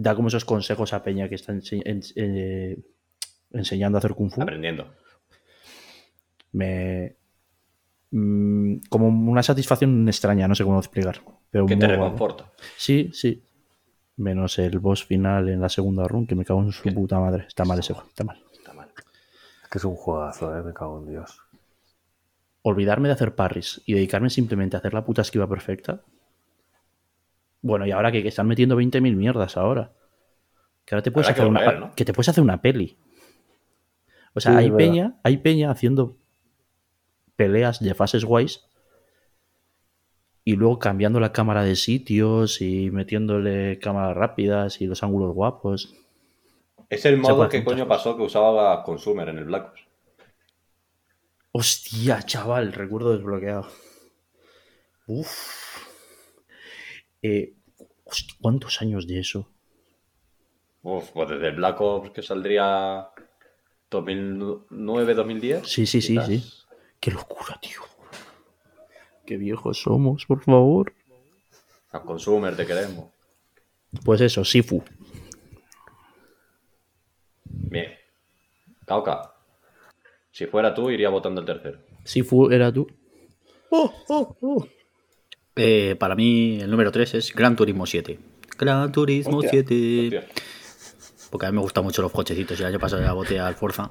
[0.01, 2.77] da como esos consejos a Peña que está ense- en- eh,
[3.51, 4.87] enseñando a hacer kung fu, Aprendiendo.
[6.51, 7.15] me
[8.11, 11.19] mm, como una satisfacción extraña, no sé cómo explicar.
[11.51, 12.03] Pero Que te guapo.
[12.03, 12.51] reconforta.
[12.77, 13.43] Sí, sí.
[14.17, 17.45] Menos el boss final en la segunda run, que me cago en su puta madre.
[17.47, 18.37] Está mal ese juego, está mal.
[18.53, 18.89] Está mal.
[19.63, 21.41] Es que es un juegazo, eh, me cago en Dios.
[22.61, 26.01] olvidarme de hacer parries y dedicarme simplemente a hacer la puta esquiva perfecta.
[27.61, 29.91] Bueno, y ahora que, que están metiendo 20.000 mierdas ahora.
[30.85, 31.95] Que ahora te puedes Habrá que hacer una, volver, ¿no?
[31.95, 32.97] que te puedes hacer una peli.
[34.33, 36.17] O sea, Sí, hay peña, hay peña haciendo
[37.35, 38.65] peleas de fases guays
[40.43, 45.93] y luego cambiando la cámara de sitios y metiéndole cámaras rápidas y los ángulos guapos.
[46.89, 49.81] Es el modo que hacer coño pasó que usaba Consumer en el Black Ops.
[51.51, 53.67] Hostia, chaval, recuerdo desbloqueado.
[55.07, 55.68] Uf.
[57.21, 57.53] Eh,
[58.05, 59.49] hostia, ¿Cuántos años de eso?
[60.83, 63.09] Uf, pues desde el Black Ops que saldría
[63.89, 65.67] 2009, 2010.
[65.67, 66.27] Sí, sí, sí, quizás.
[66.27, 66.43] sí.
[66.99, 67.81] Qué locura, tío.
[69.25, 70.93] Qué viejos somos, por favor.
[71.91, 73.11] A Consumer te queremos.
[74.03, 74.83] Pues eso, Sifu.
[77.45, 77.93] Bien.
[78.85, 79.33] Cauca.
[80.31, 81.79] Si fuera tú, iría votando el tercero.
[82.03, 82.87] Sifu era tú.
[85.59, 88.19] Eh, para mí, el número 3 es Gran Turismo 7.
[88.57, 90.03] Gran Turismo Hostia, 7.
[90.05, 90.23] Hostia.
[91.29, 92.57] Porque a mí me gustan mucho los cochecitos.
[92.59, 93.89] Y el año pasado ya voté al Forza.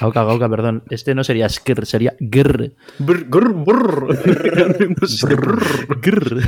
[0.00, 0.82] Gauca, Gauca, perdón.
[0.90, 2.74] Este no sería Skr, sería Grr.
[2.98, 4.18] Brr, grr, brr.
[6.00, 6.42] Grr.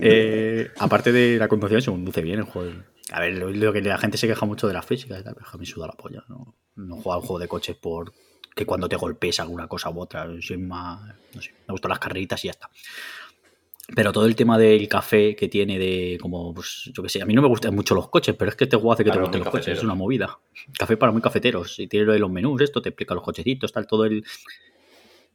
[0.00, 2.72] Eh, aparte de la conducción, se conduce bien el juego.
[3.10, 5.34] A ver, lo, lo que la gente se queja mucho de la física y tal,
[5.34, 6.22] pero es que a mí me suda la polla.
[6.28, 8.12] No, no juego a un juego de coches por
[8.54, 10.28] que cuando te golpees alguna cosa u otra.
[10.40, 11.00] Soy más.
[11.34, 12.68] No sé, me gustan las carreritas y ya está.
[13.94, 17.24] Pero todo el tema del café que tiene de como, pues, yo qué sé, a
[17.24, 19.18] mí no me gustan mucho los coches, pero es que este juego hace que te
[19.18, 20.38] gusten los coches, es una movida.
[20.78, 21.78] Café para muy cafeteros.
[21.78, 24.24] Y tiene lo de los menús, esto te explica los cochecitos, tal, todo el.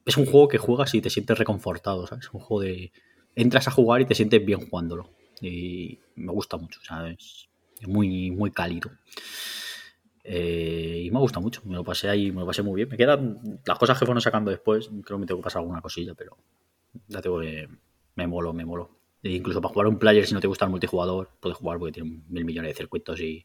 [0.05, 2.29] Es un juego que juegas y te sientes reconfortado, ¿sabes?
[2.31, 2.91] Un juego de.
[3.35, 5.09] Entras a jugar y te sientes bien jugándolo.
[5.41, 7.49] Y me gusta mucho, ¿sabes?
[7.81, 8.91] Es muy, muy cálido.
[10.23, 12.89] Eh, y me gusta mucho, me lo pasé ahí, me lo pasé muy bien.
[12.89, 15.81] Me quedan las cosas que fueron sacando después, creo que me tengo que pasar alguna
[15.81, 16.37] cosilla, pero
[17.07, 17.67] ya tengo que.
[18.15, 18.89] Me molo, me molo.
[19.23, 21.93] E incluso para jugar un player, si no te gusta el multijugador, puedes jugar porque
[21.93, 23.43] tiene mil millones de circuitos y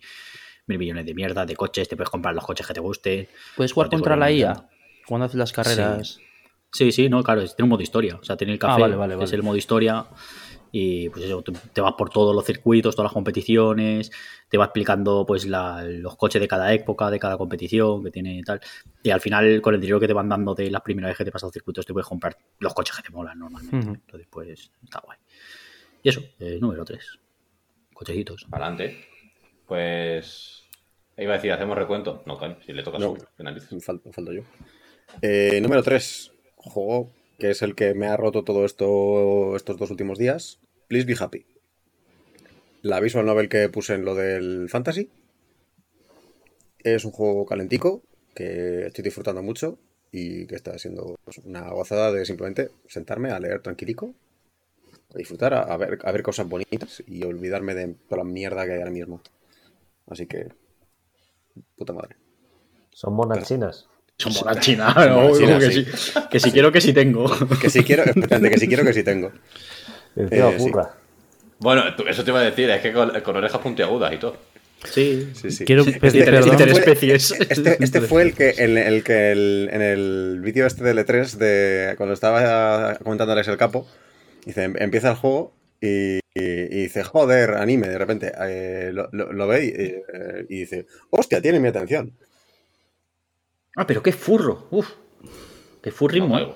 [0.66, 3.28] mil millones de mierda, de coches, te puedes comprar los coches que te gusten.
[3.56, 4.68] ¿Puedes jugar contra la IA?
[5.06, 6.20] Cuando haces las carreras.
[6.70, 8.16] Sí, sí, no, claro, tiene un modo historia.
[8.20, 10.04] O sea, tiene el Ah, café, vale, vale, que es el modo historia.
[10.70, 14.10] Y pues eso, te vas por todos los circuitos, todas las competiciones,
[14.50, 18.38] te va explicando pues la- los coches de cada época, de cada competición que tiene
[18.38, 18.60] y tal.
[19.02, 21.24] Y al final, con el dinero que te van dando de las primeras veces que
[21.24, 23.88] te pasas los circuitos, te puedes comprar los coches que te molan normalmente.
[23.88, 25.18] Entonces, pues está guay.
[26.02, 27.18] Y eso, eh, número 3.
[27.94, 28.46] Cochecitos.
[28.50, 29.06] Adelante.
[29.66, 30.64] Pues.
[31.16, 32.22] Iba a decir, ¿hacemos recuento?
[32.26, 33.16] No, coño, si le toca No.
[33.68, 33.80] su.
[33.80, 34.42] falta, falta yo.
[35.20, 36.30] Eh, número 3.
[36.56, 40.58] Juego que es el que me ha roto todo esto estos dos últimos días.
[40.88, 41.46] Please be happy.
[42.82, 45.08] La visual novel que puse en lo del fantasy.
[46.80, 48.02] Es un juego calentico
[48.34, 49.78] que estoy disfrutando mucho
[50.10, 54.14] y que está siendo una gozada de simplemente sentarme a leer tranquilico,
[55.14, 58.64] a disfrutar, a, a ver, a ver cosas bonitas y olvidarme de toda la mierda
[58.64, 59.20] que hay ahora mismo.
[60.06, 60.48] Así que,
[61.76, 62.16] puta madre.
[62.90, 63.88] Son monas chinas.
[64.18, 64.60] Son monas ¿no?
[64.62, 64.94] chinas,
[65.64, 65.84] que, sí.
[65.84, 66.12] sí.
[66.30, 67.30] que si quiero, que si tengo.
[67.60, 69.30] Que si quiero, que si quiero, que si tengo.
[70.16, 70.68] Encima Eh, sí.
[70.70, 70.94] furra.
[71.60, 74.36] Bueno, eso te iba a decir, es que con, con orejas puntiagudas y todo.
[74.84, 75.64] Sí, Sí, sí.
[75.64, 77.14] Quiero Este- pedir este.
[77.50, 81.32] Este, este fue el que, en el que el- en el vídeo este del E3,
[81.36, 83.88] de, cuando estaba comentando Alex el Capo,
[84.44, 89.08] dice, em- empieza el juego y, y- y dice, joder, anime, de repente eh, lo,
[89.12, 92.12] lo- lo ve y, eh, y dice, hostia, tiene mi atención.
[93.78, 94.66] Ah, pero qué furro.
[94.72, 94.90] Uf.
[95.82, 96.28] Qué No furrismo.
[96.30, 96.54] juego.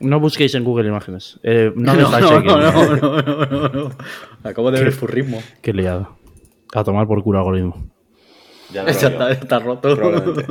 [0.00, 1.38] No busquéis en Google Imágenes.
[1.44, 3.90] Eh, no, No, me no, estáis no, no, no, no, no.
[4.42, 5.40] Acabo de ver el furrismo.
[5.62, 6.16] Qué liado.
[6.74, 7.90] A tomar por culo algoritmo.
[8.72, 9.94] Ya lo Ya está, está roto.
[9.94, 10.46] Probablemente.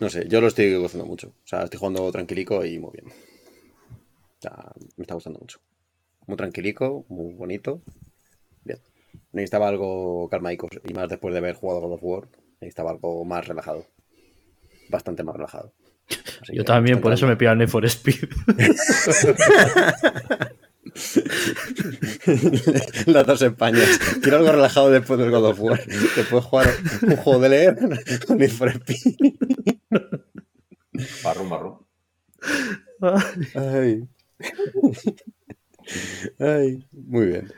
[0.00, 1.28] No sé, yo lo estoy gozando mucho.
[1.28, 3.06] O sea, estoy jugando tranquilico y muy bien.
[3.08, 5.60] O sea, me está gustando mucho.
[6.26, 7.82] Muy tranquilico, muy bonito.
[8.64, 8.80] Bien.
[9.32, 12.28] Necesitaba algo calmaico y más después de haber jugado God of War.
[12.60, 13.86] Necesitaba algo más relajado.
[14.92, 15.72] Bastante más relajado.
[16.42, 18.28] Así Yo también, por eso me pido el Need for Speed.
[23.06, 23.98] Las dos Españas.
[24.22, 25.80] Quiero algo relajado después del God of War.
[26.14, 26.68] Te puedes jugar
[27.02, 27.76] un juego de leer
[28.26, 29.16] con Need for Speed.
[31.24, 31.78] Barrum, barrum.
[33.54, 34.06] Ay.
[36.38, 36.86] Ay.
[36.92, 37.52] Muy bien.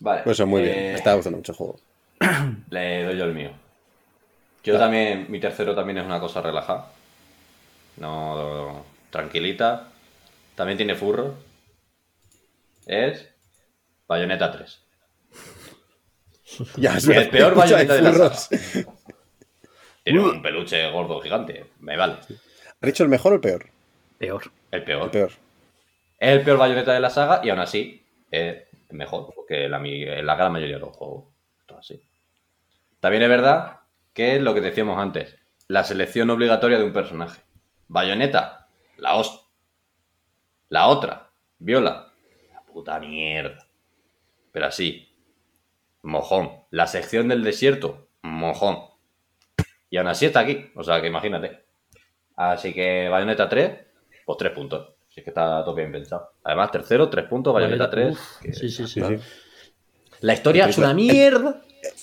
[0.00, 0.22] Vale.
[0.24, 0.74] Pues eso, muy bien.
[0.74, 1.80] eh, Me está gustando mucho el juego.
[2.70, 3.50] Le doy yo el mío.
[4.64, 6.90] Yo también, mi tercero también es una cosa relajada.
[7.98, 9.88] No, tranquilita.
[10.54, 11.34] También tiene furro.
[12.86, 13.28] Es
[14.08, 14.80] Bayonetta 3.
[16.76, 18.36] Ya, es El peor bayoneta de la saga.
[20.02, 21.66] Tiene un peluche gordo gigante.
[21.80, 22.16] Me vale.
[22.80, 23.66] ¿Ha dicho el mejor o el peor?
[24.18, 24.42] Peor.
[24.70, 25.04] El peor.
[25.04, 25.30] El peor.
[26.18, 29.32] Es el peor bayoneta de la saga y aún así es mejor.
[29.34, 31.24] Porque la, mi- la gran mayoría de los juegos.
[31.66, 32.00] Todo así.
[33.00, 33.80] También es verdad
[34.14, 35.36] que es lo que decíamos antes,
[35.68, 37.42] la selección obligatoria de un personaje.
[37.88, 39.44] Bayonetta, la host.
[40.70, 42.12] La otra, Viola,
[42.52, 43.58] la puta mierda.
[44.50, 45.08] Pero así,
[46.02, 46.50] mojón.
[46.70, 48.78] La sección del desierto, mojón.
[49.90, 51.64] Y aún así está aquí, o sea que imagínate.
[52.36, 53.78] Así que Bayonetta 3,
[54.24, 54.94] pues 3 puntos.
[55.08, 56.32] Así que está todo bien pensado.
[56.42, 58.12] Además, tercero, 3 puntos, Bayonetta 3.
[58.12, 59.00] Uf, que- sí, sí, sí.
[60.20, 61.62] La historia es una mierda.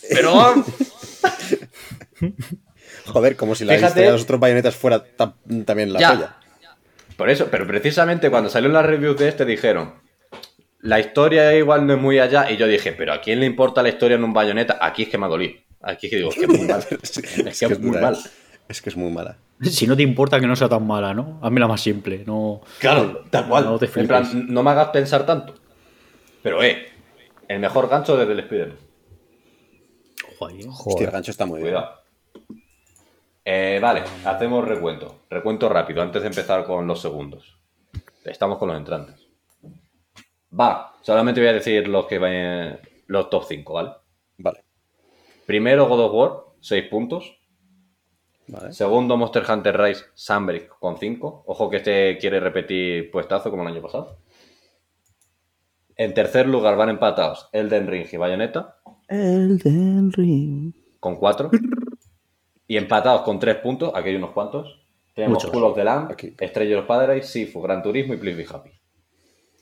[0.09, 0.31] Pero.
[3.07, 5.35] Joder, como si la Fíjate- historia de los otros bayonetas fuera ta-
[5.65, 6.13] también la Ya.
[6.13, 6.35] polla.
[7.17, 9.93] Por eso, pero precisamente cuando salió la review de este dijeron,
[10.79, 13.83] la historia igual no es muy allá, y yo dije, pero ¿a quién le importa
[13.83, 14.79] la historia en un bayoneta?
[14.81, 15.59] Aquí es que me ha dolido.
[15.81, 16.83] Aquí es que digo, es que es muy mal.
[17.01, 18.17] Es, Es que es muy dura, mal.
[18.67, 19.37] Es que es muy mala.
[19.61, 21.39] Si no te importa que no sea tan mala, ¿no?
[21.43, 22.61] Hazme la más simple, no...
[22.79, 23.65] Claro, tal cual.
[23.65, 25.53] No te en plan, no me hagas pensar tanto.
[26.41, 26.87] Pero, eh,
[27.47, 28.77] el mejor gancho desde el Spider-Man.
[30.39, 30.65] Joder.
[30.67, 31.73] Hostia, el gancho está muy bien.
[31.73, 32.00] Cuidado.
[33.43, 35.21] Eh, vale, hacemos recuento.
[35.29, 37.57] Recuento rápido, antes de empezar con los segundos.
[38.23, 39.27] Estamos con los entrantes.
[40.57, 43.91] Va, solamente voy a decir los que vayan, los top 5, ¿vale?
[44.37, 44.63] Vale.
[45.45, 47.37] Primero God of War, 6 puntos.
[48.47, 48.73] Vale.
[48.73, 51.43] Segundo Monster Hunter Rise Sunbreak con 5.
[51.47, 54.19] Ojo que este quiere repetir puestazo como el año pasado.
[55.95, 60.73] En tercer lugar van empatados Elden Ring y Bayonetta Elden Ring.
[60.99, 61.51] con 4.
[62.71, 64.79] Y empatados con 3 puntos, aquí hay unos cuantos.
[65.13, 65.51] Tenemos Muchos.
[65.51, 66.33] Pool of the Lamb, Aquí.
[66.39, 68.71] Estrella of Paradise, Sifu, Gran Turismo y Please Be Happy.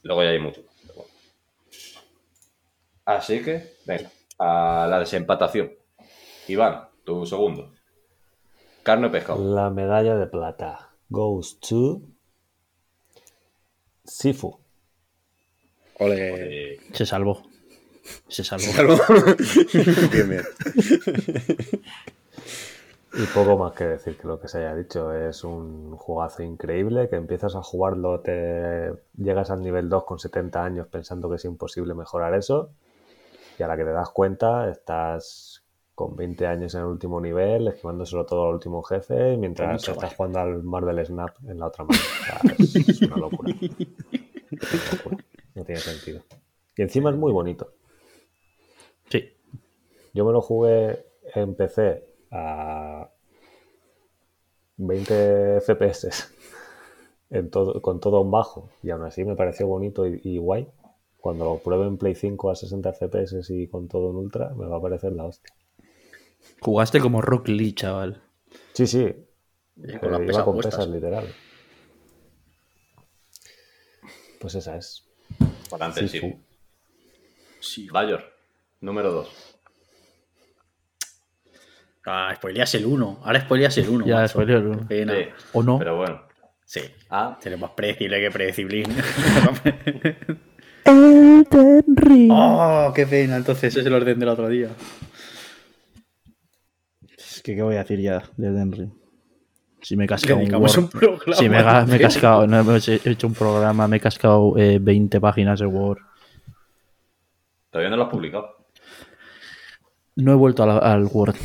[0.03, 0.55] Luego ya hay bueno.
[3.05, 5.71] Así que, venga, a la desempatación.
[6.49, 7.73] Iván, tu segundo.
[8.83, 9.55] Carne o pescado.
[9.55, 12.03] La medalla de plata goes to
[14.05, 14.55] Sifu.
[15.97, 16.73] Ole.
[16.73, 17.41] Eh, Se salvó.
[18.27, 18.67] Se salvó.
[20.11, 20.43] bien, bien.
[23.13, 25.13] Y poco más que decir que lo que se haya dicho.
[25.13, 30.63] Es un jugazo increíble que empiezas a jugarlo, te llegas al nivel 2 con 70
[30.63, 32.71] años pensando que es imposible mejorar eso.
[33.57, 35.63] Y a la que te das cuenta, estás
[35.95, 40.15] con 20 años en el último nivel, esquivándoselo todo al último jefe, mientras estás vaya.
[40.15, 41.99] jugando al Marvel Snap en la otra mano.
[41.99, 43.53] O sea, es, es una locura.
[43.61, 45.17] Es una locura.
[45.55, 46.21] No tiene sentido.
[46.77, 47.73] Y encima es muy bonito.
[49.09, 49.33] Sí.
[50.13, 51.05] Yo me lo jugué
[51.35, 53.09] en PC a
[54.77, 56.31] 20 FPS
[57.29, 60.67] en todo, con todo en bajo y aún así me pareció bonito y, y guay.
[61.17, 64.65] Cuando lo pruebe en Play 5 a 60 FPS y con todo en ultra, me
[64.67, 65.53] va a parecer la hostia.
[66.61, 68.21] Jugaste como Rock Lee, chaval.
[68.73, 69.13] Sí, sí.
[69.99, 70.75] con las eh, pesas iba con puestas.
[70.75, 71.27] pesas literal.
[74.39, 75.05] Pues esa es.
[75.69, 76.39] Bastante Sifu.
[77.59, 77.93] Sifu.
[77.93, 78.23] Bayor,
[78.79, 79.58] número 2.
[82.11, 83.19] Ah, spoileas el 1.
[83.23, 84.05] Ahora spoileas el 1.
[84.07, 84.87] Ya, spoileé el uno.
[84.87, 85.13] Pena.
[85.13, 85.77] Sí, ¿O no?
[85.77, 86.21] Pero bueno.
[86.65, 86.81] Sí.
[87.11, 88.83] Ah, Seré más predecible que predecible.
[90.85, 92.31] Elden Ring.
[92.33, 93.35] oh, qué pena.
[93.37, 94.69] Entonces ese es el orden del otro día.
[97.15, 98.89] Es que, ¿qué voy a decir ya de Elden Ring?
[99.81, 100.77] Si me he cascado un Word.
[100.79, 101.33] un programa.
[101.35, 104.79] Si me, he me he cascado, no hemos hecho un programa, me he cascado eh,
[104.81, 105.99] 20 páginas de Word.
[107.69, 108.57] todavía no lo has publicado.
[110.15, 111.35] No he vuelto al, al Word.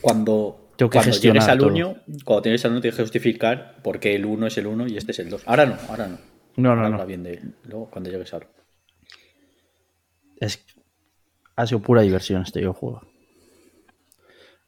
[0.00, 1.68] Cuando, Tengo que cuando llegues al todo.
[1.68, 4.86] 1, cuando tienes al 1 tienes que justificar por qué el 1 es el 1
[4.88, 5.42] y este es el 2.
[5.46, 6.18] Ahora no, ahora no.
[6.56, 6.94] No, no, Ahora no.
[6.96, 8.46] habla bien de luego cuando llegues al
[10.40, 10.64] Es,
[11.56, 13.02] ha sido pura diversión este videojuego.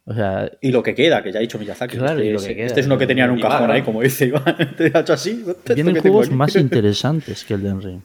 [0.05, 1.97] O sea, Y lo que queda, que ya ha dicho Miyazaki.
[1.97, 2.65] Claro, este, y lo es, que queda.
[2.65, 4.43] este es uno que tenía en un cajón ahí, como dice Iván.
[4.77, 5.43] Te ha hecho así.
[5.75, 8.01] vienen que tengo juegos más interesantes que Elden Ring.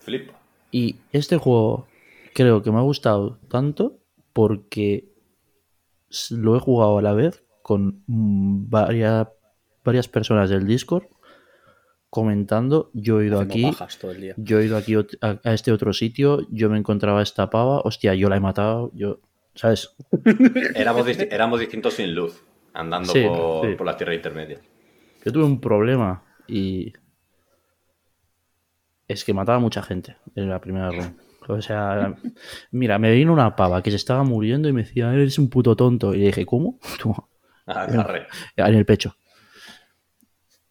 [0.00, 0.30] Flip.
[0.70, 1.88] Y este juego
[2.34, 3.98] creo que me ha gustado tanto
[4.34, 5.07] porque
[6.30, 9.28] lo he jugado a la vez con varias,
[9.84, 11.04] varias personas del Discord
[12.10, 12.90] comentando.
[12.94, 14.34] Yo he ido Hacemos aquí, bajas todo el día.
[14.36, 18.14] yo he ido aquí a, a este otro sitio, yo me encontraba esta pava, hostia,
[18.14, 19.20] yo la he matado, yo,
[19.54, 19.94] ¿sabes?
[20.74, 23.74] Éramos, disti- éramos distintos sin luz, andando Sí, por, sí.
[23.76, 24.60] por las tierras intermedias.
[25.24, 26.92] Yo tuve un problema y
[29.06, 31.16] es que mataba a mucha gente en la primera run.
[31.48, 32.14] O sea,
[32.70, 35.74] mira, me vino una pava que se estaba muriendo y me decía, eres un puto
[35.76, 36.14] tonto.
[36.14, 36.78] Y le dije, ¿cómo?
[37.66, 38.26] Agarré.
[38.56, 39.16] en el pecho.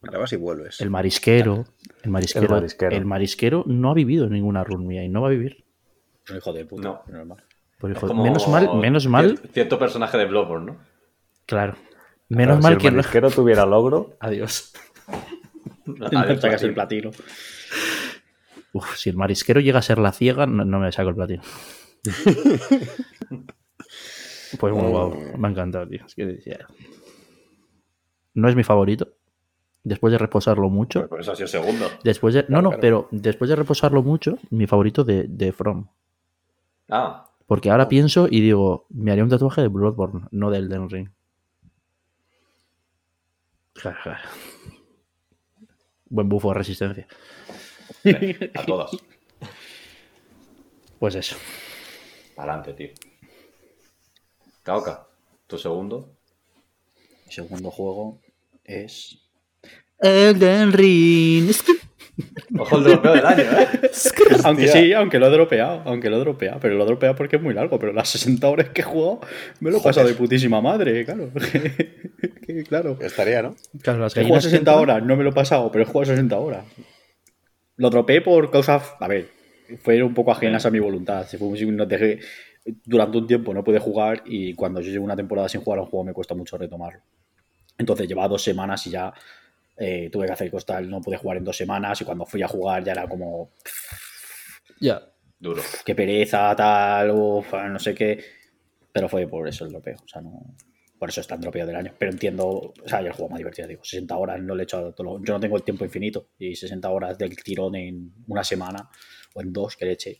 [0.01, 0.79] Grabas y vuelves.
[0.79, 1.65] El marisquero,
[2.03, 3.05] el marisquero, el marisquero.
[3.05, 5.65] marisquero, no ha vivido en ninguna run mía y no va a vivir.
[6.35, 6.87] Hijo de puta.
[6.87, 7.01] No.
[7.07, 7.43] normal.
[7.79, 10.77] Pues, Es hijo, como menos mal, menos mal, cier- Cierto personaje de Bloodborne, ¿no?
[11.45, 11.75] claro.
[12.29, 12.97] Menos Claro, mal si que el no.
[12.97, 14.73] marisquero tuviera logro, Adiós.
[16.11, 17.11] Adiós, Sacas el platino.
[18.73, 21.41] Uf, si el marisquero llega a ser la ciega, no, no me saco el platino.
[24.61, 26.05] Pues bueno, wow, me ha encantado, tío.
[26.05, 26.65] Es que decía,
[28.33, 29.09] No es mi favorito.
[29.83, 31.07] Después de reposarlo mucho.
[31.09, 31.85] Por eso ha sido segundo.
[32.03, 32.81] Después de, no, Claro, no, claro.
[32.81, 35.87] pero después de reposarlo mucho, mi favorito de, de From.
[36.89, 40.89] Ah, Porque ahora pienso y digo, me haría un tatuaje de Bloodborne, no del Elden
[40.89, 41.09] Ring.
[46.09, 47.07] Buen bufo de resistencia.
[48.53, 48.91] A todas.
[50.99, 51.35] Pues eso.
[52.37, 52.89] Adelante, tío.
[54.63, 55.07] Cauca,
[55.47, 56.13] tu segundo.
[57.25, 58.19] Mi segundo juego
[58.63, 59.19] es.
[59.99, 61.51] Elden Ring.
[62.57, 63.67] Ojo el dropeo del año, ¿eh?
[64.43, 67.35] aunque sí, aunque lo he dropeado, aunque lo he dropeado, pero lo he dropeado porque
[67.35, 69.21] es muy largo, pero las 60 horas que he jugado
[69.59, 71.29] me lo he pasado de putísima madre, claro.
[72.47, 72.97] Que, claro.
[73.01, 73.55] Estaría, ¿no?
[73.81, 75.87] Claro, las He jugado gallinas 60 entran- horas, no me lo he pasado, pero he
[75.87, 76.65] jugado 60 horas.
[77.77, 78.93] Lo dropeé por causas.
[78.99, 79.29] A ver,
[79.79, 81.25] fue un poco ajenas a mi voluntad.
[81.25, 82.19] Se fue, no dejé,
[82.85, 85.83] durante un tiempo no pude jugar y cuando yo llevo una temporada sin jugar a
[85.83, 87.01] un juego me cuesta mucho retomarlo.
[87.77, 89.13] Entonces llevaba dos semanas y ya
[89.77, 92.47] eh, tuve que hacer costal, no pude jugar en dos semanas y cuando fui a
[92.47, 93.51] jugar ya era como
[94.79, 95.01] Ya.
[95.39, 95.61] Duro.
[95.85, 98.23] qué pereza, tal, uf, no sé qué.
[98.91, 99.97] Pero fue por eso el dropeo.
[100.03, 100.55] O sea, no.
[100.99, 101.93] Por eso está en dropeo del año.
[101.97, 102.47] Pero entiendo.
[102.47, 103.83] O sea, yo el juego más divertido, digo.
[103.83, 104.93] 60 horas no le he hecho.
[104.93, 106.29] todo lo- Yo no tengo el tiempo infinito.
[106.39, 108.89] Y 60 horas del tirón en una semana
[109.35, 110.17] o en dos que le eche.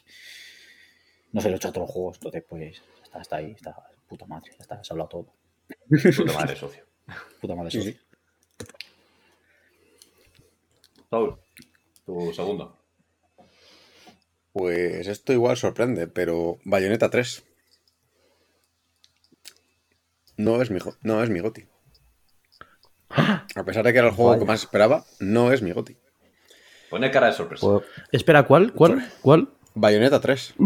[1.31, 2.17] No se lo he hecho a todos los juegos.
[2.17, 2.81] Entonces, pues.
[3.03, 3.51] Está, está ahí.
[3.51, 3.75] Está
[4.07, 4.51] puta madre.
[4.51, 4.83] Ya está.
[4.83, 5.33] Se ha hablado todo.
[6.15, 6.83] Puta madre, socio.
[7.41, 7.71] Puta madre.
[7.71, 7.93] Sí, socio.
[7.93, 7.99] sí.
[11.09, 11.37] Saúl,
[12.05, 12.77] tu segundo.
[14.51, 17.43] Pues esto igual sorprende, pero Bayonetta 3.
[20.37, 21.65] No es mi, no es mi goti.
[23.09, 24.39] A pesar de que era el juego Vaya.
[24.39, 25.97] que más esperaba, no es mi goti.
[26.89, 27.65] Pone cara de sorpresa.
[27.65, 28.73] Pues, Espera, ¿cuál?
[28.73, 29.11] ¿Cuál?
[29.21, 29.49] ¿Cuál?
[29.73, 30.55] Bayonetta 3.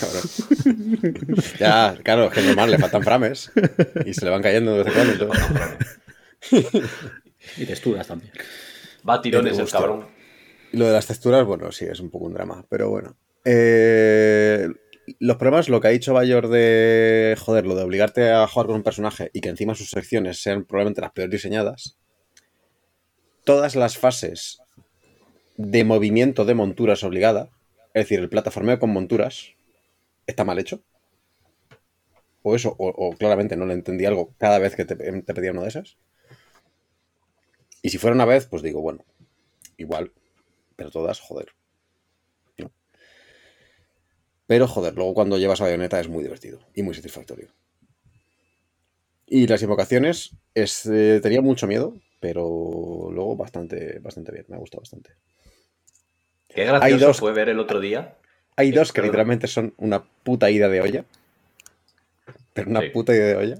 [0.00, 0.22] Cabrón.
[1.58, 3.52] ya, claro, es que es normal, le faltan frames.
[4.04, 5.30] Y se le van cayendo de vez en cuando.
[7.56, 8.32] Y texturas también.
[9.08, 10.06] Va a tirones el cabrón.
[10.72, 13.16] Y lo de las texturas, bueno, sí, es un poco un drama, pero bueno.
[13.44, 14.68] Eh,
[15.18, 18.76] los problemas, lo que ha dicho Bayor de, joder, lo de obligarte a jugar con
[18.76, 21.96] un personaje y que encima sus secciones sean probablemente las peor diseñadas.
[23.44, 24.60] Todas las fases
[25.56, 27.50] de movimiento de monturas obligada,
[27.94, 29.54] es decir, el plataformeo con monturas,
[30.26, 30.82] está mal hecho.
[32.42, 35.62] O eso, o, claramente no le entendí algo cada vez que te, te pedía uno
[35.62, 35.98] de esas.
[37.82, 39.04] Y si fuera una vez, pues digo, bueno,
[39.76, 40.12] igual,
[40.76, 41.48] pero todas, joder.
[44.50, 47.46] Pero joder, luego cuando llevas a Bayonetta es muy divertido y muy satisfactorio.
[49.24, 52.42] Y las invocaciones, es, eh, tenía mucho miedo, pero
[53.12, 55.10] luego bastante, bastante bien, me ha gustado bastante.
[56.48, 58.16] Qué gracioso Hay dos- fue ver el otro día.
[58.56, 61.04] Hay dos que literalmente son una puta ida de olla.
[62.52, 62.88] Pero una Sí.
[62.88, 63.56] puta ida de olla.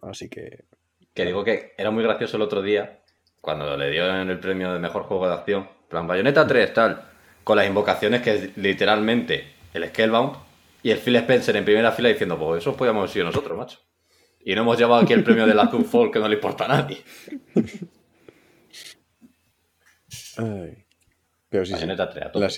[0.00, 0.64] Así que.
[1.12, 3.00] Que digo que era muy gracioso el otro día.
[3.42, 5.64] Cuando le dieron el premio de mejor juego de acción.
[5.64, 7.07] en Plan Bayonetta 3, tal.
[7.48, 10.36] Con las invocaciones que es literalmente el Scalebound.
[10.82, 13.78] Y el Phil Spencer en primera fila diciendo, pues eso podíamos haber sido nosotros, macho.
[14.44, 16.68] Y no hemos llevado aquí el premio de la Fall que no le importa a
[16.68, 16.98] nadie.
[20.36, 20.84] Ay.
[21.48, 21.74] Pero sí, sí.
[21.76, 22.44] Bayonetta 3, a tope.
[22.44, 22.50] La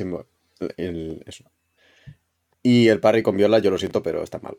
[0.76, 1.44] el- eso.
[2.60, 4.56] Y el parry con viola, yo lo siento, pero está mal.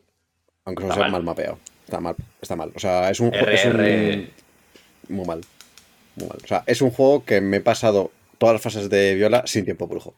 [0.64, 1.12] Aunque eso sea mal.
[1.12, 1.58] mal mapeado.
[1.84, 2.72] Está mal, está mal.
[2.74, 3.48] O sea, es un juego.
[3.48, 4.30] es un- RR.
[5.10, 5.42] Muy mal.
[6.16, 6.38] Muy mal.
[6.42, 9.64] O sea, es un juego que me he pasado todas las fases de viola sin
[9.66, 10.14] tiempo brujo.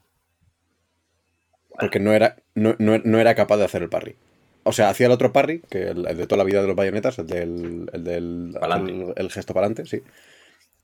[1.78, 4.16] Porque no era, no, no- no era capaz de hacer el parry.
[4.62, 6.76] O sea, hacía el otro parry, que el, el de toda la vida de los
[6.76, 8.56] bayonetas, el del, el del
[8.88, 10.02] el, el gesto para adelante, sí.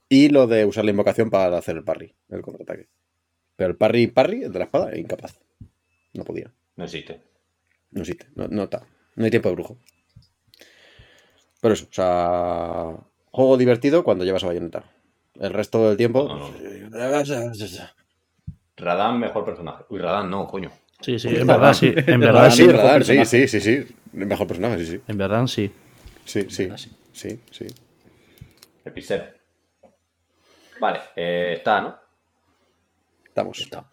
[0.09, 2.87] Y lo de usar la invocación para hacer el parry, el contraataque.
[3.55, 5.39] Pero el parry, parry, el de la espada, incapaz.
[6.13, 6.51] No podía.
[6.75, 7.21] No existe.
[7.91, 8.27] No existe.
[8.35, 8.85] No, no está.
[9.15, 9.77] No hay tiempo de brujo.
[11.61, 12.97] Pero eso, o sea.
[13.31, 14.83] Juego divertido cuando llevas a bayoneta.
[15.39, 16.27] El resto del tiempo.
[16.27, 16.49] No,
[18.81, 19.85] Radan, mejor personaje.
[19.89, 20.71] Uy, Radan no, coño.
[20.99, 21.93] Sí, sí, en verdad sí.
[21.95, 22.67] En verdad Radán, sí.
[22.71, 23.95] Radán, sí, sí, sí, sí.
[24.13, 25.01] Mejor personaje, sí, sí.
[25.07, 25.71] En verdad sí.
[26.25, 26.69] Sí, sí.
[27.13, 27.39] Sí.
[27.51, 27.67] Sí,
[28.93, 29.25] pisero.
[30.79, 31.95] Vale, eh, está, ¿no?
[33.25, 33.59] Estamos.
[33.59, 33.85] Está.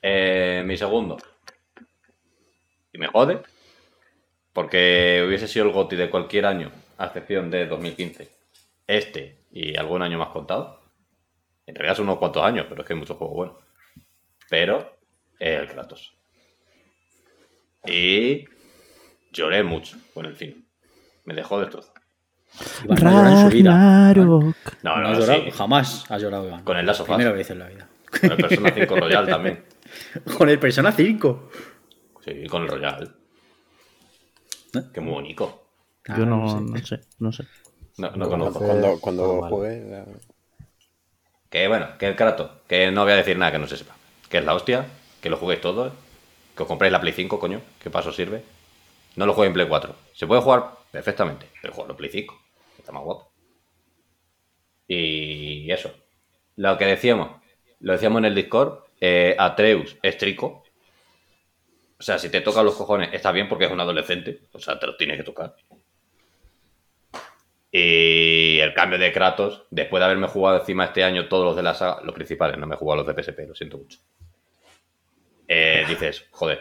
[0.00, 1.16] Eh, mi segundo.
[2.92, 3.40] Y me jode.
[4.52, 8.28] Porque hubiese sido el GOTI de cualquier año, a excepción de 2015.
[8.86, 10.80] Este y algún año más contado.
[11.66, 13.56] En realidad son unos cuantos años, pero es que hay muchos juegos buenos.
[14.48, 14.98] Pero
[15.38, 16.14] eh, el Kratos.
[17.86, 18.44] Y
[19.32, 20.66] lloré mucho con el fin.
[21.24, 21.94] Me dejó destrozado.
[22.84, 24.14] Iván no ha llorado en su vida.
[24.14, 24.40] No,
[24.82, 25.44] No, no, has no, llorado.
[25.44, 25.50] sí.
[25.50, 26.64] Jamás has llorado, Iván.
[26.64, 27.14] Con el Last of Us.
[27.16, 27.88] Primera vez en la vida.
[28.20, 29.64] Con el Persona 5 Royal también.
[30.38, 31.50] Con el Persona 5.
[32.24, 33.14] Sí, con el Royal.
[34.92, 35.70] Que muy bonito.
[36.16, 37.44] Yo no, Ah, no sé, no sé.
[37.98, 38.60] No, conozco.
[38.64, 39.50] cuando, cuando normal.
[39.50, 40.04] juegue.
[41.50, 43.94] Que bueno, que el Kratos, que no voy a decir nada que no se sepa.
[44.28, 44.86] Que es la hostia,
[45.20, 45.92] que lo juguéis todos,
[46.56, 48.42] que os compréis la Play 5, coño, que paso sirve.
[49.16, 49.94] No lo jueguéis en Play 4.
[50.12, 52.40] Se puede jugar perfectamente, pero jugarlo en Play 5,
[52.76, 53.30] que está más guapo.
[54.86, 55.92] Y eso.
[56.56, 57.40] Lo que decíamos,
[57.80, 60.64] lo decíamos en el Discord, eh, Atreus es trico.
[61.98, 64.40] O sea, si te tocan los cojones, está bien porque es un adolescente.
[64.52, 65.54] O sea, te los tiene que tocar.
[67.70, 71.62] Y el cambio de Kratos, después de haberme jugado encima este año todos los de
[71.62, 73.98] la saga, los principales, no me he jugado los de PSP, lo siento mucho.
[75.48, 76.60] Eh, dices, joder,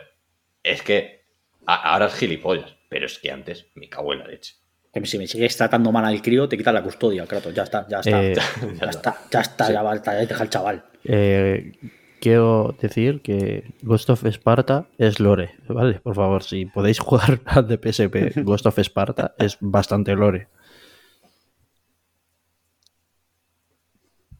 [0.64, 1.25] es que
[1.66, 4.56] ahora es gilipollas, pero es que antes me cago en la leche.
[5.03, 7.53] Si me sigues tratando mal al crío, te quitan la custodia, Kratos.
[7.53, 8.24] Ya está, ya está.
[8.24, 8.35] Eh,
[8.82, 10.85] ya, está, ya está, ya basta, ya deja al chaval.
[11.03, 11.74] Eh,
[12.19, 15.99] quiero decir que Ghost of Sparta es lore, ¿vale?
[15.99, 20.48] Por favor, si podéis jugar al de PSP Ghost of Sparta, es bastante lore.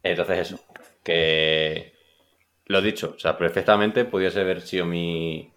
[0.02, 0.60] Entonces eso,
[1.04, 1.97] que
[2.68, 5.50] lo dicho, o sea, perfectamente pudiese haber sido mi...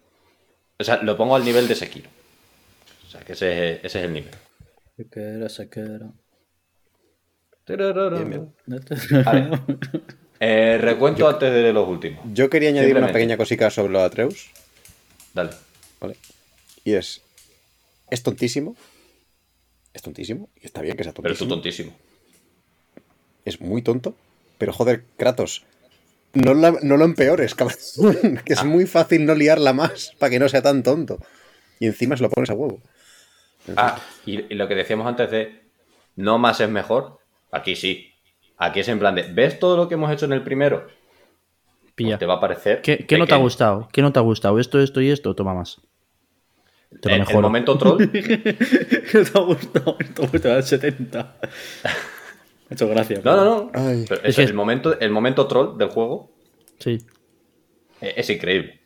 [0.79, 2.09] O sea, lo pongo al nivel de Sekiro.
[3.07, 4.31] O sea, que ese, ese es el nivel.
[4.97, 6.13] Sekiro, Sekiro.
[7.67, 8.29] Bien,
[8.65, 9.23] bien.
[9.25, 9.49] Vale.
[10.43, 12.25] Eh, recuento antes de los últimos.
[12.33, 14.49] Yo quería añadir una pequeña cosica sobre lo de Atreus.
[15.35, 15.51] Dale.
[15.99, 16.15] ¿vale?
[16.83, 17.21] Y es.
[18.09, 18.75] Es tontísimo.
[19.93, 20.49] Es tontísimo.
[20.59, 21.91] Y está bien que sea Pero es tontísimo.
[21.91, 21.97] tontísimo.
[23.45, 24.15] es muy tonto.
[24.57, 25.63] Pero joder, Kratos.
[26.33, 27.77] No, la- no lo empeores, cabrón.
[28.45, 31.19] que es muy fácil no liarla más para que no sea tan tonto.
[31.79, 32.81] Y encima se lo pones a huevo.
[33.75, 35.61] Ah, y, y lo que decíamos antes de
[36.15, 37.19] no más es mejor,
[37.51, 38.13] aquí sí.
[38.57, 40.87] Aquí es en plan de, ¿ves todo lo que hemos hecho en el primero?
[41.95, 42.09] Pilla.
[42.11, 42.81] Pues te va a parecer.
[42.81, 43.89] ¿Qué, qué no te ha gustado?
[43.91, 44.59] ¿Qué no te ha gustado?
[44.59, 45.81] Esto, esto y esto, toma más.
[47.01, 47.41] Te lo El, el mejoro.
[47.47, 49.97] momento troll, ¿Qué te ha gustado?
[49.97, 51.35] Te ha gustado el 70.
[51.43, 51.93] Me ha
[52.71, 53.21] hecho gracia.
[53.23, 53.71] no, no, no.
[53.73, 54.05] Ay.
[54.07, 56.31] Pero Es el, momento, el momento troll del juego
[56.79, 56.97] Sí.
[58.01, 58.81] es, es increíble.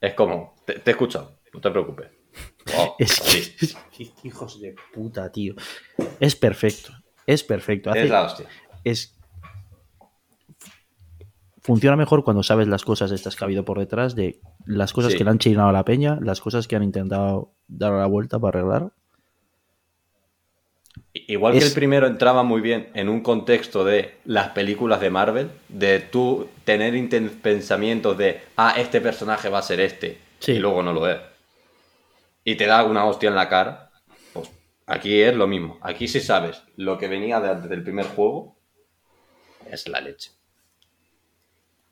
[0.00, 2.08] Es como, te, te he escuchado, no te preocupes.
[2.76, 5.54] Oh, Es sí, que, hijos de puta, tío.
[6.20, 6.92] Es perfecto.
[7.26, 7.88] Es perfecto.
[7.90, 8.46] Hace- es la hostia.
[8.84, 9.14] es
[11.62, 15.12] funciona mejor cuando sabes las cosas estas que ha habido por detrás de las cosas
[15.12, 15.18] Sí.
[15.18, 18.38] que le han chinado a la peña, las cosas que han intentado dar la vuelta
[18.38, 18.92] para arreglar.
[21.12, 25.50] Igual que el primero entraba muy bien en un contexto de las películas de Marvel,
[25.68, 26.94] de tú tener
[27.42, 30.52] pensamientos de, ah, este personaje va a ser este, Sí.
[30.52, 31.18] y luego no lo es.
[32.44, 33.90] Y te da una hostia en la cara.
[34.32, 34.50] Pues
[34.86, 35.78] aquí es lo mismo.
[35.82, 38.56] Aquí si sabes lo que venía de antes del primer juego,
[39.70, 40.30] es la leche.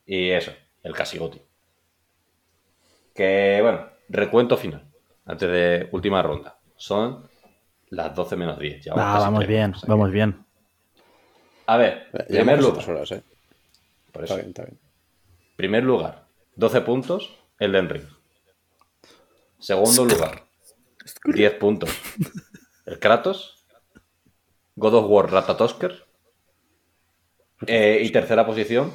[0.07, 0.52] Y eso,
[0.83, 1.43] el Casigoti.
[3.15, 4.85] Que bueno, recuento final,
[5.25, 6.59] antes de última ronda.
[6.76, 7.28] Son
[7.90, 8.84] las 12 menos 10.
[8.84, 10.44] ya Ah, casi vamos bien, o sea que- vamos bien.
[11.66, 12.90] A ver, Ya primer lugar.
[12.90, 13.23] horas, ¿eh?
[14.12, 14.34] Por eso.
[14.34, 14.78] Está bien, está bien.
[15.56, 18.05] Primer lugar, 12 puntos, Elden Ring.
[19.58, 20.44] Segundo lugar,
[21.24, 21.90] 10 puntos.
[22.84, 23.65] El Kratos.
[24.76, 26.05] God of War Ratatosker.
[27.66, 28.92] Eh, y tercera posición,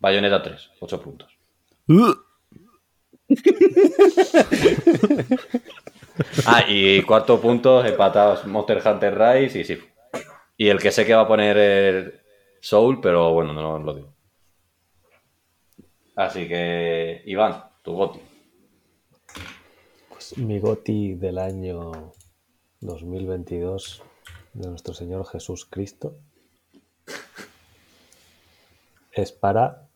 [0.00, 1.38] Bayonetta 3, 8 puntos.
[6.46, 9.86] Ah, y cuarto punto, empatados Monster Hunter Rise y Sifu.
[10.56, 12.20] Y el que sé que va a poner el
[12.60, 14.14] Soul, pero bueno, no lo digo.
[16.14, 18.20] Así que, Iván, tu goti.
[20.08, 22.14] Pues mi goti del año
[22.80, 24.02] 2022
[24.54, 26.16] de nuestro Señor Jesús Cristo
[29.12, 29.88] es para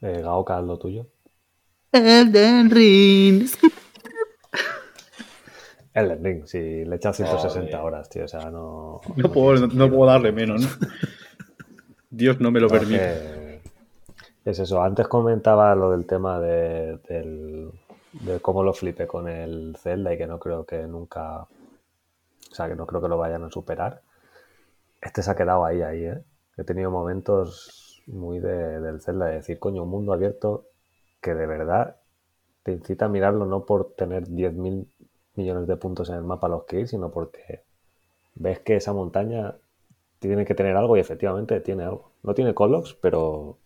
[0.00, 1.06] eh, Gaoka, haz lo tuyo.
[1.92, 3.48] Elden Ring.
[5.94, 7.84] Elden Ring, si le echas 160 Joder.
[7.86, 9.00] horas, tío, o sea, no...
[9.16, 10.68] No puedo, no puedo darle menos, ¿no?
[12.10, 13.60] Dios no me lo permite.
[14.44, 17.70] Es eso, antes comentaba lo del tema de, del-
[18.12, 21.48] de cómo lo flipé con el Zelda y que no creo que nunca, o
[22.54, 24.02] sea, que no creo que lo vayan a superar.
[25.00, 26.22] Este se ha quedado ahí, ahí, ¿eh?
[26.56, 30.64] He tenido momentos muy de- del Zelda de decir, coño, un mundo abierto
[31.20, 31.96] que de verdad
[32.62, 34.88] te incita a mirarlo no por tener 10.000
[35.38, 37.62] millones de puntos en el mapa a los que ir, sino porque
[38.34, 39.54] ves que esa montaña
[40.18, 42.12] tiene que tener algo y efectivamente tiene algo.
[42.22, 43.58] No tiene Colox, pero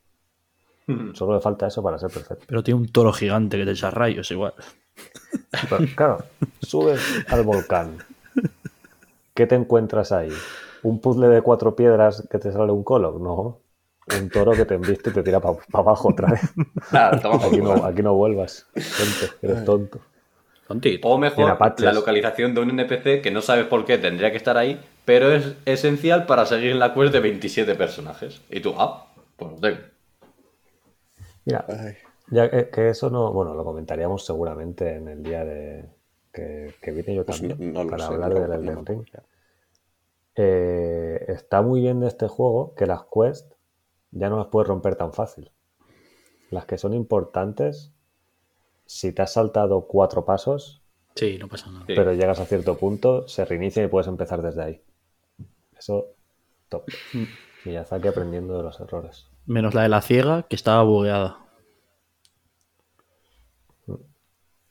[1.14, 2.44] solo le falta eso para ser perfecto.
[2.46, 4.54] Pero tiene un toro gigante que te echa rayos igual.
[5.68, 6.18] Pero, claro,
[6.60, 7.98] subes al volcán.
[9.34, 10.30] ¿Qué te encuentras ahí?
[10.82, 13.20] ¿Un puzzle de cuatro piedras que te sale un Colox?
[13.20, 13.60] No.
[14.20, 16.40] Un toro que te embiste y te tira para abajo otra vez.
[16.90, 18.66] Claro, Aquí no, aquí no vuelvas.
[18.74, 20.00] Tonto, eres tonto.
[20.68, 21.08] Tontito.
[21.08, 24.56] O mejor, la localización de un NPC que no sabes por qué tendría que estar
[24.56, 28.40] ahí, pero es esencial para seguir en la quest de 27 personajes.
[28.50, 29.78] Y tú, ah, pues lo tengo.
[31.44, 31.64] Mira,
[32.30, 35.90] ya que, que eso no, bueno, lo comentaríamos seguramente en el día de
[36.32, 39.04] que, que viene yo Pues también no- no lo para sé, hablar del Elden Ring.
[40.34, 43.54] Eh, está muy bien de este juego que las quests
[44.12, 45.50] ya no las puedes romper tan fácil.
[46.50, 47.91] Las que son importantes,
[48.92, 50.80] si te has saltado cuatro pasos,
[51.14, 51.84] Sí, no pasa nada.
[51.86, 51.92] Sí.
[51.94, 54.80] pero llegas a cierto punto, se reinicia y puedes empezar desde ahí.
[55.78, 56.06] Eso,
[56.68, 56.84] top.
[57.64, 59.26] Y ya está aquí aprendiendo de los errores.
[59.46, 61.38] Menos la de la ciega, que estaba bugueada.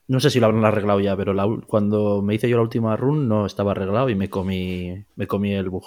[0.07, 2.97] No sé si lo habrán arreglado ya, pero la cuando me hice yo la última
[2.97, 5.85] run no estaba arreglado y me comí, me comí el bug.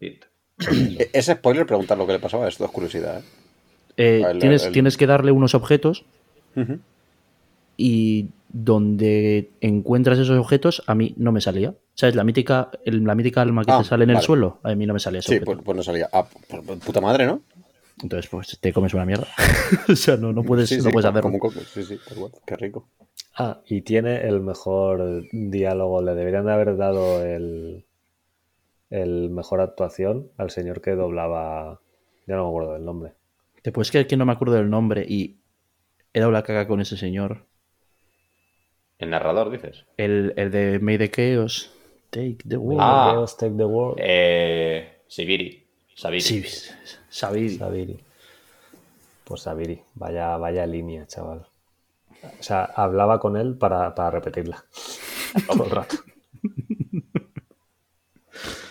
[0.00, 0.18] E-
[1.12, 3.20] Ese spoiler, preguntar lo que le pasaba, esto es curiosidad.
[3.20, 3.22] ¿eh?
[3.98, 6.04] Eh, Ah, el- tienes, el- tienes que darle unos objetos
[7.76, 11.74] y donde encuentras esos objetos a mí no me salía.
[11.94, 12.14] ¿Sabes?
[12.14, 14.86] La mítica, el- la mítica alma que Ah, te sale en el suelo, a mí
[14.86, 16.08] no me salía ese Sí, pues, pues no salía.
[16.12, 17.42] Ah, pues, pues, puta madre, ¿no?
[18.00, 19.26] Entonces, pues te comes una mierda.
[19.88, 21.38] o sea, no, no puedes, Sí, no sí, puedes como- hacerlo.
[21.38, 22.32] como coco, Sí, sí, tal cual.
[22.46, 22.88] Qué rico.
[23.36, 26.00] Ah, y tiene el mejor diálogo.
[26.02, 27.84] Le deberían de haber dado el,
[28.90, 31.80] el mejor actuación al señor que doblaba.
[32.28, 33.12] Ya no me acuerdo del nombre.
[33.68, 35.42] Te puedes creer que no me acuerdo del nombre y
[36.14, 37.44] he dado la caga con ese señor.
[38.98, 39.84] El narrador, dices.
[39.98, 41.70] El, el de May the Chaos.
[42.08, 42.80] Take the world.
[42.82, 43.10] Ah.
[43.12, 43.98] Chaos Take the World.
[44.00, 45.66] Eh, Sibiri.
[45.94, 46.22] Sabiri.
[46.22, 46.44] Sí.
[47.10, 48.00] Sabiri.
[49.24, 49.82] Pues Sabiri.
[49.96, 51.40] Vaya, vaya línea, chaval.
[52.22, 54.64] O sea, hablaba con él para, para repetirla.
[55.46, 55.96] Todo el rato.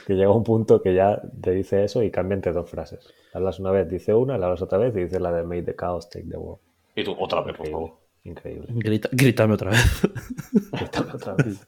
[0.07, 3.13] que llega un punto que ya te dice eso y cambia entre dos frases.
[3.33, 5.75] Hablas una vez, dice una, la hablas otra vez y dice la de Make the
[5.75, 6.61] Chaos Take the World.
[6.95, 7.91] Y tú, otra vez, por favor.
[8.23, 8.67] Increíble.
[8.69, 10.01] Grita, grítame otra vez.
[10.71, 11.67] Grítame otra vez.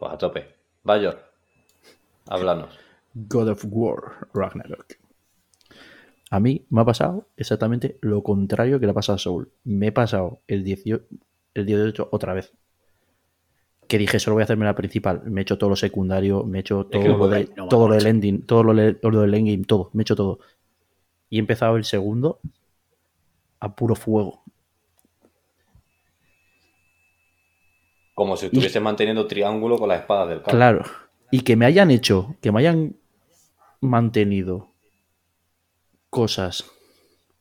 [0.00, 0.48] Pues a tope.
[0.82, 1.20] Bayor.
[2.26, 2.76] Háblanos.
[3.14, 4.96] God of War Ragnarok.
[6.28, 9.52] A mí me ha pasado exactamente lo contrario que le ha pasado a Soul.
[9.62, 11.04] Me he pasado el 18,
[11.54, 12.52] el 18 otra vez.
[13.92, 15.20] Que dije, solo voy a hacerme la principal.
[15.26, 17.68] Me he hecho todo lo secundario, me he hecho todo que lo, joder, de- no,
[17.68, 17.98] todo lo macho.
[18.06, 19.90] del ending, todo lo, lo del endgame, todo.
[19.92, 20.38] Me he hecho todo.
[21.28, 22.40] Y he empezado el segundo
[23.60, 24.44] a puro fuego.
[28.14, 30.52] Como si estuviese manteniendo triángulo con la espada del campo.
[30.52, 30.84] Claro.
[31.30, 32.96] Y que me hayan hecho, que me hayan
[33.82, 34.68] mantenido
[36.08, 36.64] cosas,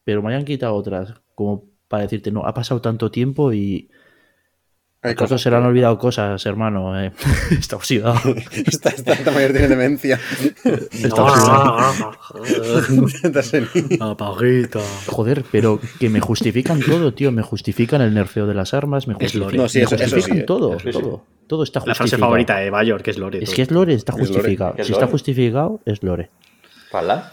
[0.03, 3.89] pero me hayan quitado otras, como para decirte, no, ha pasado tanto tiempo y
[5.17, 6.99] Cosas se le han olvidado cosas, hermano.
[7.01, 7.11] eh.
[7.51, 8.19] Está oxidado.
[8.51, 10.19] Esta, esta, esta mayor tiene demencia.
[10.63, 12.11] Está oxidado.
[13.23, 13.97] Está senil.
[13.99, 14.79] La paguita.
[15.07, 17.31] Joder, pero que me justifican todo, tío.
[17.31, 20.37] Me justifican el nerfeo de las armas, me justifican, No, sí, me eso- eso justifican
[20.37, 20.45] sí, eh.
[20.45, 20.99] todo, Sí, sí.
[20.99, 21.23] todo.
[21.47, 22.07] Todo está La justificado.
[22.09, 23.39] frase favorita de Bayor, que es Lore.
[23.39, 23.55] Es todo.
[23.55, 24.33] que es lore, está Es lore.
[24.33, 24.75] justificado.
[24.83, 26.29] Si está justificado, es lore.
[26.91, 27.31] ¿Pala?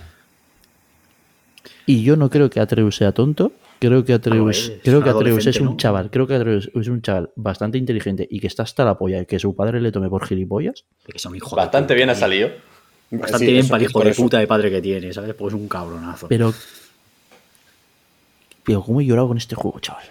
[1.85, 3.53] Y yo no creo que Atreus sea tonto.
[3.81, 5.77] Creo que Atreus, es creo un que Atreus es un ¿no?
[5.77, 9.19] chaval, creo que Atreus es un chaval bastante inteligente y que está hasta la polla
[9.19, 10.85] de que su padre le tome por gilipollas.
[11.07, 12.51] Que son hijos de Bastante bien ha salido.
[13.11, 14.23] Bastante Sí, bien eso- para el es hijo de eso.
[14.23, 15.35] puta de padre que tiene, ¿sabes?
[15.35, 16.27] Pues es un cabronazo.
[16.29, 16.53] Pero.
[18.65, 20.05] Pero cómo he llorado con este juego, chaval.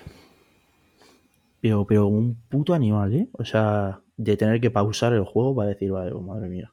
[1.62, 3.28] Pero, pero un puto animal, ¿eh?
[3.34, 6.72] O sea, de tener que pausar el juego para decir, vale, oh, madre mía.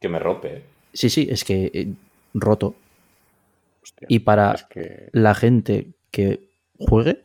[0.00, 0.56] Que me rompe.
[0.58, 0.62] ¿eh?
[0.92, 1.88] Sí, sí, es que eh,
[2.34, 2.74] roto.
[3.86, 7.22] Hostia, Y para es que- la gente que juegue,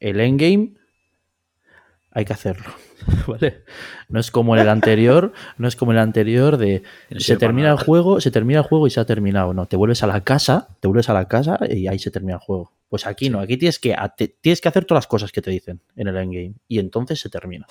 [0.00, 0.74] el endgame
[2.12, 2.66] hay que hacerlo.
[3.28, 3.62] ¿Vale?
[4.08, 7.36] No es como en el anterior, no es como en el anterior de No se
[7.36, 9.54] termina el juego, se termina el juego y se ha terminado.
[9.54, 12.34] No, te vuelves a la casa, te vuelves a la casa y ahí se termina
[12.34, 12.72] el juego.
[12.88, 15.50] Pues aquí no, aquí tienes que, te- tienes que hacer todas las cosas que te
[15.52, 17.66] dicen en el endgame y entonces se termina.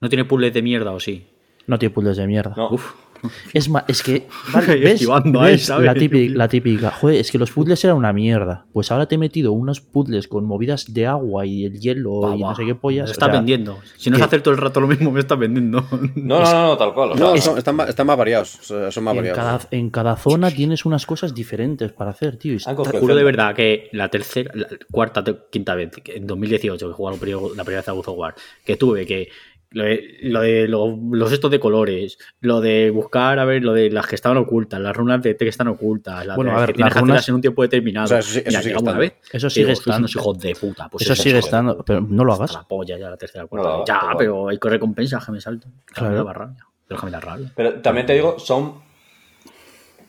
[0.00, 1.28] ¿No tiene puzzles de mierda o sí?
[1.68, 2.54] No tiene puzzles de mierda.
[2.56, 2.70] No.
[2.70, 2.92] Uf.
[3.52, 4.26] Es más, es que.
[4.52, 4.94] vale, ¿ves?
[4.94, 5.58] esquivando ahí.
[5.58, 5.86] ¿sabes?
[5.86, 6.90] La, típica, la típica.
[6.90, 8.66] Joder, es que los puzzles eran una mierda.
[8.72, 12.40] Pues ahora te he metido unos puzzles con movidas de agua y el hielo y
[12.40, 13.04] no sé qué pollas.
[13.04, 13.78] Me o está sea, vendiendo.
[13.96, 15.84] Si no es hacer todo el rato lo mismo, me está vendiendo.
[16.14, 17.12] No, no, no, no, tal cual.
[17.12, 18.48] o sea, No, son- están, están más variados.
[18.62, 19.36] Son más En variados.
[19.38, 22.52] cada, en cada zona tienes unas cosas diferentes para hacer, tío.
[22.52, 26.94] y está- juro de verdad que la tercera, la cuarta, quinta vez, en 2018, que
[26.94, 29.28] jugaron la primera vez a God of War, que tuve que
[29.74, 33.72] lo de, lo de lo- los estos de colores, lo de buscar, a ver, lo
[33.74, 36.56] de las que estaban ocultas, las runas de T que están ocultas, las Bueno, de-
[36.56, 38.04] a ver, que las runas- en un tiempo determinado.
[38.04, 39.98] O sea, eso sí- eso Mira, sigue vez, Eso y sigue digo, "Sois estando.
[39.98, 40.88] unos hijos de puta.
[40.88, 42.52] Pues Eso eso sigue estando, pero no lo hagas.
[42.54, 43.82] la polla ya la tercera, cuarta.
[43.86, 45.66] ya, pero hay que recompensas que me salto.
[45.86, 46.32] Claro.
[46.32, 46.64] rabia.
[46.86, 47.52] Pero que me da rabia.
[47.56, 48.74] Pero también te digo, son.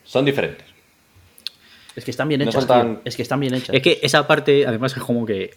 [0.04, 0.66] Son diferentes.
[1.96, 3.00] Es que están bien hechas, tan-.
[3.04, 3.74] Es que están bien hechas.
[3.74, 5.50] Es que esa parte, además, es como que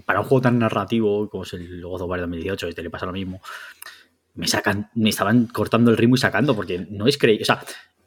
[0.00, 3.06] para un juego tan narrativo como es el God of War 2018, este le pasa
[3.06, 3.40] lo mismo.
[4.34, 7.42] Me sacan, me estaban cortando el ritmo y sacando, porque no es creíble.
[7.42, 7.62] O sea,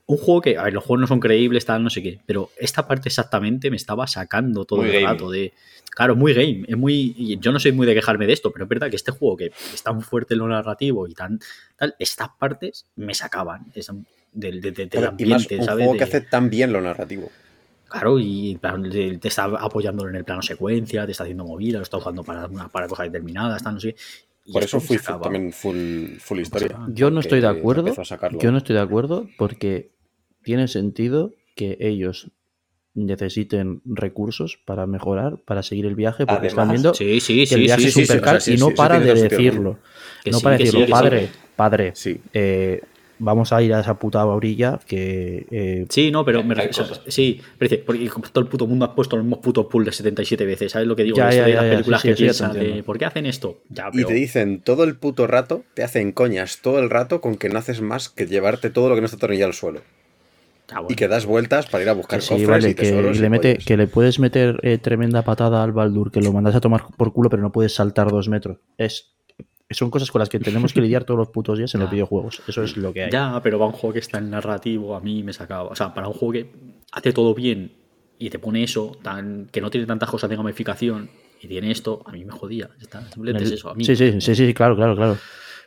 [0.08, 2.50] un juego que, a ver, los juegos no son creíbles, tal, no sé qué, pero
[2.60, 5.54] esta parte exactamente me estaba sacando todo Muy el rato de.
[5.92, 6.64] Claro, muy game.
[6.68, 7.38] Es muy.
[7.40, 9.46] yo no soy muy de quejarme de esto, pero es verdad que este juego que
[9.74, 11.40] es tan fuerte en lo narrativo y tan.
[11.78, 13.68] tal, estas partes me sacaban.
[13.74, 13.92] es-
[14.34, 15.86] del, de- de- del y más ambiente, un ¿sabes?
[15.86, 17.32] juego que hace tan bien lo narrativo.
[17.90, 18.58] Claro, y
[19.22, 22.48] te está apoyándolo en el plano secuencia, te está haciendo movida, lo está usando para,
[22.48, 23.96] una- para cosas determinadas, tal, no sé.
[24.46, 26.80] y Por eso fui también full, full historia.
[26.90, 27.94] Yo no estoy de acuerdo.
[28.40, 29.92] Yo no estoy de acuerdo porque
[30.44, 32.32] tiene sentido que ellos
[32.94, 37.62] necesiten recursos para mejorar, para seguir el viaje, porque están viendo Sí, sí, que el
[37.62, 39.80] sí, viaje sí, es súper o sea, caro sí, y no para de decirlo.
[40.32, 42.22] No para sí, decirlo, padre, padre, Sí.
[42.34, 42.82] eh,
[43.20, 47.42] vamos a ir a esa puta orilla que eh, Sí, no, pero me refiero- sí,
[47.58, 50.72] pero dice, porque todo el puto mundo ha puesto los mismos putos puzzles 77 veces,
[50.72, 51.18] ¿sabes lo que digo?
[51.18, 52.84] Ya, ya, de ya, las películas sí, que sí, piensan de.
[52.84, 53.60] ¿por qué hacen esto?
[53.70, 57.36] Ya, Y te dicen todo el puto rato, te hacen coñas todo el rato con
[57.38, 59.82] que no haces más que llevarte todo lo que no está atornillado al suelo.
[60.72, 60.88] bueno.
[60.90, 63.16] Y que das vueltas para ir a buscar que sí, cofres vale, y que, tesoros.
[63.16, 66.34] y y le mete, que le puedes meter eh, tremenda patada al Baldur, que lo
[66.34, 68.58] mandas a tomar por culo, pero no puedes saltar dos metros.
[68.78, 69.12] Es,
[69.74, 72.42] son cosas con las que tenemos que lidiar todos los putos días en los videojuegos.
[72.48, 73.12] Eso es lo que hay.
[73.12, 75.70] Ya, pero para un juego que está en narrativo, a mí me sacaba.
[75.70, 76.52] O sea, para un juego que
[76.92, 77.72] hace todo bien
[78.20, 81.10] y te pone eso, tan que no tiene tantas cosas de gamificación
[81.42, 82.70] y tiene esto, a mí me jodía.
[82.80, 83.70] Está, En simplemente es eso.
[83.70, 85.18] A mí sí, sí, sí, sí, claro, claro, claro.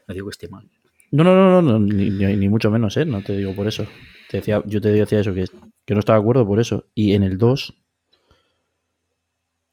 [0.07, 0.69] no digo que esté mal.
[1.11, 3.05] No, no, no, no, ni mucho menos, ¿eh?
[3.05, 3.87] No te digo por eso.
[4.29, 5.47] Te decía, yo te decía eso, que,
[5.85, 6.85] que no estaba de acuerdo por eso.
[6.95, 7.75] Y en el 2,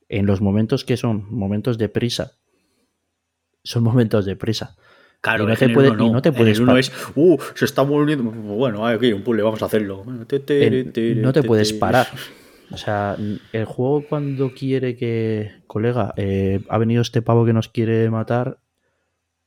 [0.07, 2.37] en los momentos que son momentos de prisa,
[3.65, 4.77] son momentos de prisa.
[5.19, 7.81] Claro, Y no es te puede- y no te puedes uno es, uh, se está
[7.81, 8.23] volviendo.
[8.31, 10.03] Bueno, hay aquí un puzzle, vamos a hacerlo.
[10.03, 11.79] Bueno, te, te, En- te, no te te, puedes te.
[11.79, 12.07] parar.
[12.71, 13.15] O sea,
[13.53, 18.57] el juego cuando quiere que, colega, eh, ha venido este pavo que nos quiere matar,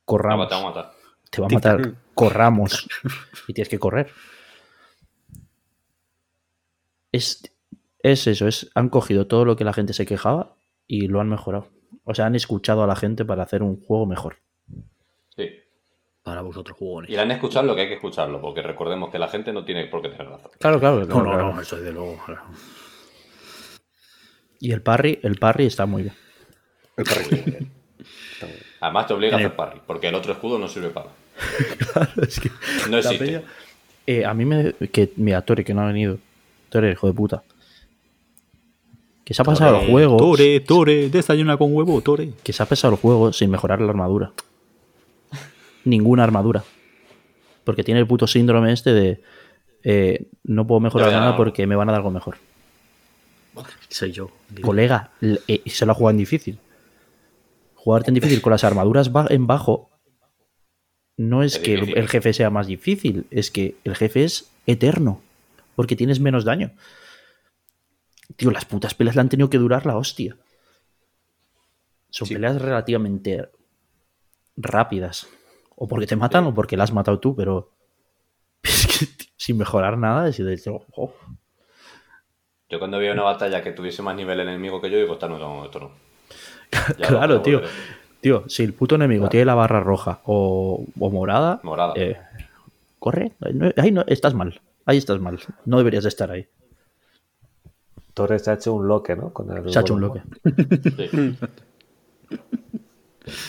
[0.04, 0.48] corramos.
[0.48, 0.92] te vamos a matar.
[1.28, 2.86] Te va a matar, corramos.
[3.48, 4.12] Y tienes que correr.
[7.12, 7.42] Es,
[8.02, 10.54] es eso, es, han cogido todo lo que la gente se quejaba
[10.86, 11.68] y lo han mejorado.
[12.04, 14.36] O sea, han escuchado a la gente para hacer un juego mejor.
[15.36, 15.48] Sí.
[16.22, 17.10] Para vosotros, jugones.
[17.10, 19.64] Y le han escuchado lo que hay que escucharlo, porque recordemos que la gente no
[19.64, 20.50] tiene por qué tener razón.
[20.58, 21.04] Claro, claro.
[21.06, 22.18] No, no, no, eso desde luego.
[22.26, 22.42] claro.
[24.60, 26.14] Y el parry, el parry está muy bien.
[26.96, 27.34] El perrito.
[27.36, 28.62] Está muy bien.
[28.80, 31.10] Además te obliga a el- hacer parry, porque el otro escudo no sirve para.
[32.22, 32.50] es que
[32.88, 33.24] No la existe.
[33.24, 33.42] peña-
[34.06, 34.72] Eh, a mí me.
[34.90, 36.18] Que, mira, Tore, que no ha venido.
[36.70, 37.42] Tore, hijo de puta.
[39.28, 40.16] Que se ha pasado el juego.
[40.16, 42.32] Tore, Tore, desayuna con huevo, Tore.
[42.42, 44.32] Que se ha pasado el juego sin mejorar la armadura.
[45.84, 46.64] Ninguna armadura.
[47.62, 49.20] Porque tiene el puto síndrome este de.
[49.84, 52.36] eh, no puedo mejorar nada porque me van a dar algo mejor.
[53.90, 54.30] Soy yo.
[54.62, 56.58] Colega, eh, se lo ha jugado en difícil.
[57.74, 59.90] Jugarte en difícil con las armaduras en bajo
[61.18, 61.98] no es Es que difícil.
[61.98, 65.20] el jefe sea más difícil, es que el jefe es eterno,
[65.74, 66.70] porque tienes menos daño.
[68.38, 70.36] Tío, las putas peleas le han tenido que durar la hostia.
[72.08, 72.34] Son Sí.
[72.34, 73.50] peleas relativamente
[74.56, 75.28] rápidas.
[75.76, 77.72] O porque te matan o porque las has matado tú, pero
[78.62, 80.60] es que tío, sin mejorar nada, es de
[80.96, 81.12] oh,
[82.70, 85.36] Yo cuando veía una batalla que tuviese más nivel enemigo que yo, digo, esto no,
[85.38, 85.90] no, esto no.
[86.96, 87.60] Ya claro, tío.
[88.20, 91.92] Tío, si el puto enemigo tiene la barra roja o, o morada, Morada.
[91.96, 92.20] eh,
[93.00, 93.32] corre.
[93.76, 94.60] Ahí no, estás mal.
[94.86, 95.38] Ahí estás mal.
[95.64, 96.46] No deberías de estar ahí.
[98.18, 99.32] Torres se ha hecho un loque, ¿no?
[99.32, 100.22] Con el Se ha hecho un loque.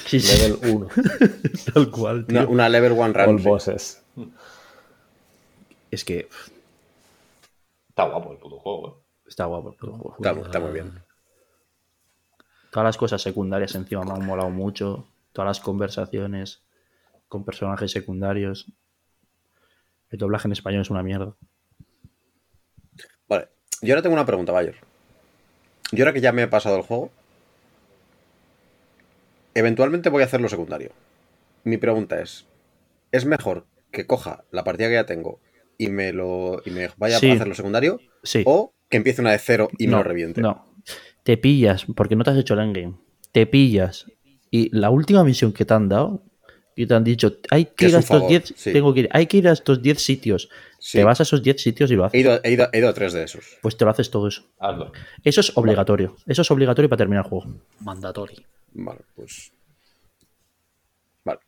[0.05, 0.19] Sí.
[0.19, 0.87] Level 1.
[1.73, 2.39] Tal cual, tío.
[2.41, 3.39] Una, una level one All run.
[3.39, 3.47] sí.
[3.47, 4.03] bosses.
[5.91, 6.27] Es que
[7.89, 9.27] Está guapo el puto juego, eh.
[9.27, 10.15] está guapo el puto juego.
[10.17, 10.93] Está, está muy bien.
[12.71, 15.07] Todas las cosas secundarias encima me han molado mucho.
[15.33, 16.61] Todas las conversaciones
[17.27, 18.71] con personajes secundarios.
[20.11, 21.33] El doblaje en español es una mierda.
[23.27, 23.49] Vale.
[23.81, 24.75] Yo ahora tengo una pregunta, Bayer.
[25.91, 27.11] Yo ahora que ya me he pasado el juego,
[29.53, 30.91] eventualmente voy a hacer lo secundario.
[31.63, 32.45] Mi pregunta es,
[33.11, 35.39] ¿es mejor que coja la partida que ya tengo
[35.77, 37.31] y me lo y me vaya Sí.
[37.31, 37.99] a hacer lo secundario?
[38.23, 38.43] Sí.
[38.45, 40.41] ¿O que empiece una de cero y me lo reviente?
[40.41, 40.65] No.
[41.23, 42.95] Te pillas, porque no te has hecho el endgame.
[43.31, 44.05] Te pillas.
[44.51, 46.23] Y la última misión que te han dado,
[46.83, 48.73] que te han dicho, hay que Que ir a estos favor, 10, sí.
[48.73, 50.49] tengo que ir, hay que ir a estos 10 sitios.
[50.79, 50.97] Sí.
[50.97, 52.21] Te vas a esos 10 sitios y lo He haces.
[52.21, 53.57] ido, he, ido, he ido a tres de esos.
[53.61, 54.43] Pues te lo haces todo eso.
[54.59, 54.91] Hazlo.
[55.23, 56.15] Eso es obligatorio.
[56.25, 57.47] Eso es obligatorio para terminar el juego.
[57.81, 58.45] Mandatory.
[58.73, 59.51] Vale, pues.
[61.25, 61.39] Vale.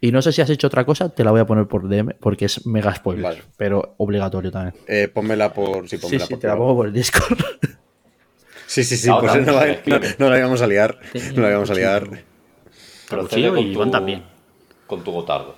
[0.00, 2.14] Y no sé si has hecho otra cosa, te la voy a poner por DM
[2.20, 3.42] porque es mega spoiler, Vale.
[3.56, 4.74] pero obligatorio también.
[4.86, 5.88] Eh, pónmela por.
[5.88, 7.38] Sí, Sí, pónmela sí, por te la pongo por el Discord.
[8.68, 9.46] Sí, sí, sí, pues
[10.18, 10.98] no la íbamos a liar.
[11.36, 12.24] No la íbamos a liar.
[13.10, 14.24] Y tu- Iván también.
[14.86, 15.56] Con tu gotardo.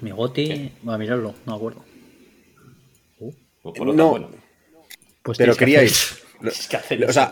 [0.00, 1.84] Mi goti, voy a mirarlo, no me acuerdo.
[3.64, 4.10] Lo No.
[4.10, 4.28] bueno.
[5.22, 6.12] Pues Pero que queríais.
[6.12, 7.30] hacer- lo- tienes que hacer o sea,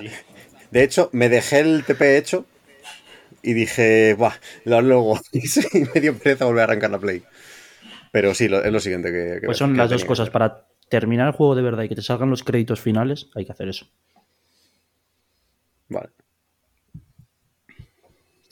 [0.70, 2.46] de hecho, me dejé el TP hecho
[3.42, 5.20] y dije, buah, lo luego.
[5.32, 5.40] Y
[5.94, 7.22] me dio pereza volver a arrancar la play.
[8.12, 9.40] Pero sí, lo- es lo siguiente que.
[9.40, 10.30] que- Pues son que las dos cosas.
[10.30, 13.52] Para terminar el juego de verdad y que te salgan los créditos finales, hay que
[13.52, 13.86] hacer eso.
[15.88, 16.10] Vale.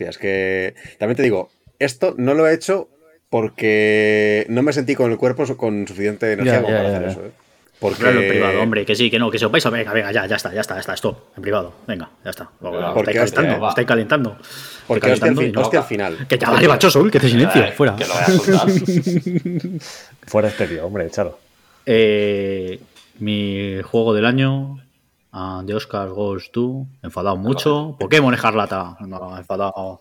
[0.01, 0.75] Hostia, es que.
[0.99, 2.89] También te digo, esto no lo he hecho
[3.29, 6.97] porque no me sentí con el cuerpo con suficiente energía Ya, como ya, para ya,
[6.97, 7.13] hacer ya.
[7.13, 7.27] eso.
[7.27, 7.31] ¿eh?
[7.79, 7.99] Porque.
[7.99, 10.11] Hablarlo en privado, hombre, que sí, que no, que se os vais a venga, venga,
[10.13, 12.51] ya, ya está, ya está, ya está, stop, en privado, venga, ya está.
[12.61, 13.69] Venga, porque estáis hostia, calentando, va.
[13.71, 14.37] estáis calentando.
[14.87, 16.27] Porque hostia calentando y no- hostia al final.
[16.29, 17.97] Que ya vale, bachoso, que te silencie, Eh, fuera.
[17.97, 18.69] Que lo voy a soltar.
[20.27, 21.39] Fuera este tío, hombre, échalo.
[21.87, 22.81] Eh,
[23.19, 24.79] mi juego del año,
[25.33, 27.97] ah, de Oscar Goes to, enfadado mucho.
[27.99, 30.01] Pokémon Escarlata, no, enfadado.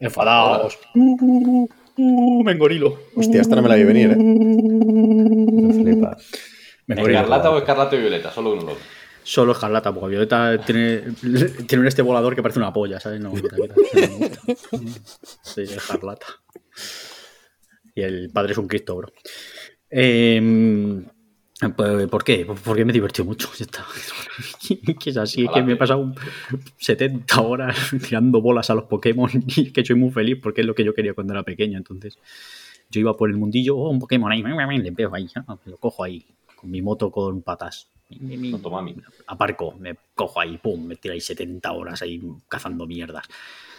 [0.00, 0.78] Enfadados.
[0.94, 2.98] Uh, uh, uh, me engorilo.
[3.16, 4.16] Hostia, esta no me la vi venir, ¿eh?
[4.16, 6.16] Me flipa.
[6.86, 7.18] Me engorilo.
[7.18, 8.30] ¿Escarlata o escarlata y violeta?
[8.30, 8.84] Solo uno de los dos.
[9.24, 11.02] Solo Escarlata, porque Violeta tiene,
[11.66, 13.20] tiene un este volador que parece una polla, ¿sabes?
[13.20, 14.88] No, quita, quita, no.
[15.42, 16.26] Sí, Escarlata.
[17.94, 19.12] Y el padre es un Cristo, bro.
[19.90, 20.40] Eh,
[22.10, 22.46] ¿Por qué?
[22.64, 23.50] Porque me he divertido mucho.
[25.00, 26.14] que es así, es que me he pasado un
[26.76, 30.74] 70 horas tirando bolas a los Pokémon y que soy muy feliz porque es lo
[30.74, 31.76] que yo quería cuando era pequeño.
[31.78, 32.16] Entonces,
[32.90, 34.42] yo iba por el mundillo, oh, un Pokémon ahí,
[34.78, 37.88] le pego ahí, ah, lo cojo ahí, con mi moto con patas.
[39.26, 43.26] Aparco, me cojo ahí, pum, me ahí 70 horas ahí cazando mierdas.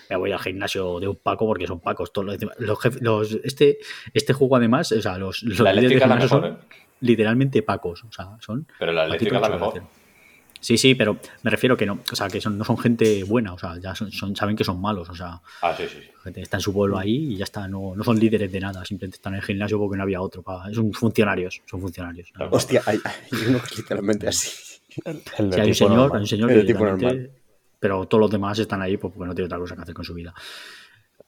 [0.10, 2.12] Me voy al gimnasio de un Paco porque son Pacos.
[2.12, 3.78] Todos los, los jef- los- este,
[4.14, 6.89] este juego, además, o sea, los, los La eléctrica la gimnasio mejor, son ¿eh?
[7.02, 8.04] Literalmente Pacos.
[8.04, 8.68] O sea, son.
[8.78, 9.82] Pero la eléctrica es la mejor.
[10.62, 13.54] Sí, sí, pero me refiero que no, o sea, que son, no son gente buena,
[13.54, 16.00] o sea, ya son, son- saben que son malos, o sea, Ah, sí, sí.
[16.02, 16.10] sí.
[16.22, 18.84] gente está en su pueblo ahí y ya está, no, no son líderes de nada,
[18.84, 22.34] simplemente están en el gimnasio porque no había otro, pa- son funcionarios, son funcionarios.
[22.38, 22.50] más.
[22.52, 24.50] Hostia, hay, hay uno literalmente así.
[25.06, 25.22] El
[25.54, 27.30] Sí, hay un señor, hay un señor El que tipo normal.
[27.80, 30.04] pero todos los demás están ahí pues, porque no tiene otra cosa que hacer con
[30.04, 30.34] su vida.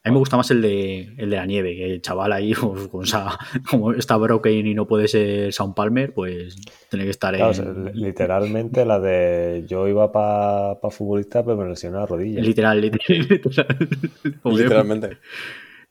[0.04, 2.54] A mí me gusta más el de, el de la nieve, que el chaval ahí,
[2.60, 3.38] pues, con esa-
[3.70, 6.56] como está broken y no puede ser Sound Palmer, pues
[6.90, 11.68] tiene que estar Claro, o sea, literalmente la de yo iba para futbolista, pero me
[11.68, 12.40] lesioné la rodilla.
[12.42, 13.38] Literal, literal.
[14.44, 15.18] Literalmente.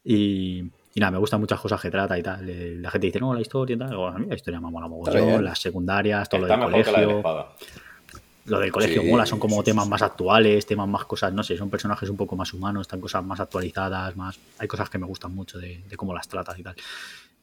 [0.03, 0.59] Y,
[0.93, 2.49] y nada, me gustan muchas cosas que trata y tal.
[2.49, 3.95] Eh, La gente dice, no, la historia y tal.
[3.95, 6.85] Bueno, a mí la historia me mola mogollón, las secundarias, todo Está lo del mejor
[6.85, 7.17] que la de la colegio.
[7.19, 7.47] espada.
[8.45, 11.43] Lo del colegio Sí, mola, son como sí, temas más actuales, temas más cosas, no
[11.43, 14.39] sé, son personajes un poco más humanos, están cosas más actualizadas, más.
[14.57, 16.75] Hay cosas que me gustan mucho de, de cómo las tratas y tal.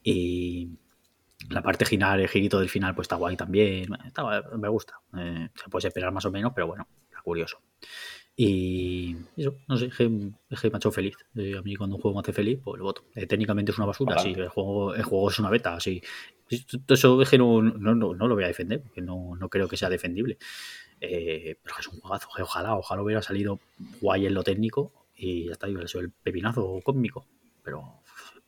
[0.03, 0.69] Y
[1.51, 3.89] la parte final, el girito del final, pues está guay también.
[4.07, 4.25] Está
[4.57, 5.01] me gusta.
[5.17, 7.61] Eh, se puede esperar más o menos, pero bueno, está curioso.
[8.41, 11.17] Y eso, no sé, es que, me ha hecho feliz.
[11.35, 13.03] Eh, a mí cuando un juego me hace feliz, pues lo voto.
[13.17, 14.23] Eh, técnicamente es una basura, Ojalá.
[14.23, 16.01] sí, el juego, el juego es una beta, sí.
[16.87, 19.67] Eso es que no, no, no, no lo voy a defender, porque no, no creo
[19.67, 20.39] que sea defendible.
[21.01, 23.59] Eh, pero es un juegazo, que ojalá, ojalá hubiera salido
[24.01, 27.27] guay en lo técnico y ya está, y hubiera sido el pepinazo cósmico.
[27.65, 28.03] Pero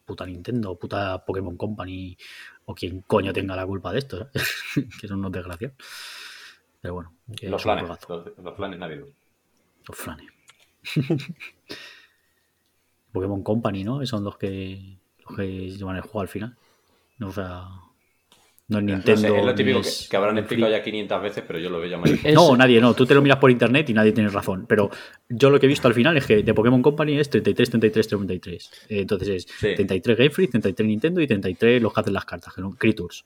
[0.05, 2.17] puta Nintendo, puta Pokémon Company
[2.67, 4.62] o quien coño tenga la culpa de esto, ¿sabes?
[5.01, 5.77] que son unos desgraciados.
[6.81, 7.89] Pero bueno, que Los planes.
[8.09, 9.19] Los, los planes navideños.
[9.89, 10.26] Los flanes.
[13.12, 14.05] Pokémon Company, ¿no?
[14.07, 16.57] Son los que, los que llevan el juego al final.
[17.18, 17.65] No, o sea,
[18.68, 19.36] no es No sé, Nintendo.
[19.36, 22.10] es lo típico que, habrán explicado ya 500 veces, pero yo lo veo ya mal.
[22.23, 22.94] Es- No, nadie, no.
[22.94, 24.65] Tú te lo miras por internet y nadie tiene razón.
[24.68, 24.91] Pero
[25.28, 28.09] yo lo que he visto al final es que de Pokémon Company es 33, 33,
[28.09, 28.70] 33.
[28.89, 29.75] Eh, Entonces es Sí.
[29.75, 33.25] 33 Game Freak, 33 Nintendo y 33 los que hacen las cartas, que son Creatures.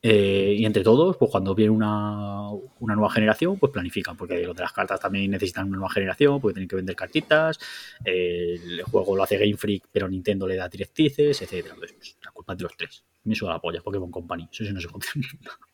[0.00, 4.54] Eh, y entre todos, pues cuando viene una, una nueva generación, pues planifican, porque los
[4.54, 7.58] de las cartas también necesitan una nueva generación, porque tienen que vender cartitas,
[8.04, 11.74] eh, el juego lo hace Game Freak, pero Nintendo le da directrices, etcétera.
[11.74, 13.04] Entonces, pues, la culpa es de los tres.
[13.24, 14.48] Me suda la polla, Pokémon Company.
[14.50, 15.06] Eso sí no se jode.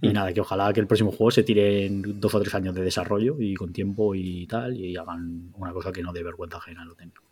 [0.00, 2.74] Y nada, que ojalá que el próximo juego se tire en dos o tres años
[2.74, 6.56] de desarrollo y con tiempo y tal, y hagan una cosa que no dé vergüenza
[6.56, 7.22] ajena a lo técnico.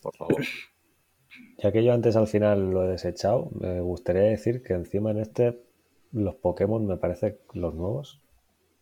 [0.00, 0.42] Por favor.
[1.62, 5.18] Ya que yo antes al final lo he desechado, me gustaría decir que encima en
[5.18, 5.62] este
[6.12, 8.20] los Pokémon me parece los nuevos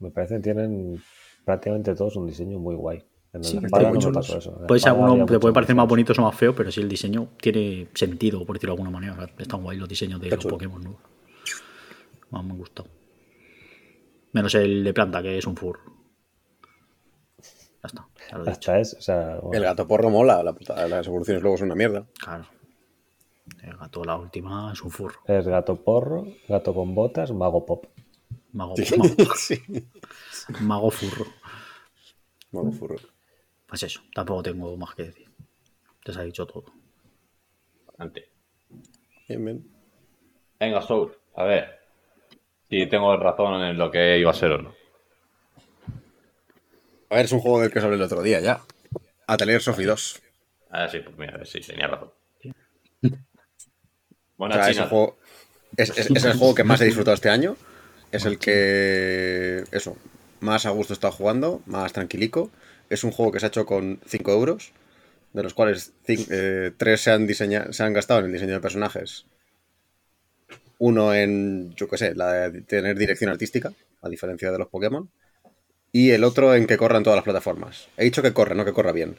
[0.01, 1.01] me parece que tienen
[1.45, 3.05] prácticamente todos un diseño muy guay.
[3.35, 4.55] En Sí, espada no me pasó eso.
[4.57, 6.71] En la Puede ser espada alguno te puede parecer más bonitos o más feos, pero
[6.73, 9.13] si el diseño tiene sentido, por decirlo de alguna manera.
[9.13, 10.55] O sea, están guay los diseños de los chulo.
[10.55, 11.01] Pokémon nuevos.
[12.31, 12.89] Más me han gustado.
[14.33, 15.79] Menos el de planta, que es un fur.
[17.83, 18.09] Ya está.
[18.31, 18.51] Ya lo he dicho.
[18.53, 21.67] Hasta es, o sea, bueno, El gato porro mola, la puta- las evoluciones luego son
[21.67, 22.07] una mierda.
[22.23, 22.45] Claro.
[23.63, 25.21] El gato, la última, es un furro.
[25.27, 27.87] es gato porro, gato con botas, mago pop.
[28.53, 28.97] Mago, Sí.
[28.97, 29.63] mago, sí.
[30.61, 31.27] mago furro.
[32.53, 32.97] Mono furro.
[33.67, 35.29] Pues eso, tampoco tengo más que decir.
[36.05, 36.65] Se ha dicho todo.
[37.99, 38.25] Antes.
[39.29, 39.71] Bien, bien.
[40.59, 41.79] Venga, Soul, a ver.
[42.69, 44.75] Si tengo razón en lo que iba a ser o no.
[47.11, 48.61] A ver, es un juego del que hablé el otro día ya.
[49.29, 50.23] Atelier Sophie 2.
[50.71, 52.11] Ah, sí, pues mira, sí, tenía razón.
[54.49, 55.17] O sea, es, el juego,
[55.77, 57.57] es, es- es el juego que más he disfrutado este año.
[58.13, 59.97] Es el que, eso,
[60.41, 62.51] más a gusto he estado jugando, más tranquilico.
[62.91, 64.73] Es un juego que se ha hecho con 5 euros,
[65.33, 67.29] de los cuales 3 se, han
[67.75, 69.27] se han gastado en el diseño de personajes.
[70.79, 75.11] Uno en, yo qué sé, la de tener dirección artística, a diferencia de los Pokémon.
[75.93, 77.89] Y el otro en que corra en todas las plataformas.
[77.97, 79.17] He dicho que corre, no que corra bien.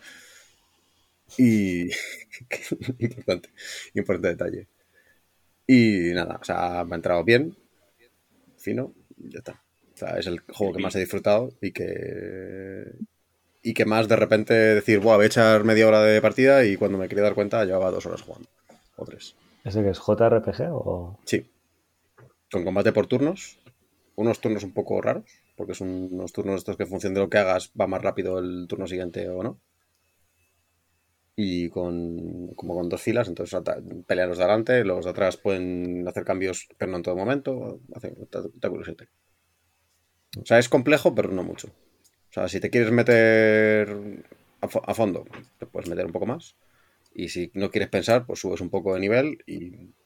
[1.37, 1.89] Y...
[2.99, 3.49] importante,
[3.93, 4.67] importante detalle.
[5.73, 7.55] Y nada, o sea, me ha entrado bien,
[8.57, 9.63] fino, y ya está.
[9.93, 12.91] O sea, es el juego que más he disfrutado y que.
[13.63, 16.75] Y que más de repente decir, Buah, voy a echar media hora de partida y
[16.75, 18.49] cuando me quería dar cuenta llevaba dos horas jugando.
[18.97, 19.37] O tres.
[19.63, 21.17] ¿Ese que es JRPG o...?
[21.23, 21.49] Sí.
[22.51, 23.57] Con combate por turnos.
[24.15, 25.23] Unos turnos un poco raros,
[25.55, 28.39] porque son unos turnos estos que en función de lo que hagas va más rápido
[28.39, 29.57] el turno siguiente o no.
[31.43, 33.59] Y con como con dos filas, entonces
[34.07, 37.79] pelean los de adelante, los de atrás pueden hacer cambios, pero no en todo momento.
[37.95, 39.05] Hace, está, está curiosete.
[40.41, 41.67] O sea, es complejo, pero no mucho.
[42.29, 43.87] O sea, si te quieres meter
[44.61, 45.25] a, fo- a fondo,
[45.59, 46.55] te puedes meter un poco más.
[47.15, 49.59] Y si no quieres pensar, pues subes un poco de nivel y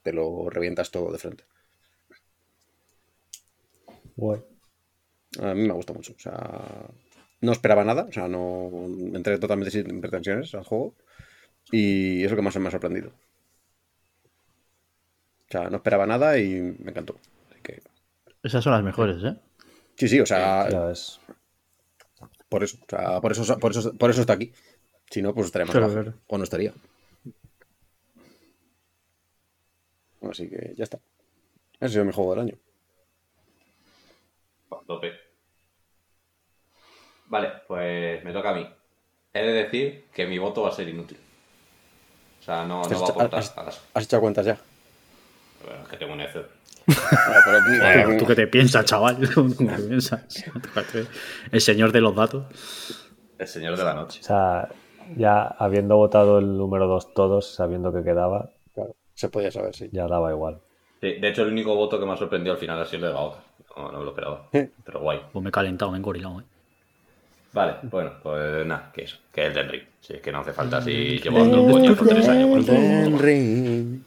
[0.03, 1.45] te lo revientas todo de frente.
[4.17, 4.41] Guay.
[5.41, 6.13] A mí me gusta mucho.
[6.13, 6.37] O sea,
[7.41, 8.03] no esperaba nada.
[8.09, 8.43] O sea, no
[9.19, 10.95] entré totalmente sin pretensiones al juego.
[11.77, 13.09] Y es lo que más me ha sorprendido.
[15.47, 17.17] O sea, no esperaba nada y me encantó.
[17.51, 17.81] Así que,
[18.43, 19.35] Esas son las mejores, ¿eh?
[19.97, 21.19] sí, sí, o sea, Ya ves.
[22.47, 22.77] por eso.
[22.81, 24.53] O sea, por eso, por eso, por eso está aquí.
[25.09, 26.13] Si no, pues estaría más Claro.
[26.27, 26.73] O no estaría.
[30.29, 30.97] Así que ya está.
[31.73, 32.55] Ese ha sido mi juego del año.
[34.71, 35.11] A tope.
[37.27, 38.65] Vale, pues me toca a mí.
[39.33, 41.17] He de decir que mi voto va a ser inútil.
[42.45, 43.81] O sea, no, no va a aportar ¿Has, a las...
[43.95, 44.55] has echado cuentas ya?
[45.65, 46.45] Bueno, es que tengo un Excel.
[46.85, 49.17] Pero- ¿Tú qué te piensas, chaval?
[49.33, 50.45] ¿Tú qué piensas?
[51.51, 52.45] El señor de los datos.
[53.39, 54.19] El señor de la noche.
[54.21, 54.69] O sea,
[55.17, 59.89] ya habiendo votado el número 2 todos, sabiendo que quedaba, Claro, se podía saber, sí.
[59.91, 60.59] ya daba igual.
[61.01, 63.11] Sí, de hecho, el único voto que me ha sorprendido al final ha sido el
[63.13, 63.39] de Gaoka.
[63.75, 64.47] No, no me lo esperaba.
[64.51, 65.19] Pero guay.
[65.33, 66.43] Pues me he calentado, me he engorilado, ¿eh?
[67.55, 69.83] Vale, bueno, pues nada, que eso, que el del Ring.
[70.01, 72.49] Si es que no hace falta si llevo un coñazo tres años.
[72.49, 73.29] por favor.
[73.29, 74.01] Es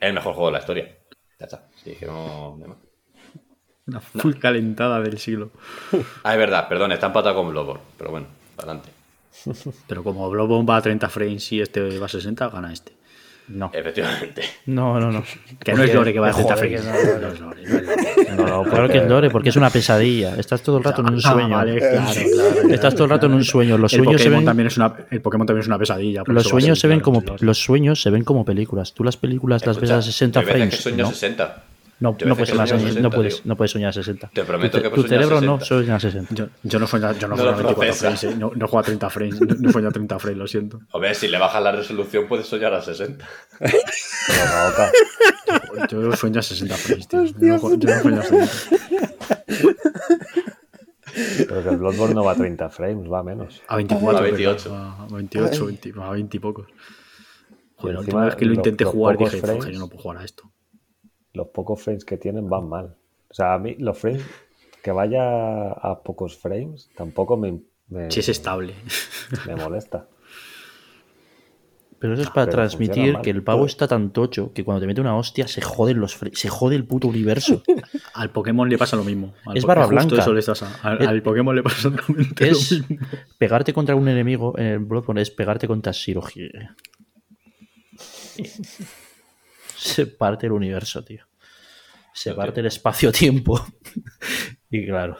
[0.00, 0.88] el mejor juego de la historia.
[1.38, 1.68] Ya está.
[1.76, 2.58] Sí, es que no.
[3.86, 5.50] Una full calentada del siglo.
[6.24, 7.82] Ah, es verdad, perdón, está empatado con Bloodborne.
[7.98, 8.88] Pero bueno, adelante.
[9.86, 12.94] Pero como Bloodborne va a 30 frames y este va a 60, gana este.
[13.48, 13.70] No.
[13.74, 14.42] Efectivamente.
[14.66, 15.22] No, no, no.
[15.62, 16.80] Que no es Lore que va a 30 Joder, frames.
[16.80, 18.36] que no, No es Lore, no es Lore.
[18.36, 20.36] No, no, Claro que es Lore, porque es una pesadilla.
[20.36, 21.56] Estás todo el rato en un Ah, sueño.
[21.56, 22.68] vale, claro, claro.
[22.70, 23.76] Estás todo el rato en un sueño.
[23.76, 24.46] Los El sueños se Pokémon, ven.
[24.46, 26.22] también es una, el Pokémon también es una pesadilla.
[26.26, 28.94] Los sueños se ven como los sueños se ven como películas.
[28.94, 30.76] Tú las películas las ves a Escucha, 60 hay veces frames.
[30.76, 31.10] que sueño ¿no?
[31.10, 31.62] 60.
[32.02, 33.92] No, Yo no puedes, soñar, sueño a 60, 60, no, puedes, no puedes soñar a
[33.92, 34.30] 60.
[34.34, 35.46] Te prometo tu, que tu cerebro 60.
[35.46, 36.34] no sueña a 60.
[36.34, 38.00] Yo, yo no juego, yo no No juego lo a 24 procesa.
[38.16, 38.36] frames, eh.
[38.38, 40.80] no, no juego a 30 frames, no, no juego a 30 frames, lo siento.
[40.92, 43.24] A ver, si le bajas la resolución, puedes soñar a 60.
[44.28, 47.24] Pero Yo sueño a 60 frames, tío.
[47.24, 48.76] Yo no, juego- yo no sueño a 60.
[51.48, 53.62] pero que el Bloodborne no va a 30 frames, va a menos.
[53.68, 54.36] A 24, A ¿verdad?
[54.36, 54.74] 28.
[54.74, 56.66] A 28, 20, a 20 y pocos.
[57.76, 60.02] Joder, la última vez que lo intenté los jugar dije, frames- "Joder, yo no puedo
[60.02, 60.51] jugar a esto.
[61.34, 62.94] Los pocos frames que tienen van mal.
[63.30, 64.22] O sea, a mí los frames,
[64.82, 68.74] que vaya a pocos frames, tampoco me, me, Si es estable.
[69.46, 70.06] me molesta.
[71.98, 74.88] Pero eso es para pero transmitir que el pavo está tan tocho que cuando te
[74.88, 77.62] mete una hostia se joden los se jode el puto universo.
[78.14, 79.34] Al Pokémon le pasa lo mismo.
[79.46, 80.16] Al Es justo blanca.
[80.16, 80.80] eso le pasa.
[80.82, 81.96] Al, Es- al Pokémon le pasa lo
[82.40, 82.98] es mismo.
[83.38, 86.50] pegarte contra un enemigo en el Bloodborne es pegarte contra Shirohige.
[89.82, 91.24] Se parte el universo, tío.
[92.14, 93.64] Se parte el espacio-tiempo.
[94.70, 95.16] y claro.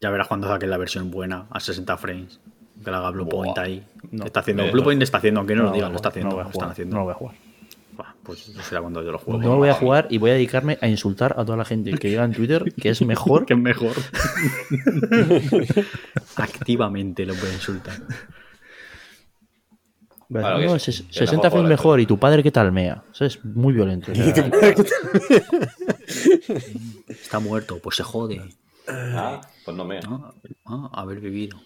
[0.00, 2.40] Ya verás cuando saquen la versión buena a 60 frames.
[2.82, 3.86] Que la haga Blue Point ahí.
[4.10, 4.24] No.
[4.24, 6.30] está haciendo, Me- Blue Point está haciendo, aunque no, lo digan, lo está haciendo.
[6.30, 6.94] no voy a lo están jugar, haciendo.
[6.96, 7.34] no lo voy a jugar.
[7.96, 9.40] Buah, Pues eso será cuando yo lo juego.
[9.40, 11.92] No lo voy a jugar y voy a dedicarme a insultar a toda la gente
[11.92, 13.46] que diga en Twitter que es mejor.
[13.46, 13.92] que es mejor.
[16.36, 17.96] Activamente lo voy a insultar.
[20.28, 22.72] No, sí, ses- que es 60 mejor frames por mejor y tu padre qué tal
[22.72, 23.04] mea.
[23.12, 24.12] Eso es muy violento.
[24.12, 24.14] o
[27.08, 28.40] Está muerto, pues se jode.
[28.88, 30.00] Ah, pues no me.
[30.00, 30.34] ¿no?
[30.66, 31.58] Ah, haber vivido.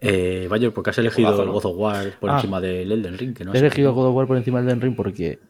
[0.00, 1.48] Eh, Bayer, ¿por qué has elegido el.
[1.50, 2.36] God of War por Ah.
[2.36, 3.34] encima del Elden Ring?
[3.36, 3.94] Que no He has elegido elegido?
[3.94, 5.40] God of War por encima del Elden Ring porque,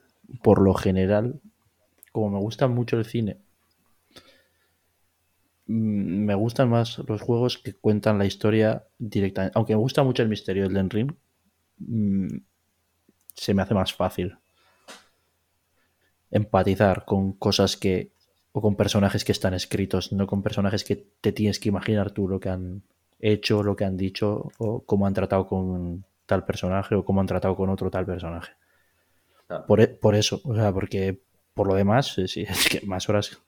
[0.42, 1.40] por lo general,
[2.12, 3.36] como me gusta mucho el cine,
[5.68, 9.52] me gustan más los juegos que cuentan la historia directamente.
[9.56, 11.12] Aunque me gusta mucho el misterio del Ring,
[11.78, 12.28] mm,
[13.34, 14.36] se me hace más fácil
[16.30, 18.12] empatizar con cosas que
[18.52, 22.28] o con personajes que están escritos, no con personajes que te tienes que imaginar tú
[22.28, 22.82] lo que han
[23.20, 27.26] hecho, lo que han dicho o cómo han tratado con tal personaje o cómo han
[27.26, 28.52] tratado con otro tal personaje.
[29.46, 29.66] Claro.
[29.66, 31.20] Por, e- por eso, o sea, porque
[31.54, 33.38] por lo demás, sí, es que más horas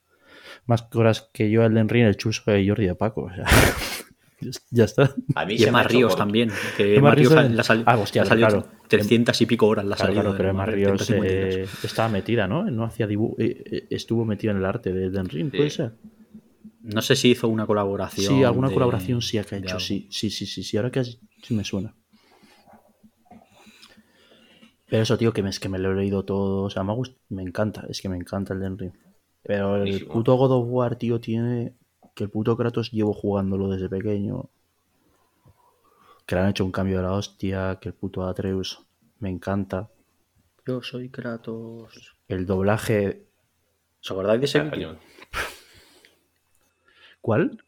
[0.65, 3.45] más horas que yo el Ring, el chuso de Jordi de Paco, o sea,
[4.71, 5.13] ya está.
[5.35, 6.49] A mí Y se me Ríos también.
[6.77, 8.67] Que Emma Emma Ríos le ha sali- Ah, hostia, salido claro.
[8.87, 9.85] 300 y pico horas.
[9.85, 11.55] La Claro, salido claro, pero Emma Ríos 352.
[11.83, 12.63] eh, estaba metida, ¿no?
[12.71, 15.77] No hacía dibujo, estuvo metida en el arte de Elden Ring, ¿puede Sí.
[15.77, 15.93] ser?
[16.83, 18.33] No sé si hizo una colaboración.
[18.35, 20.77] Sí, alguna de- colaboración sí ha que ha de hecho, sí, sí, sí, sí, sí,
[20.77, 21.93] ahora que has- sí me suena.
[24.89, 26.93] Pero eso, tío, que me, es que me lo he leído todo, o sea, me,
[26.93, 28.91] gust- me encanta, es que me encanta el Ring.
[29.43, 31.73] Pero el puto God of War, tío, tiene
[32.15, 34.49] que el puto Kratos llevo jugándolo desde pequeño.
[36.25, 38.83] Que le han hecho un cambio de la hostia, que el puto Atreus
[39.19, 39.89] me encanta.
[40.65, 42.15] Yo soy Kratos.
[42.27, 43.25] El doblaje...
[44.03, 44.97] ¿Os acordáis de ese Ah, vídeo?
[47.21, 47.63] ¿Cuál?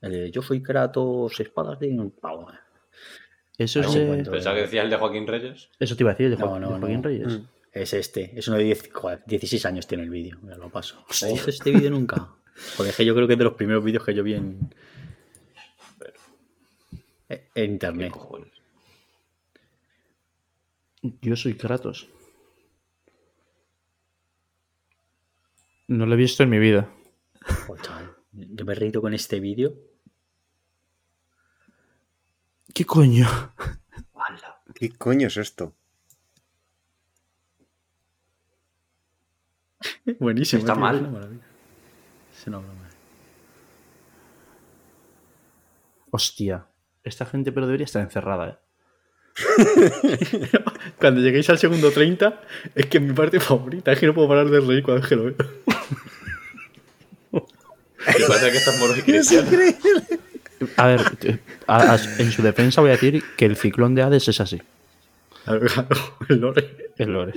[0.00, 2.10] El de Yo soy Kratos, espadas de.
[3.58, 4.26] Eso es.
[4.28, 5.68] Pensaba que decías el de Joaquín Reyes.
[5.78, 7.02] Eso te iba a decir, de, No, Joaquín- no, de Joaquín no.
[7.02, 7.26] Reyes.
[7.38, 7.46] Mm.
[7.72, 8.32] Es este.
[8.36, 10.38] Es uno de 10, joder, 16 años tiene el vídeo.
[10.42, 11.04] Me lo paso.
[11.22, 12.28] ¿No visto este vídeo nunca?
[12.76, 14.74] Porque es que yo creo que es de los primeros vídeos que yo vi en.
[17.28, 18.12] En ¿Qué internet.
[21.22, 22.08] Yo soy Kratos.
[25.86, 26.92] No lo he visto en mi vida.
[27.66, 29.74] Joder, Yo me he reído con este vídeo.
[32.74, 33.26] ¿Qué coño?
[34.74, 35.74] ¿Qué coño es esto?
[40.18, 40.60] Buenísimo.
[40.60, 40.96] Está tío, mal.
[40.96, 41.42] Es una maravilla.
[42.38, 42.74] Es una broma.
[46.10, 46.66] Hostia.
[47.04, 48.58] Esta gente pero debería estar encerrada, ¿eh?
[50.98, 52.40] Cuando lleguéis al segundo 30,
[52.74, 53.92] es que es mi parte favorita.
[53.92, 55.34] Es que no puedo parar de reír cuando es que lo veo.
[58.02, 59.52] Y parece que estás moros y cristianos.
[60.78, 64.02] A ver, eh, a- a- en su defensa voy a decir que el ciclón de
[64.02, 64.60] Hades es así.
[65.44, 65.88] Claro, claro,
[66.30, 66.90] el lore.
[66.96, 67.34] El lore.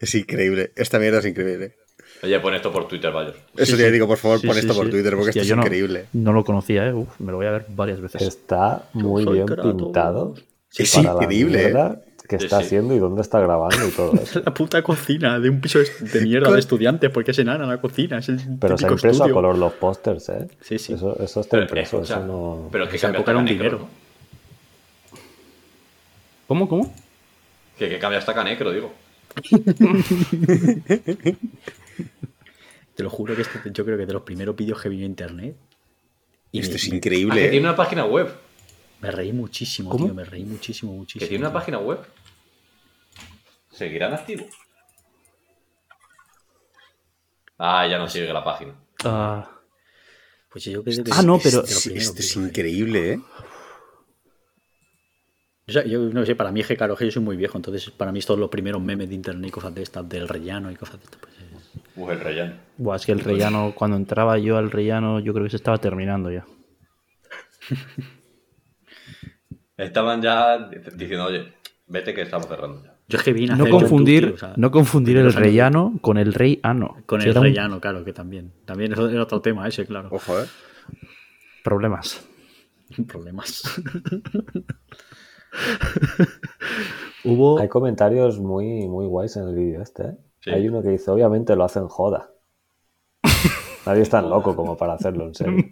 [0.00, 0.72] Es increíble.
[0.76, 1.76] Esta mierda es increíble.
[2.22, 3.34] Oye, pon esto por Twitter, Bayor.
[3.56, 3.92] Eso Sí, te sí.
[3.92, 4.90] digo, por favor, Sí, pon sí, esto por.
[4.90, 6.06] Twitter, porque Hostia, esto es no- increíble.
[6.12, 6.92] No lo conocía, ¿eh?
[6.92, 8.20] Uf, me lo voy a ver varias veces.
[8.22, 10.34] Está muy bien pintado.
[10.76, 11.72] Es increíble,
[12.28, 12.64] que está sí.
[12.66, 14.40] haciendo y dónde está grabando y todo eso.
[14.44, 18.18] La puta cocina de un piso de mierda de estudiantes, porque es enana la cocina.
[18.18, 19.32] Es el Pero se ha impreso estudio.
[19.32, 20.46] a color los pósters, ¿eh?
[20.60, 20.92] Sí, sí.
[20.92, 22.68] Eso, eso está Pero, impreso, escucha, eso no...
[22.70, 23.88] pero que era un dinero.
[26.46, 26.92] ¿Cómo, cómo?
[27.78, 28.92] Que, que cambia hasta Canecro, digo.
[32.94, 35.04] Te lo juro que este, yo creo que de los primeros vídeos que vi en
[35.04, 35.56] internet.
[36.52, 37.60] Y Esto me, es Ah, que increíble, tiene ¿eh?
[37.60, 38.34] una página web.
[39.00, 40.06] me reí muchísimo, ¿Cómo?
[40.06, 40.14] tío.
[40.14, 41.20] Me reí muchísimo, muchísimo.
[41.20, 41.58] Que tiene una tío.
[41.60, 42.00] página web.
[43.72, 44.48] ¿Seguirán activos?
[47.58, 48.74] Ah, ya no sigue la página.
[49.04, 49.48] Ah,
[50.50, 52.40] Pues yo creo que Ah, no, es pero- Esto es eh.
[52.40, 53.20] increíble, ¿eh?
[55.72, 58.18] Yo no sé, para mí es que claro, yo soy muy viejo, entonces para mí
[58.18, 60.98] es todos los primeros memes de internet y cosas de estas, del rellano y cosas
[60.98, 61.20] de estas.
[61.20, 61.40] Pues, es-
[61.96, 62.52] Uf, el relleno.
[62.78, 65.78] buah, es que el rellano, cuando entraba yo al rellano, yo creo que se estaba
[65.78, 66.44] terminando ya.
[69.76, 71.52] Estaban ya diciendo, oye,
[71.86, 72.94] vete que estamos cerrando ya.
[73.08, 75.98] Yo es que vi No nacer confundir, YouTube, tío, o sea, no confundir el rellano
[76.00, 76.98] con el rey ano.
[77.06, 78.52] Con el un- rellano, claro, que también.
[78.66, 80.08] También era otro tema ese, claro.
[80.12, 80.46] Ojo, ¿eh?
[81.64, 82.24] Problemas.
[83.08, 83.62] Problemas.
[87.24, 87.58] Hubo.
[87.58, 90.16] Hay comentarios muy, muy guays en el vídeo este, ¿eh?
[90.40, 90.50] Sí.
[90.50, 92.30] Hay uno que dice, obviamente lo hacen joda.
[93.86, 95.64] Nadie es tan loco como para hacerlo en serio.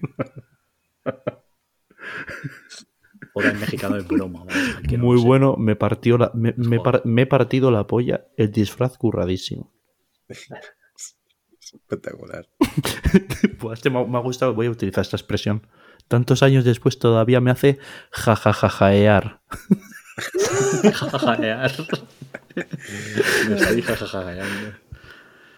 [3.34, 4.40] Joder, en mexicano es broma.
[4.40, 4.54] vamos,
[4.92, 5.26] no Muy sé.
[5.26, 9.72] bueno, me partió la, me, me par- me he partido la polla, el disfraz curradísimo.
[11.60, 12.48] Espectacular.
[13.58, 15.66] Pues este me me ha gustado, voy a utilizar esta expresión.
[16.08, 17.78] Tantos años después todavía me hace
[18.10, 19.42] jajajajaear.
[20.92, 21.72] Jajajaear.
[23.48, 24.78] Me estoy jajajajeando.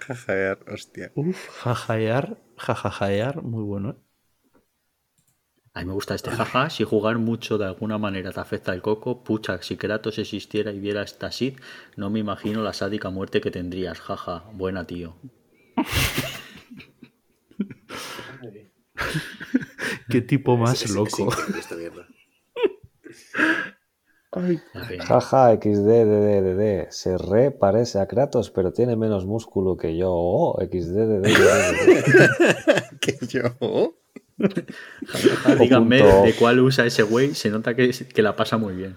[0.00, 1.12] Jajajar, hostia.
[1.14, 3.90] Uf, jajajar, jajajajar, muy bueno.
[3.90, 4.10] ¿eh?
[5.72, 6.68] A mí me gusta este jaja.
[6.68, 10.80] Si jugar mucho de alguna manera te afecta el coco, pucha, si Kratos existiera y
[10.80, 11.58] viera esta Sid,
[11.96, 14.00] no me imagino la sádica muerte que tendrías.
[14.00, 15.14] Jaja, buena tío.
[20.08, 21.28] Qué tipo más Es- es- es loco.
[21.58, 22.06] esta mierda.
[25.00, 26.86] Jaja, XDDDD.
[26.90, 30.08] Se re parece a Kratos, pero tiene menos músculo que yo.
[30.12, 31.24] Oh, XDDDD.
[33.00, 33.94] que yo.
[35.06, 36.22] Jajaja, díganme punto.
[36.22, 38.96] de cuál usa ese güey, se nota que, que la pasa muy bien.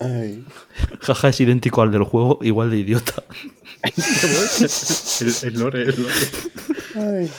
[0.00, 0.44] Ay.
[1.00, 3.24] Jaja es idéntico al del juego, igual de idiota.
[3.82, 6.14] el, el lore, el lore.
[6.94, 7.30] Ay.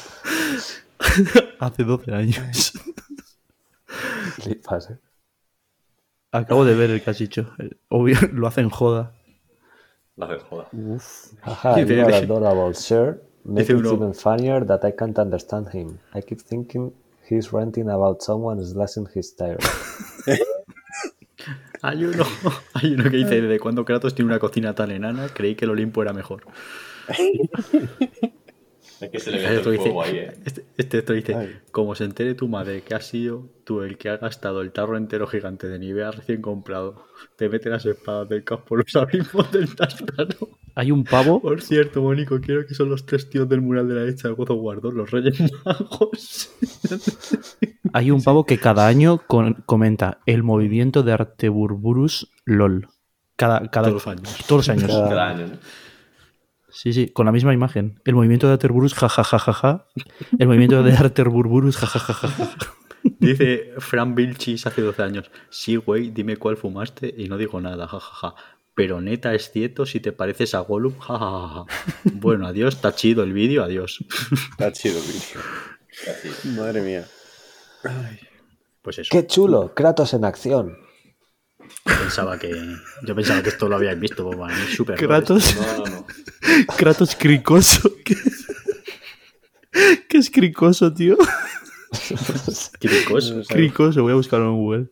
[1.59, 2.73] Hace 12 años.
[4.41, 4.97] Flipas, ¿eh?
[6.31, 7.51] Acabo de ver el que has dicho.
[7.87, 9.13] Obvio, lo hacen joda.
[10.15, 10.69] No hace joda.
[11.41, 13.23] Jaja, Dice- you are dice- adorable, sir.
[13.45, 15.97] Make it uno- even funnier that I can't understand him.
[16.13, 16.93] I keep thinking
[17.29, 19.57] he's ranting about someone slashing his tire.
[21.81, 22.25] Hay uno,
[22.73, 25.29] hay uno que dice, ¿desde cuando Kratos tiene una cocina tan enana?
[25.33, 26.43] Creí que el Olimpo era mejor.
[29.01, 30.33] Es que se le Hay mete otro el que dice, fuego ahí, eh.
[30.45, 31.55] este, este otro dice, Ay.
[31.71, 34.97] como se entere tu madre que has sido tú el que ha gastado el tarro
[34.97, 37.05] entero gigante de Nivea recién comprado,
[37.37, 40.49] te mete las espadas del caos por los abismos del Tártaro.
[40.75, 41.41] Hay un pavo.
[41.41, 44.33] Por cierto, Mónico, quiero que son los tres tíos del mural de la derecha de
[44.33, 46.49] God of War 2, los Reyes Magos.
[47.93, 52.87] Hay un pavo que cada año con- comenta el movimiento de Arteburburus LOL.
[53.35, 54.37] Cada, cada, Todos los años.
[54.47, 54.87] Todos los años.
[54.91, 55.53] Cada- Cada año, ¿no?
[56.81, 57.99] Sí, sí, con la misma imagen.
[58.05, 59.87] El movimiento de Arteburburus, jajajajaja.
[60.37, 62.55] El movimiento de Arteburburus, jajajaja.
[63.19, 67.85] Dice Fran Vilchis hace 12 años, sí, güey, dime cuál fumaste y no digo nada,
[67.85, 68.35] jajaja.
[68.75, 71.65] Pero neta es cierto si te pareces a Gollum, jajaja.
[72.13, 73.99] Bueno, adiós, está chido el vídeo, adiós.
[74.51, 76.55] Está chido el vídeo.
[76.55, 77.05] Madre mía.
[78.81, 79.09] Pues eso.
[79.11, 79.73] ¡Qué chulo!
[79.75, 80.77] Kratos en acción.
[81.83, 82.51] Pensaba que.
[83.03, 84.97] Yo pensaba que esto lo habíais visto, pues, es súper.
[84.97, 86.05] Kratos, No, no, no.
[86.77, 87.91] Kratos cricoso.
[88.03, 88.15] ¿Qué,
[90.07, 91.17] ¿Qué es cricoso, tío?
[92.79, 93.41] Cricoso.
[93.47, 94.89] Cricoso, voy a buscarlo en Google.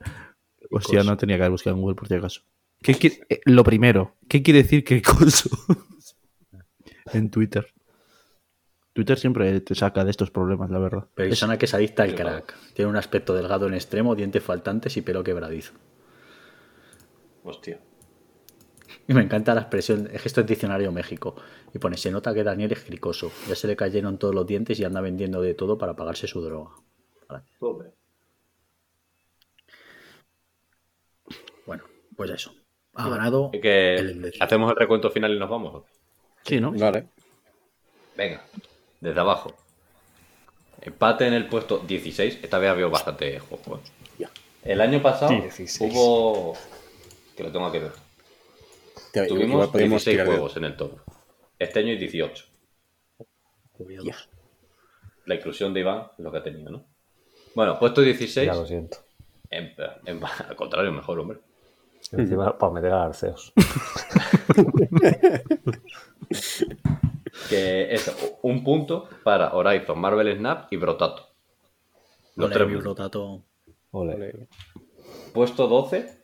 [0.72, 2.42] Hostia, no tenía que haber buscado en Google por si acaso.
[2.82, 5.50] ¿Qué quiere- eh, lo primero, ¿qué quiere decir cricoso?
[7.14, 7.68] en Twitter.
[8.94, 11.08] Twitter siempre te saca de estos problemas, la verdad.
[11.14, 12.56] Persona que es adicta al crack.
[12.74, 15.74] Tiene un aspecto delgado en extremo, dientes faltantes y pelo quebradizo.
[17.44, 17.80] Hostia.
[19.08, 21.36] Y me encanta la expresión, es que esto es diccionario México.
[21.74, 23.32] Y pone, se nota que Daniel es cricoso.
[23.48, 26.42] Ya se le cayeron todos los dientes y anda vendiendo de todo para pagarse su
[26.42, 26.72] droga.
[27.60, 27.94] Joder.
[31.66, 31.84] Bueno,
[32.16, 32.54] pues eso.
[32.94, 35.76] Ha ganado que el hacemos el recuento final y nos vamos.
[35.76, 35.92] ¿o qué?
[36.44, 36.72] Sí, ¿no?
[36.72, 37.08] Vale.
[38.16, 38.44] Venga,
[39.00, 39.54] desde abajo.
[40.82, 42.40] Empate en el puesto 16.
[42.42, 43.82] Esta vez había bastante juego.
[44.20, 44.26] ¿eh?
[44.64, 45.94] El año pasado 16.
[45.94, 46.58] hubo.
[47.38, 47.92] Que lo tengo que ver.
[49.14, 50.92] Igual Tuvimos podemos 16 tirar de- juegos en el top.
[51.60, 52.46] Este año hay 18.
[54.04, 54.16] Ya.
[55.26, 56.86] La inclusión de Iván es lo que ha tenido, ¿no?
[57.56, 58.46] Bueno, puesto 16.
[58.48, 58.98] Ya lo siento.
[59.50, 59.74] en-
[60.06, 61.40] en- al contrario, mejor, hombre.
[62.12, 63.54] Encima, para meter a Arceos.
[67.50, 71.28] Que es un punto para Horizon, Marvel Snap y Brotato.
[72.36, 72.98] Los Ole, tres mi puntos.
[72.98, 73.44] rotato.
[73.92, 74.48] Ole.
[75.34, 76.17] Puesto 12,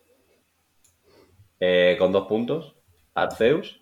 [1.66, 2.75] eh, con dos puntos,
[3.14, 3.80] Arceus,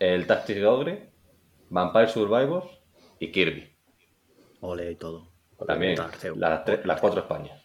[0.00, 1.10] el Tactics Ogre,
[1.68, 2.66] Vampire Survivors
[3.20, 3.70] y Kirby.
[4.60, 5.28] Ole y todo.
[5.66, 6.36] También, Arceus.
[6.36, 7.62] las, tres- las cuatro Españas.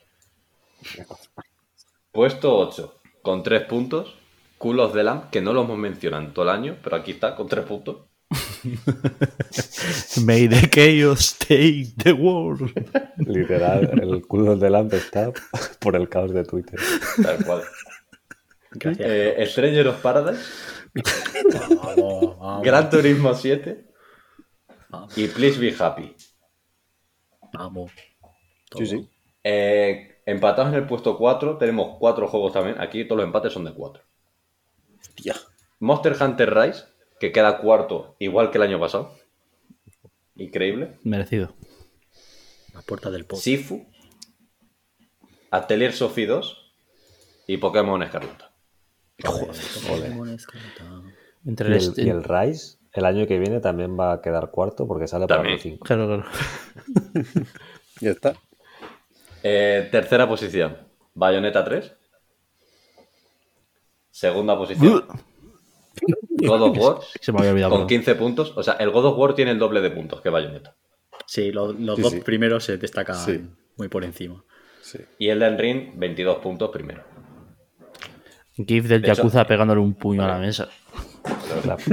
[2.12, 4.16] Puesto 8, con tres puntos,
[4.60, 7.12] Cool of the Lamb, que no lo hemos mencionado en todo el año, pero aquí
[7.12, 8.06] está, con tres puntos.
[10.26, 12.72] May the chaos take the world.
[13.18, 15.32] Literal, el culo del lamp está
[15.80, 16.80] por el caos de Twitter.
[17.22, 17.62] Tal cual.
[18.76, 19.08] Gracias.
[19.10, 20.44] Eh, Stranger of Paradise,
[21.84, 23.86] Vamos, vamos, Gran Turismo 7
[24.90, 26.16] vamos, y Please Be Happy.
[27.54, 27.92] vamos.
[28.78, 29.10] Sí, sí.
[29.44, 32.80] Eh, empatados en el puesto 4, tenemos cuatro juegos también.
[32.80, 34.04] Aquí todos los empates son de 4.
[35.00, 35.36] Hostia.
[35.80, 36.84] Monster Hunter Rise,
[37.20, 39.16] que queda cuarto, igual que el año pasado.
[40.36, 40.98] Increíble.
[41.04, 41.56] Merecido.
[42.74, 43.26] La puerta del.
[43.34, 43.86] Sifu,
[45.52, 46.74] Atelier Sophie 2
[47.48, 48.55] y Pokémon Escarlata.
[51.46, 54.52] Entre Y el, el, y el Rise, el año que viene también va a quedar
[54.52, 55.56] cuarto porque sale para También.
[55.56, 55.86] el 5.
[55.86, 56.26] Claro, claro.
[58.02, 58.36] Ya está.
[59.42, 60.78] Eh, tercera posición,
[61.14, 61.94] Bayonetta 3.
[64.12, 65.06] Segunda posición,
[66.40, 67.70] God of War Se me había olvidado.
[67.72, 67.88] con perdón.
[67.88, 68.54] 15 puntos.
[68.58, 70.76] O sea, el God of War tiene el doble de puntos que Bayonetta.
[71.26, 72.20] Sí, lo- los Sí, dos sí.
[72.22, 73.46] primeros se destacan Sí.
[73.78, 74.44] muy por encima.
[74.82, 75.00] Sí.
[75.20, 77.04] Y el Ring, 22 puntos primero.
[78.56, 80.70] GIF del De hecho- Yakuza pegándole un puño a la mesa.
[81.64, 81.80] Clap.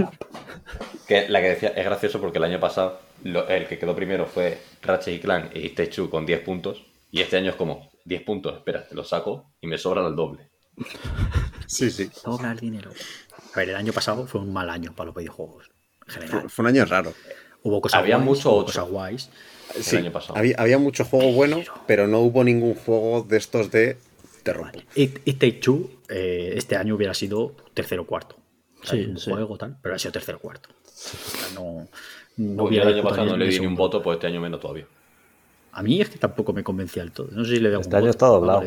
[1.06, 4.24] Que la que decía es gracioso porque el año pasado lo- el que quedó primero
[4.26, 6.84] fue Ratchet y Clank y Two con 10 puntos.
[7.10, 10.16] Y este año es como 10 puntos, espera, te lo saco y me sobran el
[10.16, 10.48] doble.
[11.66, 12.08] Sí, sí.
[12.14, 12.90] Sobra el dinero.
[13.54, 15.70] A ver, el año pasado fue un mal año para los videojuegos.
[16.06, 16.40] En general.
[16.42, 17.12] Fue, fue un año raro.
[17.62, 19.30] Hubo cosas Había guays, mucho hubo cosas guays.
[19.80, 20.38] Sí, año pasado.
[20.38, 23.98] Había, había mucho juego bueno, pero no hubo ningún juego de estos de
[24.42, 24.78] te rompo.
[24.94, 28.36] It, It Take Two eh, este año hubiera sido tercero o cuarto.
[28.82, 29.30] O sea, Sí, un sí.
[29.30, 30.68] juego tal, pero ha sido tercero o cuarto.
[30.84, 31.88] O sea, no,
[32.36, 34.60] no hubiera el año pasado no le di ni un voto, pues este año menos
[34.60, 34.86] todavía.
[35.72, 37.28] A mí es que tampoco me convencía del todo.
[37.30, 38.62] No sé si le doy Este año voto, está doblado.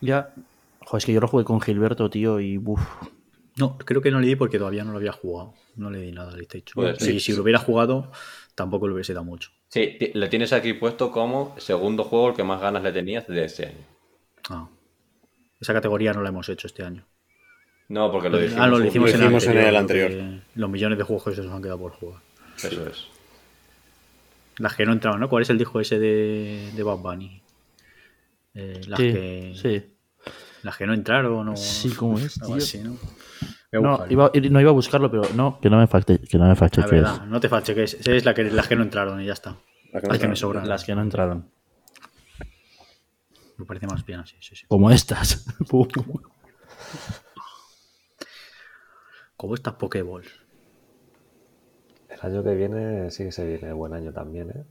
[0.00, 0.34] Ya.
[0.80, 2.80] Joder, es que yo lo jugué con Gilberto, tío, y uff.
[3.56, 5.54] No, creo que no le di porque todavía no lo había jugado.
[5.76, 6.46] No le di nada al.
[6.74, 7.14] Puede ser.
[7.14, 8.10] Y si lo hubiera jugado,
[8.54, 9.50] tampoco le hubiese dado mucho.
[9.68, 13.44] Sí, le tienes aquí puesto como segundo juego el que más ganas le tenías de
[13.44, 13.86] este año.
[14.48, 14.68] Ah.
[15.60, 17.04] Esa categoría no la hemos hecho este año.
[17.88, 18.62] No, porque lo dijimos.
[18.62, 20.42] ah, no, lo hicimos, Lo en, el hicimos en el anterior, anterior.
[20.54, 22.20] Los millones de juegos que se nos han quedado por jugar.
[22.56, 23.06] Eso es.
[24.58, 25.28] Las que no entraban, ¿no?
[25.28, 27.42] ¿Cuál es el disco ese de, de Bad Bunny?
[28.54, 30.32] Eh, las, Sí, que, sí.
[30.62, 31.56] las que no entraron o...
[31.56, 32.62] Sí, ¿cómo es, algo tío?
[32.62, 32.96] así, ¿no?
[33.72, 36.56] Iba, no iba a buscarlo, pero no, que no me facte, que no me La
[36.56, 36.90] facheques.
[36.90, 37.94] verdad, no te facheques.
[37.94, 39.56] Esa es la que, las que no entraron y ya está.
[39.92, 40.68] Que no Las que me sobran.
[40.68, 41.48] Las que no entraron.
[43.60, 44.64] Me parece más bien así, sí, sí.
[44.66, 45.44] Como estas.
[49.36, 50.30] Como estas Pokéballs.
[52.08, 54.64] El año que viene sí que se viene buen año también, ¿eh?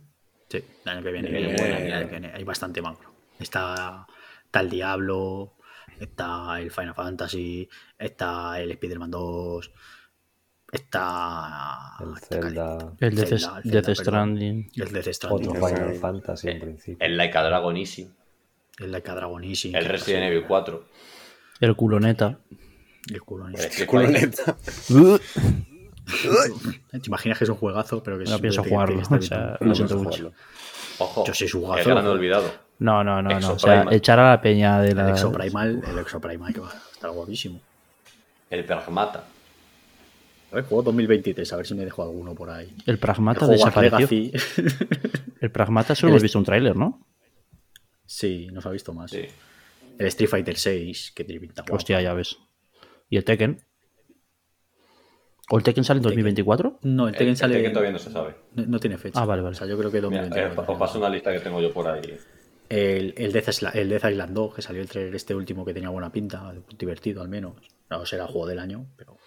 [0.49, 2.07] Sí, el año que viene, Viene viene bueno, bueno, el año claro.
[2.07, 3.13] que viene hay bastante magro.
[3.39, 4.07] Está,
[4.43, 5.53] está el Diablo,
[5.99, 9.71] está el Final Fantasy, está el Spider-Man 2,
[10.71, 12.93] está El está Zelda.
[12.99, 13.95] El Death, Zelda, el Death Zelda, perdón.
[13.95, 14.71] Stranding.
[14.75, 16.49] El Death Stranding, Otro Final Fantasy.
[16.49, 17.05] En principio.
[17.05, 18.11] El Dragon Easy.
[18.79, 20.85] El a Dragon El Resident Evil 4.
[21.61, 22.39] El culoneta.
[23.11, 23.67] el culo El ese.
[23.67, 24.29] Street Culo Fighter.
[24.29, 24.57] neta.
[26.91, 29.01] Te imaginas que es un juegazo, pero que No es- pienso jugarlo.
[29.09, 30.09] O sea, No siento pienso mucho.
[30.17, 30.33] jugarlo.
[30.99, 31.25] Ojo.
[31.25, 31.89] Yo soy su El gazo.
[31.91, 32.51] gran olvidado.
[32.79, 33.53] No, no, no, no.
[33.53, 35.09] O sea, echar a la peña de El la.
[35.11, 37.59] Exoprimal, el Exoprimal que va a estar guapísimo.
[38.49, 39.23] El Pragmata.
[40.51, 42.73] A ver, juego 2023, a ver si me dejo alguno por ahí.
[42.87, 43.99] El Pragmata Hogwarts desapareció.
[43.99, 44.31] Legacy.
[45.41, 46.99] El Pragmata solo El- hemos visto un tráiler, ¿no?
[48.09, 49.11] Sí, nos ha visto más.
[49.11, 49.25] Sí.
[49.97, 51.75] El Street Fighter 6, que tiene pinta guapa.
[51.75, 52.37] Hostia, ya ves.
[53.09, 53.61] ¿Y el Tekken?
[55.51, 56.79] ¿O el Tekken sale en 2024?
[56.83, 57.55] No, el Tekken El sale.
[57.55, 58.35] Tekken todavía no se sabe.
[58.55, 59.19] no, no tiene fecha.
[59.21, 59.53] Ah, vale, vale.
[59.55, 60.61] O sea, yo creo que Mira, 2024.
[60.63, 62.01] eh, os paso una lista que tengo yo por ahí.
[62.69, 65.73] el, el, Death Isla- el Death Island 2, que salió el trailer este último que
[65.73, 67.55] tenía buena pinta, divertido al menos.
[67.89, 69.17] No será el juego del año, pero.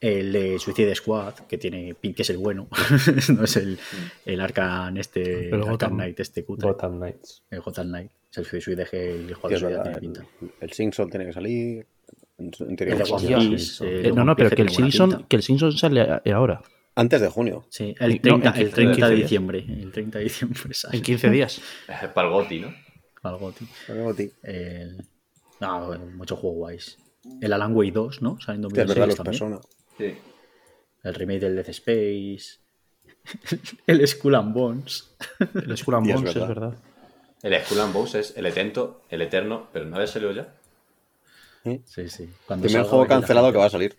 [0.00, 2.68] El de Suicide Squad, que tiene que es el bueno.
[3.36, 3.78] no es el,
[4.24, 5.22] el Arcan este.
[5.22, 5.92] El El Arkham Gotham.
[5.94, 6.68] Knight, este cutre.
[6.68, 7.42] Gotham Knights.
[7.50, 8.10] El Gotham Knight.
[8.30, 10.20] Es el Suicide el juego de verdad, tiene pinta.
[10.42, 11.86] el, el Sing Sol tiene que salir.
[12.76, 13.84] Teoría, El Sí.
[13.84, 16.62] eh, no, no, pero que el Simpson, que el Simpson sale ahora.
[16.94, 17.64] Antes de junio.
[17.68, 19.58] Sí, el No, 30, en el 15 30 de diciembre.
[19.68, 20.96] El 30 de diciembre sale.
[20.96, 21.60] En 15 días.
[22.14, 22.72] Para el Goti, ¿no?
[23.24, 23.66] Algo, tío.
[23.88, 24.30] Luego, tío.
[24.44, 25.04] El...
[25.60, 26.98] No, bueno, muchos juegos guays.
[27.40, 28.38] El Alan Wake 2, ¿no?
[28.40, 29.60] Sale en Hostia, Es verdad, 2016 los también.
[29.60, 29.77] personas.
[29.98, 30.16] Sí.
[31.02, 32.58] El remake del Death Space.
[33.86, 35.10] el Skull and Bones.
[35.54, 36.74] El Skull and Bones, es verdad.
[37.42, 40.54] El Skull and Bones es el etento, el eterno, pero no había salido ya.
[41.84, 42.28] Sí, sí.
[42.46, 43.96] Cuando Primer juego cancelado que va a salir.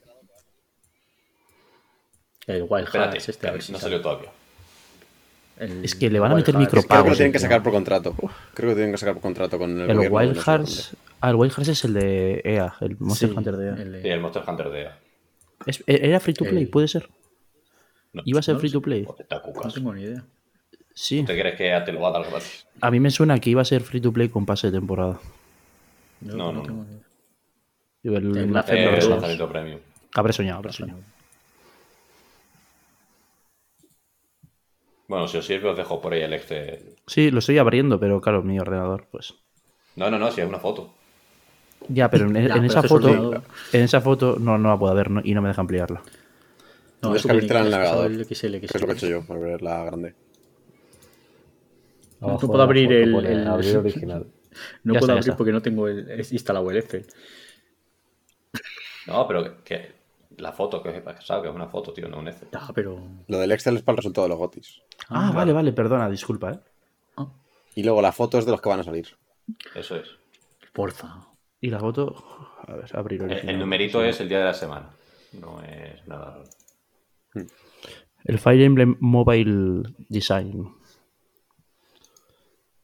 [2.48, 3.92] El Wild Espérate, Hearts, este, a ver si no sale.
[3.92, 4.32] salió todavía.
[5.60, 6.86] El Es que le van a meter Hearts.
[6.88, 8.16] Creo que lo tienen que sacar por contrato.
[8.56, 10.96] Creo que tienen que sacar por contrato con el, de Wild Hearts.
[11.22, 13.74] Ah, el Wild Hearts es el de EA, el Monster Sí, Hunter de EA.
[13.76, 14.98] el de- Sí, el Monster Hunter de EA.
[15.66, 16.64] Es- e- ¿Era free to play?
[16.64, 17.10] El- ¿Puede ser?
[18.14, 19.04] No, ¿Iba a ser no free to play?
[19.06, 20.26] pues No tengo ni idea.
[20.94, 21.24] Sí.
[21.24, 22.68] ¿Te crees que te lo va a dar gratis?
[22.82, 25.20] A mí me suena que iba a ser free to play con pase de temporada.
[26.22, 26.84] No, no, tengo no.
[26.86, 27.06] ni idea.
[28.04, 29.10] Yo el- El el- Black Eh, Flag el dos.
[29.10, 29.80] lanzamiento premium.
[30.16, 31.00] Habré soñado, habré soñado.
[35.08, 36.96] Bueno, si os sirve, os dejo por ahí el Excel.
[37.08, 39.34] Sí, lo estoy abriendo, pero claro, mi ordenador, pues.
[39.96, 40.94] No, no, no, si es una foto.
[41.88, 43.44] Ya, pero en, en Ya, pero esa es que es foto,
[43.74, 45.22] en esa foto no, no la puedo ver ¿no?
[45.24, 46.02] y no me deja ampliarla.
[47.02, 48.12] No, eso que abrirte tiene el navegador.
[48.12, 50.16] el Que es lo que he hecho yo, para ver la grande.
[52.20, 54.28] No Abajo puedo abrir el- pone el- Abrir original.
[54.84, 57.06] No Ya puedo está, abrir porque no tengo el, es instalado el Excel.
[59.08, 59.92] No, pero que, que
[60.38, 60.92] la foto, que
[61.22, 62.50] sabes que es una foto, tío, no un Excel.
[62.54, 63.02] Ah, pero.
[63.28, 64.82] Lo del Excel es para el resultado de los gotis.
[65.08, 66.60] Ah, vale, vale, perdona, disculpa, ¿eh?
[67.18, 67.28] Ah,
[67.76, 69.08] Y luego la foto es de los que van a salir.
[69.76, 70.08] Eso es.
[70.74, 71.26] porfa.
[71.62, 72.16] Y la foto,
[72.68, 73.54] a ver, abrir El, original.
[73.56, 74.08] el numerito Sí.
[74.10, 74.90] es el día de la semana.
[75.34, 76.44] no es nada raro.
[78.24, 80.74] El Fire Emblem Mobile Design.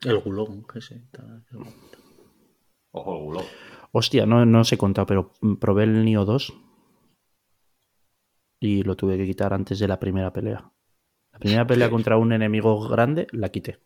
[0.02, 1.02] El gulón, que sé.
[2.92, 3.42] Ojo el gulo.
[3.92, 6.54] Hostia, no, no os he contado, pero probé el Nio 2
[8.60, 10.72] y lo tuve que quitar antes de la primera pelea.
[11.32, 13.80] La primera pelea contra un enemigo grande la quité.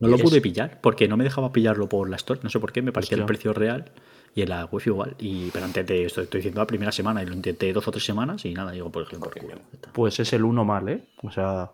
[0.00, 2.40] No lo pude pillar, porque no me dejaba pillarlo por la Store.
[2.42, 3.90] No sé por qué, me parecía el precio real
[4.34, 5.16] y en la web igual.
[5.18, 7.90] Y, pero antes de esto, estoy diciendo la primera semana y lo intenté dos o
[7.90, 9.60] tres semanas y nada, digo, por ejemplo, por culo.
[9.92, 11.08] Pues es el 1 mal, ¿eh?
[11.22, 11.72] O sea,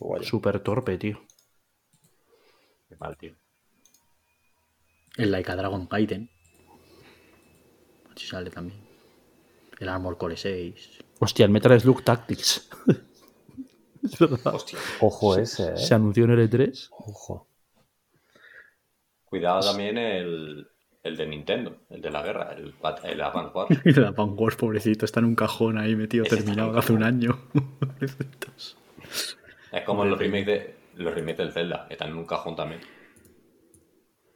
[0.00, 0.24] Vaya.
[0.24, 1.20] súper torpe, tío.
[2.88, 3.34] Qué mal, tío.
[5.16, 6.30] El Laika Dragon Gaiden.
[8.16, 8.80] Si sale también.
[9.78, 11.04] El Armor Core 6.
[11.20, 12.70] Hostia, el Metal Slug Tactics.
[14.02, 14.54] es verdad.
[14.54, 14.78] Hostia.
[15.00, 15.76] Ojo ese, ¿eh?
[15.76, 16.88] Se anunció en L3.
[16.90, 17.48] Ojo.
[19.24, 20.68] Cuidado también el,
[21.02, 23.80] el de Nintendo, el de la guerra, el, el Advance Wars.
[23.84, 27.38] El Advance Wars, pobrecito, está en un cajón ahí metido, Ese terminado hace un año.
[29.70, 32.80] Es como los remakes, de, los remakes del Zelda, que están en un cajón también.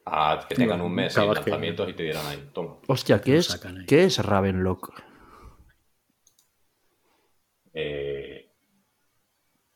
[0.05, 2.77] A que tengan un mes sin lanzamientos y te dieran ahí, toma.
[2.87, 3.59] Hostia, ¿qué es.
[3.87, 4.93] ¿qué es Ravenlock?
[7.73, 8.22] Eh,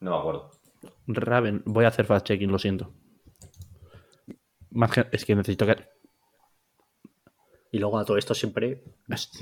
[0.06, 0.50] no me acuerdo.
[1.06, 2.92] Raven, voy a hacer fast checking, lo siento.
[4.70, 5.76] Más que- es que necesito que.
[7.72, 8.84] y luego a todo esto siempre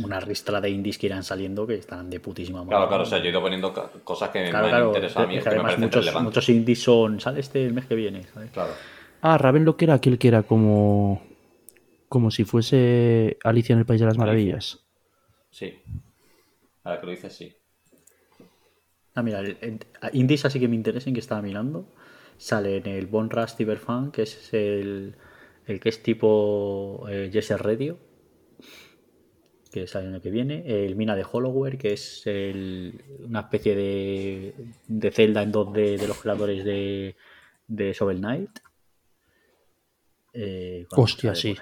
[0.02, 2.70] una ristra de indies que irán saliendo que están de putísima madre.
[2.70, 5.24] Claro, claro, o sea, yo he ido poniendo cosas que Claro, me claro, han interesado
[5.24, 6.24] a mí, es que que me además muchos, relevantes.
[6.24, 8.50] muchos indies son, sale este el mes que viene, ¿sabes?
[8.50, 8.72] Claro.
[9.20, 11.22] Ah, Ravenlock era aquel que era como.
[12.08, 14.84] Como si fuese Alicia en el País de las Maravillas.
[15.50, 15.74] Sí.
[16.82, 17.54] Ahora que lo dices, sí.
[19.14, 19.78] Ah, mira, el-
[20.12, 21.86] indies así que me interesen que estaba mirando.
[22.36, 25.14] Sale en el Bon Rush Cyberfan, que es el,
[25.66, 27.96] el que es tipo eh, Jesse Radio,
[29.70, 30.64] que sale el año que viene.
[30.66, 34.54] El Mina de Hollowware, que es el- una especie de,
[34.88, 37.14] de Zelda en 2D de los creadores de,
[37.68, 38.50] de Shovel Knight.
[40.32, 41.56] Eh, ¿cuál Hostia, sí.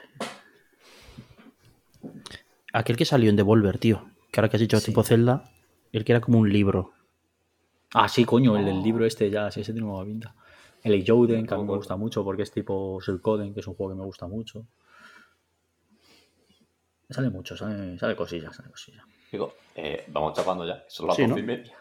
[2.73, 4.09] Aquel que salió en Devolver, tío.
[4.31, 5.51] Que ahora que has dicho tipo Zelda,
[5.93, 6.93] el que era como un libro.
[7.95, 10.35] Ah, sí, coño, el del libro este ya, sí, ese tiene nueva pinta.
[10.83, 13.75] El Joden, que a mí me gusta mucho porque es tipo Suicoden, que es un
[13.75, 14.67] juego que me gusta mucho.
[17.11, 19.05] Sale mucho, sale, sale cosillas, sale cosillas.
[19.31, 20.83] Digo, eh, vamos chapando ya.
[20.89, 21.37] Son las Sí, ¿no?
[21.39, 21.77] y media.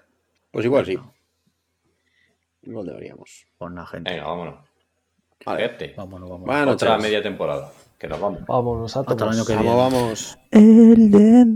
[0.52, 0.98] Pues igual sí.
[2.64, 3.46] Igual deberíamos.
[3.58, 4.12] Con la gente.
[4.12, 4.56] Venga, vámonos.
[5.46, 5.70] Vale.
[5.70, 6.46] Gente, Vámonos, vámonos.
[6.56, 7.72] Buenas otra media temporada.
[7.98, 8.42] Que nos vamos.
[8.46, 9.34] Vámonos a Hasta el tomar.
[9.34, 9.78] año que Vamos, viene.
[9.78, 10.38] vamos.
[10.52, 11.56] Elden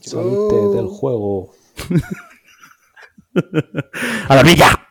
[0.00, 1.54] Salte del juego.
[4.28, 4.88] ¡A la villa!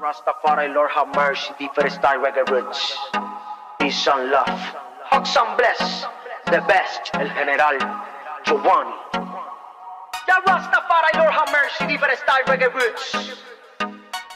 [0.00, 2.96] Rastafari, Lord have mercy, different style reggae roots.
[3.78, 4.60] Peace and love.
[5.10, 6.06] Hawks and bless.
[6.46, 7.78] The best, el general
[8.44, 8.94] Giovanni.
[10.28, 13.38] Ya Rastafari, Lord have mercy, different style reggae roots.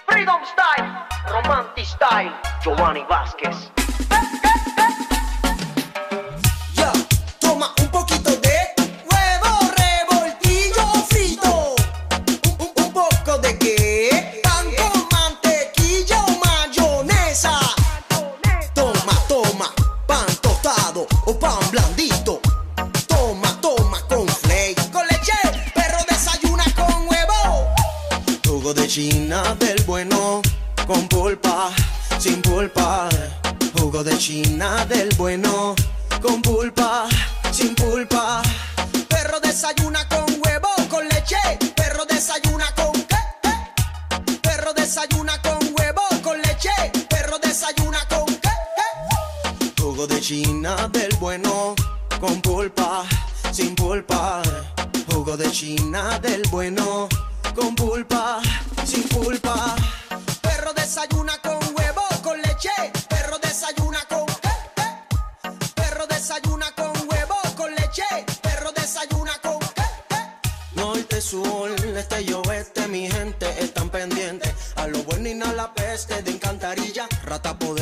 [0.08, 2.32] Freedom style, romantic style,
[2.62, 3.77] Giovanni Vázquez.
[28.98, 30.42] China del bueno,
[30.84, 31.70] con pulpa,
[32.18, 33.08] sin pulpa.
[33.78, 35.76] Jugo de China del bueno,
[36.20, 37.06] con pulpa,
[37.52, 38.42] sin pulpa.
[39.08, 41.36] Perro desayuna con huevo, con leche.
[41.76, 44.38] Perro desayuna con qué?
[44.42, 46.90] Perro desayuna con huevo, con leche.
[47.08, 48.26] Perro desayuna con?
[48.26, 48.50] ¿Qué?
[49.80, 51.76] Jugo de China del bueno,
[52.18, 53.04] con pulpa,
[53.52, 54.42] sin pulpa.
[55.08, 57.08] Jugo de China del bueno,
[57.54, 58.40] con pulpa,
[58.86, 59.74] sin pulpa.
[60.42, 62.70] Perro desayuna con huevo, con leche.
[63.08, 64.54] Perro desayuna con qué?
[64.76, 65.50] ¿Qué?
[65.74, 68.04] Perro desayuna con huevo, con leche.
[68.42, 69.58] Perro desayuna con?
[69.58, 69.82] ¿Qué?
[70.74, 75.52] Norte, sur, este y oeste, mi gente están pendientes a lo bueno y no a
[75.52, 76.22] la peste.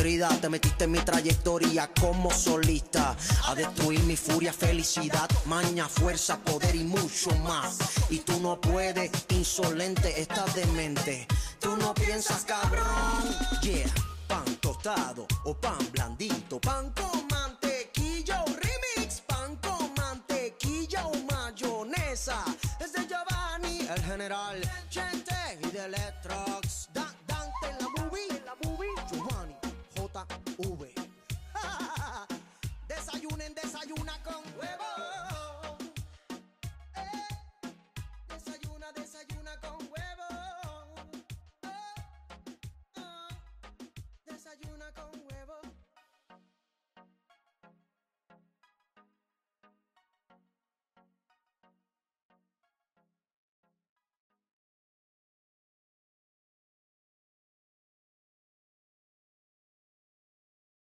[0.07, 3.13] Te metiste en mi trayectoria como solista.
[3.45, 7.77] A destruir mi furia, felicidad, maña, fuerza, poder y mucho más.
[8.09, 11.27] Y tú no puedes, insolente, estás demente.
[11.59, 12.87] Tú no piensas, cabrón.
[13.61, 13.91] Yeah,
[14.29, 16.61] pan tostado o pan blandito.
[16.61, 19.19] Pan con mantequilla remix.
[19.27, 22.45] Pan con mantequilla o mayonesa.
[22.79, 24.61] Es de Giovanni, el general.
[24.89, 26.46] Chente y de Electrox.